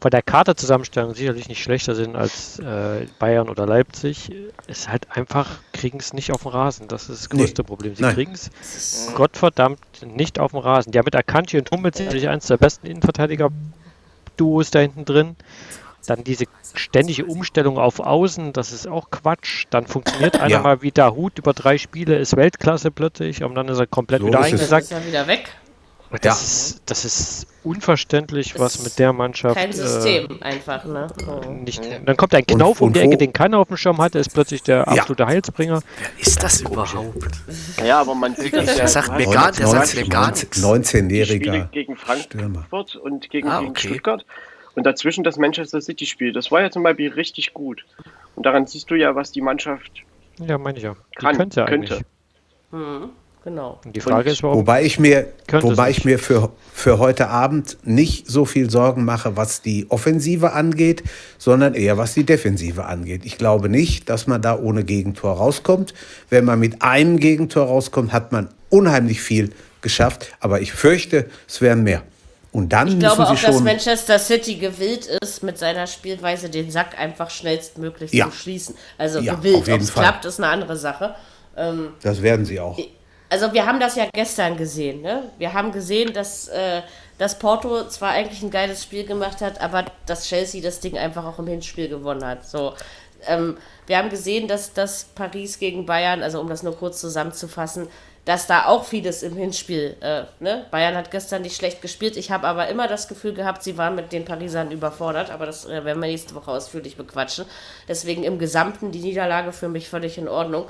von 0.00 0.12
der 0.12 0.22
Kaderzusammenstellung 0.22 1.14
sicherlich 1.14 1.48
nicht 1.48 1.62
schlechter 1.62 1.96
sind 1.96 2.14
als 2.14 2.60
äh, 2.60 3.06
Bayern 3.18 3.48
oder 3.48 3.66
Leipzig, 3.66 4.30
ist 4.68 4.88
halt 4.88 5.06
einfach, 5.10 5.48
kriegen 5.72 5.98
es 5.98 6.12
nicht 6.12 6.32
auf 6.32 6.42
dem 6.42 6.52
Rasen. 6.52 6.86
Das 6.86 7.08
ist 7.08 7.22
das 7.22 7.30
größte 7.30 7.62
nee. 7.62 7.66
Problem. 7.66 7.94
Sie 7.96 8.02
kriegen 8.04 8.32
es 8.32 9.12
Gottverdammt 9.16 9.80
nicht 10.04 10.38
auf 10.38 10.52
dem 10.52 10.60
Rasen. 10.60 10.92
Die 10.92 10.98
haben 10.98 11.06
mit 11.06 11.16
Akanji 11.16 11.58
und 11.58 11.70
Hummels 11.72 11.98
sicherlich 11.98 12.28
eines 12.28 12.46
der 12.46 12.56
besten 12.56 12.86
Innenverteidiger-Duos 14.32 14.70
da 14.70 14.80
hinten 14.80 15.04
drin. 15.04 15.36
Dann 16.06 16.24
diese 16.24 16.46
ständige 16.74 17.26
Umstellung 17.26 17.78
auf 17.78 18.00
Außen, 18.00 18.52
das 18.52 18.72
ist 18.72 18.88
auch 18.88 19.10
Quatsch. 19.10 19.66
Dann 19.70 19.86
funktioniert 19.86 20.40
einer 20.40 20.50
ja. 20.50 20.60
mal 20.60 20.82
wieder 20.82 21.14
Hut 21.14 21.38
über 21.38 21.52
drei 21.52 21.78
Spiele, 21.78 22.16
ist 22.16 22.36
Weltklasse 22.36 22.90
plötzlich 22.90 23.44
und 23.44 23.54
dann 23.54 23.68
ist 23.68 23.78
er 23.78 23.86
komplett 23.86 24.20
so 24.22 24.26
wieder 24.26 24.40
eingesackt. 24.40 24.84
Ist 24.84 24.92
er 24.92 25.06
wieder 25.06 25.26
weg. 25.28 25.48
Das, 26.20 26.24
ja. 26.24 26.32
ist, 26.32 26.82
das 26.86 27.04
ist 27.04 27.46
unverständlich, 27.64 28.58
was 28.58 28.82
mit 28.82 28.98
der 28.98 29.12
Mannschaft. 29.12 29.56
Kein 29.56 29.72
System 29.72 30.38
äh, 30.40 30.44
einfach, 30.44 30.84
ne? 30.84 31.06
Oh. 31.26 31.48
Nicht, 31.48 31.82
dann 32.04 32.16
kommt 32.16 32.34
ein 32.34 32.44
Knauf 32.44 32.80
und, 32.80 32.88
um 32.88 32.92
die 32.92 33.00
Ecke, 33.00 33.16
den 33.16 33.32
keiner 33.32 33.58
auf 33.58 33.68
dem 33.68 33.76
Schirm 33.76 33.98
hatte, 33.98 34.18
ist 34.18 34.34
plötzlich 34.34 34.62
der 34.62 34.86
absolute 34.88 35.22
ja. 35.22 35.28
Heilsbringer. 35.28 35.80
Wer 35.98 36.20
ist 36.20 36.42
das 36.42 36.60
überhaupt? 36.60 37.30
Ja, 37.82 38.00
aber 38.00 38.14
man 38.14 38.34
sieht 38.34 38.52
das 38.52 38.76
Der 38.76 38.88
sagt 38.88 39.16
mir 39.16 39.26
gar, 39.26 39.52
der 39.52 39.66
sagt 39.66 39.96
mir 39.96 40.08
gar 40.08 40.30
nichts. 40.32 40.62
19-jähriger 40.62 41.68
gegen 41.70 41.96
Frankfurt 41.96 42.96
und 42.96 43.30
gegen, 43.30 43.48
ah, 43.48 43.58
okay. 43.58 43.66
gegen 43.66 43.76
Stuttgart 43.78 44.26
und 44.74 44.84
dazwischen 44.84 45.24
das 45.24 45.36
Manchester 45.38 45.80
City-Spiel. 45.80 46.32
Das 46.32 46.50
war 46.50 46.62
ja 46.62 46.70
zum 46.70 46.82
Beispiel 46.82 47.12
richtig 47.12 47.54
gut. 47.54 47.84
Und 48.36 48.46
daran 48.46 48.66
siehst 48.66 48.90
du 48.90 48.94
ja, 48.94 49.14
was 49.14 49.32
die 49.32 49.40
Mannschaft. 49.40 50.02
Ja, 50.38 50.58
meine 50.58 50.78
ich 50.78 50.84
ja. 50.84 50.94
Die 50.94 51.16
kann, 51.16 51.36
könnte 51.36 51.60
ja 51.60 51.66
könnte. 51.66 52.00
Mhm, 52.70 53.10
genau. 53.44 53.80
Die 53.84 54.00
Frage 54.00 54.30
ist, 54.30 54.42
warum 54.42 54.58
wobei 54.58 54.84
ich 54.84 54.98
mir, 54.98 55.26
wobei 55.60 55.90
ich 55.90 56.04
mir 56.04 56.18
für, 56.18 56.50
für 56.72 56.98
heute 56.98 57.28
Abend 57.28 57.78
nicht 57.84 58.28
so 58.28 58.44
viel 58.44 58.70
Sorgen 58.70 59.04
mache, 59.04 59.36
was 59.36 59.62
die 59.62 59.86
Offensive 59.90 60.52
angeht, 60.52 61.02
sondern 61.38 61.74
eher 61.74 61.98
was 61.98 62.14
die 62.14 62.24
Defensive 62.24 62.84
angeht. 62.84 63.24
Ich 63.24 63.38
glaube 63.38 63.68
nicht, 63.68 64.08
dass 64.08 64.26
man 64.26 64.42
da 64.42 64.58
ohne 64.58 64.84
Gegentor 64.84 65.36
rauskommt. 65.36 65.94
Wenn 66.30 66.44
man 66.44 66.58
mit 66.58 66.82
einem 66.82 67.18
Gegentor 67.18 67.66
rauskommt, 67.66 68.12
hat 68.12 68.32
man 68.32 68.48
unheimlich 68.70 69.20
viel 69.20 69.50
geschafft. 69.80 70.32
Aber 70.40 70.60
ich 70.60 70.72
fürchte, 70.72 71.26
es 71.46 71.60
wären 71.60 71.82
mehr. 71.82 72.02
Und 72.52 72.70
dann 72.74 72.86
ich 72.86 72.98
glaube 72.98 73.26
auch, 73.26 73.40
dass 73.40 73.60
Manchester 73.60 74.18
City 74.18 74.56
gewillt 74.56 75.06
ist, 75.22 75.42
mit 75.42 75.56
seiner 75.56 75.86
Spielweise 75.86 76.50
den 76.50 76.70
Sack 76.70 76.98
einfach 76.98 77.30
schnellstmöglich 77.30 78.12
ja. 78.12 78.26
zu 78.26 78.36
schließen. 78.36 78.74
Also 78.98 79.20
ja, 79.20 79.34
gewillt. 79.34 79.68
Ob 79.70 79.80
es 79.80 79.92
klappt, 79.92 80.26
ist 80.26 80.38
eine 80.38 80.48
andere 80.48 80.76
Sache. 80.76 81.14
Ähm, 81.56 81.94
das 82.02 82.20
werden 82.20 82.44
sie 82.44 82.60
auch. 82.60 82.78
Also 83.32 83.50
wir 83.54 83.64
haben 83.64 83.80
das 83.80 83.96
ja 83.96 84.04
gestern 84.12 84.58
gesehen. 84.58 85.00
Ne? 85.00 85.22
Wir 85.38 85.54
haben 85.54 85.72
gesehen, 85.72 86.12
dass, 86.12 86.48
äh, 86.48 86.82
dass 87.16 87.38
Porto 87.38 87.88
zwar 87.88 88.10
eigentlich 88.10 88.42
ein 88.42 88.50
geiles 88.50 88.82
Spiel 88.82 89.06
gemacht 89.06 89.40
hat, 89.40 89.58
aber 89.58 89.86
dass 90.04 90.26
Chelsea 90.26 90.60
das 90.60 90.80
Ding 90.80 90.98
einfach 90.98 91.24
auch 91.24 91.38
im 91.38 91.46
Hinspiel 91.46 91.88
gewonnen 91.88 92.26
hat. 92.26 92.46
So, 92.46 92.74
ähm, 93.26 93.56
wir 93.86 93.96
haben 93.96 94.10
gesehen, 94.10 94.48
dass, 94.48 94.74
dass 94.74 95.04
Paris 95.04 95.58
gegen 95.58 95.86
Bayern, 95.86 96.22
also 96.22 96.42
um 96.42 96.48
das 96.50 96.62
nur 96.62 96.76
kurz 96.76 97.00
zusammenzufassen, 97.00 97.88
dass 98.26 98.46
da 98.46 98.66
auch 98.66 98.84
vieles 98.84 99.22
im 99.22 99.34
Hinspiel, 99.34 99.96
äh, 100.02 100.24
ne? 100.38 100.66
Bayern 100.70 100.94
hat 100.94 101.10
gestern 101.10 101.40
nicht 101.40 101.56
schlecht 101.56 101.80
gespielt. 101.80 102.18
Ich 102.18 102.30
habe 102.30 102.46
aber 102.46 102.68
immer 102.68 102.86
das 102.86 103.08
Gefühl 103.08 103.32
gehabt, 103.32 103.62
sie 103.62 103.78
waren 103.78 103.94
mit 103.94 104.12
den 104.12 104.26
Parisern 104.26 104.70
überfordert, 104.70 105.30
aber 105.30 105.46
das 105.46 105.64
äh, 105.64 105.86
werden 105.86 106.02
wir 106.02 106.08
nächste 106.08 106.34
Woche 106.34 106.50
ausführlich 106.50 106.98
bequatschen. 106.98 107.46
Deswegen 107.88 108.24
im 108.24 108.38
Gesamten 108.38 108.92
die 108.92 109.00
Niederlage 109.00 109.52
für 109.52 109.70
mich 109.70 109.88
völlig 109.88 110.18
in 110.18 110.28
Ordnung. 110.28 110.66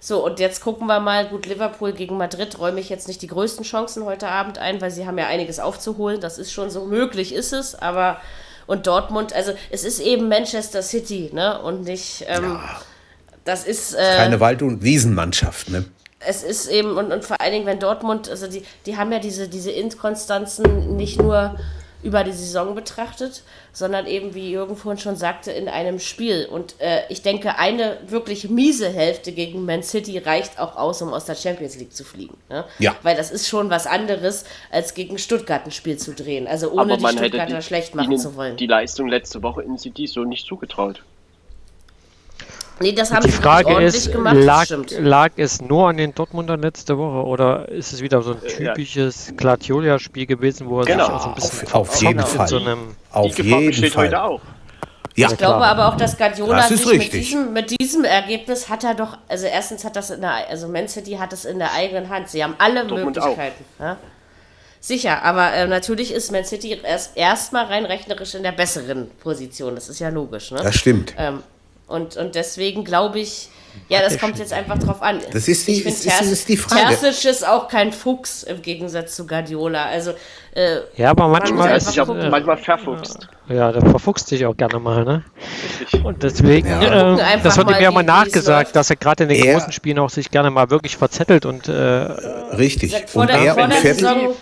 So, 0.00 0.24
und 0.24 0.38
jetzt 0.38 0.60
gucken 0.62 0.86
wir 0.86 1.00
mal, 1.00 1.28
gut, 1.28 1.46
Liverpool 1.46 1.92
gegen 1.92 2.16
Madrid 2.16 2.58
räume 2.58 2.80
ich 2.80 2.88
jetzt 2.88 3.08
nicht 3.08 3.20
die 3.22 3.26
größten 3.26 3.64
Chancen 3.64 4.04
heute 4.04 4.28
Abend 4.28 4.58
ein, 4.58 4.80
weil 4.80 4.90
sie 4.90 5.06
haben 5.06 5.18
ja 5.18 5.26
einiges 5.26 5.58
aufzuholen. 5.58 6.20
Das 6.20 6.38
ist 6.38 6.52
schon 6.52 6.70
so 6.70 6.84
möglich, 6.84 7.34
ist 7.34 7.52
es, 7.52 7.74
aber 7.74 8.20
und 8.66 8.86
Dortmund, 8.86 9.32
also 9.32 9.52
es 9.70 9.82
ist 9.82 9.98
eben 9.98 10.28
Manchester 10.28 10.82
City, 10.82 11.30
ne? 11.32 11.60
Und 11.62 11.84
nicht, 11.84 12.24
ähm, 12.28 12.44
ja. 12.44 12.80
das 13.44 13.64
ist. 13.64 13.94
Äh, 13.94 14.16
Keine 14.16 14.40
Wald- 14.40 14.62
und 14.62 14.82
Wiesenmannschaft, 14.82 15.70
ne? 15.70 15.84
es 16.20 16.42
ist 16.42 16.66
eben, 16.68 16.96
und, 16.96 17.12
und 17.12 17.24
vor 17.24 17.40
allen 17.40 17.52
Dingen, 17.52 17.66
wenn 17.66 17.78
Dortmund, 17.78 18.28
also 18.28 18.48
die, 18.48 18.64
die 18.86 18.96
haben 18.96 19.12
ja 19.12 19.18
diese, 19.18 19.48
diese 19.48 19.70
Inkonstanzen 19.70 20.96
nicht 20.96 21.20
nur 21.20 21.58
über 22.02 22.22
die 22.22 22.32
Saison 22.32 22.74
betrachtet, 22.74 23.42
sondern 23.72 24.06
eben, 24.06 24.34
wie 24.34 24.50
Jürgen 24.50 24.76
vorhin 24.76 25.00
schon 25.00 25.16
sagte, 25.16 25.50
in 25.50 25.68
einem 25.68 25.98
Spiel. 25.98 26.48
Und 26.50 26.80
äh, 26.80 27.02
ich 27.08 27.22
denke, 27.22 27.58
eine 27.58 27.98
wirklich 28.06 28.48
miese 28.48 28.88
Hälfte 28.88 29.32
gegen 29.32 29.64
Man 29.64 29.82
City 29.82 30.18
reicht 30.18 30.58
auch 30.58 30.76
aus, 30.76 31.02
um 31.02 31.12
aus 31.12 31.24
der 31.24 31.34
Champions 31.34 31.76
League 31.76 31.92
zu 31.92 32.04
fliegen. 32.04 32.36
Ne? 32.48 32.64
Ja. 32.78 32.94
Weil 33.02 33.16
das 33.16 33.30
ist 33.30 33.48
schon 33.48 33.68
was 33.70 33.86
anderes, 33.86 34.44
als 34.70 34.94
gegen 34.94 35.18
Stuttgart 35.18 35.64
ein 35.64 35.72
Spiel 35.72 35.96
zu 35.96 36.12
drehen. 36.14 36.46
Also 36.46 36.70
ohne 36.70 36.96
die 36.96 37.06
Stuttgarter 37.06 37.56
die, 37.56 37.62
schlecht 37.62 37.94
machen 37.94 38.10
die, 38.10 38.16
zu 38.16 38.36
wollen. 38.36 38.56
Die 38.56 38.66
Leistung 38.66 39.08
letzte 39.08 39.42
Woche 39.42 39.62
in 39.62 39.76
City 39.76 40.06
so 40.06 40.24
nicht 40.24 40.46
zugetraut. 40.46 41.02
Nee, 42.80 42.92
das 42.92 43.12
haben 43.12 43.24
die 43.24 43.32
Frage 43.32 43.82
ist, 43.82 44.12
gemacht, 44.12 44.36
lag, 44.36 44.66
lag, 44.98 45.30
es 45.36 45.60
nur 45.60 45.88
an 45.88 45.96
den 45.96 46.14
Dortmundern 46.14 46.62
letzte 46.62 46.96
Woche 46.96 47.26
oder 47.26 47.68
ist 47.68 47.92
es 47.92 48.02
wieder 48.02 48.22
so 48.22 48.32
ein 48.32 48.40
typisches 48.40 49.32
ja. 49.40 49.98
spiel 49.98 50.26
gewesen, 50.26 50.68
wo 50.68 50.80
er 50.80 50.86
genau. 50.86 51.06
sich 51.06 51.14
auch 51.14 51.22
so 51.22 51.28
ein 51.28 51.34
bisschen 51.34 51.68
auf, 51.68 51.74
auf 51.74 52.02
jeden 52.02 52.20
Fall. 52.20 52.48
So 52.48 52.58
einem 52.58 52.96
auf 53.10 53.34
die 53.34 53.42
jeden 53.42 53.66
besteht 53.66 53.92
Fall. 53.94 54.06
heute 54.06 54.22
auch. 54.22 54.40
Ja, 55.16 55.32
ich 55.32 55.36
glaube 55.36 55.66
aber 55.66 55.88
auch, 55.88 55.96
dass 55.96 56.16
Guardiola 56.16 56.68
das 56.68 56.68
sich 56.68 56.86
mit 56.86 57.12
diesem, 57.12 57.52
mit 57.52 57.80
diesem 57.80 58.04
Ergebnis 58.04 58.68
hat 58.68 58.84
er 58.84 58.94
doch, 58.94 59.18
also 59.26 59.46
erstens 59.46 59.84
hat 59.84 59.96
das 59.96 60.10
in 60.10 60.20
der, 60.20 60.48
also 60.48 60.68
Man 60.68 60.86
City 60.86 61.14
hat 61.14 61.32
es 61.32 61.44
in 61.44 61.58
der 61.58 61.72
eigenen 61.72 62.08
Hand. 62.08 62.28
Sie 62.28 62.44
haben 62.44 62.54
alle 62.58 62.86
Dortmund 62.86 63.16
Möglichkeiten. 63.16 63.64
Ja? 63.80 63.96
Sicher, 64.78 65.24
aber 65.24 65.52
äh, 65.54 65.66
natürlich 65.66 66.12
ist 66.12 66.30
Man 66.30 66.44
City 66.44 66.80
erst 66.84 67.16
erstmal 67.16 67.64
rein 67.64 67.84
rechnerisch 67.84 68.36
in 68.36 68.44
der 68.44 68.52
besseren 68.52 69.10
Position. 69.18 69.74
Das 69.74 69.88
ist 69.88 69.98
ja 69.98 70.08
logisch. 70.08 70.52
Ne? 70.52 70.60
Das 70.62 70.76
stimmt. 70.76 71.14
Ähm, 71.18 71.42
und, 71.88 72.16
und 72.16 72.34
deswegen 72.34 72.84
glaube 72.84 73.18
ich, 73.18 73.48
ja, 73.88 74.00
das 74.00 74.18
kommt 74.18 74.38
jetzt 74.38 74.52
einfach 74.52 74.78
drauf 74.78 75.02
an. 75.02 75.20
Das 75.32 75.48
ist 75.48 75.66
die, 75.66 75.72
ich 75.72 75.86
ist, 75.86 76.04
ist, 76.04 76.20
ist 76.20 76.48
die 76.48 76.56
Frage. 76.56 76.96
Terzic 76.96 77.30
ist 77.30 77.46
auch 77.46 77.68
kein 77.68 77.92
Fuchs 77.92 78.42
im 78.42 78.60
Gegensatz 78.60 79.16
zu 79.16 79.26
Guardiola. 79.26 79.84
Also, 79.86 80.12
äh, 80.54 80.80
ja, 80.96 81.10
aber 81.10 81.28
manchmal 81.28 81.76
ist 81.76 81.86
sich 81.86 82.00
auch 82.00 82.08
manchmal 82.08 82.56
verfuchst. 82.58 83.28
Ja, 83.48 83.72
der 83.72 83.82
verfuchst 83.82 84.28
sich 84.28 84.44
auch 84.44 84.56
gerne 84.56 84.78
mal, 84.78 85.04
ne? 85.04 85.24
Und 86.02 86.22
deswegen, 86.22 86.68
ja. 86.68 87.14
äh, 87.16 87.40
das 87.42 87.56
wird 87.56 87.70
ihm 87.70 87.80
ja 87.80 87.90
mal 87.90 88.02
nachgesagt, 88.02 88.76
dass 88.76 88.90
er 88.90 88.96
gerade 88.96 89.24
in 89.24 89.30
den 89.30 89.44
er, 89.44 89.54
großen 89.54 89.72
Spielen 89.72 89.98
auch 89.98 90.10
sich 90.10 90.30
gerne 90.30 90.50
mal 90.50 90.70
wirklich 90.70 90.96
verzettelt 90.96 91.46
und 91.46 91.68
äh, 91.68 91.72
richtig. 91.72 92.94
Und 93.14 93.30
er 93.30 93.56
und 93.56 93.72
Viertel, 93.74 94.34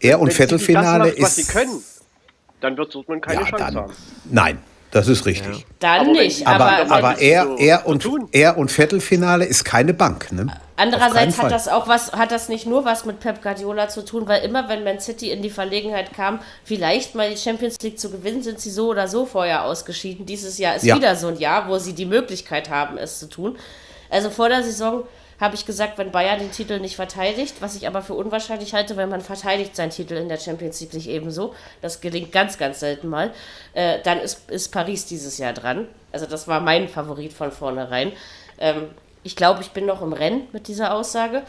er 0.00 0.20
und 0.20 0.32
Viertelfinale 0.32 1.10
ist. 1.10 1.22
Was 1.22 1.36
sie 1.36 1.44
können, 1.44 1.82
dann 2.60 2.76
wird 2.76 2.94
Dortmund 2.94 3.22
keine 3.22 3.40
ja, 3.40 3.46
Chance 3.46 3.64
dann, 3.64 3.76
haben. 3.76 3.92
Nein, 4.30 4.58
Das 4.94 5.08
ist 5.08 5.26
richtig. 5.26 5.66
Dann 5.80 6.02
aber 6.02 6.12
nicht. 6.12 6.46
Aber, 6.46 6.66
aber, 6.66 6.94
aber 6.94 7.18
er, 7.18 7.46
so 7.46 7.56
er, 7.56 7.84
und, 7.84 8.08
er 8.30 8.56
und 8.56 8.70
Viertelfinale 8.70 9.44
ist 9.44 9.64
keine 9.64 9.92
Bank. 9.92 10.30
Ne? 10.30 10.46
Andererseits 10.76 11.36
hat 11.42 11.50
das 11.50 11.66
auch 11.66 11.88
was, 11.88 12.12
hat 12.12 12.30
das 12.30 12.48
nicht 12.48 12.64
nur 12.64 12.84
was 12.84 13.04
mit 13.04 13.18
Pep 13.18 13.42
Guardiola 13.42 13.88
zu 13.88 14.04
tun, 14.04 14.28
weil 14.28 14.44
immer 14.44 14.68
wenn 14.68 14.84
Man 14.84 15.00
City 15.00 15.32
in 15.32 15.42
die 15.42 15.50
Verlegenheit 15.50 16.12
kam, 16.12 16.38
vielleicht 16.62 17.16
mal 17.16 17.28
die 17.28 17.36
Champions 17.36 17.76
League 17.82 17.98
zu 17.98 18.08
gewinnen, 18.08 18.44
sind 18.44 18.60
sie 18.60 18.70
so 18.70 18.86
oder 18.86 19.08
so 19.08 19.26
vorher 19.26 19.64
ausgeschieden. 19.64 20.26
Dieses 20.26 20.58
Jahr 20.58 20.76
ist 20.76 20.84
ja. 20.84 20.94
wieder 20.94 21.16
so 21.16 21.26
ein 21.26 21.40
Jahr, 21.40 21.68
wo 21.68 21.76
sie 21.78 21.92
die 21.92 22.06
Möglichkeit 22.06 22.70
haben, 22.70 22.96
es 22.96 23.18
zu 23.18 23.28
tun. 23.28 23.58
Also 24.10 24.30
vor 24.30 24.48
der 24.48 24.62
Saison 24.62 25.02
habe 25.44 25.54
ich 25.54 25.66
gesagt, 25.66 25.98
wenn 25.98 26.10
Bayern 26.10 26.40
den 26.40 26.50
Titel 26.50 26.80
nicht 26.80 26.96
verteidigt, 26.96 27.56
was 27.60 27.76
ich 27.76 27.86
aber 27.86 28.02
für 28.02 28.14
unwahrscheinlich 28.14 28.74
halte, 28.74 28.96
weil 28.96 29.06
man 29.06 29.20
verteidigt 29.20 29.76
seinen 29.76 29.90
Titel 29.90 30.14
in 30.14 30.28
der 30.28 30.38
Champions 30.38 30.80
League 30.80 30.94
nicht 30.94 31.08
ebenso. 31.08 31.54
Das 31.82 32.00
gelingt 32.00 32.32
ganz, 32.32 32.58
ganz 32.58 32.80
selten 32.80 33.08
mal. 33.08 33.30
Äh, 33.74 33.98
dann 34.02 34.18
ist, 34.18 34.50
ist 34.50 34.72
Paris 34.72 35.06
dieses 35.06 35.38
Jahr 35.38 35.52
dran. 35.52 35.86
Also 36.12 36.26
das 36.26 36.48
war 36.48 36.60
mein 36.60 36.88
Favorit 36.88 37.32
von 37.32 37.52
vornherein. 37.52 38.12
Ähm, 38.58 38.88
ich 39.22 39.36
glaube, 39.36 39.62
ich 39.62 39.70
bin 39.70 39.86
noch 39.86 40.02
im 40.02 40.12
Rennen 40.12 40.48
mit 40.52 40.68
dieser 40.68 40.94
Aussage. 40.94 41.42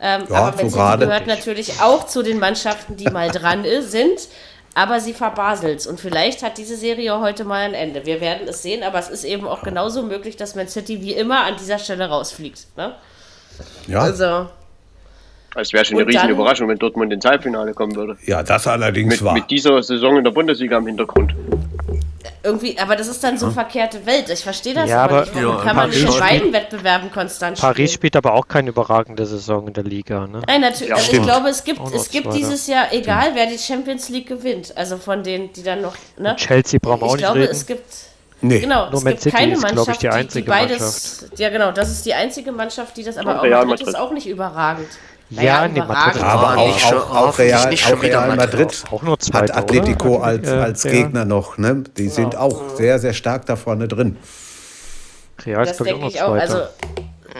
Ähm, 0.00 0.24
ja, 0.28 0.36
aber 0.36 0.56
Man 0.56 0.70
so 0.70 0.78
City 0.78 0.98
gehört 0.98 1.26
natürlich 1.26 1.80
auch 1.80 2.06
zu 2.06 2.22
den 2.22 2.38
Mannschaften, 2.38 2.96
die 2.96 3.10
mal 3.10 3.30
dran 3.30 3.64
sind. 3.80 4.28
Aber 4.74 5.00
sie 5.00 5.12
verbaselt 5.12 5.86
Und 5.86 6.00
vielleicht 6.00 6.42
hat 6.42 6.56
diese 6.56 6.76
Serie 6.76 7.20
heute 7.20 7.44
mal 7.44 7.60
ein 7.60 7.74
Ende. 7.74 8.06
Wir 8.06 8.22
werden 8.22 8.48
es 8.48 8.62
sehen, 8.62 8.82
aber 8.82 8.98
es 8.98 9.10
ist 9.10 9.24
eben 9.24 9.46
auch 9.46 9.62
genauso 9.62 10.02
möglich, 10.02 10.36
dass 10.38 10.54
Man 10.54 10.66
City 10.66 11.02
wie 11.02 11.12
immer 11.12 11.44
an 11.44 11.56
dieser 11.58 11.78
Stelle 11.78 12.08
rausfliegt. 12.08 12.68
Ne? 12.78 12.94
Ja. 13.86 14.00
Also. 14.00 14.48
Es 15.54 15.72
wäre 15.72 15.84
schon 15.84 15.98
eine 15.98 16.06
riesige 16.06 16.32
Überraschung, 16.32 16.68
wenn 16.68 16.78
Dortmund 16.78 17.12
ins 17.12 17.24
Halbfinale 17.24 17.74
kommen 17.74 17.94
würde. 17.94 18.16
Ja, 18.24 18.42
das 18.42 18.66
allerdings 18.66 19.10
mit, 19.10 19.24
war. 19.24 19.34
Mit 19.34 19.50
dieser 19.50 19.82
Saison 19.82 20.16
in 20.16 20.24
der 20.24 20.30
Bundesliga 20.30 20.78
im 20.78 20.86
Hintergrund. 20.86 21.34
Irgendwie, 22.44 22.76
aber 22.78 22.96
das 22.96 23.06
ist 23.06 23.22
dann 23.22 23.38
so 23.38 23.46
hm. 23.46 23.54
verkehrte 23.54 24.04
Welt. 24.04 24.28
Ich 24.30 24.42
verstehe 24.42 24.74
das 24.74 24.88
ja, 24.88 25.04
aber 25.04 25.20
nicht. 25.20 25.34
Warum 25.34 25.56
ja, 25.58 25.62
kann 25.62 25.76
man 25.76 25.90
nicht 25.90 26.02
in 26.02 26.18
beiden 26.18 26.52
Wettbewerben 26.52 27.12
konstant 27.12 27.58
spielen? 27.58 27.72
Paris 27.72 27.92
spielt 27.92 28.16
aber 28.16 28.34
auch 28.34 28.48
keine 28.48 28.70
überragende 28.70 29.26
Saison 29.26 29.68
in 29.68 29.74
der 29.74 29.84
Liga. 29.84 30.26
Ne? 30.26 30.42
Nein, 30.46 30.60
natürlich. 30.60 30.88
Ja, 30.88 30.96
also 30.96 31.12
ich 31.12 31.22
glaube, 31.22 31.48
es 31.48 31.62
gibt, 31.62 31.80
es 31.94 32.10
gibt 32.10 32.32
dieses 32.34 32.66
Jahr, 32.66 32.92
egal 32.92 33.32
wer 33.34 33.46
die 33.46 33.58
Champions 33.58 34.08
League 34.08 34.26
gewinnt, 34.26 34.76
also 34.76 34.96
von 34.96 35.22
denen, 35.22 35.52
die 35.52 35.62
dann 35.62 35.82
noch. 35.82 35.94
Ne? 36.18 36.34
Chelsea 36.36 36.80
brauchen 36.82 37.02
wir 37.02 37.06
auch 37.06 37.12
nicht 37.12 37.24
glaube, 37.24 37.40
reden. 37.40 37.52
es 37.52 37.66
gibt 37.66 37.84
Nee. 38.42 38.58
Genau, 38.60 38.86
Nur 38.86 38.94
es 38.94 39.04
Man 39.04 39.12
gibt 39.12 39.22
City 39.22 39.36
keine 39.36 39.52
ist, 39.52 39.62
Mannschaft, 39.62 39.90
ich, 39.90 39.98
die, 39.98 40.08
einzige 40.08 40.44
die 40.44 40.50
beides. 40.50 40.80
Mannschaft. 40.80 41.38
Ja, 41.38 41.50
genau, 41.50 41.70
das 41.70 41.90
ist 41.90 42.04
die 42.04 42.14
einzige 42.14 42.50
Mannschaft, 42.50 42.96
die 42.96 43.04
das, 43.04 43.16
aber 43.16 43.38
auch 43.38 43.42
Real 43.44 43.64
Madrid 43.64 43.86
ist 43.86 43.96
auch 43.96 44.12
nicht 44.12 44.26
überragend. 44.26 44.88
Ja, 45.30 45.66
nee, 45.66 45.80
Madrid 45.80 46.22
aber 46.22 46.58
auch, 46.58 46.92
auch, 46.92 47.10
auch, 47.10 47.38
Real, 47.38 47.72
auch 47.72 48.02
Real 48.02 48.36
Madrid 48.36 48.84
auch 48.90 49.02
nur 49.02 49.18
Zweite, 49.18 49.54
hat 49.54 49.62
Atletico 49.64 50.16
oder? 50.16 50.24
als, 50.24 50.48
als 50.48 50.82
Gegner 50.82 51.24
noch. 51.24 51.56
Ne? 51.56 51.84
Die 51.96 52.02
genau. 52.02 52.14
sind 52.14 52.36
auch 52.36 52.76
sehr, 52.76 52.98
sehr 52.98 53.14
stark 53.14 53.46
da 53.46 53.56
vorne 53.56 53.88
drin. 53.88 54.18
Real 55.46 55.64
das 55.64 55.78
denke 55.78 56.08
ich 56.08 56.20
auch. 56.20 56.34
Also, 56.34 56.58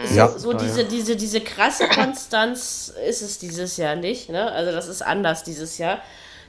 so, 0.05 0.15
ja. 0.15 0.27
so 0.27 0.53
diese, 0.53 0.85
diese, 0.85 1.15
diese 1.15 1.41
krasse 1.41 1.87
Konstanz 1.87 2.93
ist 3.07 3.21
es 3.21 3.37
dieses 3.37 3.77
Jahr 3.77 3.95
nicht. 3.95 4.29
Ne? 4.29 4.51
Also 4.51 4.71
das 4.71 4.87
ist 4.87 5.03
anders 5.03 5.43
dieses 5.43 5.77
Jahr. 5.77 5.99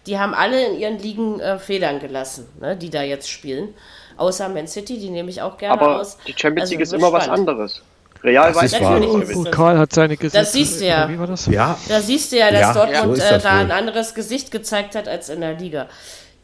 Die 0.07 0.19
haben 0.19 0.35
alle 0.35 0.67
in 0.67 0.79
ihren 0.79 0.99
Ligen 0.99 1.41
äh, 1.41 1.59
Federn 1.59 2.01
gelassen, 2.01 2.47
ne? 2.61 2.77
die 2.77 2.91
da 2.91 3.03
jetzt 3.03 3.29
spielen. 3.29 3.75
Außer 4.17 4.49
Man 4.49 4.67
City, 4.67 4.99
die 4.99 5.11
nehme 5.11 5.31
ich 5.31 5.43
auch 5.43 5.59
gerne 5.59 5.75
Aber 5.75 6.01
aus. 6.01 6.17
die 6.27 6.35
Champions 6.37 6.71
League 6.71 6.81
also, 6.81 6.97
ist 6.97 7.01
immer 7.01 7.13
was 7.13 7.29
anderes. 7.29 7.83
Real 8.23 8.55
weiß 8.55 8.81
natürlich 8.81 9.29
ist 9.29 9.53
Karl 9.53 9.79
hat 9.79 9.93
seine 9.93 10.17
Gesicht. 10.17 10.35
Das 10.35 10.53
siehst 10.53 10.81
du 10.81 10.87
ja. 10.87 11.09
Wie 11.11 11.19
war 11.19 11.27
das? 11.27 11.47
Ja. 11.47 11.79
Da 11.89 12.01
siehst 12.01 12.33
du 12.33 12.39
ja, 12.39 12.51
dass 12.51 12.61
ja, 12.61 12.73
Dortmund 12.73 13.19
so 13.19 13.23
äh, 13.23 13.39
da 13.39 13.51
ein 13.51 13.71
anderes 13.71 14.15
Gesicht 14.15 14.51
gezeigt 14.51 14.95
hat 14.95 15.09
als 15.09 15.29
in 15.29 15.43
der 15.43 15.55
Liga. 15.55 15.89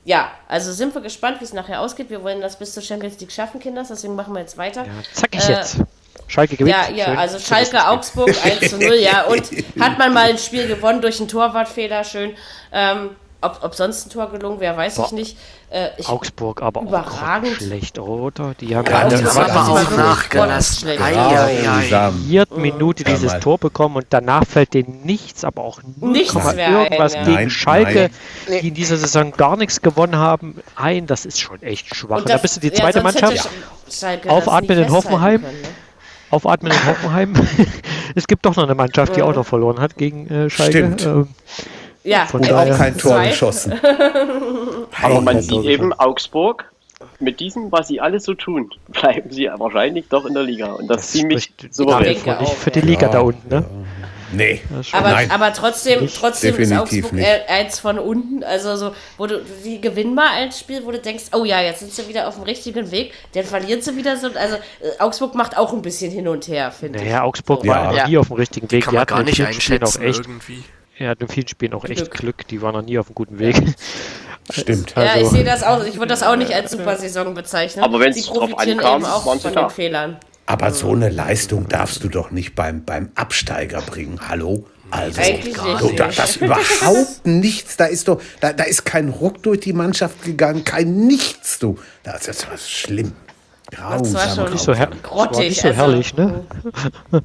Ja, 0.05 0.31
also 0.49 0.73
sind 0.73 0.95
wir 0.95 1.01
gespannt, 1.01 1.41
wie 1.41 1.45
es 1.45 1.53
nachher 1.53 1.81
ausgeht. 1.81 2.11
Wir 2.11 2.23
wollen 2.23 2.41
das 2.41 2.59
bis 2.59 2.75
zur 2.75 2.83
Champions 2.83 3.19
League 3.21 3.33
schaffen, 3.33 3.61
Kinders, 3.61 3.89
deswegen 3.89 4.15
machen 4.15 4.35
wir 4.35 4.41
jetzt 4.41 4.59
weiter. 4.59 4.85
Ja, 4.85 4.93
zack 5.13 5.35
ich 5.35 5.49
äh, 5.49 5.53
jetzt. 5.53 5.79
Schalke 6.27 6.57
gewinnt. 6.57 6.77
Ja, 6.77 6.91
ja, 6.95 7.15
also 7.19 7.39
Schalke, 7.39 7.89
Augsburg 7.89 8.35
1 8.45 8.71
zu 8.71 8.79
0, 8.79 8.95
ja. 8.95 9.25
Und 9.25 9.51
hat 9.81 9.99
man 9.99 10.15
mal 10.15 10.31
ein 10.31 10.39
Spiel 10.39 10.69
gewonnen 10.69 11.01
durch 11.01 11.19
einen 11.19 11.29
Torwartfehler, 11.29 12.05
schön. 12.05 12.35
Ähm, 12.73 13.11
ob, 13.43 13.61
ob 13.63 13.75
sonst 13.75 14.07
ein 14.07 14.11
Tor 14.11 14.31
gelungen 14.31 14.61
wäre, 14.61 14.77
weiß 14.77 14.97
Boah. 14.97 15.07
ich 15.07 15.13
nicht. 15.13 15.39
Äh, 15.71 15.89
ich 15.97 16.09
Augsburg 16.09 16.63
aber 16.63 16.83
überragend. 16.83 17.53
auch 17.53 17.57
schlecht, 17.57 17.99
oder? 17.99 18.55
Die 18.61 18.77
haben 18.77 18.87
ja, 18.87 19.09
ja, 19.09 19.09
das 19.09 19.37
aber 19.37 19.69
auch 19.69 19.91
nachgelassen. 19.91 20.89
Ja, 20.99 22.11
vierten 22.11 22.61
Minute 22.61 23.05
dieses 23.05 23.39
Tor 23.41 23.59
bekommen 23.59 23.97
und 23.97 24.07
danach 24.11 24.45
fällt 24.47 24.75
denen 24.75 25.03
nichts, 25.05 25.45
aber 25.45 25.63
auch 25.63 25.81
nichts 26.01 26.35
irgendwas 26.35 27.15
ein, 27.15 27.21
ja. 27.21 27.25
gegen 27.25 27.35
nein, 27.35 27.51
Schalke, 27.51 28.11
nein. 28.49 28.61
die 28.63 28.69
in 28.69 28.75
dieser 28.75 28.97
Saison 28.97 29.33
gar 29.33 29.57
nichts 29.57 29.81
gewonnen 29.81 30.17
haben, 30.17 30.57
ein. 30.77 31.07
Das 31.07 31.25
ist 31.25 31.41
schon 31.41 31.63
echt 31.63 31.95
schwach. 31.95 32.19
Und, 32.19 32.29
das, 32.29 32.37
da 32.37 32.43
bist 32.43 32.57
du 32.57 32.61
die 32.61 32.73
zweite 32.73 32.99
ja, 32.99 33.05
Mannschaft. 33.05 33.49
Aufatmen 34.29 34.79
in 34.79 34.91
Hoffenheim. 34.91 35.43
Können, 35.43 35.63
ne? 35.63 35.69
Aufatmen 36.31 36.73
in 36.73 36.87
Hoffenheim. 36.87 37.35
es 38.15 38.27
gibt 38.27 38.45
doch 38.45 38.57
noch 38.57 38.65
eine 38.65 38.75
Mannschaft, 38.75 39.17
die 39.17 39.23
auch 39.23 39.35
noch 39.35 39.47
verloren 39.47 39.81
hat 39.81 39.97
gegen 39.97 40.29
äh, 40.29 40.51
Schalke. 40.51 40.73
Stimmt. 40.73 41.07
Ähm, 41.07 41.29
ja, 42.05 42.27
Von 42.27 42.41
und 42.41 42.53
auch 42.53 42.77
kein 42.77 42.97
Tor 42.97 43.13
zwei. 43.13 43.29
geschossen. 43.29 43.73
Aber 45.03 45.21
man 45.21 45.43
sieht 45.43 45.65
eben 45.65 45.93
Augsburg, 45.93 46.71
mit 47.19 47.41
diesem, 47.41 47.73
was 47.73 47.89
sie 47.89 48.01
alles 48.01 48.25
so 48.25 48.35
tun, 48.35 48.71
bleiben 48.89 49.31
sie 49.31 49.51
wahrscheinlich 49.57 50.07
doch 50.09 50.25
in 50.27 50.35
der 50.35 50.43
Liga. 50.43 50.73
Und 50.73 50.89
das, 50.89 50.99
das 50.99 51.13
ziemlich 51.13 51.53
souverän. 51.71 52.19
Nicht 52.41 52.53
für 52.55 52.71
die 52.71 52.81
Liga 52.81 53.07
ja, 53.07 53.13
da 53.13 53.21
unten, 53.21 53.49
ne? 53.49 53.65
Nee. 54.33 54.61
Aber, 54.93 55.19
aber 55.29 55.53
trotzdem, 55.53 56.07
trotzdem 56.07 56.57
ist 56.57 56.73
Augsburg 56.73 57.13
nicht. 57.13 57.27
eins 57.49 57.81
von 57.81 57.99
unten. 57.99 58.45
Also 58.45 58.77
so, 58.77 58.95
wo 59.19 59.27
du, 59.27 59.43
die 59.65 59.81
gewinnen 59.81 60.15
mal 60.15 60.29
ein 60.37 60.53
Spiel, 60.53 60.85
wo 60.85 60.93
du 60.93 61.01
denkst, 61.01 61.25
oh 61.33 61.45
ja, 61.45 61.61
jetzt 61.61 61.81
sind 61.81 61.93
sie 61.93 62.09
wieder 62.09 62.29
auf 62.29 62.37
dem 62.37 62.45
richtigen 62.45 62.93
Weg, 62.93 63.13
dann 63.35 63.45
verlieren 63.45 63.83
sie 63.83 63.97
wieder 63.97 64.17
so. 64.17 64.29
Also 64.29 64.57
äh, 64.57 65.01
Augsburg 65.01 65.35
macht 65.35 65.59
auch 65.59 65.73
ein 65.73 65.83
bisschen 65.83 66.13
hin 66.13 66.29
und 66.29 66.47
her, 66.47 66.71
finde 66.71 66.99
naja, 66.99 67.07
ich. 67.07 67.13
Naja, 67.13 67.25
Augsburg 67.25 67.63
so. 67.63 67.69
war 67.69 67.93
ja. 67.93 68.07
nie 68.07 68.19
auf 68.19 68.29
dem 68.29 68.37
richtigen 68.37 68.71
Weg. 68.71 68.81
Die 68.81 68.85
kann 68.85 68.95
man 68.95 69.07
gar 69.07 69.23
nicht 69.25 69.45
einschätzen 69.45 70.03
irgendwie. 70.03 70.63
Er 71.01 71.09
hat 71.09 71.23
in 71.23 71.29
vielen 71.29 71.49
Spielen 71.49 71.73
auch 71.73 71.87
echt 71.87 72.11
Glück. 72.11 72.13
Glück. 72.13 72.49
Die 72.49 72.61
waren 72.61 72.75
noch 72.75 72.83
nie 72.83 72.99
auf 72.99 73.07
einem 73.07 73.15
guten 73.15 73.39
Weg. 73.39 73.57
Stimmt. 74.51 74.95
Also, 74.95 75.19
ja, 75.19 75.25
ich 75.25 75.29
sehe 75.31 75.45
das 75.45 75.63
auch. 75.63 75.83
Ich 75.83 75.95
würde 75.95 76.09
das 76.09 76.23
auch 76.23 76.37
nicht 76.37 76.53
als 76.53 76.73
super 76.73 76.95
Saison 76.97 77.33
bezeichnen. 77.33 77.83
Aber 77.83 78.01
wenn 78.01 78.11
es 78.11 78.27
drauf 78.27 78.59
ankam, 78.59 79.07
auch 79.07 79.23
von 79.25 79.41
den 79.41 79.55
da. 79.55 79.71
Fehlern. 79.71 80.19
Aber 80.45 80.73
so 80.73 80.93
eine 80.93 81.09
Leistung 81.09 81.69
darfst 81.69 82.05
du 82.05 82.09
doch 82.09 82.31
nicht 82.31 82.55
beim, 82.55 82.85
beim 82.85 83.11
Absteiger 83.15 83.81
bringen. 83.81 84.21
Hallo? 84.29 84.67
Also, 84.91 85.23
du, 85.23 85.93
da, 85.97 86.09
das 86.09 86.37
überhaupt 86.41 87.25
nichts. 87.25 87.79
Da 87.79 87.87
ist 87.87 88.09
doch, 88.09 88.21
da, 88.41 88.53
da 88.53 88.65
ist 88.65 88.85
kein 88.85 89.09
Ruck 89.09 89.43
durch 89.43 89.61
die 89.61 89.73
Mannschaft 89.73 90.23
gegangen, 90.23 90.65
kein 90.65 91.07
Nichts, 91.07 91.61
du. 91.61 91.79
Das 92.03 92.29
ist, 92.29 92.47
das 92.51 92.61
ist 92.61 92.71
schlimm. 92.71 93.13
Das 93.71 94.15
war 94.15 94.29
schon 94.35 94.53
nicht 94.53 94.63
so, 94.63 94.75
her 94.75 94.89
grottig, 95.03 95.51
nicht 95.51 95.61
so 95.61 95.69
also, 95.69 95.81
herrlich, 95.81 96.17
ne? 96.17 96.45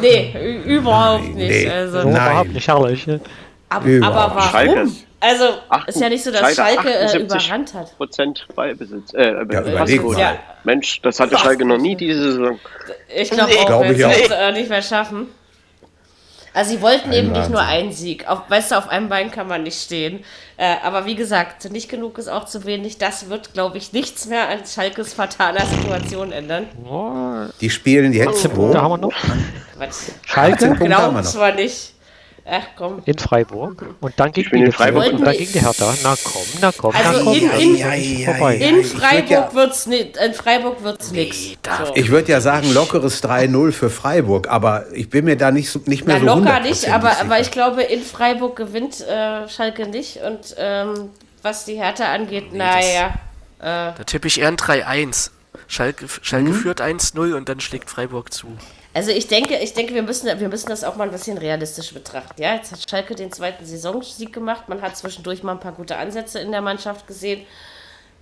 nee, 0.00 0.62
überhaupt 0.64 1.34
nicht. 1.34 1.36
Nee, 1.36 1.68
also. 1.68 2.02
Überhaupt 2.02 2.52
nicht 2.52 2.68
herrlich. 2.68 3.06
Ne? 3.06 3.20
Aber, 3.68 4.06
aber 4.06 4.34
warum? 4.34 4.50
Schalke. 4.50 4.86
Also, 5.20 5.44
ist 5.86 6.00
ja 6.00 6.08
nicht 6.10 6.22
so, 6.22 6.30
dass 6.30 6.54
Schalke, 6.54 6.82
Schalke 6.82 7.18
äh, 7.18 7.22
überrannt 7.22 7.72
hat. 7.72 7.96
Prozent 7.96 8.46
Ballbesitz. 8.54 9.14
Äh, 9.14 9.44
ja, 9.50 10.18
ja. 10.18 10.36
Mensch, 10.64 11.00
das 11.00 11.18
hatte 11.18 11.38
Schalke 11.38 11.64
noch 11.64 11.78
nie 11.78 11.96
diese 11.96 12.32
Saison. 12.32 12.58
Ich 13.14 13.30
glaube 13.30 13.50
nee, 13.52 13.58
auch, 13.58 13.66
glaub 13.66 13.82
wir 13.84 14.08
es 14.08 14.30
äh, 14.30 14.52
nicht 14.52 14.68
mehr 14.68 14.82
schaffen. 14.82 15.28
Also 16.54 16.70
sie 16.70 16.80
wollten 16.80 17.10
Ein 17.10 17.14
eben 17.14 17.28
Wahnsinn. 17.28 17.42
nicht 17.42 17.50
nur 17.50 17.62
einen 17.62 17.92
Sieg. 17.92 18.28
Auf, 18.28 18.42
weißt 18.48 18.70
du, 18.70 18.78
auf 18.78 18.88
einem 18.88 19.08
Bein 19.08 19.32
kann 19.32 19.48
man 19.48 19.64
nicht 19.64 19.82
stehen. 19.82 20.24
Äh, 20.56 20.76
aber 20.84 21.04
wie 21.04 21.16
gesagt, 21.16 21.70
nicht 21.72 21.88
genug 21.88 22.16
ist 22.16 22.28
auch 22.28 22.46
zu 22.46 22.64
wenig. 22.64 22.96
Das 22.98 23.28
wird, 23.28 23.52
glaube 23.54 23.76
ich, 23.76 23.92
nichts 23.92 24.26
mehr 24.26 24.48
an 24.48 24.60
Schalkes 24.64 25.14
fataler 25.14 25.66
Situation 25.66 26.30
ändern. 26.30 26.68
Die 27.60 27.70
spielen 27.70 28.12
jetzt 28.12 28.46
oh. 28.46 28.50
wo? 28.54 28.72
Da 28.72 28.82
haben 28.82 28.92
wir 28.92 28.98
noch. 28.98 29.12
Was? 29.76 30.12
Schalke? 30.24 30.70
Glauben 30.78 31.24
zwar 31.24 31.52
nicht. 31.52 31.93
Ach 32.46 32.64
komm. 32.76 33.02
In 33.06 33.16
Freiburg. 33.16 33.86
Und 34.00 34.20
dann 34.20 34.30
gegen 34.30 34.64
die 34.64 34.70
Freiburg 34.70 35.12
und 35.14 35.20
dann 35.22 35.34
gegen 35.34 35.50
die 35.50 35.60
Hertha. 35.60 35.94
Na 36.02 36.14
komm, 36.22 36.42
na 36.60 36.72
komm, 36.76 36.94
also 36.94 37.18
na 37.18 37.24
komm. 37.24 37.34
In, 37.34 37.50
in, 37.50 37.76
ja, 37.76 37.94
ja, 37.94 38.50
in 38.50 38.84
Freiburg 38.84 39.30
ja, 39.30 39.54
wird's 39.54 39.86
nicht, 39.86 40.18
in 40.18 40.34
Freiburg 40.34 40.82
wird's 40.82 41.10
nee, 41.10 41.24
nichts. 41.24 41.58
So. 41.86 41.92
Ich 41.94 42.10
würde 42.10 42.32
ja 42.32 42.42
sagen, 42.42 42.72
lockeres 42.74 43.24
3-0 43.24 43.72
für 43.72 43.88
Freiburg, 43.88 44.48
aber 44.48 44.84
ich 44.92 45.08
bin 45.08 45.24
mir 45.24 45.36
da 45.36 45.50
nicht, 45.50 45.70
so, 45.70 45.80
nicht 45.86 46.06
mehr 46.06 46.20
na, 46.20 46.34
so 46.34 46.38
locker 46.38 46.60
nicht, 46.60 46.90
aber, 46.90 47.18
aber 47.18 47.40
ich 47.40 47.50
glaube, 47.50 47.82
in 47.82 48.02
Freiburg 48.02 48.56
gewinnt 48.56 49.00
äh, 49.00 49.48
Schalke 49.48 49.86
nicht. 49.88 50.18
Und 50.18 50.54
ähm, 50.58 51.10
was 51.40 51.64
die 51.64 51.76
Hertha 51.76 52.12
angeht, 52.12 52.52
nee, 52.52 52.58
naja. 52.58 53.14
Äh, 53.58 53.96
da 53.96 54.04
tippe 54.04 54.28
ich 54.28 54.40
eher 54.40 54.48
ein 54.48 54.56
3-1. 54.56 55.30
Schalke, 55.66 56.06
Schalke 56.20 56.50
mhm. 56.50 56.54
führt 56.54 56.82
1-0 56.82 57.34
und 57.34 57.48
dann 57.48 57.60
schlägt 57.60 57.88
Freiburg 57.88 58.34
zu. 58.34 58.48
Also 58.94 59.10
ich 59.10 59.26
denke, 59.26 59.58
ich 59.58 59.74
denke, 59.74 59.92
wir 59.92 60.02
müssen, 60.02 60.38
wir 60.38 60.48
müssen 60.48 60.68
das 60.68 60.84
auch 60.84 60.94
mal 60.94 61.04
ein 61.04 61.10
bisschen 61.10 61.36
realistisch 61.36 61.92
betrachten. 61.92 62.40
Ja, 62.40 62.54
jetzt 62.54 62.70
hat 62.70 62.88
Schalke 62.88 63.16
den 63.16 63.32
zweiten 63.32 63.66
Saisonsieg 63.66 64.32
gemacht. 64.32 64.68
Man 64.68 64.80
hat 64.82 64.96
zwischendurch 64.96 65.42
mal 65.42 65.52
ein 65.52 65.60
paar 65.60 65.72
gute 65.72 65.96
Ansätze 65.96 66.38
in 66.38 66.52
der 66.52 66.62
Mannschaft 66.62 67.08
gesehen. 67.08 67.44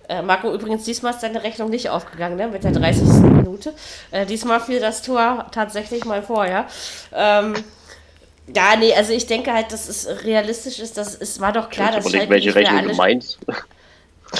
Äh, 0.08 0.22
Marco, 0.22 0.52
übrigens, 0.52 0.84
diesmal 0.84 1.12
ist 1.12 1.22
deine 1.22 1.42
Rechnung 1.42 1.68
nicht 1.68 1.90
aufgegangen, 1.90 2.36
ne? 2.36 2.48
Mit 2.48 2.64
der 2.64 2.72
30. 2.72 3.02
Minute. 3.22 3.74
Äh, 4.10 4.24
diesmal 4.24 4.60
fiel 4.60 4.80
das 4.80 5.02
Tor 5.02 5.46
tatsächlich 5.52 6.06
mal 6.06 6.22
vor, 6.22 6.46
ja. 6.46 6.66
Ähm, 7.14 7.54
ja, 8.54 8.74
nee, 8.76 8.94
also 8.94 9.12
ich 9.12 9.26
denke 9.26 9.52
halt, 9.52 9.72
dass 9.72 9.88
es 9.88 10.24
realistisch 10.24 10.78
ist, 10.80 10.96
dass 10.96 11.14
es 11.14 11.38
war 11.38 11.52
doch 11.52 11.68
klar, 11.68 11.92
dass 11.92 12.10
Schalke 12.10 12.30
welche 12.30 12.54
Rechnung 12.54 12.88
du 12.88 12.94
meinst. 12.94 13.38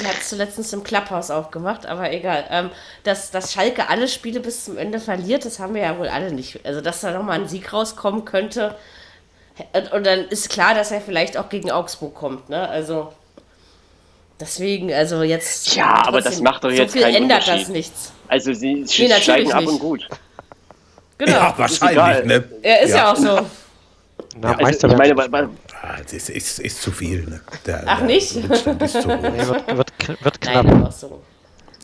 Die 0.01 0.07
hat 0.07 0.17
es 0.21 0.29
zuletzt 0.29 0.73
im 0.73 0.83
Clubhouse 0.83 1.31
aufgemacht, 1.31 1.87
aber 1.87 2.13
egal. 2.13 2.45
Ähm, 2.51 2.71
dass, 3.05 3.31
dass 3.31 3.53
Schalke 3.53 3.89
alle 3.89 4.09
Spiele 4.09 4.41
bis 4.41 4.65
zum 4.65 4.79
Ende 4.79 5.01
verliert, 5.01 5.45
das 5.45 5.59
haben 5.59 5.75
wir 5.75 5.83
ja 5.83 5.99
wohl 5.99 6.09
alle 6.09 6.33
nicht. 6.33 6.65
Also, 6.65 6.81
dass 6.81 7.01
da 7.01 7.13
nochmal 7.13 7.41
ein 7.41 7.49
Sieg 7.49 7.73
rauskommen 7.73 8.25
könnte. 8.25 8.75
Und, 9.75 9.93
und, 9.93 10.07
dann 10.07 10.21
ist 10.29 10.49
klar, 10.49 10.75
dass 10.75 10.91
er 10.91 11.01
vielleicht 11.01 11.37
auch 11.37 11.49
gegen 11.49 11.71
Augsburg 11.71 12.15
kommt. 12.15 12.49
Ne? 12.49 12.69
Also, 12.69 13.13
deswegen, 14.41 14.93
also 14.93 15.23
jetzt. 15.23 15.75
Ja, 15.75 15.95
trotzdem, 15.95 16.09
aber 16.09 16.21
das 16.23 16.41
macht 16.41 16.65
doch 16.65 16.71
jetzt 16.71 16.93
so 16.93 16.99
viel 16.99 17.03
keinen 17.03 17.25
ändert 17.25 17.47
das 17.47 17.69
nichts. 17.69 18.13
Also, 18.29 18.55
sie 18.55 18.87
nee, 18.87 19.21
steigen 19.21 19.53
ab 19.53 19.67
und 19.67 19.79
gut. 19.79 20.09
Genau. 21.19 21.33
Ja, 21.33 21.55
wahrscheinlich. 21.57 22.25
Ne? 22.25 22.45
Er 22.63 22.81
ist 22.83 22.91
ja, 22.91 22.97
ja 22.97 23.13
auch 23.13 23.17
so. 23.17 23.47
Na, 24.41 24.53
ja, 24.53 24.67
also, 24.67 24.89
ich 24.89 24.97
meine, 24.97 25.17
weil, 25.17 25.33
weil, 25.33 25.49
ah, 25.83 25.97
das 26.03 26.13
ist, 26.13 26.31
ist, 26.31 26.59
ist, 26.59 26.83
zu 26.83 26.91
viel. 26.91 27.25
Ne? 27.25 27.41
Der, 27.67 27.83
Ach, 27.87 27.99
der 27.99 28.07
nicht? 28.07 28.37
Ist 28.37 28.65
zu 28.65 28.75
nee, 28.75 29.47
wird, 29.47 29.77
wird, 29.77 30.25
wird 30.25 30.41
knapp. 30.41 30.67
Nein, 30.67 30.91
so. 30.91 31.23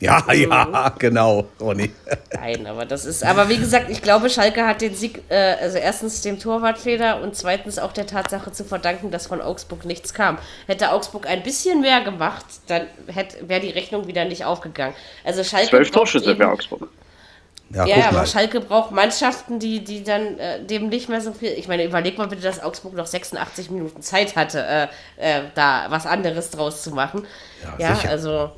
Ja, 0.01 0.24
ja, 0.32 0.94
genau, 0.97 1.47
Ronny. 1.60 1.90
Nein, 2.32 2.66
aber 2.66 2.86
das 2.86 3.05
ist, 3.05 3.24
aber 3.24 3.48
wie 3.48 3.56
gesagt, 3.56 3.90
ich 3.90 4.01
glaube, 4.01 4.31
Schalke 4.31 4.65
hat 4.65 4.81
den 4.81 4.94
Sieg, 4.94 5.23
äh, 5.28 5.56
also 5.60 5.78
erstens 5.78 6.23
dem 6.23 6.39
Torwartfehler 6.39 7.20
und 7.20 7.35
zweitens 7.35 7.81
auch 7.81 7.93
der 7.93 8.06
Tatsache 8.06 8.52
zu 8.52 8.65
verdanken, 8.65 9.10
dass 9.10 9.27
von 9.27 9.40
Augsburg 9.40 9.85
nichts 9.85 10.15
kam. 10.15 10.39
Hätte 10.66 10.93
Augsburg 10.93 11.27
ein 11.27 11.43
bisschen 11.43 11.81
mehr 11.81 12.02
gemacht, 12.02 12.44
dann 12.69 12.82
wäre 13.40 13.60
die 13.60 13.70
Rechnung 13.70 14.06
wieder 14.06 14.24
nicht 14.24 14.44
aufgegangen. 14.44 14.94
Also 15.24 15.43
Schalke. 15.43 15.70
Zwölf 15.70 15.90
Torschüsse 15.90 16.36
für 16.36 16.48
Augsburg. 16.48 16.89
Ja, 17.70 17.86
ja 17.86 18.09
aber 18.09 18.24
Schalke 18.27 18.61
braucht 18.61 18.93
Mannschaften, 18.93 19.59
die, 19.59 19.85
die 19.85 20.03
dann 20.03 20.39
äh, 20.39 20.65
dem 20.65 20.89
nicht 20.89 21.09
mehr 21.09 21.20
so 21.20 21.32
viel. 21.32 21.51
Ich 21.51 21.69
meine, 21.69 21.85
überleg 21.85 22.16
mal 22.16 22.27
bitte, 22.27 22.43
dass 22.43 22.62
Augsburg 22.62 22.95
noch 22.95 23.07
86 23.07 23.70
Minuten 23.70 24.03
Zeit 24.03 24.36
hatte, 24.36 24.65
äh, 24.65 24.85
äh, 25.16 25.43
da 25.55 25.86
was 25.89 26.07
anderes 26.07 26.51
draus 26.51 26.82
zu 26.82 26.90
machen. 26.93 27.27
Ja, 27.78 27.89
ja 28.03 28.09
also. 28.09 28.51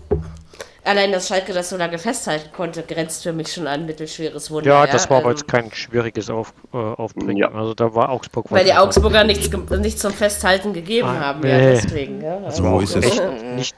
Allein, 0.82 1.12
dass 1.12 1.28
Schalke 1.28 1.52
das 1.52 1.68
so 1.68 1.76
lange 1.76 1.98
festhalten 1.98 2.50
konnte, 2.56 2.82
grenzt 2.82 3.22
für 3.22 3.34
mich 3.34 3.52
schon 3.52 3.66
an 3.66 3.84
mittelschweres 3.84 4.50
Wunder. 4.50 4.70
Ja, 4.70 4.86
das 4.86 5.10
war 5.10 5.18
aber 5.18 5.30
jetzt 5.30 5.46
kein 5.46 5.70
schwieriges 5.72 6.30
Auf, 6.30 6.54
äh, 6.72 6.78
Aufbringen. 6.78 7.36
Ja. 7.36 7.52
Also 7.52 7.74
da 7.74 7.94
war 7.94 8.08
Augsburg. 8.08 8.46
Weil 8.48 8.64
die 8.64 8.72
Augsburger 8.72 9.24
nichts, 9.24 9.50
nichts 9.78 10.00
zum 10.00 10.12
Festhalten 10.12 10.72
gegeben 10.72 11.08
ah, 11.08 11.20
haben. 11.20 11.40
Nee. 11.40 11.50
Ja, 11.50 11.70
deswegen. 11.72 12.22
Ja. 12.22 12.38
Also 12.38 12.62
so 12.62 12.80
ist 12.80 12.96
es. 12.96 13.20
Nicht, 13.54 13.76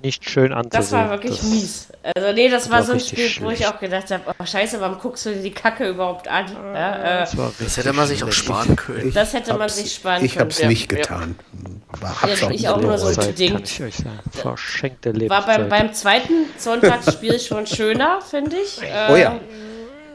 nicht 0.00 0.28
schön 0.28 0.52
anzusehen. 0.52 0.80
Das 0.80 0.92
war 0.92 1.10
wirklich 1.10 1.38
das, 1.38 1.48
mies. 1.48 1.88
Also 2.02 2.32
nee, 2.32 2.48
das, 2.48 2.64
das 2.64 2.72
war 2.72 2.82
so 2.84 2.92
ein 2.92 3.00
Spiel, 3.00 3.28
schlecht. 3.28 3.42
wo 3.42 3.50
ich 3.50 3.66
auch 3.66 3.80
gedacht 3.80 4.10
habe, 4.10 4.22
oh 4.38 4.44
scheiße, 4.44 4.80
warum 4.80 4.98
guckst 4.98 5.26
du 5.26 5.34
dir 5.34 5.42
die 5.42 5.50
Kacke 5.50 5.88
überhaupt 5.88 6.28
an? 6.28 6.46
Ja, 6.74 6.96
äh, 6.96 7.20
das, 7.20 7.36
das, 7.58 7.76
hätte 7.76 7.92
man 7.92 8.06
sich 8.06 8.22
auch 8.22 8.32
sparen 8.32 8.76
können. 8.76 9.12
Das 9.12 9.32
hätte 9.32 9.54
man 9.54 9.68
sich 9.68 9.92
sparen 9.92 10.24
ich 10.24 10.34
können. 10.34 10.50
Ich 10.50 10.56
habe 10.58 10.64
es 10.64 10.68
nicht 10.68 10.88
getan. 10.88 11.36
Ja. 12.02 12.22
Hab's 12.22 12.42
auch 12.42 12.50
ich 12.50 12.68
auch 12.68 12.80
nur 12.80 12.96
so 12.98 13.20
bedingt. 13.20 13.68
Verschenkte 14.30 15.10
Lebenszeit. 15.10 15.46
War 15.48 15.58
beim, 15.58 15.68
beim 15.68 15.92
zweiten 15.92 16.46
Sonntagsspiel 16.56 17.40
schon 17.40 17.66
schöner, 17.66 18.20
finde 18.20 18.56
ich. 18.56 18.82
Äh, 18.82 19.12
oh 19.12 19.16
ja. 19.16 19.40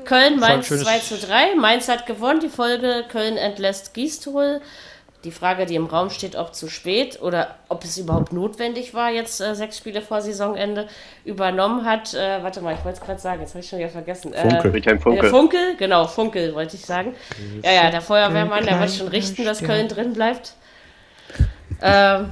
Köln-Mainz 0.05 0.68
2 0.68 0.99
zu 0.99 1.18
3. 1.18 1.55
Mainz 1.55 1.88
hat 1.88 2.05
gewonnen. 2.05 2.39
Die 2.39 2.49
Folge 2.49 3.05
Köln 3.10 3.38
entlässt 3.38 3.93
Gistol 3.93 4.61
die 5.23 5.31
Frage, 5.31 5.65
die 5.65 5.75
im 5.75 5.85
Raum 5.85 6.09
steht, 6.09 6.35
ob 6.35 6.53
zu 6.53 6.67
spät 6.67 7.21
oder 7.21 7.55
ob 7.69 7.83
es 7.83 7.97
überhaupt 7.97 8.33
notwendig 8.33 8.93
war, 8.93 9.09
jetzt 9.09 9.39
äh, 9.39 9.55
sechs 9.55 9.77
Spiele 9.77 10.01
vor 10.01 10.21
Saisonende 10.21 10.87
übernommen 11.23 11.85
hat. 11.85 12.13
Äh, 12.13 12.43
warte 12.43 12.61
mal, 12.61 12.73
ich 12.73 12.83
wollte 12.83 12.99
es 12.99 13.05
gerade 13.05 13.19
sagen, 13.19 13.41
jetzt 13.41 13.51
habe 13.51 13.63
ich 13.63 13.69
schon 13.69 13.79
wieder 13.79 13.89
vergessen. 13.89 14.33
Funkel, 14.33 14.75
äh, 14.75 14.99
Funkel. 14.99 15.29
Funkel, 15.29 15.75
genau, 15.77 16.07
Funkel 16.07 16.53
wollte 16.53 16.75
ich 16.75 16.85
sagen. 16.85 17.15
Ja, 17.63 17.71
ja, 17.71 17.91
der 17.91 18.01
Feuerwehrmann, 18.01 18.65
der 18.65 18.79
wird 18.79 18.91
schon 18.91 19.07
richten, 19.07 19.45
dass 19.45 19.63
Köln 19.63 19.87
drin 19.87 20.13
bleibt. 20.13 20.53
Ähm, 21.81 22.31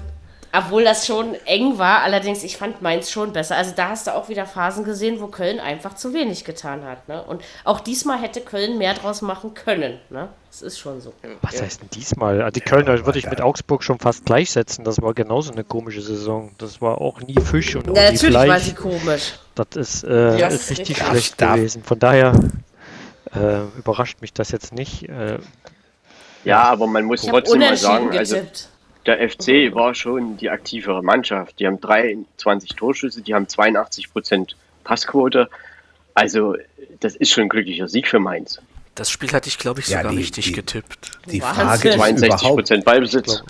obwohl 0.53 0.83
das 0.83 1.07
schon 1.07 1.35
eng 1.45 1.77
war, 1.77 2.01
allerdings, 2.01 2.43
ich 2.43 2.57
fand 2.57 2.81
Mainz 2.81 3.09
schon 3.09 3.31
besser. 3.31 3.55
Also 3.55 3.71
da 3.75 3.89
hast 3.89 4.07
du 4.07 4.15
auch 4.15 4.27
wieder 4.27 4.45
Phasen 4.45 4.83
gesehen, 4.83 5.21
wo 5.21 5.27
Köln 5.27 5.59
einfach 5.59 5.95
zu 5.95 6.13
wenig 6.13 6.43
getan 6.43 6.83
hat. 6.83 7.07
Ne? 7.07 7.23
Und 7.23 7.41
auch 7.63 7.79
diesmal 7.79 8.19
hätte 8.19 8.41
Köln 8.41 8.77
mehr 8.77 8.93
draus 8.93 9.21
machen 9.21 9.53
können. 9.53 9.99
Ne? 10.09 10.27
Das 10.49 10.61
ist 10.61 10.79
schon 10.79 10.99
so. 10.99 11.13
Was 11.41 11.55
ja. 11.55 11.61
heißt 11.61 11.81
denn 11.81 11.89
diesmal? 11.91 12.41
Also 12.41 12.51
die 12.51 12.61
Kölner 12.61 13.05
würde 13.05 13.17
ich 13.17 13.29
mit 13.29 13.39
Augsburg 13.39 13.83
schon 13.83 13.99
fast 13.99 14.25
gleichsetzen. 14.25 14.83
Das 14.83 15.01
war 15.01 15.13
genauso 15.13 15.53
eine 15.53 15.63
komische 15.63 16.01
Saison. 16.01 16.51
Das 16.57 16.81
war 16.81 16.99
auch 16.99 17.21
nie 17.21 17.39
Fisch 17.39 17.75
und 17.75 17.89
auch 17.89 17.95
ja, 17.95 18.09
nie 18.09 18.15
natürlich 18.15 18.35
Fleisch. 18.35 18.49
war 18.49 18.59
sie 18.59 18.73
komisch. 18.73 19.33
Das 19.55 19.67
ist, 19.75 20.03
äh, 20.03 20.37
ja, 20.37 20.47
ist 20.47 20.69
richtig 20.69 20.97
schlecht 20.97 21.37
gewesen. 21.37 21.83
Von 21.83 21.99
daher 21.99 22.33
äh, 23.33 23.61
überrascht 23.77 24.19
mich 24.19 24.33
das 24.33 24.51
jetzt 24.51 24.73
nicht. 24.73 25.07
Äh, 25.07 25.39
ja, 26.43 26.63
aber 26.63 26.87
man 26.87 27.05
muss 27.05 27.21
trotzdem 27.21 27.59
mal 27.59 27.77
sagen, 27.77 28.17
also 28.17 28.37
der 29.05 29.29
FC 29.29 29.73
war 29.73 29.95
schon 29.95 30.37
die 30.37 30.49
aktivere 30.49 31.03
Mannschaft. 31.03 31.59
Die 31.59 31.67
haben 31.67 31.81
23 31.81 32.71
Torschüsse, 32.75 33.21
die 33.21 33.33
haben 33.33 33.47
82 33.47 34.11
Prozent 34.11 34.55
Passquote. 34.83 35.49
Also, 36.13 36.55
das 36.99 37.15
ist 37.15 37.31
schon 37.31 37.43
ein 37.43 37.49
glücklicher 37.49 37.87
Sieg 37.87 38.07
für 38.07 38.19
Mainz. 38.19 38.61
Das 38.95 39.09
Spiel 39.09 39.31
hatte 39.31 39.47
ich, 39.47 39.57
glaube 39.57 39.79
ich, 39.79 39.87
sogar 39.87 40.03
ja, 40.03 40.09
die, 40.09 40.17
richtig 40.17 40.45
die, 40.45 40.51
getippt. 40.51 41.11
Die 41.27 41.41
Frage 41.41 41.91
62 41.91 42.49
Prozent 42.49 42.85
Ballbesitz. 42.85 43.43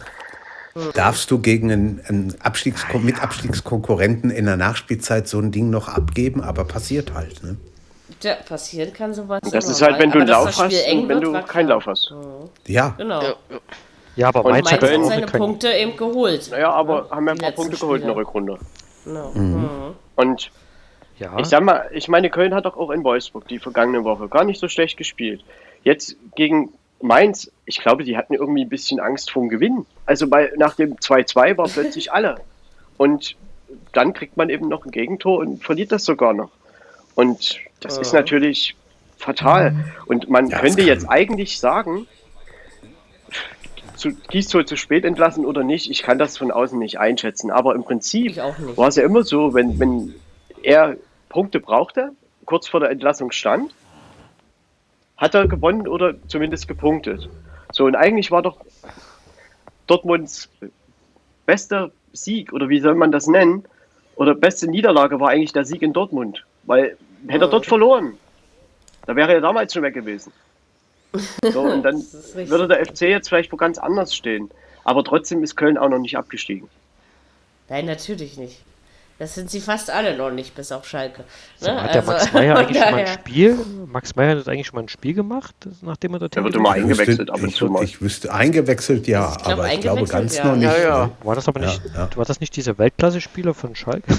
Darfst 0.94 1.30
du 1.32 1.40
gegen 1.40 1.72
einen, 1.72 2.02
einen 2.08 2.36
Abstiegs 2.42 2.86
ja, 2.94 3.00
mit 3.00 3.22
Abstiegskonkurrenten 3.22 4.30
in 4.30 4.46
der 4.46 4.56
Nachspielzeit 4.56 5.28
so 5.28 5.40
ein 5.40 5.52
Ding 5.52 5.70
noch 5.70 5.90
abgeben? 5.90 6.42
Aber 6.42 6.64
passiert 6.64 7.14
halt, 7.14 7.44
ne? 7.44 7.58
Ja, 8.22 8.36
passieren 8.36 8.94
kann 8.94 9.14
sowas. 9.14 9.42
Das 9.52 9.68
ist 9.68 9.82
halt, 9.82 10.00
wenn 10.00 10.12
du 10.12 10.20
einen 10.20 10.28
Lauf 10.28 10.58
hast 10.58 10.88
und 10.88 11.10
wenn 11.10 11.20
du 11.20 11.34
keinen 11.44 11.70
Lauf 11.70 11.88
hast. 11.88 12.14
Ja. 12.68 12.90
Genau. 12.98 13.22
Ja, 13.22 13.36
ja, 14.16 14.28
aber 14.28 14.46
und 14.46 14.52
Mainz 14.52 14.72
hat 14.72 14.82
seine 14.82 15.26
können. 15.26 15.44
Punkte 15.44 15.72
eben 15.72 15.96
geholt. 15.96 16.50
Naja, 16.52 16.72
aber 16.72 17.08
ja, 17.10 17.16
haben 17.16 17.26
ja 17.28 17.34
ein 17.34 17.38
paar 17.38 17.52
Punkte 17.52 17.78
geholt 17.78 18.02
in 18.02 18.08
der 18.08 18.16
Rückrunde. 18.16 18.58
No. 19.06 19.32
Mhm. 19.34 19.42
mhm. 19.42 19.96
Und 20.16 20.52
ja. 21.20 21.38
ich 21.40 21.48
sag 21.48 21.64
mal, 21.64 21.90
ich 21.94 22.08
meine, 22.08 22.30
Köln 22.30 22.54
hat 22.54 22.66
doch 22.66 22.78
auch 22.78 22.90
in 22.92 23.04
Wolfsburg 23.04 23.48
die 23.48 23.60
vergangene 23.60 24.04
Woche 24.04 24.28
gar 24.28 24.44
nicht 24.44 24.60
so 24.60 24.68
schlecht 24.68 24.98
gespielt. 24.98 25.44
Jetzt 25.84 26.16
gegen 26.36 26.70
Mainz, 27.02 27.52
ich 27.66 27.80
glaube, 27.80 28.04
die 28.04 28.18
hatten 28.18 28.34
irgendwie 28.34 28.64
ein 28.66 28.70
bisschen 28.70 29.00
Angst 29.00 29.32
vor 29.32 29.44
dem 29.44 29.50
Gewinn. 29.50 29.86
Also 30.06 30.28
bei, 30.28 30.52
nach 30.58 30.76
dem 30.76 30.96
2-2 30.96 31.58
war 31.58 31.68
plötzlich 31.74 32.12
alle. 32.12 32.38
Und 32.98 33.36
dann 33.94 34.14
kriegt 34.14 34.38
man 34.38 34.50
eben 34.50 34.68
noch 34.68 34.86
ein 34.86 34.92
Gegentor 34.92 35.40
und 35.40 35.64
verliert 35.64 35.92
das 35.92 36.06
sogar 36.06 36.34
noch. 36.34 36.52
Und 37.16 37.60
das 37.80 37.96
ja. 37.96 38.02
ist 38.02 38.14
natürlich 38.14 38.76
fatal. 39.18 39.76
Und 40.06 40.30
man 40.30 40.50
ja, 40.50 40.60
könnte 40.60 40.82
jetzt 40.82 41.10
eigentlich 41.10 41.60
sagen, 41.60 42.08
zu, 44.02 44.14
Gießzoll 44.14 44.66
zu 44.66 44.76
spät 44.76 45.06
entlassen 45.06 45.46
oder 45.46 45.64
nicht, 45.64 45.90
ich 45.90 46.04
kann 46.04 46.20
das 46.20 46.38
von 46.38 46.52
außen 46.52 46.78
nicht 46.78 47.00
einschätzen. 47.00 47.52
Aber 47.52 47.76
im 47.76 47.84
Prinzip 47.84 48.38
war 48.38 48.88
es 48.88 48.96
ja 48.96 49.04
immer 49.04 49.24
so, 49.24 49.54
wenn, 49.54 49.80
wenn 49.80 50.16
er 50.64 50.98
Punkte 51.30 51.60
brauchte, 51.60 52.12
kurz 52.46 52.68
vor 52.68 52.80
der 52.80 52.90
Entlassung 52.90 53.32
stand, 53.32 53.74
hat 55.16 55.36
er 55.36 55.48
gewonnen 55.48 55.88
oder 55.88 56.16
zumindest 56.28 56.68
gepunktet. 56.68 57.30
So, 57.72 57.86
und 57.86 57.96
eigentlich 57.96 58.32
war 58.32 58.42
doch 58.42 58.58
Dortmunds 59.88 60.50
bester 61.46 61.92
Sieg, 62.12 62.52
oder 62.52 62.70
wie 62.70 62.80
soll 62.80 62.96
man 62.96 63.12
das 63.12 63.28
nennen, 63.28 63.64
oder 64.16 64.36
beste 64.36 64.68
Niederlage 64.68 65.20
war 65.20 65.30
eigentlich 65.30 65.54
der 65.54 65.64
Sieg 65.64 65.82
in 65.82 65.94
Dortmund. 65.94 66.46
Weil 66.64 66.98
hätte 67.28 67.46
er 67.46 67.50
dort 67.50 67.66
verloren, 67.66 68.18
da 69.06 69.16
wäre 69.16 69.34
er 69.34 69.42
damals 69.42 69.74
schon 69.74 69.84
weg 69.84 69.94
gewesen. 69.94 70.34
So, 71.52 71.62
und 71.62 71.84
dann 71.84 72.04
würde 72.34 72.68
der 72.68 72.86
FC 72.86 73.02
jetzt 73.02 73.30
vielleicht 73.30 73.52
wo 73.52 73.58
ganz 73.58 73.78
anders 73.78 74.16
stehen. 74.16 74.50
Aber 74.84 75.04
trotzdem 75.04 75.44
ist 75.44 75.56
Köln 75.56 75.78
auch 75.78 75.90
noch 75.90 76.00
nicht 76.00 76.18
abgestiegen. 76.18 76.68
Nein, 77.70 77.86
natürlich 77.86 78.38
nicht. 78.38 78.62
Das 79.22 79.36
sind 79.36 79.52
sie 79.52 79.60
fast 79.60 79.92
alle 79.92 80.18
noch 80.18 80.32
nicht, 80.32 80.56
bis 80.56 80.72
auf 80.72 80.88
Schalke. 80.88 81.22
Ne? 81.22 81.28
So, 81.60 81.68
hat 81.70 81.94
der 81.94 82.02
also, 82.02 82.12
Max 82.12 82.34
Meyer 82.34 82.58
eigentlich 82.58 82.82
schon 82.82 82.92
mal 82.92 83.00
ein 83.02 83.08
Spiel? 83.08 83.58
Max 83.86 84.16
Meyer 84.16 84.36
hat 84.36 84.48
eigentlich 84.48 84.66
schon 84.66 84.76
mal 84.78 84.82
ein 84.82 84.90
Spiel 84.90 85.14
gemacht, 85.14 85.56
nachdem 85.84 86.14
er 86.14 86.20
dort 86.20 86.36
Er 86.36 86.44
wird 86.44 86.56
immer 86.56 86.72
eingewechselt 86.72 87.30
ab 87.30 87.40
und 87.40 87.54
zu 87.54 87.68
mal. 87.68 87.84
Ich 87.84 88.02
wüsste, 88.02 88.34
eingewechselt 88.34 89.06
ja, 89.06 89.32
ich 89.32 89.44
glaub, 89.44 89.60
aber 89.60 89.72
ich 89.72 89.80
glaube 89.80 90.04
ganz 90.06 90.38
ja. 90.38 90.46
noch 90.46 90.56
nicht. 90.56 90.64
Ja, 90.64 90.80
ja. 90.80 91.06
Ne? 91.06 91.12
War 91.24 91.36
das 91.36 91.48
aber 91.48 91.60
nicht, 91.60 91.82
war 91.96 92.26
das 92.26 92.40
nicht 92.40 92.56
dieser 92.56 92.80
Weltklasse-Spieler 92.80 93.54
von 93.54 93.76
Schalke? 93.76 94.12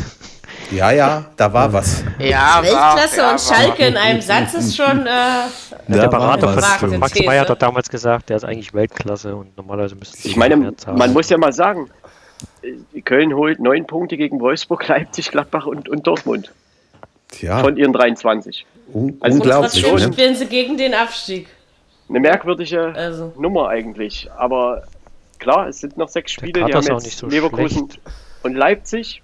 Ja, 0.71 0.91
ja, 0.91 1.25
da 1.37 1.53
war 1.53 1.73
was. 1.73 2.05
Ja, 2.19 2.61
Weltklasse 2.63 3.23
war, 3.23 3.33
und 3.33 3.41
Schalke 3.41 3.87
in 3.87 3.97
einem 3.97 4.21
Satz 4.21 4.55
ist 4.55 4.77
schon. 4.77 5.07
Äh, 5.07 5.11
ja, 5.11 5.49
der 5.89 6.09
Berater 6.09 6.49
von 6.79 6.99
Max 6.99 7.21
Meyer 7.21 7.43
hat 7.43 7.51
doch 7.51 7.59
damals 7.59 7.89
gesagt, 7.89 8.31
der 8.31 8.37
ist 8.37 8.45
eigentlich 8.45 8.73
Weltklasse 8.73 9.35
und 9.37 9.57
normalerweise 9.57 9.97
müsste 9.97 10.27
Ich 10.27 10.37
meine, 10.37 10.57
man 10.57 11.13
muss 11.13 11.29
ja 11.29 11.39
mal 11.39 11.53
sagen, 11.53 11.91
Köln 13.05 13.35
holt 13.35 13.61
neun 13.61 13.87
Punkte 13.87 14.17
gegen 14.17 14.41
Wolfsburg, 14.41 14.87
Leipzig, 14.89 15.31
Gladbach 15.31 15.67
und, 15.67 15.89
und 15.89 16.07
Dortmund. 16.07 16.53
Tja. 17.29 17.61
Von 17.61 17.77
ihren 17.77 17.93
23. 17.93 18.67
Un 18.93 19.17
also 19.21 19.39
unglaublich. 19.39 19.87
Und 19.87 20.01
ne? 20.01 20.13
spielen 20.13 20.35
sie 20.35 20.47
gegen 20.47 20.77
den 20.77 20.95
Abstieg. 20.95 21.49
Eine 22.09 22.21
merkwürdige 22.21 22.93
also. 22.95 23.33
Nummer 23.39 23.69
eigentlich. 23.69 24.31
Aber 24.37 24.83
klar, 25.39 25.69
es 25.69 25.81
sind 25.81 25.97
noch 25.97 26.09
sechs 26.09 26.33
Spiele. 26.33 26.65
Die 26.65 26.75
haben 26.75 26.87
jetzt 26.87 27.19
so 27.19 27.27
Leverkusen 27.27 27.91
schlecht. 27.91 28.01
und 28.43 28.55
Leipzig 28.55 29.23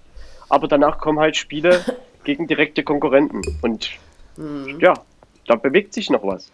aber 0.49 0.67
danach 0.67 0.99
kommen 0.99 1.19
halt 1.19 1.37
Spiele 1.37 1.83
gegen 2.23 2.47
direkte 2.47 2.83
Konkurrenten. 2.83 3.41
Und 3.61 3.91
mhm. 4.35 4.79
ja, 4.79 4.93
da 5.47 5.55
bewegt 5.55 5.93
sich 5.93 6.09
noch 6.09 6.23
was. 6.23 6.51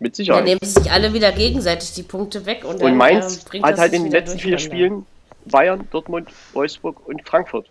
Mit 0.00 0.16
Sicherheit. 0.16 0.40
Dann 0.40 0.44
nehmen 0.46 0.60
sich 0.62 0.90
alle 0.90 1.12
wieder 1.12 1.30
gegenseitig 1.32 1.92
die 1.92 2.02
Punkte 2.02 2.44
weg. 2.46 2.64
Und, 2.64 2.82
und 2.82 2.96
Mainz 2.96 3.44
äh, 3.52 3.62
hat 3.62 3.78
halt 3.78 3.92
in 3.92 4.04
den 4.04 4.12
letzten 4.12 4.38
vier 4.38 4.58
Spielen 4.58 5.06
Bayern, 5.44 5.86
Dortmund, 5.90 6.28
Wolfsburg 6.52 7.06
und 7.06 7.26
Frankfurt 7.26 7.66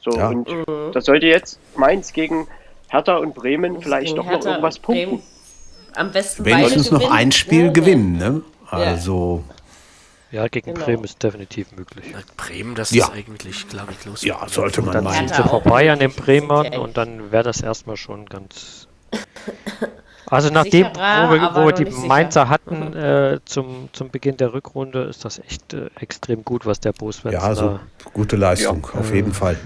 So, 0.00 0.10
ja. 0.12 0.28
und 0.28 0.48
mhm. 0.48 0.92
da 0.92 1.00
sollte 1.00 1.26
jetzt 1.26 1.58
Mainz 1.76 2.12
gegen 2.12 2.46
Hertha 2.88 3.16
und 3.16 3.34
Bremen 3.34 3.80
vielleicht 3.80 4.16
doch 4.16 4.26
noch 4.26 4.44
irgendwas 4.44 4.78
punkten. 4.78 5.06
Bremen. 5.06 5.22
Am 5.94 6.12
besten 6.12 6.44
Wenigstens 6.44 6.90
noch 6.90 7.10
ein 7.10 7.32
Spiel 7.32 7.66
ja. 7.66 7.72
gewinnen, 7.72 8.16
ne? 8.16 8.42
Also. 8.70 9.42
Ja, 9.48 9.54
gegen 10.48 10.74
genau. 10.74 10.86
Bremen 10.86 11.04
ist 11.04 11.22
definitiv 11.22 11.72
möglich. 11.72 12.06
Ja, 12.12 12.18
Bremen, 12.36 12.74
das 12.74 12.90
ja. 12.92 13.06
ist 13.06 13.12
eigentlich, 13.12 13.68
glaube 13.68 13.92
ich, 13.92 14.04
los. 14.04 14.22
Ja, 14.22 14.46
sollte 14.48 14.82
man 14.82 14.94
dann 14.94 15.04
meinen. 15.04 15.28
Sind 15.28 15.36
sie 15.42 15.48
vorbei 15.48 15.90
an 15.90 15.98
den 15.98 16.12
Bremern 16.12 16.74
und 16.74 16.96
dann 16.96 17.32
wäre 17.32 17.42
das 17.42 17.60
erstmal 17.60 17.96
schon 17.96 18.26
ganz. 18.26 18.86
Also 20.26 20.48
nachdem, 20.50 20.86
wo 20.86 21.32
wir, 21.32 21.50
wo 21.54 21.66
wir 21.66 21.72
die 21.72 21.90
Mainzer 22.06 22.48
hatten 22.48 22.94
äh, 22.94 23.40
zum, 23.44 23.88
zum 23.92 24.10
Beginn 24.10 24.36
der 24.36 24.52
Rückrunde, 24.52 25.02
ist 25.02 25.24
das 25.24 25.40
echt 25.40 25.74
äh, 25.74 25.90
extrem 25.98 26.44
gut, 26.44 26.66
was 26.66 26.78
der 26.78 26.92
Boswens 26.92 27.34
Ja, 27.34 27.40
also 27.40 27.80
gute 28.12 28.36
Leistung, 28.36 28.86
ja. 28.94 29.00
auf 29.00 29.12
jeden 29.12 29.32
Fall. 29.32 29.56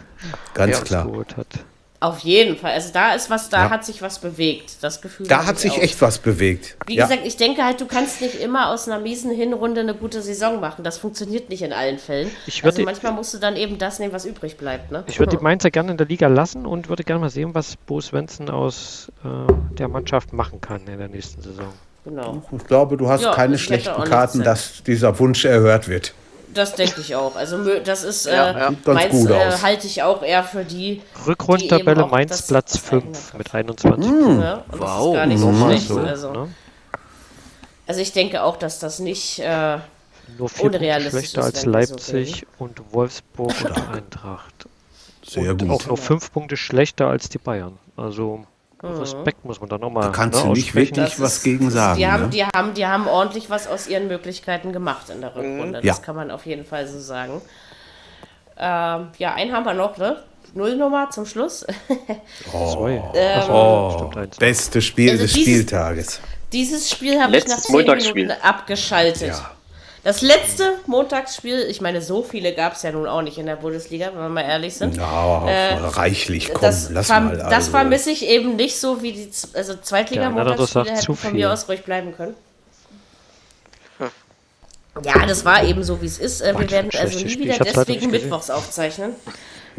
Ganz 0.55 0.83
klar. 0.85 1.07
Hat. 1.37 1.47
Auf 2.05 2.19
jeden 2.19 2.59
Fall. 2.59 2.73
Also 2.73 2.91
da 2.93 3.15
ist 3.15 3.31
was, 3.31 3.49
da 3.49 3.65
ja. 3.65 3.71
hat 3.71 3.87
sich 3.87 4.03
was 4.03 4.19
bewegt. 4.19 4.77
Das 4.83 5.01
Gefühl. 5.01 5.27
Da 5.27 5.47
hat 5.47 5.59
sich 5.59 5.73
auch. 5.73 5.79
echt 5.79 6.03
was 6.03 6.19
bewegt. 6.19 6.77
Wie 6.87 6.97
ja. 6.97 7.07
gesagt, 7.07 7.27
ich 7.27 7.39
denke 7.39 7.65
halt, 7.65 7.81
du 7.81 7.87
kannst 7.87 8.21
nicht 8.21 8.35
immer 8.43 8.69
aus 8.69 8.87
einer 8.87 9.01
miesen 9.01 9.31
Hinrunde 9.31 9.81
eine 9.81 9.95
gute 9.95 10.21
Saison 10.21 10.61
machen. 10.61 10.85
Das 10.85 10.99
funktioniert 10.99 11.49
nicht 11.49 11.63
in 11.63 11.73
allen 11.73 11.99
Fällen. 11.99 12.31
also 12.63 12.83
manchmal 12.83 13.13
musst 13.13 13.33
du 13.33 13.39
dann 13.39 13.57
eben 13.57 13.79
das 13.79 14.01
nehmen, 14.01 14.13
was 14.13 14.27
übrig 14.27 14.59
bleibt. 14.59 14.93
Ne? 14.93 15.03
Ich 15.07 15.19
würde 15.19 15.39
die 15.39 15.43
Mainzer 15.43 15.71
gerne 15.71 15.93
in 15.93 15.97
der 15.97 16.07
Liga 16.07 16.27
lassen 16.27 16.67
und 16.67 16.91
würde 16.91 17.05
gerne 17.05 17.23
mal 17.23 17.31
sehen, 17.31 17.55
was 17.55 17.77
Bo 17.77 18.03
Svensson 18.03 18.51
aus 18.51 19.11
äh, 19.25 19.53
der 19.79 19.89
Mannschaft 19.89 20.35
machen 20.35 20.61
kann 20.61 20.87
in 20.87 20.99
der 20.99 21.09
nächsten 21.09 21.41
Saison. 21.41 21.73
Genau. 22.05 22.43
Ich 22.55 22.67
glaube, 22.67 22.99
du 22.99 23.09
hast 23.09 23.23
ja, 23.23 23.33
keine 23.33 23.57
schlechten 23.57 24.05
Karten, 24.05 24.43
dass 24.43 24.83
dieser 24.83 25.19
Wunsch 25.19 25.47
erhört 25.47 25.89
wird. 25.89 26.13
Das 26.55 26.75
denke 26.75 27.01
ich 27.01 27.15
auch. 27.15 27.37
Also 27.37 27.79
das 27.81 28.05
ist 28.05 28.27
ja, 28.27 28.51
äh, 28.51 28.59
ja. 28.59 28.75
Mainz 28.87 29.25
äh, 29.27 29.53
halte 29.63 29.87
ich 29.87 30.03
auch 30.03 30.23
eher 30.23 30.45
für 30.45 30.65
die 30.65 31.03
Rückrundtabelle 31.27 32.07
Mainz 32.07 32.47
Platz 32.47 32.79
5 32.79 33.35
mit 33.35 33.55
21 33.55 34.11
mmh. 34.11 34.41
ja, 34.41 34.65
wow. 34.69 34.81
Das 34.81 35.07
ist 35.07 35.15
gar 35.15 35.27
nicht 35.27 35.41
so 35.41 35.49
mhm. 35.51 35.65
schlecht. 35.65 35.89
So, 35.89 35.99
also. 35.99 36.33
Ne? 36.33 36.49
also 37.87 38.01
ich 38.01 38.13
denke 38.13 38.43
auch, 38.43 38.57
dass 38.57 38.79
das 38.79 38.99
nicht 39.01 39.41
äh, 39.41 39.79
nur 40.39 40.49
vier 40.49 40.67
unrealistisch 40.67 41.31
schlechter 41.31 41.41
ist, 41.41 41.47
als 41.47 41.65
Leipzig 41.67 42.47
so 42.59 42.65
und 42.65 42.81
Wolfsburg 42.93 43.53
und 43.65 43.89
Eintracht. 43.95 44.69
Sehr 45.27 45.53
und 45.53 45.63
gut. 45.63 45.71
Auch 45.71 45.87
nur 45.87 45.97
fünf 45.97 46.33
Punkte 46.33 46.57
schlechter 46.57 47.09
als 47.09 47.29
die 47.29 47.39
Bayern. 47.39 47.79
Also 47.97 48.39
Mhm. 48.39 48.54
Respekt 48.93 49.45
muss 49.45 49.61
man 49.61 49.69
da 49.69 49.79
nochmal. 49.79 50.05
Da 50.05 50.09
kannst 50.11 50.41
ne, 50.41 50.49
du 50.49 50.55
nicht 50.55 50.75
wirklich 50.75 51.21
was 51.21 51.43
gegen 51.43 51.71
sagen. 51.71 51.99
Die 51.99 52.07
haben, 52.07 52.23
ne? 52.25 52.29
die, 52.31 52.45
haben, 52.45 52.75
die 52.75 52.87
haben 52.87 53.07
ordentlich 53.07 53.51
was 53.51 53.67
aus 53.67 53.87
ihren 53.87 54.09
Möglichkeiten 54.09 54.73
gemacht 54.73 55.11
in 55.11 55.21
der 55.21 55.31
mhm. 55.31 55.37
Rückrunde. 55.37 55.81
Das 55.83 55.99
ja. 55.99 56.03
kann 56.03 56.17
man 56.17 56.31
auf 56.31 56.47
jeden 56.47 56.65
Fall 56.65 56.87
so 56.87 56.99
sagen. 56.99 57.41
Ähm, 58.57 59.09
ja, 59.19 59.35
einen 59.35 59.53
haben 59.53 59.65
wir 59.65 59.75
noch, 59.75 59.97
ne? 59.97 60.19
Nullnummer 60.55 61.11
zum 61.11 61.27
Schluss. 61.27 61.67
oh, 62.53 62.87
ähm, 63.15 63.51
oh 63.51 64.11
beste 64.39 64.81
Spiel 64.81 65.11
also 65.11 65.25
des 65.25 65.33
dieses, 65.33 65.53
Spieltages. 65.53 66.21
Dieses 66.53 66.91
Spiel 66.91 67.21
habe 67.21 67.37
ich 67.37 67.47
nach 67.49 67.59
10 67.59 67.75
Minuten 67.75 68.31
abgeschaltet. 68.43 69.29
Ja. 69.29 69.51
Das 70.05 70.21
letzte 70.21 70.75
Montagsspiel, 70.87 71.61
ich 71.61 71.81
meine, 71.81 72.03
so 72.03 72.23
viele 72.23 72.55
gab 72.55 72.75
es 72.75 72.83
ja 72.83 72.93
nun 72.93 73.09
auch 73.09 73.23
nicht 73.23 73.39
in 73.39 73.47
der 73.47 73.57
Bundesliga, 73.57 74.09
wenn 74.09 74.21
wir 74.21 74.29
mal 74.29 74.43
ehrlich 74.43 74.77
sind. 74.77 74.99
Ja, 74.99 75.49
äh, 75.49 75.77
reichlich, 75.77 76.51
komm, 76.53 76.61
das 76.61 76.91
lass 76.91 77.09
mal. 77.09 77.41
Also. 77.41 77.51
Das 77.51 77.69
vermisse 77.69 78.11
ich 78.11 78.27
eben 78.27 78.57
nicht 78.57 78.79
so 78.79 79.03
wie 79.03 79.13
die 79.13 79.31
also 79.55 79.75
Zweitliga-Montagsspiele 79.75 80.87
ja, 80.87 80.95
hätten 80.95 81.17
von 81.17 81.33
mir 81.33 81.51
aus 81.51 81.67
ruhig 81.71 81.85
bleiben 81.85 82.15
können. 82.15 82.35
Ja, 85.03 85.27
das 85.27 85.45
war 85.45 85.65
eben 85.65 85.83
so, 85.83 86.01
wie 86.03 86.07
es 86.07 86.19
ist. 86.19 86.43
Äh, 86.43 86.57
wir 86.57 86.71
werden 86.71 86.91
also 86.97 87.19
nie 87.19 87.39
wieder 87.39 87.59
deswegen 87.59 88.11
Mittwochs 88.11 88.51
aufzeichnen. 88.51 89.15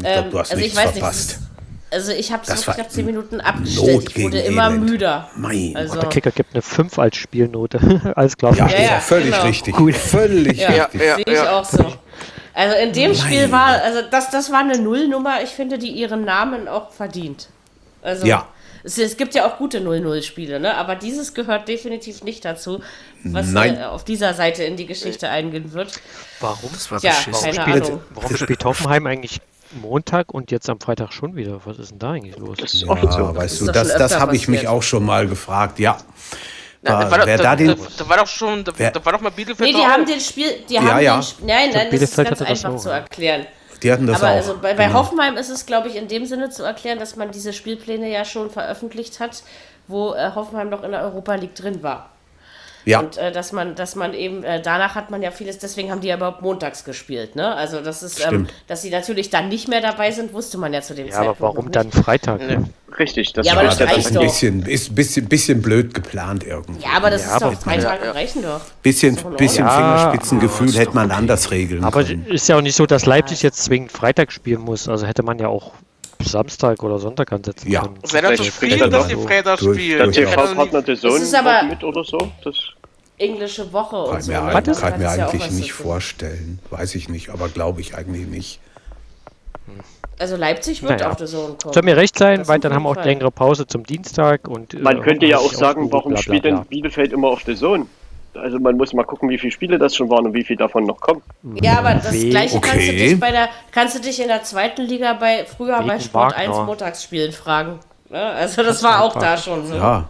Ähm, 0.03 0.31
du 0.31 0.39
hast 0.39 0.51
also 0.51 0.63
ich 0.63 0.75
weiß 0.75 0.91
verpasst. 0.91 1.39
nicht, 1.39 1.54
also 1.95 2.11
ich 2.11 2.31
habe 2.31 2.43
es 2.45 2.67
nach 2.67 2.87
10 2.87 3.05
Minuten 3.05 3.39
abgestellt. 3.39 4.09
Ich 4.09 4.21
wurde 4.23 4.39
immer 4.39 4.67
Elend. 4.67 4.89
müder. 4.89 5.29
Mein. 5.35 5.75
Also. 5.75 5.99
der 5.99 6.09
Kicker 6.09 6.31
gibt 6.31 6.53
eine 6.53 6.61
5 6.61 6.99
als 6.99 7.15
Spielnote. 7.15 8.11
Alles 8.15 8.35
klar. 8.37 8.53
Ja, 8.55 8.67
ja, 8.67 8.79
ja 8.79 8.99
völlig 8.99 9.31
genau. 9.31 9.43
richtig. 9.43 9.79
Cool. 9.79 9.93
Völlig 9.93 10.59
ja, 10.59 10.67
richtig. 10.67 11.01
Ja, 11.01 11.15
Sehe 11.15 11.25
ich 11.25 11.39
auch 11.39 11.65
so. 11.65 11.93
Also 12.53 12.75
in 12.75 12.91
dem 12.91 13.11
mein. 13.11 13.19
Spiel 13.19 13.51
war, 13.51 13.81
also 13.81 14.01
das, 14.11 14.29
das 14.29 14.51
war 14.51 14.59
eine 14.59 14.77
Nullnummer. 14.77 15.41
Ich 15.41 15.51
finde, 15.51 15.77
die 15.77 15.89
ihren 15.89 16.25
Namen 16.25 16.67
auch 16.67 16.91
verdient. 16.91 17.47
Also, 18.01 18.25
ja. 18.27 18.47
Es, 18.83 18.97
es 18.99 19.17
gibt 19.17 19.33
ja 19.33 19.47
auch 19.47 19.57
gute 19.57 19.79
0-0-Spiele, 19.79 20.59
ne? 20.59 20.75
aber 20.75 20.95
dieses 20.95 21.33
gehört 21.33 21.67
definitiv 21.67 22.23
nicht 22.23 22.45
dazu, 22.45 22.81
was 23.23 23.51
äh, 23.53 23.83
auf 23.83 24.03
dieser 24.03 24.35
Seite 24.35 24.63
in 24.63 24.77
die 24.77 24.85
Geschichte 24.85 25.27
eingehen 25.27 25.73
wird. 25.73 25.99
Warum? 26.39 26.69
Das 26.71 26.91
war 26.91 27.01
ja, 27.01 27.13
keine 27.13 27.63
Ahnung. 27.63 27.83
Spielt, 27.83 27.99
warum 28.13 28.37
spielt 28.37 28.63
Hoffenheim 28.63 29.07
eigentlich 29.07 29.41
Montag 29.71 30.33
und 30.33 30.51
jetzt 30.51 30.69
am 30.69 30.79
Freitag 30.79 31.11
schon 31.13 31.35
wieder. 31.35 31.59
Was 31.65 31.79
ist 31.79 31.91
denn 31.91 31.99
da 31.99 32.11
eigentlich 32.11 32.37
los? 32.37 32.57
Das 32.59 32.73
ist 32.73 32.81
ja, 32.81 33.11
so. 33.11 33.35
weißt 33.35 33.61
du, 33.61 33.65
das, 33.71 33.95
das 33.95 34.19
habe 34.19 34.35
ich 34.35 34.47
mich 34.47 34.67
auch 34.67 34.83
schon 34.83 35.05
mal 35.05 35.27
gefragt, 35.27 35.79
ja. 35.79 35.97
Na, 36.81 37.03
da, 37.03 37.11
war, 37.11 37.25
wer 37.25 37.37
da, 37.37 37.43
da, 37.43 37.55
den, 37.55 37.75
da, 37.97 38.09
war 38.09 38.17
doch 38.17 38.27
schon, 38.27 38.63
da, 38.63 38.71
da 38.71 39.05
war 39.05 39.13
doch 39.13 39.21
mal 39.21 39.31
Bielefeld. 39.31 39.71
Nee, 39.71 39.77
die 39.77 39.85
haben 39.85 40.05
den 40.05 40.19
Spiel, 40.19 40.63
die 40.69 40.79
haben 40.79 41.01
ja. 41.01 41.19
Den, 41.19 41.47
nein, 41.47 41.69
nein, 41.73 41.87
das 41.91 42.01
ist 42.01 42.15
ganz 42.15 42.41
einfach 42.41 42.71
so, 42.71 42.77
zu 42.77 42.89
erklären. 42.89 43.47
Die 43.81 43.91
hatten 43.91 44.05
das 44.07 44.21
Aber 44.21 44.31
auch. 44.31 44.35
Also 44.35 44.57
bei, 44.61 44.73
bei 44.73 44.85
genau. 44.85 44.99
Hoffenheim 44.99 45.35
ist 45.37 45.49
es, 45.49 45.65
glaube 45.65 45.87
ich, 45.87 45.95
in 45.95 46.07
dem 46.07 46.25
Sinne 46.25 46.49
zu 46.49 46.63
erklären, 46.63 46.99
dass 46.99 47.15
man 47.15 47.31
diese 47.31 47.53
Spielpläne 47.53 48.09
ja 48.11 48.23
schon 48.23 48.51
veröffentlicht 48.51 49.19
hat, 49.19 49.43
wo 49.87 50.13
äh, 50.13 50.31
Hoffenheim 50.35 50.69
noch 50.69 50.83
in 50.83 50.91
der 50.91 51.01
Europa 51.01 51.35
League 51.35 51.55
drin 51.55 51.81
war. 51.81 52.11
Ja. 52.85 52.99
Und 52.99 53.17
äh, 53.17 53.31
dass 53.31 53.51
man, 53.51 53.75
dass 53.75 53.95
man 53.95 54.13
eben, 54.13 54.43
äh, 54.43 54.61
danach 54.61 54.95
hat 54.95 55.09
man 55.09 55.21
ja 55.21 55.31
vieles, 55.31 55.57
deswegen 55.57 55.91
haben 55.91 56.01
die 56.01 56.07
ja 56.07 56.17
überhaupt 56.17 56.41
montags 56.41 56.83
gespielt, 56.83 57.35
ne? 57.35 57.55
Also 57.55 57.81
das 57.81 58.03
ist, 58.03 58.25
ähm, 58.25 58.47
dass 58.67 58.83
sie 58.83 58.91
natürlich 58.91 59.29
dann 59.29 59.49
nicht 59.49 59.67
mehr 59.67 59.81
dabei 59.81 60.11
sind, 60.11 60.33
wusste 60.33 60.57
man 60.57 60.71
ja 60.73 60.81
zu 60.81 60.93
dem 60.93 61.07
ja, 61.07 61.13
Zeitpunkt. 61.13 61.41
Aber 61.41 61.55
warum 61.55 61.71
dann 61.71 61.91
Freitag? 61.91 62.41
Nee. 62.47 62.57
Richtig, 62.97 63.33
das, 63.33 63.45
ja, 63.45 63.53
aber 63.53 63.63
das, 63.63 63.77
das 63.77 63.97
ist 63.97 64.15
ein 64.15 64.23
bisschen, 64.23 64.65
ist 64.65 64.95
bisschen, 64.95 65.27
bisschen 65.27 65.61
blöd 65.61 65.93
geplant 65.93 66.45
irgendwie. 66.45 66.81
Ja, 66.81 66.91
aber 66.95 67.09
das 67.09 67.25
ja, 67.25 67.35
ist 67.35 67.43
aber 67.43 67.55
doch, 67.55 67.63
drei 67.63 67.77
Tage 67.77 68.15
reichen 68.15 68.43
doch. 68.43 68.61
Bisschen, 68.83 69.15
bisschen 69.37 69.67
Fingerspitzengefühl 69.67 70.71
hätte 70.73 70.93
man 70.93 71.07
okay. 71.07 71.17
anders 71.17 71.51
regeln 71.51 71.83
aber 71.83 72.03
können. 72.03 72.23
Aber 72.25 72.33
ist 72.33 72.47
ja 72.47 72.57
auch 72.57 72.61
nicht 72.61 72.75
so, 72.75 72.85
dass 72.85 73.05
Leipzig 73.05 73.41
jetzt 73.41 73.63
zwingend 73.63 73.91
Freitag 73.91 74.31
spielen 74.31 74.61
muss. 74.61 74.87
Also 74.87 75.05
hätte 75.07 75.23
man 75.23 75.39
ja 75.39 75.47
auch 75.47 75.73
Samstag 76.23 76.81
oder 76.83 76.99
Sonntag 76.99 77.31
ansetzen 77.31 77.71
ja. 77.71 77.81
können. 77.81 77.97
Wäre 78.11 78.35
das 78.35 78.45
zufrieden, 78.45 78.89
dass 78.89 79.07
die 79.07 79.15
Freitag 79.15 79.59
spielen? 79.59 80.11
Der 80.11 80.11
TV-Partner 80.11 80.81
der 80.81 80.95
Sohn 80.95 81.21
mit 81.69 81.83
oder 81.83 82.03
so? 82.03 82.17
Das 82.43 82.55
englische 83.17 83.71
Woche 83.71 83.95
und 83.95 84.11
kann 84.11 84.21
so. 84.21 84.31
Mir, 84.31 84.41
ne? 84.41 84.51
kann, 84.51 84.63
kann 84.63 84.99
mir 84.99 85.09
eigentlich 85.09 85.45
ja 85.45 85.51
nicht 85.51 85.73
vorstellen. 85.73 86.59
Weiß 86.69 86.95
ich 86.95 87.09
nicht, 87.09 87.29
aber 87.29 87.49
glaube 87.49 87.81
ich 87.81 87.95
eigentlich 87.95 88.27
nicht. 88.27 88.59
Also 90.17 90.37
Leipzig 90.37 90.81
wird 90.81 90.99
naja. 90.99 91.09
auf 91.09 91.17
der 91.17 91.27
Zone 91.27 91.55
kommen. 91.61 91.73
Soll 91.73 91.83
mir 91.83 91.97
recht 91.97 92.17
sein, 92.17 92.47
weil 92.47 92.59
dann 92.59 92.73
haben 92.73 92.83
wir 92.83 92.89
auch 92.89 93.03
längere 93.03 93.31
Pause 93.31 93.67
zum 93.67 93.83
Dienstag. 93.83 94.47
und 94.47 94.81
Man 94.81 94.97
äh, 94.97 95.01
könnte 95.01 95.25
ja 95.25 95.37
auch 95.37 95.51
sagen, 95.51 95.91
warum 95.91 96.13
bla, 96.13 96.21
bla, 96.21 96.21
spielt 96.21 96.45
denn 96.45 96.63
Bielefeld 96.65 97.11
immer 97.11 97.27
auf 97.29 97.43
der 97.43 97.55
Zone? 97.55 97.87
Also 98.35 98.59
man 98.59 98.77
muss 98.77 98.93
mal 98.93 99.03
gucken, 99.03 99.29
wie 99.29 99.37
viele 99.37 99.51
Spiele 99.51 99.77
das 99.77 99.95
schon 99.95 100.09
waren 100.09 100.25
und 100.25 100.33
wie 100.33 100.43
viele 100.43 100.57
davon 100.57 100.85
noch 100.85 100.99
kommen. 100.99 101.21
Ja, 101.61 101.79
aber 101.79 101.95
das 101.95 102.11
gleiche 102.11 102.57
okay. 102.57 102.69
kannst 102.69 102.87
du 102.87 102.91
dich 102.91 103.19
bei 103.19 103.31
der 103.31 103.49
kannst 103.71 103.95
du 103.95 104.01
dich 104.01 104.21
in 104.21 104.27
der 104.27 104.43
zweiten 104.43 104.81
Liga 104.83 105.13
bei 105.13 105.45
früher 105.45 105.79
Wegen 105.79 105.87
bei 105.87 105.99
Sport 105.99 106.37
Wagner. 106.37 106.57
1 106.57 106.65
Montagsspielen 106.67 107.31
fragen. 107.31 107.79
Ne? 108.09 108.21
Also 108.21 108.63
das, 108.63 108.81
das 108.81 108.83
war 108.83 109.03
auch 109.03 109.17
da 109.17 109.37
schon 109.37 109.65
so. 109.65 109.75
Ja, 109.75 110.05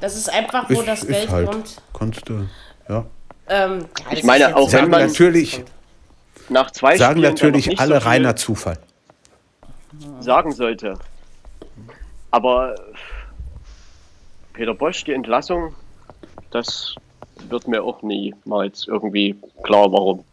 das 0.00 0.16
ist 0.16 0.32
einfach, 0.32 0.68
wo 0.70 0.74
ist, 0.74 0.86
das 0.86 1.06
Geld 1.06 1.28
halt. 1.30 1.50
kommt. 1.50 1.82
Konntest 1.92 2.28
du, 2.28 2.46
ja. 2.88 3.04
Ähm, 3.48 3.86
ich 4.12 4.22
meine, 4.22 4.56
auch 4.56 4.72
wenn 4.72 4.88
man 4.88 5.06
natürlich 5.06 5.62
nach 6.48 6.70
zwei 6.70 6.96
sagen 6.96 7.18
Spielen 7.18 7.32
natürlich 7.32 7.78
alle 7.80 8.00
so 8.00 8.06
reiner 8.06 8.36
Zufall 8.36 8.78
sagen 10.20 10.52
sollte. 10.52 10.98
Aber 12.30 12.74
Peter 14.52 14.74
Bosch, 14.74 15.04
die 15.04 15.12
Entlassung, 15.12 15.74
das 16.54 16.94
wird 17.48 17.68
mir 17.68 17.82
auch 17.82 18.02
niemals 18.02 18.86
irgendwie 18.86 19.36
klar, 19.62 19.90
warum. 19.92 20.24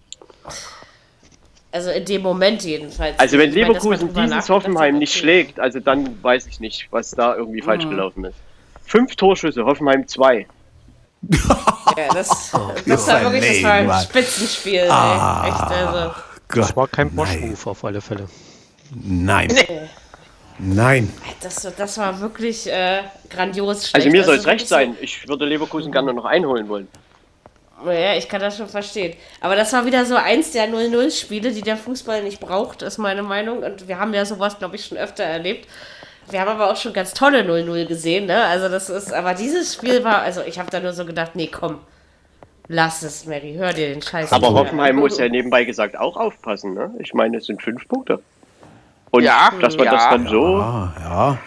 Also 1.72 1.90
in 1.90 2.06
dem 2.06 2.22
Moment 2.22 2.64
jedenfalls. 2.64 3.18
Also 3.18 3.38
wenn 3.38 3.52
Leverkusen 3.52 4.14
dieses 4.14 4.50
Hoffenheim 4.50 5.00
nicht 5.00 5.14
schlägt, 5.14 5.60
also 5.60 5.80
dann 5.80 6.22
weiß 6.22 6.48
ich 6.48 6.60
nicht, 6.60 6.88
was 6.92 7.12
da 7.12 7.36
irgendwie 7.36 7.62
falsch 7.62 7.86
mhm. 7.86 7.92
gelaufen 7.92 8.26
ist. 8.26 8.36
Fünf 8.86 9.16
Torschüsse, 9.16 9.66
Hoffenheim 9.66 10.08
zwei. 10.08 10.48
ja, 11.98 12.14
das, 12.14 12.52
oh, 12.54 12.72
das 12.86 13.08
war 13.08 13.32
wirklich 13.32 13.62
das 13.62 13.64
war 13.64 13.74
ein 13.74 14.04
Spitzenspiel. 14.04 14.88
Ah, 14.90 15.48
Echt, 15.48 15.78
also. 15.78 16.16
Das 16.50 16.76
war 16.76 16.88
kein 16.88 17.12
Bosch-Move 17.12 17.70
auf 17.70 17.86
alle 17.86 18.02
Fälle. 18.02 18.28
Nein. 18.94 19.48
Nee. 19.54 19.90
Nein. 20.60 21.12
Das, 21.42 21.68
das 21.76 21.98
war 21.98 22.20
wirklich 22.20 22.72
äh, 22.72 23.02
grandios 23.30 23.90
schlecht. 23.90 23.96
Also 23.96 24.10
mir 24.10 24.24
soll 24.24 24.36
es 24.36 24.42
also 24.42 24.50
recht 24.50 24.68
sein. 24.68 24.96
Ich 25.02 25.28
würde 25.28 25.46
Leverkusen 25.46 25.92
gerne 25.92 26.14
noch 26.14 26.26
einholen 26.26 26.68
wollen. 26.70 26.88
Ja, 27.84 28.16
ich 28.16 28.30
kann 28.30 28.42
das 28.42 28.58
schon 28.58 28.68
verstehen. 28.68 29.16
Aber 29.40 29.56
das 29.56 29.74
war 29.74 29.86
wieder 29.86 30.06
so 30.06 30.16
eins 30.16 30.52
der 30.52 30.70
0-0-Spiele, 30.70 31.52
die 31.52 31.64
der 31.64 31.78
Fußball 31.78 32.24
nicht 32.24 32.40
braucht, 32.40 32.84
ist 32.84 33.00
meine 33.00 33.24
Meinung. 33.24 33.64
Und 33.64 33.88
wir 33.88 33.98
haben 33.98 34.14
ja 34.14 34.24
sowas, 34.24 34.60
glaube 34.60 34.76
ich, 34.76 34.86
schon 34.86 35.00
öfter 35.00 35.24
erlebt. 35.24 35.68
Wir 36.30 36.42
haben 36.42 36.50
aber 36.50 36.72
auch 36.72 36.78
schon 36.78 36.94
ganz 36.94 37.16
tolle 37.16 37.42
0-0 37.42 37.88
gesehen, 37.88 38.28
ne? 38.28 38.44
Also 38.46 38.70
das 38.70 38.92
ist, 38.92 39.12
aber 39.12 39.34
dieses 39.34 39.74
Spiel 39.74 40.04
war, 40.04 40.22
also 40.22 40.42
ich 40.42 40.60
habe 40.60 40.70
da 40.70 40.80
nur 40.80 40.94
so 40.94 41.06
gedacht, 41.06 41.32
nee, 41.36 41.48
komm, 41.48 41.80
Lass 42.74 43.04
es, 43.04 43.26
Mary, 43.26 43.56
hör 43.58 43.74
dir 43.74 43.90
den 43.90 44.02
Scheiß 44.02 44.32
Aber 44.32 44.54
Hoffenheim 44.54 44.96
muss 44.96 45.18
ja 45.18 45.28
nebenbei 45.28 45.66
gesagt 45.66 45.98
auch 45.98 46.16
aufpassen, 46.16 46.74
ne? 46.74 46.94
Ich 47.00 47.14
meine, 47.14 47.38
es 47.38 47.48
sind 47.48 47.62
fünf 47.62 47.86
Punkte. 47.86 48.22
Und 49.12 49.24
ja, 49.24 49.52
dass 49.60 49.78
man 49.78 49.86
ja. 49.86 49.92
das 49.92 50.10
dann 50.10 50.28
so 50.28 50.58
ja, 50.58 50.94
ja. 51.00 51.38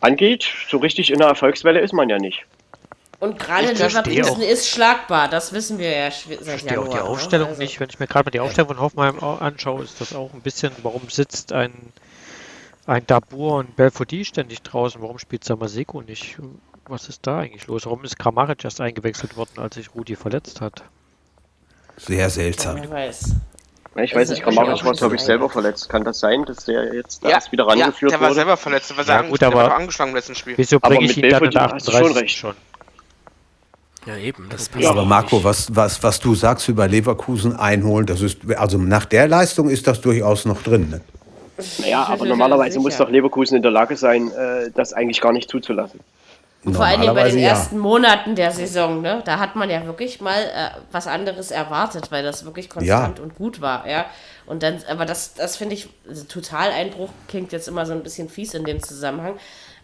angeht, 0.00 0.46
so 0.68 0.78
richtig 0.78 1.10
in 1.10 1.18
der 1.18 1.28
Erfolgswelle 1.28 1.80
ist 1.80 1.92
man 1.92 2.08
ja 2.08 2.18
nicht. 2.18 2.44
Und 3.20 3.38
gerade 3.38 3.70
Leverkusen 3.70 4.42
ist 4.42 4.68
schlagbar, 4.68 5.28
das 5.28 5.52
wissen 5.52 5.78
wir 5.78 5.96
ja 5.96 6.10
seit 6.10 6.62
Januar. 6.62 6.86
auch 6.86 6.90
die 6.90 6.96
ne? 6.96 7.04
Aufstellung 7.04 7.48
also. 7.50 7.62
nicht, 7.62 7.78
wenn 7.78 7.88
ich 7.88 8.00
mir 8.00 8.08
gerade 8.08 8.24
mal 8.24 8.30
die 8.32 8.40
Aufstellung 8.40 8.70
von 8.70 8.80
Hoffenheim 8.80 9.20
anschaue, 9.22 9.84
ist 9.84 10.00
das 10.00 10.12
auch 10.12 10.34
ein 10.34 10.40
bisschen, 10.40 10.72
warum 10.82 11.08
sitzt 11.08 11.52
ein, 11.52 11.72
ein 12.86 13.06
Dabur 13.06 13.58
und 13.58 13.76
Belfodil 13.76 14.24
ständig 14.24 14.62
draußen, 14.62 15.00
warum 15.00 15.20
spielt 15.20 15.44
Samaseko 15.44 16.02
nicht? 16.02 16.38
Was 16.88 17.08
ist 17.08 17.24
da 17.24 17.38
eigentlich 17.38 17.68
los? 17.68 17.86
Warum 17.86 18.02
ist 18.02 18.18
Kramaric 18.18 18.64
erst 18.64 18.80
eingewechselt 18.80 19.36
worden, 19.36 19.52
als 19.58 19.76
sich 19.76 19.94
Rudi 19.94 20.16
verletzt 20.16 20.60
hat? 20.60 20.82
Sehr 21.96 22.28
seltsam. 22.28 22.78
Ja, 22.78 22.90
weiß. 22.90 23.36
Ich 23.96 24.14
weiß 24.14 24.30
nicht, 24.30 24.42
Kramaric 24.42 24.84
war, 24.84 24.92
glaube 24.92 25.16
ich, 25.16 25.20
selber 25.20 25.50
verletzt. 25.50 25.88
Kann 25.88 26.02
das 26.02 26.18
sein, 26.18 26.44
dass 26.46 26.64
der 26.64 26.94
jetzt 26.94 27.22
ja, 27.22 27.30
erst 27.30 27.52
wieder 27.52 27.66
rangeführt 27.66 28.12
ja, 28.12 28.18
der 28.18 28.26
war 28.26 28.34
selber 28.34 28.56
verletzt. 28.56 28.96
War, 28.96 29.04
ja, 29.04 29.22
gut, 29.22 29.42
aber, 29.42 29.54
der 29.54 29.70
war 29.70 29.76
angeschlagen 29.76 30.10
im 30.10 30.16
letzten 30.16 30.34
Spiel. 30.34 30.54
Wieso 30.56 30.80
bringe 30.80 31.04
ich 31.04 31.16
ihn 31.16 31.28
dann 31.28 31.44
in 31.44 31.50
der 31.50 31.62
38 31.62 32.06
schon 32.06 32.12
recht? 32.16 32.36
Schon? 32.36 32.54
Ja, 34.06 34.16
eben. 34.16 34.48
Das 34.48 34.70
ja, 34.78 34.90
aber 34.90 35.04
Marco, 35.04 35.44
was, 35.44 35.74
was, 35.76 36.02
was 36.02 36.20
du 36.20 36.34
sagst 36.34 36.68
über 36.68 36.88
Leverkusen 36.88 37.54
einholen, 37.54 38.06
das 38.06 38.22
ist, 38.22 38.38
also 38.56 38.78
nach 38.78 39.04
der 39.04 39.28
Leistung 39.28 39.68
ist 39.68 39.86
das 39.86 40.00
durchaus 40.00 40.46
noch 40.46 40.62
drin. 40.62 40.90
Ne? 40.90 41.00
Naja, 41.78 42.04
aber 42.04 42.24
normalerweise 42.24 42.80
muss 42.80 42.96
doch 42.96 43.10
Leverkusen 43.10 43.56
in 43.56 43.62
der 43.62 43.70
Lage 43.70 43.96
sein, 43.96 44.32
äh, 44.32 44.70
das 44.74 44.92
eigentlich 44.92 45.20
gar 45.20 45.32
nicht 45.32 45.50
zuzulassen. 45.50 46.00
Vor 46.70 46.84
allem 46.84 47.12
bei 47.12 47.28
den 47.28 47.40
ja. 47.40 47.48
ersten 47.48 47.76
Monaten 47.76 48.36
der 48.36 48.52
Saison, 48.52 49.02
ne? 49.02 49.20
Da 49.24 49.40
hat 49.40 49.56
man 49.56 49.68
ja 49.68 49.84
wirklich 49.84 50.20
mal 50.20 50.42
äh, 50.42 50.70
was 50.92 51.08
anderes 51.08 51.50
erwartet, 51.50 52.12
weil 52.12 52.22
das 52.22 52.44
wirklich 52.44 52.70
konstant 52.70 53.18
ja. 53.18 53.24
und 53.24 53.34
gut 53.34 53.60
war, 53.60 53.88
ja. 53.88 54.06
Und 54.46 54.62
dann, 54.62 54.78
aber 54.88 55.04
das, 55.04 55.34
das 55.34 55.56
finde 55.56 55.74
ich, 55.74 55.88
also 56.08 56.24
total 56.24 56.70
Einbruch 56.70 57.08
klingt 57.26 57.50
jetzt 57.50 57.66
immer 57.66 57.84
so 57.84 57.92
ein 57.92 58.04
bisschen 58.04 58.28
fies 58.28 58.54
in 58.54 58.64
dem 58.64 58.80
Zusammenhang. 58.80 59.34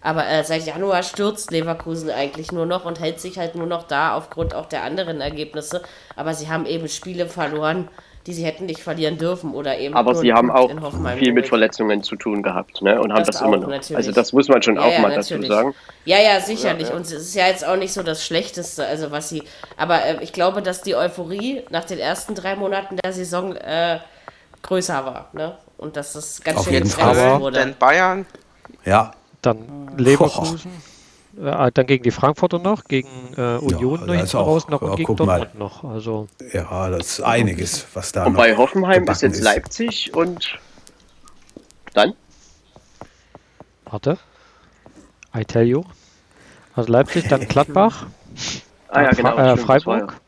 Aber 0.00 0.28
äh, 0.28 0.44
seit 0.44 0.66
Januar 0.66 1.02
stürzt 1.02 1.50
Leverkusen 1.50 2.10
eigentlich 2.10 2.52
nur 2.52 2.66
noch 2.66 2.84
und 2.84 3.00
hält 3.00 3.18
sich 3.18 3.38
halt 3.38 3.56
nur 3.56 3.66
noch 3.66 3.82
da 3.82 4.14
aufgrund 4.14 4.54
auch 4.54 4.66
der 4.66 4.84
anderen 4.84 5.20
Ergebnisse. 5.20 5.82
Aber 6.14 6.34
sie 6.34 6.48
haben 6.48 6.66
eben 6.66 6.88
Spiele 6.88 7.26
verloren, 7.26 7.88
die 8.28 8.34
sie 8.34 8.44
hätten 8.44 8.66
nicht 8.66 8.80
verlieren 8.80 9.16
dürfen 9.16 9.54
oder 9.54 9.78
eben. 9.78 9.94
Aber 9.94 10.14
sie 10.14 10.34
haben 10.34 10.50
auch 10.50 10.70
viel 11.16 11.32
mit 11.32 11.48
Verletzungen 11.48 12.02
zu 12.02 12.14
tun 12.14 12.42
gehabt, 12.42 12.82
ne? 12.82 13.00
Und 13.00 13.10
haben 13.10 13.24
das, 13.24 13.38
das 13.38 13.40
immer 13.40 13.56
noch. 13.56 13.68
Natürlich. 13.68 13.96
Also 13.96 14.12
das 14.12 14.34
muss 14.34 14.48
man 14.48 14.60
schon 14.60 14.76
ja, 14.76 14.82
auch 14.82 14.92
ja, 14.92 15.00
mal 15.00 15.16
natürlich. 15.16 15.48
dazu 15.48 15.62
sagen. 15.62 15.74
Ja, 16.04 16.18
ja, 16.18 16.38
sicherlich. 16.38 16.90
Ja, 16.90 16.94
Und 16.94 17.06
es 17.06 17.12
ist 17.12 17.34
ja 17.34 17.46
jetzt 17.46 17.66
auch 17.66 17.76
nicht 17.76 17.94
so 17.94 18.02
das 18.02 18.22
Schlechteste, 18.22 18.84
also 18.84 19.10
was 19.10 19.30
sie. 19.30 19.44
Aber 19.78 20.04
äh, 20.04 20.22
ich 20.22 20.34
glaube, 20.34 20.60
dass 20.60 20.82
die 20.82 20.94
Euphorie 20.94 21.62
nach 21.70 21.84
den 21.84 21.98
ersten 21.98 22.34
drei 22.34 22.54
Monaten 22.54 22.98
der 23.02 23.14
Saison 23.14 23.56
äh, 23.56 24.00
größer 24.60 25.06
war, 25.06 25.30
ne? 25.32 25.56
Und 25.78 25.96
dass 25.96 26.12
das 26.12 26.42
ganz 26.42 26.58
Auf 26.58 26.64
schön 26.64 26.74
jeden 26.74 26.90
Fall. 26.90 27.40
wurde. 27.40 27.60
Denn 27.60 27.76
Bayern. 27.78 28.26
Ja. 28.84 29.12
Dann 29.40 29.96
Leverkusen. 29.96 30.70
Äh, 31.40 31.70
dann 31.72 31.86
gegen 31.86 32.02
die 32.02 32.10
Frankfurter 32.10 32.58
noch, 32.58 32.84
gegen 32.84 33.08
äh, 33.36 33.58
Union 33.58 34.00
ja, 34.00 34.06
noch 34.06 34.14
hinten 34.14 34.36
raus 34.36 34.68
noch 34.68 34.82
ja, 34.82 34.88
und 34.88 34.96
gegen 34.96 35.16
Dortmund 35.16 35.54
mal. 35.54 35.58
noch. 35.58 35.84
Also, 35.84 36.26
ja, 36.52 36.90
das 36.90 37.18
ist 37.18 37.20
einiges, 37.20 37.86
was 37.94 38.10
da 38.12 38.26
und 38.26 38.32
noch. 38.32 38.40
Bei 38.40 38.56
Hoffenheim 38.56 39.04
ist 39.04 39.22
jetzt 39.22 39.38
ist. 39.38 39.44
Leipzig 39.44 40.14
und 40.14 40.58
dann? 41.94 42.14
Warte. 43.84 44.18
I 45.36 45.44
tell 45.44 45.64
you. 45.64 45.84
Also 46.74 46.92
Leipzig, 46.92 47.28
dann 47.28 47.40
Gladbach. 47.48 48.06
ah 48.88 49.02
ja, 49.02 49.10
genau. 49.10 49.36
Äh, 49.36 49.56
Freiburg. 49.56 50.20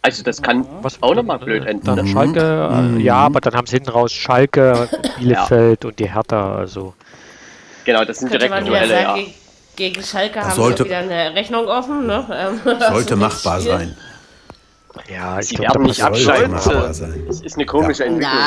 Also 0.00 0.22
das 0.22 0.42
kann 0.42 0.66
was 0.82 1.02
auch 1.02 1.14
nochmal 1.14 1.38
blöd 1.38 1.64
enden. 1.64 1.86
Dann 1.86 2.04
ne? 2.04 2.06
Schalke, 2.06 2.70
mhm. 2.70 3.00
ja, 3.00 3.16
aber 3.16 3.40
dann 3.40 3.54
haben 3.54 3.66
sie 3.66 3.76
hinten 3.76 3.90
raus 3.90 4.12
Schalke, 4.12 4.88
Bielefeld 5.18 5.84
ja. 5.84 5.88
und 5.88 5.98
die 5.98 6.12
Hertha. 6.12 6.56
Also 6.56 6.94
Genau, 7.84 8.04
das 8.04 8.18
sind 8.18 8.32
direkte 8.32 8.64
Duelle, 8.64 8.94
ja. 8.94 9.14
Gegen, 9.14 9.34
gegen 9.76 10.02
Schalke 10.02 10.36
das 10.36 10.48
haben 10.48 10.56
sollte, 10.56 10.84
wir 10.84 10.86
wieder 10.86 10.98
eine 10.98 11.34
Rechnung 11.34 11.66
offen. 11.66 12.06
Ne? 12.06 12.26
Ähm, 12.66 12.78
sollte 12.92 13.16
machbar 13.16 13.60
Spiel. 13.60 13.72
sein. 13.72 13.96
Ja, 15.12 15.40
ich 15.40 15.50
glaube, 15.50 15.82
nicht 15.82 16.02
abschalten. 16.02 16.52
Das 16.52 17.00
ist 17.00 17.56
eine 17.56 17.66
komische 17.66 18.04
ja. 18.04 18.10
Entwicklung. 18.10 18.40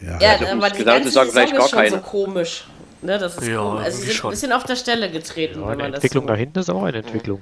Na, 0.00 0.10
ja, 0.10 0.18
ja 0.20 0.30
also, 0.32 0.46
aber 0.46 0.70
die 0.70 0.84
ganze 0.84 1.10
sagen, 1.10 1.30
vielleicht 1.30 1.54
gar 1.54 1.64
ist 1.64 1.70
schon 1.70 1.78
keine. 1.78 1.90
so 1.90 1.98
komisch. 1.98 2.64
Ne, 3.00 3.18
das 3.18 3.36
ist 3.36 3.46
ja, 3.46 3.58
komisch. 3.58 3.84
Also 3.84 3.98
sie 3.98 4.10
sind 4.10 4.24
ein 4.24 4.30
bisschen 4.30 4.52
auf 4.52 4.64
der 4.64 4.76
Stelle 4.76 5.10
getreten. 5.10 5.60
Ja, 5.60 5.68
wenn 5.68 5.78
man 5.78 5.94
Entwicklung 5.94 6.26
das 6.26 6.32
so 6.32 6.34
da 6.34 6.38
hinten 6.38 6.58
ist 6.58 6.70
auch 6.70 6.82
eine 6.82 6.98
Entwicklung. 6.98 7.40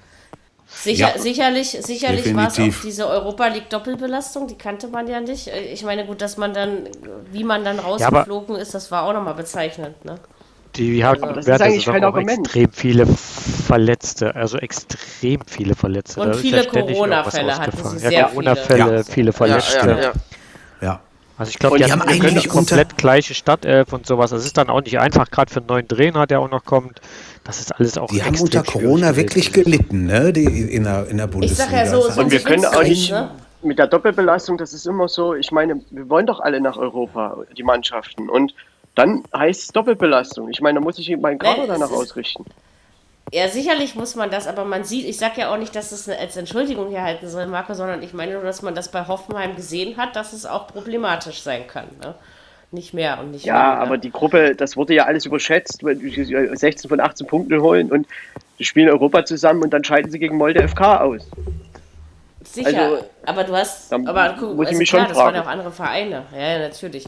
Sicher, 0.68 1.12
ja, 1.14 1.18
sicherlich 1.18 1.70
sicherlich 1.80 2.34
war 2.34 2.48
es 2.48 2.58
auch 2.58 2.82
diese 2.82 3.06
Europa 3.06 3.46
League 3.46 3.70
Doppelbelastung, 3.70 4.48
die 4.48 4.58
kannte 4.58 4.88
man 4.88 5.06
ja 5.06 5.20
nicht. 5.20 5.46
Ich 5.46 5.84
meine, 5.84 6.04
gut, 6.04 6.20
dass 6.20 6.36
man 6.36 6.52
dann, 6.54 6.88
wie 7.30 7.44
man 7.44 7.64
dann 7.64 7.78
rausgeflogen 7.78 8.56
ja, 8.56 8.62
ist, 8.62 8.74
das 8.74 8.90
war 8.90 9.04
auch 9.04 9.12
nochmal 9.12 9.34
bezeichnend. 9.34 10.04
Ne? 10.04 10.16
Die 10.76 11.04
haben 11.04 11.22
aber 11.22 11.34
das 11.34 11.46
ist 11.46 11.60
eigentlich 11.60 11.86
kein 11.86 12.04
Argument. 12.04 12.46
extrem 12.46 12.72
viele 12.72 13.06
Verletzte, 13.06 14.34
also 14.34 14.58
extrem 14.58 15.40
viele 15.46 15.74
Verletzte. 15.74 16.20
Und 16.20 16.36
viele 16.36 16.64
Corona-Fälle 16.66 17.58
hatten 17.58 17.84
sie 17.84 17.98
sehr 17.98 18.12
ja, 18.12 18.24
Corona-Fälle, 18.24 18.84
viele. 18.84 19.04
viele 19.04 19.32
Verletzte. 19.32 19.88
Ja, 19.88 20.00
ja, 20.00 20.12
ja. 20.82 21.00
Also 21.38 21.50
ich 21.50 21.58
glaube, 21.58 21.76
die, 21.76 21.84
die 21.84 21.92
haben 21.92 22.02
eigentlich 22.02 22.48
komplett 22.48 22.96
gleiche 22.96 23.34
Stadtelf 23.34 23.92
und 23.92 24.06
sowas. 24.06 24.30
Das 24.30 24.44
ist 24.44 24.56
dann 24.56 24.70
auch 24.70 24.80
nicht 24.80 24.98
einfach, 24.98 25.30
gerade 25.30 25.52
für 25.52 25.60
einen 25.60 25.66
neuen 25.66 25.86
Trainer, 25.86 26.26
der 26.26 26.40
auch 26.40 26.50
noch 26.50 26.64
kommt. 26.64 27.00
Das 27.44 27.60
ist 27.60 27.72
alles 27.72 27.98
auch 27.98 28.08
Die 28.08 28.22
haben 28.22 28.38
unter 28.40 28.62
Corona 28.62 29.16
wirklich 29.16 29.52
gelitten, 29.52 30.06
ne? 30.06 30.32
Die 30.32 30.44
in 30.44 30.84
der, 30.84 31.06
in 31.08 31.18
der 31.18 31.26
Bundesliga. 31.26 31.64
Ich 31.64 31.70
sag 31.70 31.72
ja 31.72 31.86
so, 31.86 32.20
und 32.20 32.30
wir 32.30 32.40
können 32.40 32.64
auch 32.64 32.82
nicht 32.82 33.10
ne? 33.10 33.30
mit 33.62 33.78
der 33.78 33.86
Doppelbelastung, 33.86 34.56
das 34.56 34.72
ist 34.72 34.86
immer 34.86 35.08
so, 35.08 35.34
ich 35.34 35.52
meine, 35.52 35.80
wir 35.90 36.08
wollen 36.08 36.26
doch 36.26 36.40
alle 36.40 36.60
nach 36.60 36.78
Europa, 36.78 37.36
die 37.56 37.62
Mannschaften. 37.62 38.30
Und 38.30 38.54
dann 38.96 39.24
heißt 39.34 39.62
es 39.62 39.68
Doppelbelastung. 39.68 40.48
Ich 40.50 40.60
meine, 40.60 40.80
da 40.80 40.84
muss 40.84 40.98
ich 40.98 41.16
meinen 41.16 41.38
Kader 41.38 41.66
danach 41.68 41.90
ausrichten. 41.92 42.44
Ja, 43.32 43.48
sicherlich 43.48 43.96
muss 43.96 44.14
man 44.14 44.30
das, 44.30 44.46
aber 44.46 44.64
man 44.64 44.84
sieht, 44.84 45.04
ich 45.06 45.18
sage 45.18 45.40
ja 45.40 45.52
auch 45.52 45.58
nicht, 45.58 45.74
dass 45.74 45.92
es 45.92 46.04
das 46.06 46.16
als 46.18 46.36
Entschuldigung 46.36 46.90
hier 46.90 47.02
halten 47.02 47.28
soll, 47.28 47.46
Marco, 47.46 47.74
sondern 47.74 48.02
ich 48.02 48.14
meine 48.14 48.34
nur, 48.34 48.42
dass 48.42 48.62
man 48.62 48.74
das 48.74 48.90
bei 48.90 49.06
Hoffenheim 49.08 49.56
gesehen 49.56 49.96
hat, 49.96 50.14
dass 50.16 50.32
es 50.32 50.46
auch 50.46 50.68
problematisch 50.68 51.42
sein 51.42 51.66
kann. 51.66 51.86
Ne? 52.00 52.14
Nicht 52.70 52.94
mehr 52.94 53.18
und 53.20 53.32
nicht 53.32 53.44
Ja, 53.44 53.54
mehr, 53.54 53.78
aber 53.80 53.98
die 53.98 54.12
Gruppe, 54.12 54.54
das 54.56 54.76
wurde 54.76 54.94
ja 54.94 55.06
alles 55.06 55.26
überschätzt, 55.26 55.82
weil 55.84 55.96
die 55.96 56.10
16 56.56 56.88
von 56.88 57.00
18 57.00 57.26
Punkten 57.26 57.60
holen 57.60 57.90
und 57.90 58.06
die 58.58 58.64
spielen 58.64 58.88
Europa 58.90 59.24
zusammen 59.24 59.62
und 59.62 59.70
dann 59.72 59.84
scheiden 59.84 60.10
sie 60.10 60.18
gegen 60.20 60.36
Molde 60.36 60.66
FK 60.68 61.00
aus. 61.00 61.28
Sicher, 62.42 62.66
also, 62.66 63.04
aber 63.24 63.44
du 63.44 63.56
hast, 63.56 63.92
aber 64.04 64.36
guck, 64.38 64.54
muss 64.56 64.70
ich 64.70 64.78
also 64.78 64.78
mich 64.78 64.90
klar, 64.90 65.02
schon 65.02 65.08
das 65.08 65.18
fragen. 65.18 65.26
waren 65.26 65.34
ja 65.34 65.42
auch 65.42 65.46
andere 65.46 65.72
Vereine. 65.72 66.26
Ja, 66.36 66.58
natürlich. 66.60 67.06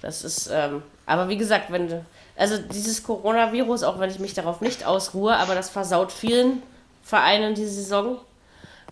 Das 0.00 0.24
ist, 0.24 0.50
ähm, 0.52 0.82
aber 1.06 1.28
wie 1.28 1.36
gesagt, 1.36 1.70
wenn 1.70 2.04
also 2.36 2.58
dieses 2.58 3.02
Coronavirus, 3.02 3.82
auch 3.84 3.98
wenn 3.98 4.10
ich 4.10 4.18
mich 4.18 4.34
darauf 4.34 4.60
nicht 4.60 4.84
ausruhe, 4.84 5.34
aber 5.36 5.54
das 5.54 5.70
versaut 5.70 6.12
vielen 6.12 6.62
Vereinen 7.02 7.54
die 7.54 7.64
Saison. 7.64 8.18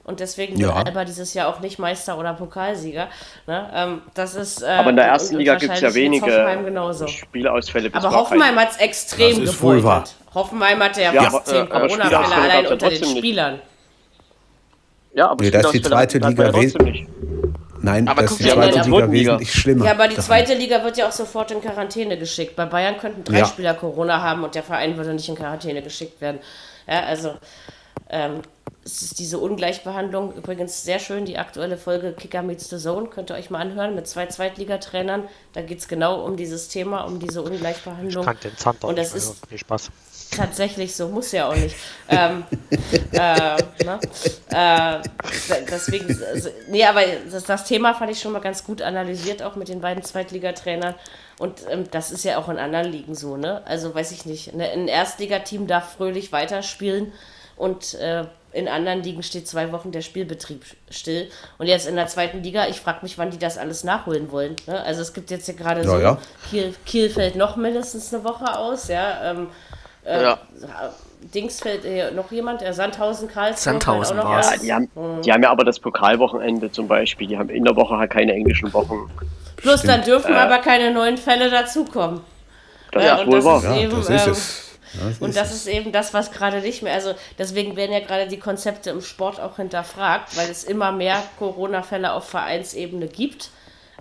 Und 0.04 0.20
deswegen 0.20 0.56
ja. 0.58 0.68
wird 0.68 0.86
Alba 0.86 1.04
dieses 1.04 1.32
Jahr 1.34 1.48
auch 1.48 1.60
nicht 1.60 1.78
Meister 1.78 2.18
oder 2.18 2.34
Pokalsieger. 2.34 3.08
Ne? 3.46 3.70
Ähm, 3.74 4.02
das 4.12 4.34
ist, 4.34 4.62
äh, 4.62 4.66
aber 4.66 4.90
in 4.90 4.96
der 4.96 5.06
ersten 5.06 5.36
Liga 5.36 5.54
gibt 5.56 5.72
es 5.72 5.80
ja 5.80 5.94
wenige 5.94 7.08
Spielausfälle. 7.08 7.90
aber 7.92 8.10
Hoffenheim 8.10 8.56
hat 8.56 8.72
es 8.72 8.76
extrem 8.76 9.44
gebeutelt. 9.44 10.14
Hoffenheim 10.34 10.82
hatte 10.82 11.02
ja, 11.02 11.12
ja 11.12 11.30
fast 11.30 11.46
zehn 11.46 11.68
Corona-Fälle 11.68 12.34
allein 12.34 12.66
unter 12.66 12.90
den 12.90 13.04
Spielern. 13.04 13.60
Ja, 15.14 15.30
aber 15.30 15.44
nee, 15.44 15.50
das 15.50 15.66
ist 15.66 15.72
die 15.72 15.82
zweite 15.82 16.18
Liga 16.18 16.52
wesentlich. 16.52 17.06
Nein, 17.84 18.08
aber 18.08 18.22
das 18.22 18.32
ist 18.32 18.40
die 18.40 18.48
zweite 18.48 18.78
ja, 18.78 18.84
Liga 18.84 19.12
wesentlich 19.12 19.52
schlimmer. 19.52 19.84
Ja, 19.84 19.90
aber 19.92 20.08
die 20.08 20.16
zweite 20.16 20.54
Liga 20.54 20.82
wird 20.82 20.96
ja 20.96 21.06
auch 21.06 21.12
sofort 21.12 21.50
in 21.50 21.60
Quarantäne 21.60 22.18
geschickt. 22.18 22.56
Bei 22.56 22.64
Bayern 22.64 22.96
könnten 22.98 23.24
drei 23.24 23.40
ja. 23.40 23.46
Spieler 23.46 23.74
Corona 23.74 24.22
haben 24.22 24.42
und 24.44 24.54
der 24.54 24.62
Verein 24.62 24.96
würde 24.96 25.12
nicht 25.12 25.28
in 25.28 25.34
Quarantäne 25.34 25.82
geschickt 25.82 26.20
werden. 26.20 26.38
Ja, 26.86 27.04
also 27.04 27.34
ähm, 28.08 28.40
es 28.84 29.02
ist 29.02 29.18
diese 29.18 29.38
Ungleichbehandlung. 29.38 30.34
Übrigens 30.34 30.82
sehr 30.82 30.98
schön, 30.98 31.24
die 31.24 31.38
aktuelle 31.38 31.76
Folge 31.76 32.12
Kicker 32.12 32.42
Meets 32.42 32.68
the 32.70 32.78
Zone, 32.78 33.08
könnt 33.08 33.30
ihr 33.30 33.36
euch 33.36 33.50
mal 33.50 33.60
anhören, 33.60 33.94
mit 33.94 34.06
zwei 34.06 34.26
Zweitligatrainern. 34.26 35.24
Da 35.52 35.62
geht 35.62 35.78
es 35.78 35.88
genau 35.88 36.24
um 36.24 36.36
dieses 36.36 36.68
Thema, 36.68 37.02
um 37.02 37.18
diese 37.18 37.42
Ungleichbehandlung. 37.42 38.22
Ich 38.22 38.26
kann 38.26 38.38
den 38.42 38.56
Zander 38.56 38.88
und 38.88 38.98
das 38.98 39.14
ist 39.14 39.46
viel 39.46 39.58
Spaß 39.58 39.90
tatsächlich 40.36 40.94
so, 40.94 41.08
muss 41.08 41.32
ja 41.32 41.48
auch 41.48 41.54
nicht. 41.54 41.76
ähm, 42.08 42.44
äh, 43.12 43.56
ne? 43.84 44.00
äh, 44.50 44.98
deswegen, 45.70 46.06
also, 46.32 46.50
nee, 46.68 46.84
aber 46.84 47.00
das, 47.30 47.44
das, 47.44 47.64
Thema 47.64 47.94
fand 47.94 48.10
ich 48.10 48.20
schon 48.20 48.32
mal 48.32 48.40
ganz 48.40 48.64
gut 48.64 48.82
analysiert, 48.82 49.42
auch 49.42 49.56
mit 49.56 49.68
den 49.68 49.80
beiden 49.80 50.02
Zweitligatrainern. 50.02 50.94
Und 51.38 51.62
ähm, 51.70 51.84
das 51.90 52.10
ist 52.10 52.24
ja 52.24 52.38
auch 52.38 52.48
in 52.48 52.58
anderen 52.58 52.90
Ligen 52.90 53.14
so, 53.14 53.36
ne? 53.36 53.62
Also 53.66 53.94
weiß 53.94 54.12
ich 54.12 54.24
nicht. 54.24 54.54
Ne? 54.54 54.70
Ein 54.70 54.88
Erstligateam 54.88 55.66
darf 55.66 55.94
fröhlich 55.94 56.30
weiterspielen 56.30 57.12
und 57.56 57.94
äh, 57.94 58.24
in 58.54 58.68
anderen 58.68 59.02
Ligen 59.02 59.22
steht 59.22 59.48
zwei 59.48 59.72
Wochen 59.72 59.90
der 59.90 60.00
Spielbetrieb 60.00 60.64
still. 60.88 61.28
Und 61.58 61.66
jetzt 61.66 61.88
in 61.88 61.96
der 61.96 62.06
zweiten 62.06 62.42
Liga, 62.42 62.68
ich 62.68 62.80
frage 62.80 63.00
mich, 63.02 63.18
wann 63.18 63.30
die 63.30 63.38
das 63.38 63.58
alles 63.58 63.82
nachholen 63.82 64.30
wollen. 64.30 64.54
Ne? 64.66 64.80
Also 64.82 65.02
es 65.02 65.12
gibt 65.12 65.30
jetzt 65.30 65.48
ja 65.48 65.54
gerade 65.54 65.82
ja, 65.82 65.86
so, 65.88 65.98
ja. 65.98 66.18
Kiel, 66.48 66.74
Kiel 66.86 67.10
fällt 67.10 67.34
noch 67.34 67.56
mindestens 67.56 68.14
eine 68.14 68.22
Woche 68.22 68.56
aus, 68.56 68.88
ja. 68.88 69.32
Ähm, 69.32 69.48
äh, 70.04 70.22
ja. 70.22 70.38
Dings 71.32 71.60
fällt 71.60 71.84
äh, 71.84 72.10
noch 72.10 72.30
jemand, 72.30 72.60
der 72.60 72.74
Sandhausen, 72.74 73.28
Karlsruhe. 73.28 73.56
Sandhausen 73.56 74.18
war 74.18 74.42
ja, 74.42 74.56
die, 74.56 74.72
haben, 74.72 74.90
mhm. 74.94 75.22
die 75.22 75.32
haben 75.32 75.42
ja 75.42 75.50
aber 75.50 75.64
das 75.64 75.78
Pokalwochenende 75.78 76.70
zum 76.70 76.88
Beispiel. 76.88 77.26
Die 77.28 77.38
haben 77.38 77.48
in 77.48 77.64
der 77.64 77.76
Woche 77.76 77.96
halt 77.96 78.10
keine 78.10 78.32
englischen 78.32 78.72
Wochen. 78.72 79.10
Plus 79.56 79.80
Stimmt. 79.80 79.92
dann 79.92 80.02
dürfen 80.02 80.34
äh, 80.34 80.38
aber 80.38 80.58
keine 80.58 80.92
neuen 80.92 81.16
Fälle 81.16 81.50
dazukommen. 81.50 82.20
Das 82.92 83.04
ja, 83.04 83.16
ist 83.16 83.26
wohl 83.26 83.44
wahr. 83.44 83.76
Ja, 83.76 83.88
das 83.88 84.08
ist 84.10 84.26
es. 84.26 84.64
Das 84.94 85.18
und 85.18 85.34
das 85.34 85.52
ist 85.52 85.66
eben 85.66 85.90
das, 85.90 86.14
was 86.14 86.30
gerade 86.30 86.60
nicht 86.60 86.82
mehr, 86.82 86.94
also 86.94 87.14
deswegen 87.36 87.74
werden 87.74 87.92
ja 87.92 87.98
gerade 87.98 88.28
die 88.28 88.38
Konzepte 88.38 88.90
im 88.90 89.00
Sport 89.00 89.40
auch 89.40 89.56
hinterfragt, 89.56 90.36
weil 90.36 90.48
es 90.48 90.62
immer 90.62 90.92
mehr 90.92 91.20
Corona-Fälle 91.38 92.12
auf 92.12 92.28
Vereinsebene 92.28 93.08
gibt. 93.08 93.50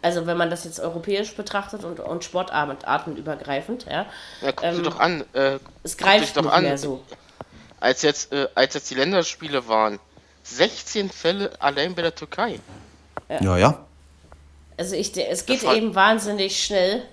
Also 0.04 0.28
wenn 0.28 0.38
man 0.38 0.50
das 0.50 0.66
jetzt 0.66 0.82
europäisch 0.82 1.34
betrachtet 1.34 1.86
und, 1.86 2.00
und 2.02 2.24
sportartenübergreifend, 2.26 3.86
ja. 3.86 4.06
Ja, 4.42 4.52
guck 4.52 4.64
ähm, 4.64 4.76
dir 4.76 4.82
doch 4.84 5.00
an. 5.00 5.24
Äh, 5.32 5.60
es 5.82 5.98
greift 5.98 6.36
doch 6.36 6.44
nicht 6.44 6.52
an. 6.52 6.64
mehr 6.64 6.78
so. 6.78 7.02
Als 7.80 8.02
jetzt, 8.02 8.34
äh, 8.34 8.50
als 8.54 8.74
jetzt 8.74 8.92
die 8.92 8.96
Länderspiele 8.96 9.68
waren, 9.70 10.00
16 10.44 11.10
Fälle 11.10 11.52
allein 11.60 11.96
bei 11.96 12.02
der 12.02 12.14
Türkei. 12.14 12.60
Ja, 13.30 13.42
ja. 13.42 13.58
ja. 13.58 13.86
Also 14.78 14.96
ich, 14.96 15.16
es 15.16 15.46
geht 15.46 15.64
eben 15.64 15.96
wahnsinnig 15.96 16.62
schnell. 16.62 17.04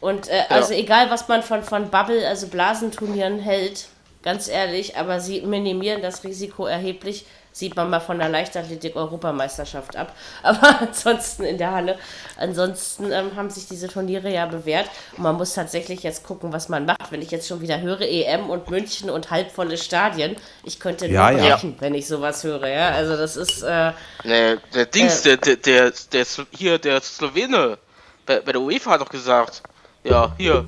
Und 0.00 0.28
äh, 0.28 0.42
also 0.48 0.72
egal, 0.74 1.08
was 1.10 1.28
man 1.28 1.44
von, 1.44 1.62
von 1.62 1.90
Bubble, 1.90 2.26
also 2.26 2.48
Blasenturnieren 2.48 3.38
hält, 3.38 3.86
ganz 4.22 4.48
ehrlich, 4.48 4.96
aber 4.96 5.20
sie 5.20 5.42
minimieren 5.42 6.02
das 6.02 6.24
Risiko 6.24 6.66
erheblich. 6.66 7.26
Sieht 7.60 7.76
man 7.76 7.90
mal 7.90 8.00
von 8.00 8.18
der 8.18 8.30
Leichtathletik-Europameisterschaft 8.30 9.94
ab. 9.94 10.16
Aber 10.42 10.80
ansonsten 10.80 11.44
in 11.44 11.58
der 11.58 11.72
Halle, 11.72 11.98
ansonsten 12.38 13.12
ähm, 13.12 13.36
haben 13.36 13.50
sich 13.50 13.68
diese 13.68 13.86
Turniere 13.86 14.32
ja 14.32 14.46
bewährt. 14.46 14.88
Und 15.18 15.24
man 15.24 15.36
muss 15.36 15.52
tatsächlich 15.52 16.02
jetzt 16.02 16.24
gucken, 16.24 16.54
was 16.54 16.70
man 16.70 16.86
macht. 16.86 17.12
Wenn 17.12 17.20
ich 17.20 17.30
jetzt 17.30 17.46
schon 17.46 17.60
wieder 17.60 17.82
höre, 17.82 18.00
EM 18.00 18.48
und 18.48 18.70
München 18.70 19.10
und 19.10 19.30
halbvolle 19.30 19.76
Stadien, 19.76 20.36
ich 20.64 20.80
könnte 20.80 21.04
nur 21.04 21.14
ja, 21.14 21.32
brechen, 21.32 21.74
ja. 21.74 21.80
wenn 21.80 21.94
ich 21.94 22.08
sowas 22.08 22.42
höre. 22.44 22.66
Ja, 22.66 22.92
also 22.92 23.14
das 23.14 23.36
ist. 23.36 23.60
Äh, 23.60 23.92
nee, 24.24 24.56
der 24.74 24.86
Dings, 24.86 25.26
äh, 25.26 25.36
der, 25.36 25.56
der, 25.56 25.90
der, 25.90 25.92
der, 26.12 26.26
hier, 26.52 26.78
der 26.78 27.02
Slowene, 27.02 27.76
bei, 28.24 28.40
bei 28.40 28.52
der 28.52 28.60
UEFA 28.62 28.92
hat 28.92 29.02
doch 29.02 29.10
gesagt, 29.10 29.62
ja, 30.02 30.32
hier, 30.38 30.64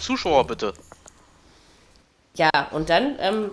Zuschauer 0.00 0.46
bitte. 0.46 0.72
Ja, 2.38 2.50
und 2.70 2.88
dann 2.88 3.16
ähm, 3.20 3.50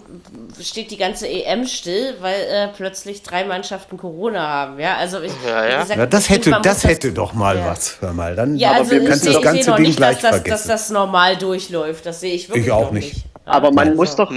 steht 0.61 0.91
die 0.91 0.97
ganze 0.97 1.27
EM 1.27 1.65
still, 1.65 2.13
weil 2.21 2.39
äh, 2.39 2.67
plötzlich 2.67 3.23
drei 3.23 3.43
Mannschaften 3.43 3.97
Corona 3.97 4.47
haben. 4.47 4.79
Ja, 4.79 4.97
also 4.97 5.21
ich, 5.21 5.31
ja, 5.43 5.67
ja. 5.67 5.81
Gesagt, 5.81 5.99
ja 5.99 6.05
das 6.05 6.29
hätte, 6.29 6.59
das 6.61 6.83
hätte 6.83 7.07
das, 7.07 7.15
doch 7.15 7.33
mal 7.33 7.57
ja. 7.57 7.65
was. 7.65 7.99
Hör 7.99 8.13
mal, 8.13 8.35
dann 8.35 8.57
ja, 8.57 8.73
also 8.73 8.95
ich, 8.95 9.07
kannst 9.07 9.25
das 9.25 9.41
ganze 9.41 9.71
Ding 9.71 9.85
nicht, 9.85 9.97
gleich 9.97 10.19
dass, 10.19 10.29
vergessen. 10.29 10.49
Dass, 10.51 10.67
dass 10.67 10.87
das 10.87 10.89
normal 10.91 11.35
durchläuft, 11.35 12.05
das 12.05 12.19
sehe 12.19 12.35
ich 12.35 12.47
wirklich 12.47 12.67
ich 12.67 12.71
auch 12.71 12.91
nicht. 12.91 13.15
nicht. 13.15 13.25
Aber 13.45 13.71
man 13.71 13.87
also. 13.87 13.97
muss 13.97 14.15
doch, 14.15 14.31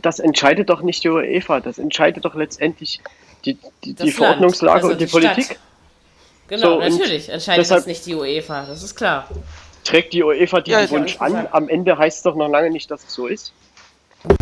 das 0.00 0.18
entscheidet 0.18 0.70
doch 0.70 0.80
nicht 0.80 1.04
die 1.04 1.10
UEFA, 1.10 1.60
das 1.60 1.78
entscheidet 1.78 2.24
doch 2.24 2.34
letztendlich 2.34 3.02
die, 3.44 3.58
die, 3.84 3.92
die 3.92 4.12
Verordnungslage 4.12 4.76
also 4.76 4.88
und 4.92 5.00
die, 5.00 5.04
die 5.04 5.10
Politik. 5.10 5.58
Genau, 6.48 6.80
so, 6.80 6.88
natürlich 6.88 7.28
entscheidet 7.28 7.64
deshalb, 7.64 7.80
das 7.80 7.86
nicht 7.86 8.06
die 8.06 8.14
UEFA, 8.14 8.64
das 8.64 8.82
ist 8.82 8.94
klar. 8.94 9.28
Trägt 9.84 10.14
die 10.14 10.22
UEFA 10.22 10.62
diesen 10.62 10.80
ja, 10.80 10.90
Wunsch 10.90 11.18
an? 11.20 11.48
Am 11.50 11.68
Ende 11.68 11.98
heißt 11.98 12.18
es 12.18 12.22
doch 12.22 12.34
noch 12.34 12.48
lange 12.48 12.70
nicht, 12.70 12.90
dass 12.90 13.04
es 13.04 13.12
so 13.12 13.26
ist. 13.26 13.52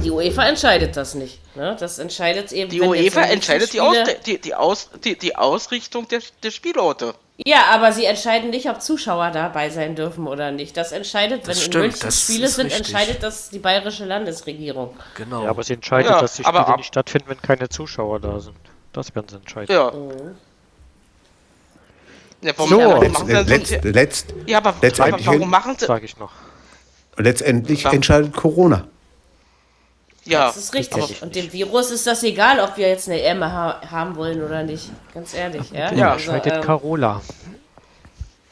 Die 0.02 0.10
UEFA 0.10 0.44
entscheidet 0.44 0.96
das 0.96 1.14
nicht. 1.14 1.38
Ne? 1.56 1.76
Das 1.78 1.98
entscheidet 1.98 2.50
eben. 2.52 2.70
Die 2.70 2.80
UEFA 2.80 3.22
entscheidet 3.22 3.72
die, 3.72 3.80
Aus, 3.80 3.96
die, 4.26 4.38
die, 4.38 4.54
Aus, 4.54 4.90
die, 5.04 5.16
die 5.16 5.36
Ausrichtung 5.36 6.08
der, 6.08 6.20
der 6.42 6.50
Spielorte. 6.50 7.14
Ja, 7.46 7.66
aber 7.70 7.92
sie 7.92 8.04
entscheiden 8.04 8.50
nicht, 8.50 8.68
ob 8.68 8.82
Zuschauer 8.82 9.30
dabei 9.30 9.70
sein 9.70 9.94
dürfen 9.94 10.26
oder 10.26 10.50
nicht. 10.50 10.76
Das 10.76 10.90
entscheidet, 10.90 11.42
wenn 11.42 11.54
das 11.54 11.62
stimmt, 11.62 11.74
in 11.84 11.90
München 11.90 12.10
Spiele 12.10 12.48
sind, 12.48 12.66
richtig. 12.66 12.88
entscheidet 12.88 13.22
das 13.22 13.50
die 13.50 13.60
bayerische 13.60 14.04
Landesregierung. 14.04 14.96
Genau. 15.14 15.44
Ja, 15.44 15.50
aber 15.50 15.62
sie 15.62 15.74
entscheidet, 15.74 16.10
ja, 16.10 16.20
dass 16.20 16.34
die 16.34 16.42
Spiele 16.42 16.76
nicht 16.76 16.88
stattfinden, 16.88 17.28
wenn 17.28 17.40
keine 17.40 17.68
Zuschauer 17.68 18.18
da 18.18 18.40
sind. 18.40 18.56
Das 18.92 19.14
werden 19.14 19.28
sie 19.28 19.36
entscheiden. 19.36 19.72
Ja. 19.72 19.92
Mhm. 19.92 20.36
Ja, 22.40 22.52
warum, 22.56 22.70
so, 22.70 22.80
ja, 22.80 22.98
letzt, 22.98 23.26
letzt, 23.26 23.70
letzt, 23.70 23.84
letzt, 23.84 24.34
ja, 24.46 24.58
aber, 24.58 24.70
aber 24.70 25.26
warum 25.26 25.50
machen 25.50 25.76
sie... 25.78 25.86
Sag 25.86 26.02
ich 26.02 26.16
noch. 26.18 26.30
Letztendlich 27.16 27.84
entscheidet 27.84 28.34
Corona. 28.34 28.86
Ja. 30.28 30.46
Das 30.46 30.56
ist 30.56 30.74
richtig. 30.74 31.22
Und 31.22 31.34
dem 31.34 31.52
Virus 31.52 31.90
ist 31.90 32.06
das 32.06 32.22
egal, 32.22 32.60
ob 32.60 32.76
wir 32.76 32.88
jetzt 32.88 33.08
eine 33.08 33.20
EM 33.20 33.44
ha 33.44 33.80
haben 33.90 34.16
wollen 34.16 34.42
oder 34.42 34.62
nicht. 34.62 34.90
Ganz 35.14 35.34
ehrlich. 35.34 35.70
Ja, 35.70 35.92
ja 35.92 36.12
also, 36.12 36.32
ähm, 36.32 36.60
Carola. 36.60 37.20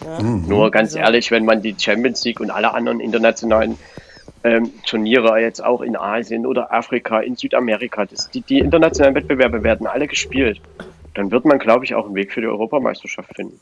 Ja. 0.04 0.22
Mhm. 0.22 0.48
Nur 0.48 0.70
ganz 0.70 0.90
also. 0.90 0.98
ehrlich, 0.98 1.30
wenn 1.30 1.44
man 1.44 1.62
die 1.62 1.74
Champions 1.78 2.24
League 2.24 2.40
und 2.40 2.50
alle 2.50 2.72
anderen 2.72 3.00
internationalen 3.00 3.78
ähm, 4.44 4.70
Turniere 4.86 5.38
jetzt 5.40 5.62
auch 5.62 5.80
in 5.80 5.96
Asien 5.96 6.46
oder 6.46 6.72
Afrika, 6.72 7.20
in 7.20 7.36
Südamerika, 7.36 8.04
das, 8.06 8.30
die, 8.30 8.42
die 8.42 8.58
internationalen 8.58 9.14
Wettbewerbe 9.14 9.62
werden 9.62 9.86
alle 9.86 10.06
gespielt 10.06 10.60
dann 11.16 11.30
wird 11.30 11.44
man, 11.44 11.58
glaube 11.58 11.84
ich, 11.84 11.94
auch 11.94 12.06
einen 12.06 12.14
Weg 12.14 12.32
für 12.32 12.40
die 12.40 12.46
Europameisterschaft 12.46 13.34
finden. 13.34 13.58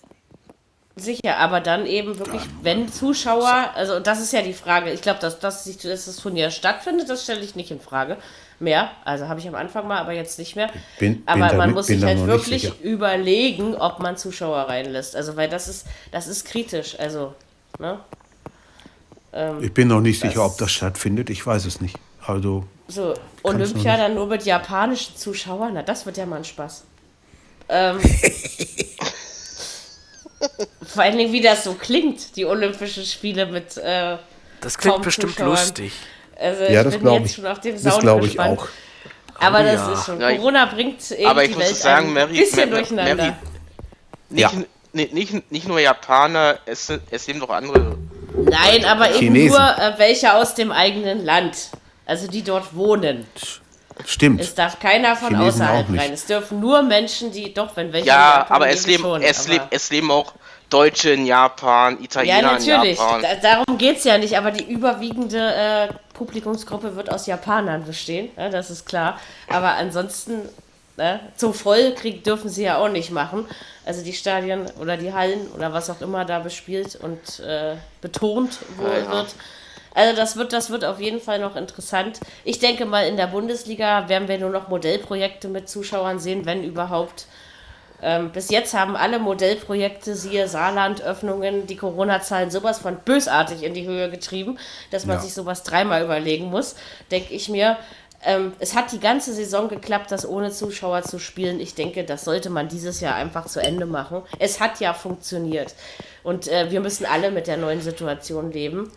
Sicher, 0.96 1.38
aber 1.38 1.60
dann 1.60 1.86
eben 1.86 2.20
wirklich, 2.20 2.42
wenn 2.62 2.88
Zuschauer, 2.88 3.70
also 3.74 3.98
das 3.98 4.20
ist 4.20 4.32
ja 4.32 4.42
die 4.42 4.52
Frage, 4.52 4.92
ich 4.92 5.02
glaube, 5.02 5.18
dass, 5.18 5.40
dass, 5.40 5.64
dass 5.64 6.04
das 6.04 6.16
Turnier 6.16 6.52
stattfindet, 6.52 7.10
das 7.10 7.24
stelle 7.24 7.40
ich 7.40 7.56
nicht 7.56 7.72
in 7.72 7.80
Frage 7.80 8.16
mehr. 8.60 8.90
Also 9.04 9.26
habe 9.28 9.40
ich 9.40 9.48
am 9.48 9.56
Anfang 9.56 9.88
mal, 9.88 9.98
aber 9.98 10.12
jetzt 10.12 10.38
nicht 10.38 10.54
mehr. 10.54 10.70
Bin, 11.00 11.24
aber 11.26 11.48
bin 11.48 11.56
man 11.58 11.70
muss 11.72 11.86
sich 11.88 12.02
halt 12.04 12.24
wirklich 12.26 12.80
überlegen, 12.80 13.74
ob 13.74 13.98
man 13.98 14.16
Zuschauer 14.16 14.68
reinlässt. 14.68 15.16
Also 15.16 15.36
weil 15.36 15.48
das 15.48 15.66
ist, 15.66 15.86
das 16.12 16.28
ist 16.28 16.44
kritisch. 16.44 16.96
Also, 16.98 17.34
ne? 17.80 17.98
Ähm, 19.32 19.62
ich 19.62 19.74
bin 19.74 19.88
noch 19.88 20.00
nicht 20.00 20.20
sicher, 20.20 20.44
ob 20.44 20.56
das 20.58 20.70
stattfindet. 20.70 21.28
Ich 21.28 21.44
weiß 21.44 21.64
es 21.66 21.80
nicht. 21.80 21.96
Also. 22.24 22.64
So, 22.86 23.14
Olympia 23.42 23.96
dann 23.96 24.14
nur 24.14 24.26
mit 24.26 24.44
japanischen 24.44 25.16
Zuschauern, 25.16 25.72
na 25.74 25.82
das 25.82 26.06
wird 26.06 26.18
ja 26.18 26.26
mal 26.26 26.36
ein 26.36 26.44
Spaß. 26.44 26.84
Ähm, 27.68 27.98
vor 30.86 31.02
allen 31.02 31.16
Dingen, 31.16 31.32
wie 31.32 31.40
das 31.40 31.64
so 31.64 31.74
klingt, 31.74 32.36
die 32.36 32.44
Olympischen 32.44 33.04
Spiele 33.04 33.46
mit. 33.46 33.76
Äh, 33.76 34.16
das 34.60 34.78
klingt 34.78 35.02
bestimmt 35.02 35.32
Zuschauern. 35.32 35.50
lustig. 35.50 35.92
Also 36.36 36.64
ja, 36.64 36.86
ich 36.86 36.98
bin 36.98 37.12
jetzt 37.12 37.30
ich. 37.30 37.36
schon 37.36 37.46
auf 37.46 37.60
dem 37.60 37.76
Sound 37.78 37.86
Das 37.86 37.98
glaube 38.00 38.26
ich 38.26 38.38
auch. 38.40 38.68
Aber 39.38 39.60
oh, 39.60 39.62
das 39.62 39.74
ja. 39.74 39.92
ist 39.92 40.06
schon. 40.06 40.18
Corona 40.18 40.66
bringt 40.66 41.10
eben 41.10 41.26
aber 41.26 41.44
ich 41.44 41.50
die 41.50 41.56
muss 41.56 41.64
Welt 41.66 41.76
sagen, 41.76 42.06
ein 42.08 42.12
Mary, 42.14 42.38
bisschen 42.38 42.70
Mary, 42.70 42.80
durcheinander. 42.80 43.14
Mary, 43.14 43.32
nicht, 44.30 44.40
ja. 44.40 44.52
nicht, 44.92 45.12
nicht, 45.12 45.52
nicht 45.52 45.68
nur 45.68 45.80
Japaner, 45.80 46.58
es, 46.66 46.92
es 47.10 47.26
leben 47.26 47.40
doch 47.40 47.50
andere. 47.50 47.96
Nein, 48.36 48.84
aber 48.84 49.06
Chinesen. 49.06 49.34
eben 49.34 49.48
nur 49.48 49.58
äh, 49.58 49.98
welche 49.98 50.34
aus 50.34 50.54
dem 50.54 50.72
eigenen 50.72 51.24
Land. 51.24 51.70
Also 52.06 52.26
die 52.26 52.42
dort 52.42 52.74
wohnen. 52.74 53.26
Stimmt. 54.04 54.40
Es 54.40 54.54
darf 54.54 54.80
keiner 54.80 55.14
von 55.16 55.28
Chinesen 55.28 55.62
außerhalb 55.62 55.88
rein. 55.90 56.12
Es 56.12 56.26
dürfen 56.26 56.60
nur 56.60 56.82
Menschen, 56.82 57.30
die 57.30 57.54
doch, 57.54 57.76
wenn 57.76 57.92
welche. 57.92 58.08
Ja, 58.08 58.46
aber 58.48 58.68
es 58.68 58.86
leben, 58.86 59.02
schon, 59.02 59.22
es, 59.22 59.44
aber 59.44 59.52
leben, 59.54 59.64
es 59.70 59.90
leben 59.90 60.10
auch 60.10 60.32
Deutsche 60.68 61.10
in 61.10 61.26
Japan, 61.26 62.02
Italiener 62.02 62.36
ja, 62.36 62.42
natürlich. 62.42 62.98
in 62.98 63.04
Japan. 63.04 63.22
Da, 63.22 63.34
darum 63.36 63.78
geht 63.78 63.98
es 63.98 64.04
ja 64.04 64.18
nicht, 64.18 64.36
aber 64.36 64.50
die 64.50 64.64
überwiegende 64.64 65.54
äh, 65.54 65.88
Publikumsgruppe 66.14 66.96
wird 66.96 67.12
aus 67.12 67.26
Japanern 67.26 67.84
bestehen, 67.84 68.30
ja, 68.36 68.48
das 68.48 68.70
ist 68.70 68.84
klar. 68.84 69.20
Aber 69.48 69.74
ansonsten, 69.74 70.48
ne, 70.96 71.20
zum 71.36 71.54
Vollkrieg 71.54 72.24
dürfen 72.24 72.50
sie 72.50 72.64
ja 72.64 72.78
auch 72.78 72.88
nicht 72.88 73.12
machen. 73.12 73.46
Also 73.86 74.02
die 74.02 74.12
Stadien 74.12 74.66
oder 74.80 74.96
die 74.96 75.12
Hallen 75.12 75.46
oder 75.54 75.72
was 75.72 75.90
auch 75.90 76.00
immer 76.00 76.24
da 76.24 76.40
bespielt 76.40 76.96
und 76.96 77.40
äh, 77.40 77.76
betont 78.00 78.58
wohl 78.76 78.88
ja, 78.90 78.98
ja. 78.98 79.12
wird 79.12 79.34
also 79.94 80.16
das 80.16 80.36
wird, 80.36 80.52
das 80.52 80.70
wird 80.70 80.84
auf 80.84 81.00
jeden 81.00 81.20
Fall 81.20 81.38
noch 81.38 81.56
interessant. 81.56 82.20
Ich 82.44 82.58
denke 82.58 82.84
mal, 82.84 83.06
in 83.06 83.16
der 83.16 83.28
Bundesliga 83.28 84.08
werden 84.08 84.28
wir 84.28 84.38
nur 84.38 84.50
noch 84.50 84.68
Modellprojekte 84.68 85.48
mit 85.48 85.68
Zuschauern 85.68 86.18
sehen, 86.18 86.44
wenn 86.44 86.64
überhaupt. 86.64 87.26
Ähm, 88.02 88.32
bis 88.32 88.50
jetzt 88.50 88.74
haben 88.74 88.96
alle 88.96 89.18
Modellprojekte, 89.18 90.14
siehe 90.14 90.48
Saarland, 90.48 91.00
Öffnungen, 91.00 91.66
die 91.66 91.76
Corona-Zahlen 91.76 92.50
sowas 92.50 92.78
von 92.78 92.98
bösartig 92.98 93.62
in 93.62 93.72
die 93.72 93.86
Höhe 93.86 94.10
getrieben, 94.10 94.58
dass 94.90 95.06
man 95.06 95.16
ja. 95.16 95.22
sich 95.22 95.32
sowas 95.32 95.62
dreimal 95.62 96.04
überlegen 96.04 96.46
muss, 96.46 96.74
denke 97.10 97.32
ich 97.32 97.48
mir. 97.48 97.78
Ähm, 98.24 98.52
es 98.58 98.74
hat 98.74 98.90
die 98.92 99.00
ganze 99.00 99.32
Saison 99.32 99.68
geklappt, 99.68 100.10
das 100.10 100.28
ohne 100.28 100.50
Zuschauer 100.50 101.02
zu 101.02 101.18
spielen. 101.18 101.60
Ich 101.60 101.74
denke, 101.74 102.04
das 102.04 102.24
sollte 102.24 102.50
man 102.50 102.68
dieses 102.68 103.00
Jahr 103.00 103.14
einfach 103.14 103.46
zu 103.46 103.60
Ende 103.60 103.86
machen. 103.86 104.22
Es 104.38 104.60
hat 104.60 104.80
ja 104.80 104.92
funktioniert. 104.92 105.74
Und 106.22 106.48
äh, 106.48 106.70
wir 106.70 106.80
müssen 106.80 107.06
alle 107.06 107.30
mit 107.30 107.46
der 107.46 107.58
neuen 107.58 107.80
Situation 107.80 108.50
leben. 108.50 108.90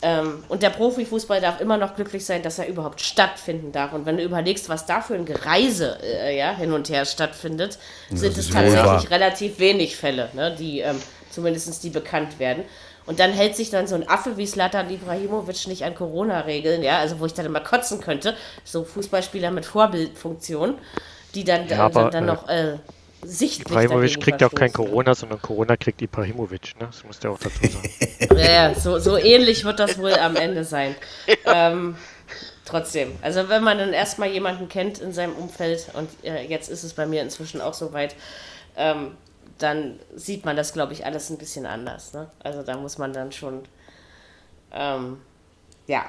Ähm, 0.00 0.44
und 0.48 0.62
der 0.62 0.70
Profifußball 0.70 1.40
darf 1.40 1.60
immer 1.60 1.76
noch 1.76 1.96
glücklich 1.96 2.24
sein, 2.24 2.42
dass 2.42 2.58
er 2.58 2.68
überhaupt 2.68 3.00
stattfinden 3.00 3.72
darf. 3.72 3.92
Und 3.92 4.06
wenn 4.06 4.16
du 4.16 4.22
überlegst, 4.22 4.68
was 4.68 4.86
da 4.86 5.00
für 5.00 5.14
ein 5.14 5.24
Gereise 5.24 5.98
äh, 6.02 6.38
ja, 6.38 6.52
hin 6.52 6.72
und 6.72 6.88
her 6.88 7.04
stattfindet, 7.04 7.78
sind 8.10 8.38
es 8.38 8.48
tatsächlich 8.48 8.84
wahr. 8.84 9.10
relativ 9.10 9.58
wenig 9.58 9.96
Fälle, 9.96 10.28
ne, 10.34 10.54
die 10.56 10.80
ähm, 10.80 11.00
zumindest 11.30 11.82
die 11.82 11.90
bekannt 11.90 12.38
werden. 12.38 12.64
Und 13.06 13.20
dann 13.20 13.32
hält 13.32 13.56
sich 13.56 13.70
dann 13.70 13.86
so 13.86 13.94
ein 13.94 14.06
Affe 14.08 14.36
wie 14.36 14.46
Slatan 14.46 14.90
Ibrahimovic 14.90 15.66
nicht 15.66 15.82
an 15.82 15.94
Corona-Regeln, 15.94 16.82
ja, 16.82 16.98
also 16.98 17.18
wo 17.20 17.26
ich 17.26 17.32
dann 17.32 17.46
immer 17.46 17.60
kotzen 17.60 18.00
könnte, 18.00 18.36
so 18.64 18.84
Fußballspieler 18.84 19.50
mit 19.50 19.64
Vorbildfunktion, 19.64 20.74
die 21.34 21.42
dann, 21.42 21.66
ja, 21.68 21.86
aber, 21.86 22.10
dann, 22.10 22.26
dann 22.26 22.28
äh, 22.28 22.32
noch 22.32 22.48
äh, 22.48 22.78
sichtlich 23.22 23.68
Ibrahimovic 23.68 24.20
kriegt 24.20 24.40
ja 24.40 24.48
auch 24.48 24.54
kein 24.54 24.72
Corona, 24.72 25.14
sondern 25.14 25.40
Corona 25.42 25.76
kriegt 25.76 26.00
Ibrahimovic, 26.02 26.78
ne? 26.80 26.86
Das 26.86 27.04
muss 27.04 27.18
der 27.18 27.32
auch 27.32 27.38
dazu 27.38 27.60
sagen. 27.66 28.36
ja, 28.38 28.74
so, 28.74 28.98
so 28.98 29.16
ähnlich 29.16 29.64
wird 29.64 29.80
das 29.80 29.98
wohl 29.98 30.14
am 30.14 30.36
Ende 30.36 30.64
sein. 30.64 30.94
ähm, 31.44 31.96
trotzdem. 32.64 33.16
Also 33.22 33.48
wenn 33.48 33.62
man 33.64 33.78
dann 33.78 33.92
erstmal 33.92 34.28
jemanden 34.28 34.68
kennt 34.68 34.98
in 34.98 35.12
seinem 35.12 35.34
Umfeld 35.34 35.88
und 35.94 36.08
äh, 36.24 36.44
jetzt 36.46 36.68
ist 36.68 36.84
es 36.84 36.92
bei 36.92 37.06
mir 37.06 37.22
inzwischen 37.22 37.60
auch 37.60 37.74
soweit, 37.74 38.14
ähm, 38.76 39.16
dann 39.58 39.98
sieht 40.14 40.44
man 40.44 40.56
das, 40.56 40.72
glaube 40.72 40.92
ich, 40.92 41.04
alles 41.04 41.30
ein 41.30 41.38
bisschen 41.38 41.66
anders. 41.66 42.12
Ne? 42.12 42.30
Also 42.42 42.62
da 42.62 42.76
muss 42.76 42.98
man 42.98 43.12
dann 43.12 43.32
schon, 43.32 43.62
ähm, 44.72 45.20
ja. 45.86 46.04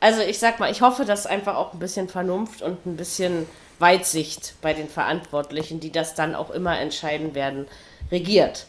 Also 0.00 0.22
ich 0.22 0.38
sag 0.38 0.60
mal, 0.60 0.70
ich 0.70 0.80
hoffe, 0.80 1.04
dass 1.04 1.26
einfach 1.26 1.56
auch 1.56 1.74
ein 1.74 1.78
bisschen 1.78 2.08
Vernunft 2.08 2.62
und 2.62 2.86
ein 2.86 2.96
bisschen 2.96 3.46
Weitsicht 3.80 4.54
bei 4.60 4.74
den 4.74 4.88
Verantwortlichen, 4.88 5.80
die 5.80 5.90
das 5.90 6.14
dann 6.14 6.34
auch 6.34 6.50
immer 6.50 6.78
entscheiden 6.78 7.34
werden, 7.34 7.66
regiert. 8.12 8.66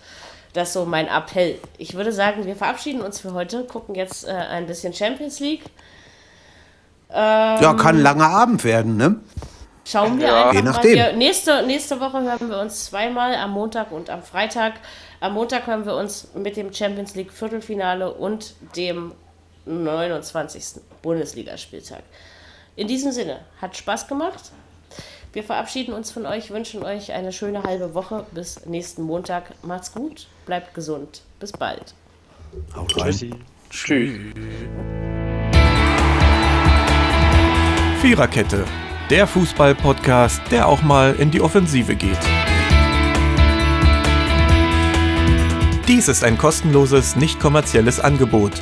Das 0.54 0.70
ist 0.70 0.74
so 0.74 0.86
mein 0.86 1.08
Appell. 1.08 1.60
Ich 1.78 1.94
würde 1.94 2.12
sagen, 2.12 2.46
wir 2.46 2.56
verabschieden 2.56 3.02
uns 3.02 3.20
für 3.20 3.34
heute, 3.34 3.64
gucken 3.66 3.96
jetzt 3.96 4.28
äh, 4.28 4.32
ein 4.32 4.68
bisschen 4.68 4.94
Champions 4.94 5.40
League. 5.40 5.64
Ähm, 7.10 7.62
ja, 7.62 7.74
kann 7.74 7.98
ein 7.98 8.02
langer 8.02 8.30
Abend 8.30 8.64
werden, 8.64 8.98
ne? 8.98 9.20
Schauen 9.86 10.20
wir 10.20 10.28
ja. 10.28 10.42
einfach 10.42 10.54
Je 10.54 10.62
nachdem. 10.62 10.98
mal. 10.98 11.08
Wir, 11.08 11.14
nächste, 11.14 11.66
nächste 11.66 12.00
Woche 12.00 12.22
hören 12.22 12.50
wir 12.50 12.60
uns 12.60 12.86
zweimal, 12.86 13.36
am 13.36 13.52
Montag 13.52 13.92
und 13.92 14.10
am 14.10 14.24
Freitag. 14.24 14.74
Am 15.20 15.34
Montag 15.34 15.68
hören 15.68 15.86
wir 15.86 15.96
uns 15.96 16.30
mit 16.34 16.56
dem 16.56 16.74
Champions 16.74 17.16
League 17.16 17.32
Viertelfinale 17.32 18.14
und 18.14 18.56
dem 18.76 19.14
29. 19.66 20.82
Bundesligaspieltag. 21.02 22.04
In 22.76 22.88
diesem 22.88 23.12
Sinne, 23.12 23.40
hat 23.62 23.76
Spaß 23.76 24.08
gemacht. 24.08 24.52
Wir 25.34 25.44
verabschieden 25.45 25.94
uns 25.94 26.12
von 26.12 26.26
euch, 26.26 26.52
wünschen 26.52 26.84
euch 26.84 27.14
eine 27.14 27.32
schöne 27.32 27.64
halbe 27.64 27.94
Woche. 27.94 28.26
Bis 28.32 28.66
nächsten 28.66 29.03
Montag. 29.03 29.53
Macht's 29.64 29.94
gut, 29.94 30.28
bleibt 30.45 30.74
gesund. 30.74 31.22
Bis 31.40 31.53
bald. 31.53 31.94
Haut 32.76 32.99
rein. 32.99 33.36
Tschüss. 33.70 34.20
Viererkette, 38.02 38.66
der 39.10 39.26
Fußball-Podcast, 39.26 40.41
der 40.52 40.68
auch 40.68 40.82
mal 40.82 41.16
in 41.16 41.32
die 41.32 41.40
Offensive 41.40 41.95
geht. 41.95 42.20
Dies 45.88 46.10
ist 46.10 46.26
ein 46.26 46.38
kostenloses, 46.38 47.16
nicht 47.16 47.40
kommerzielles 47.40 48.02
Angebot. 48.02 48.62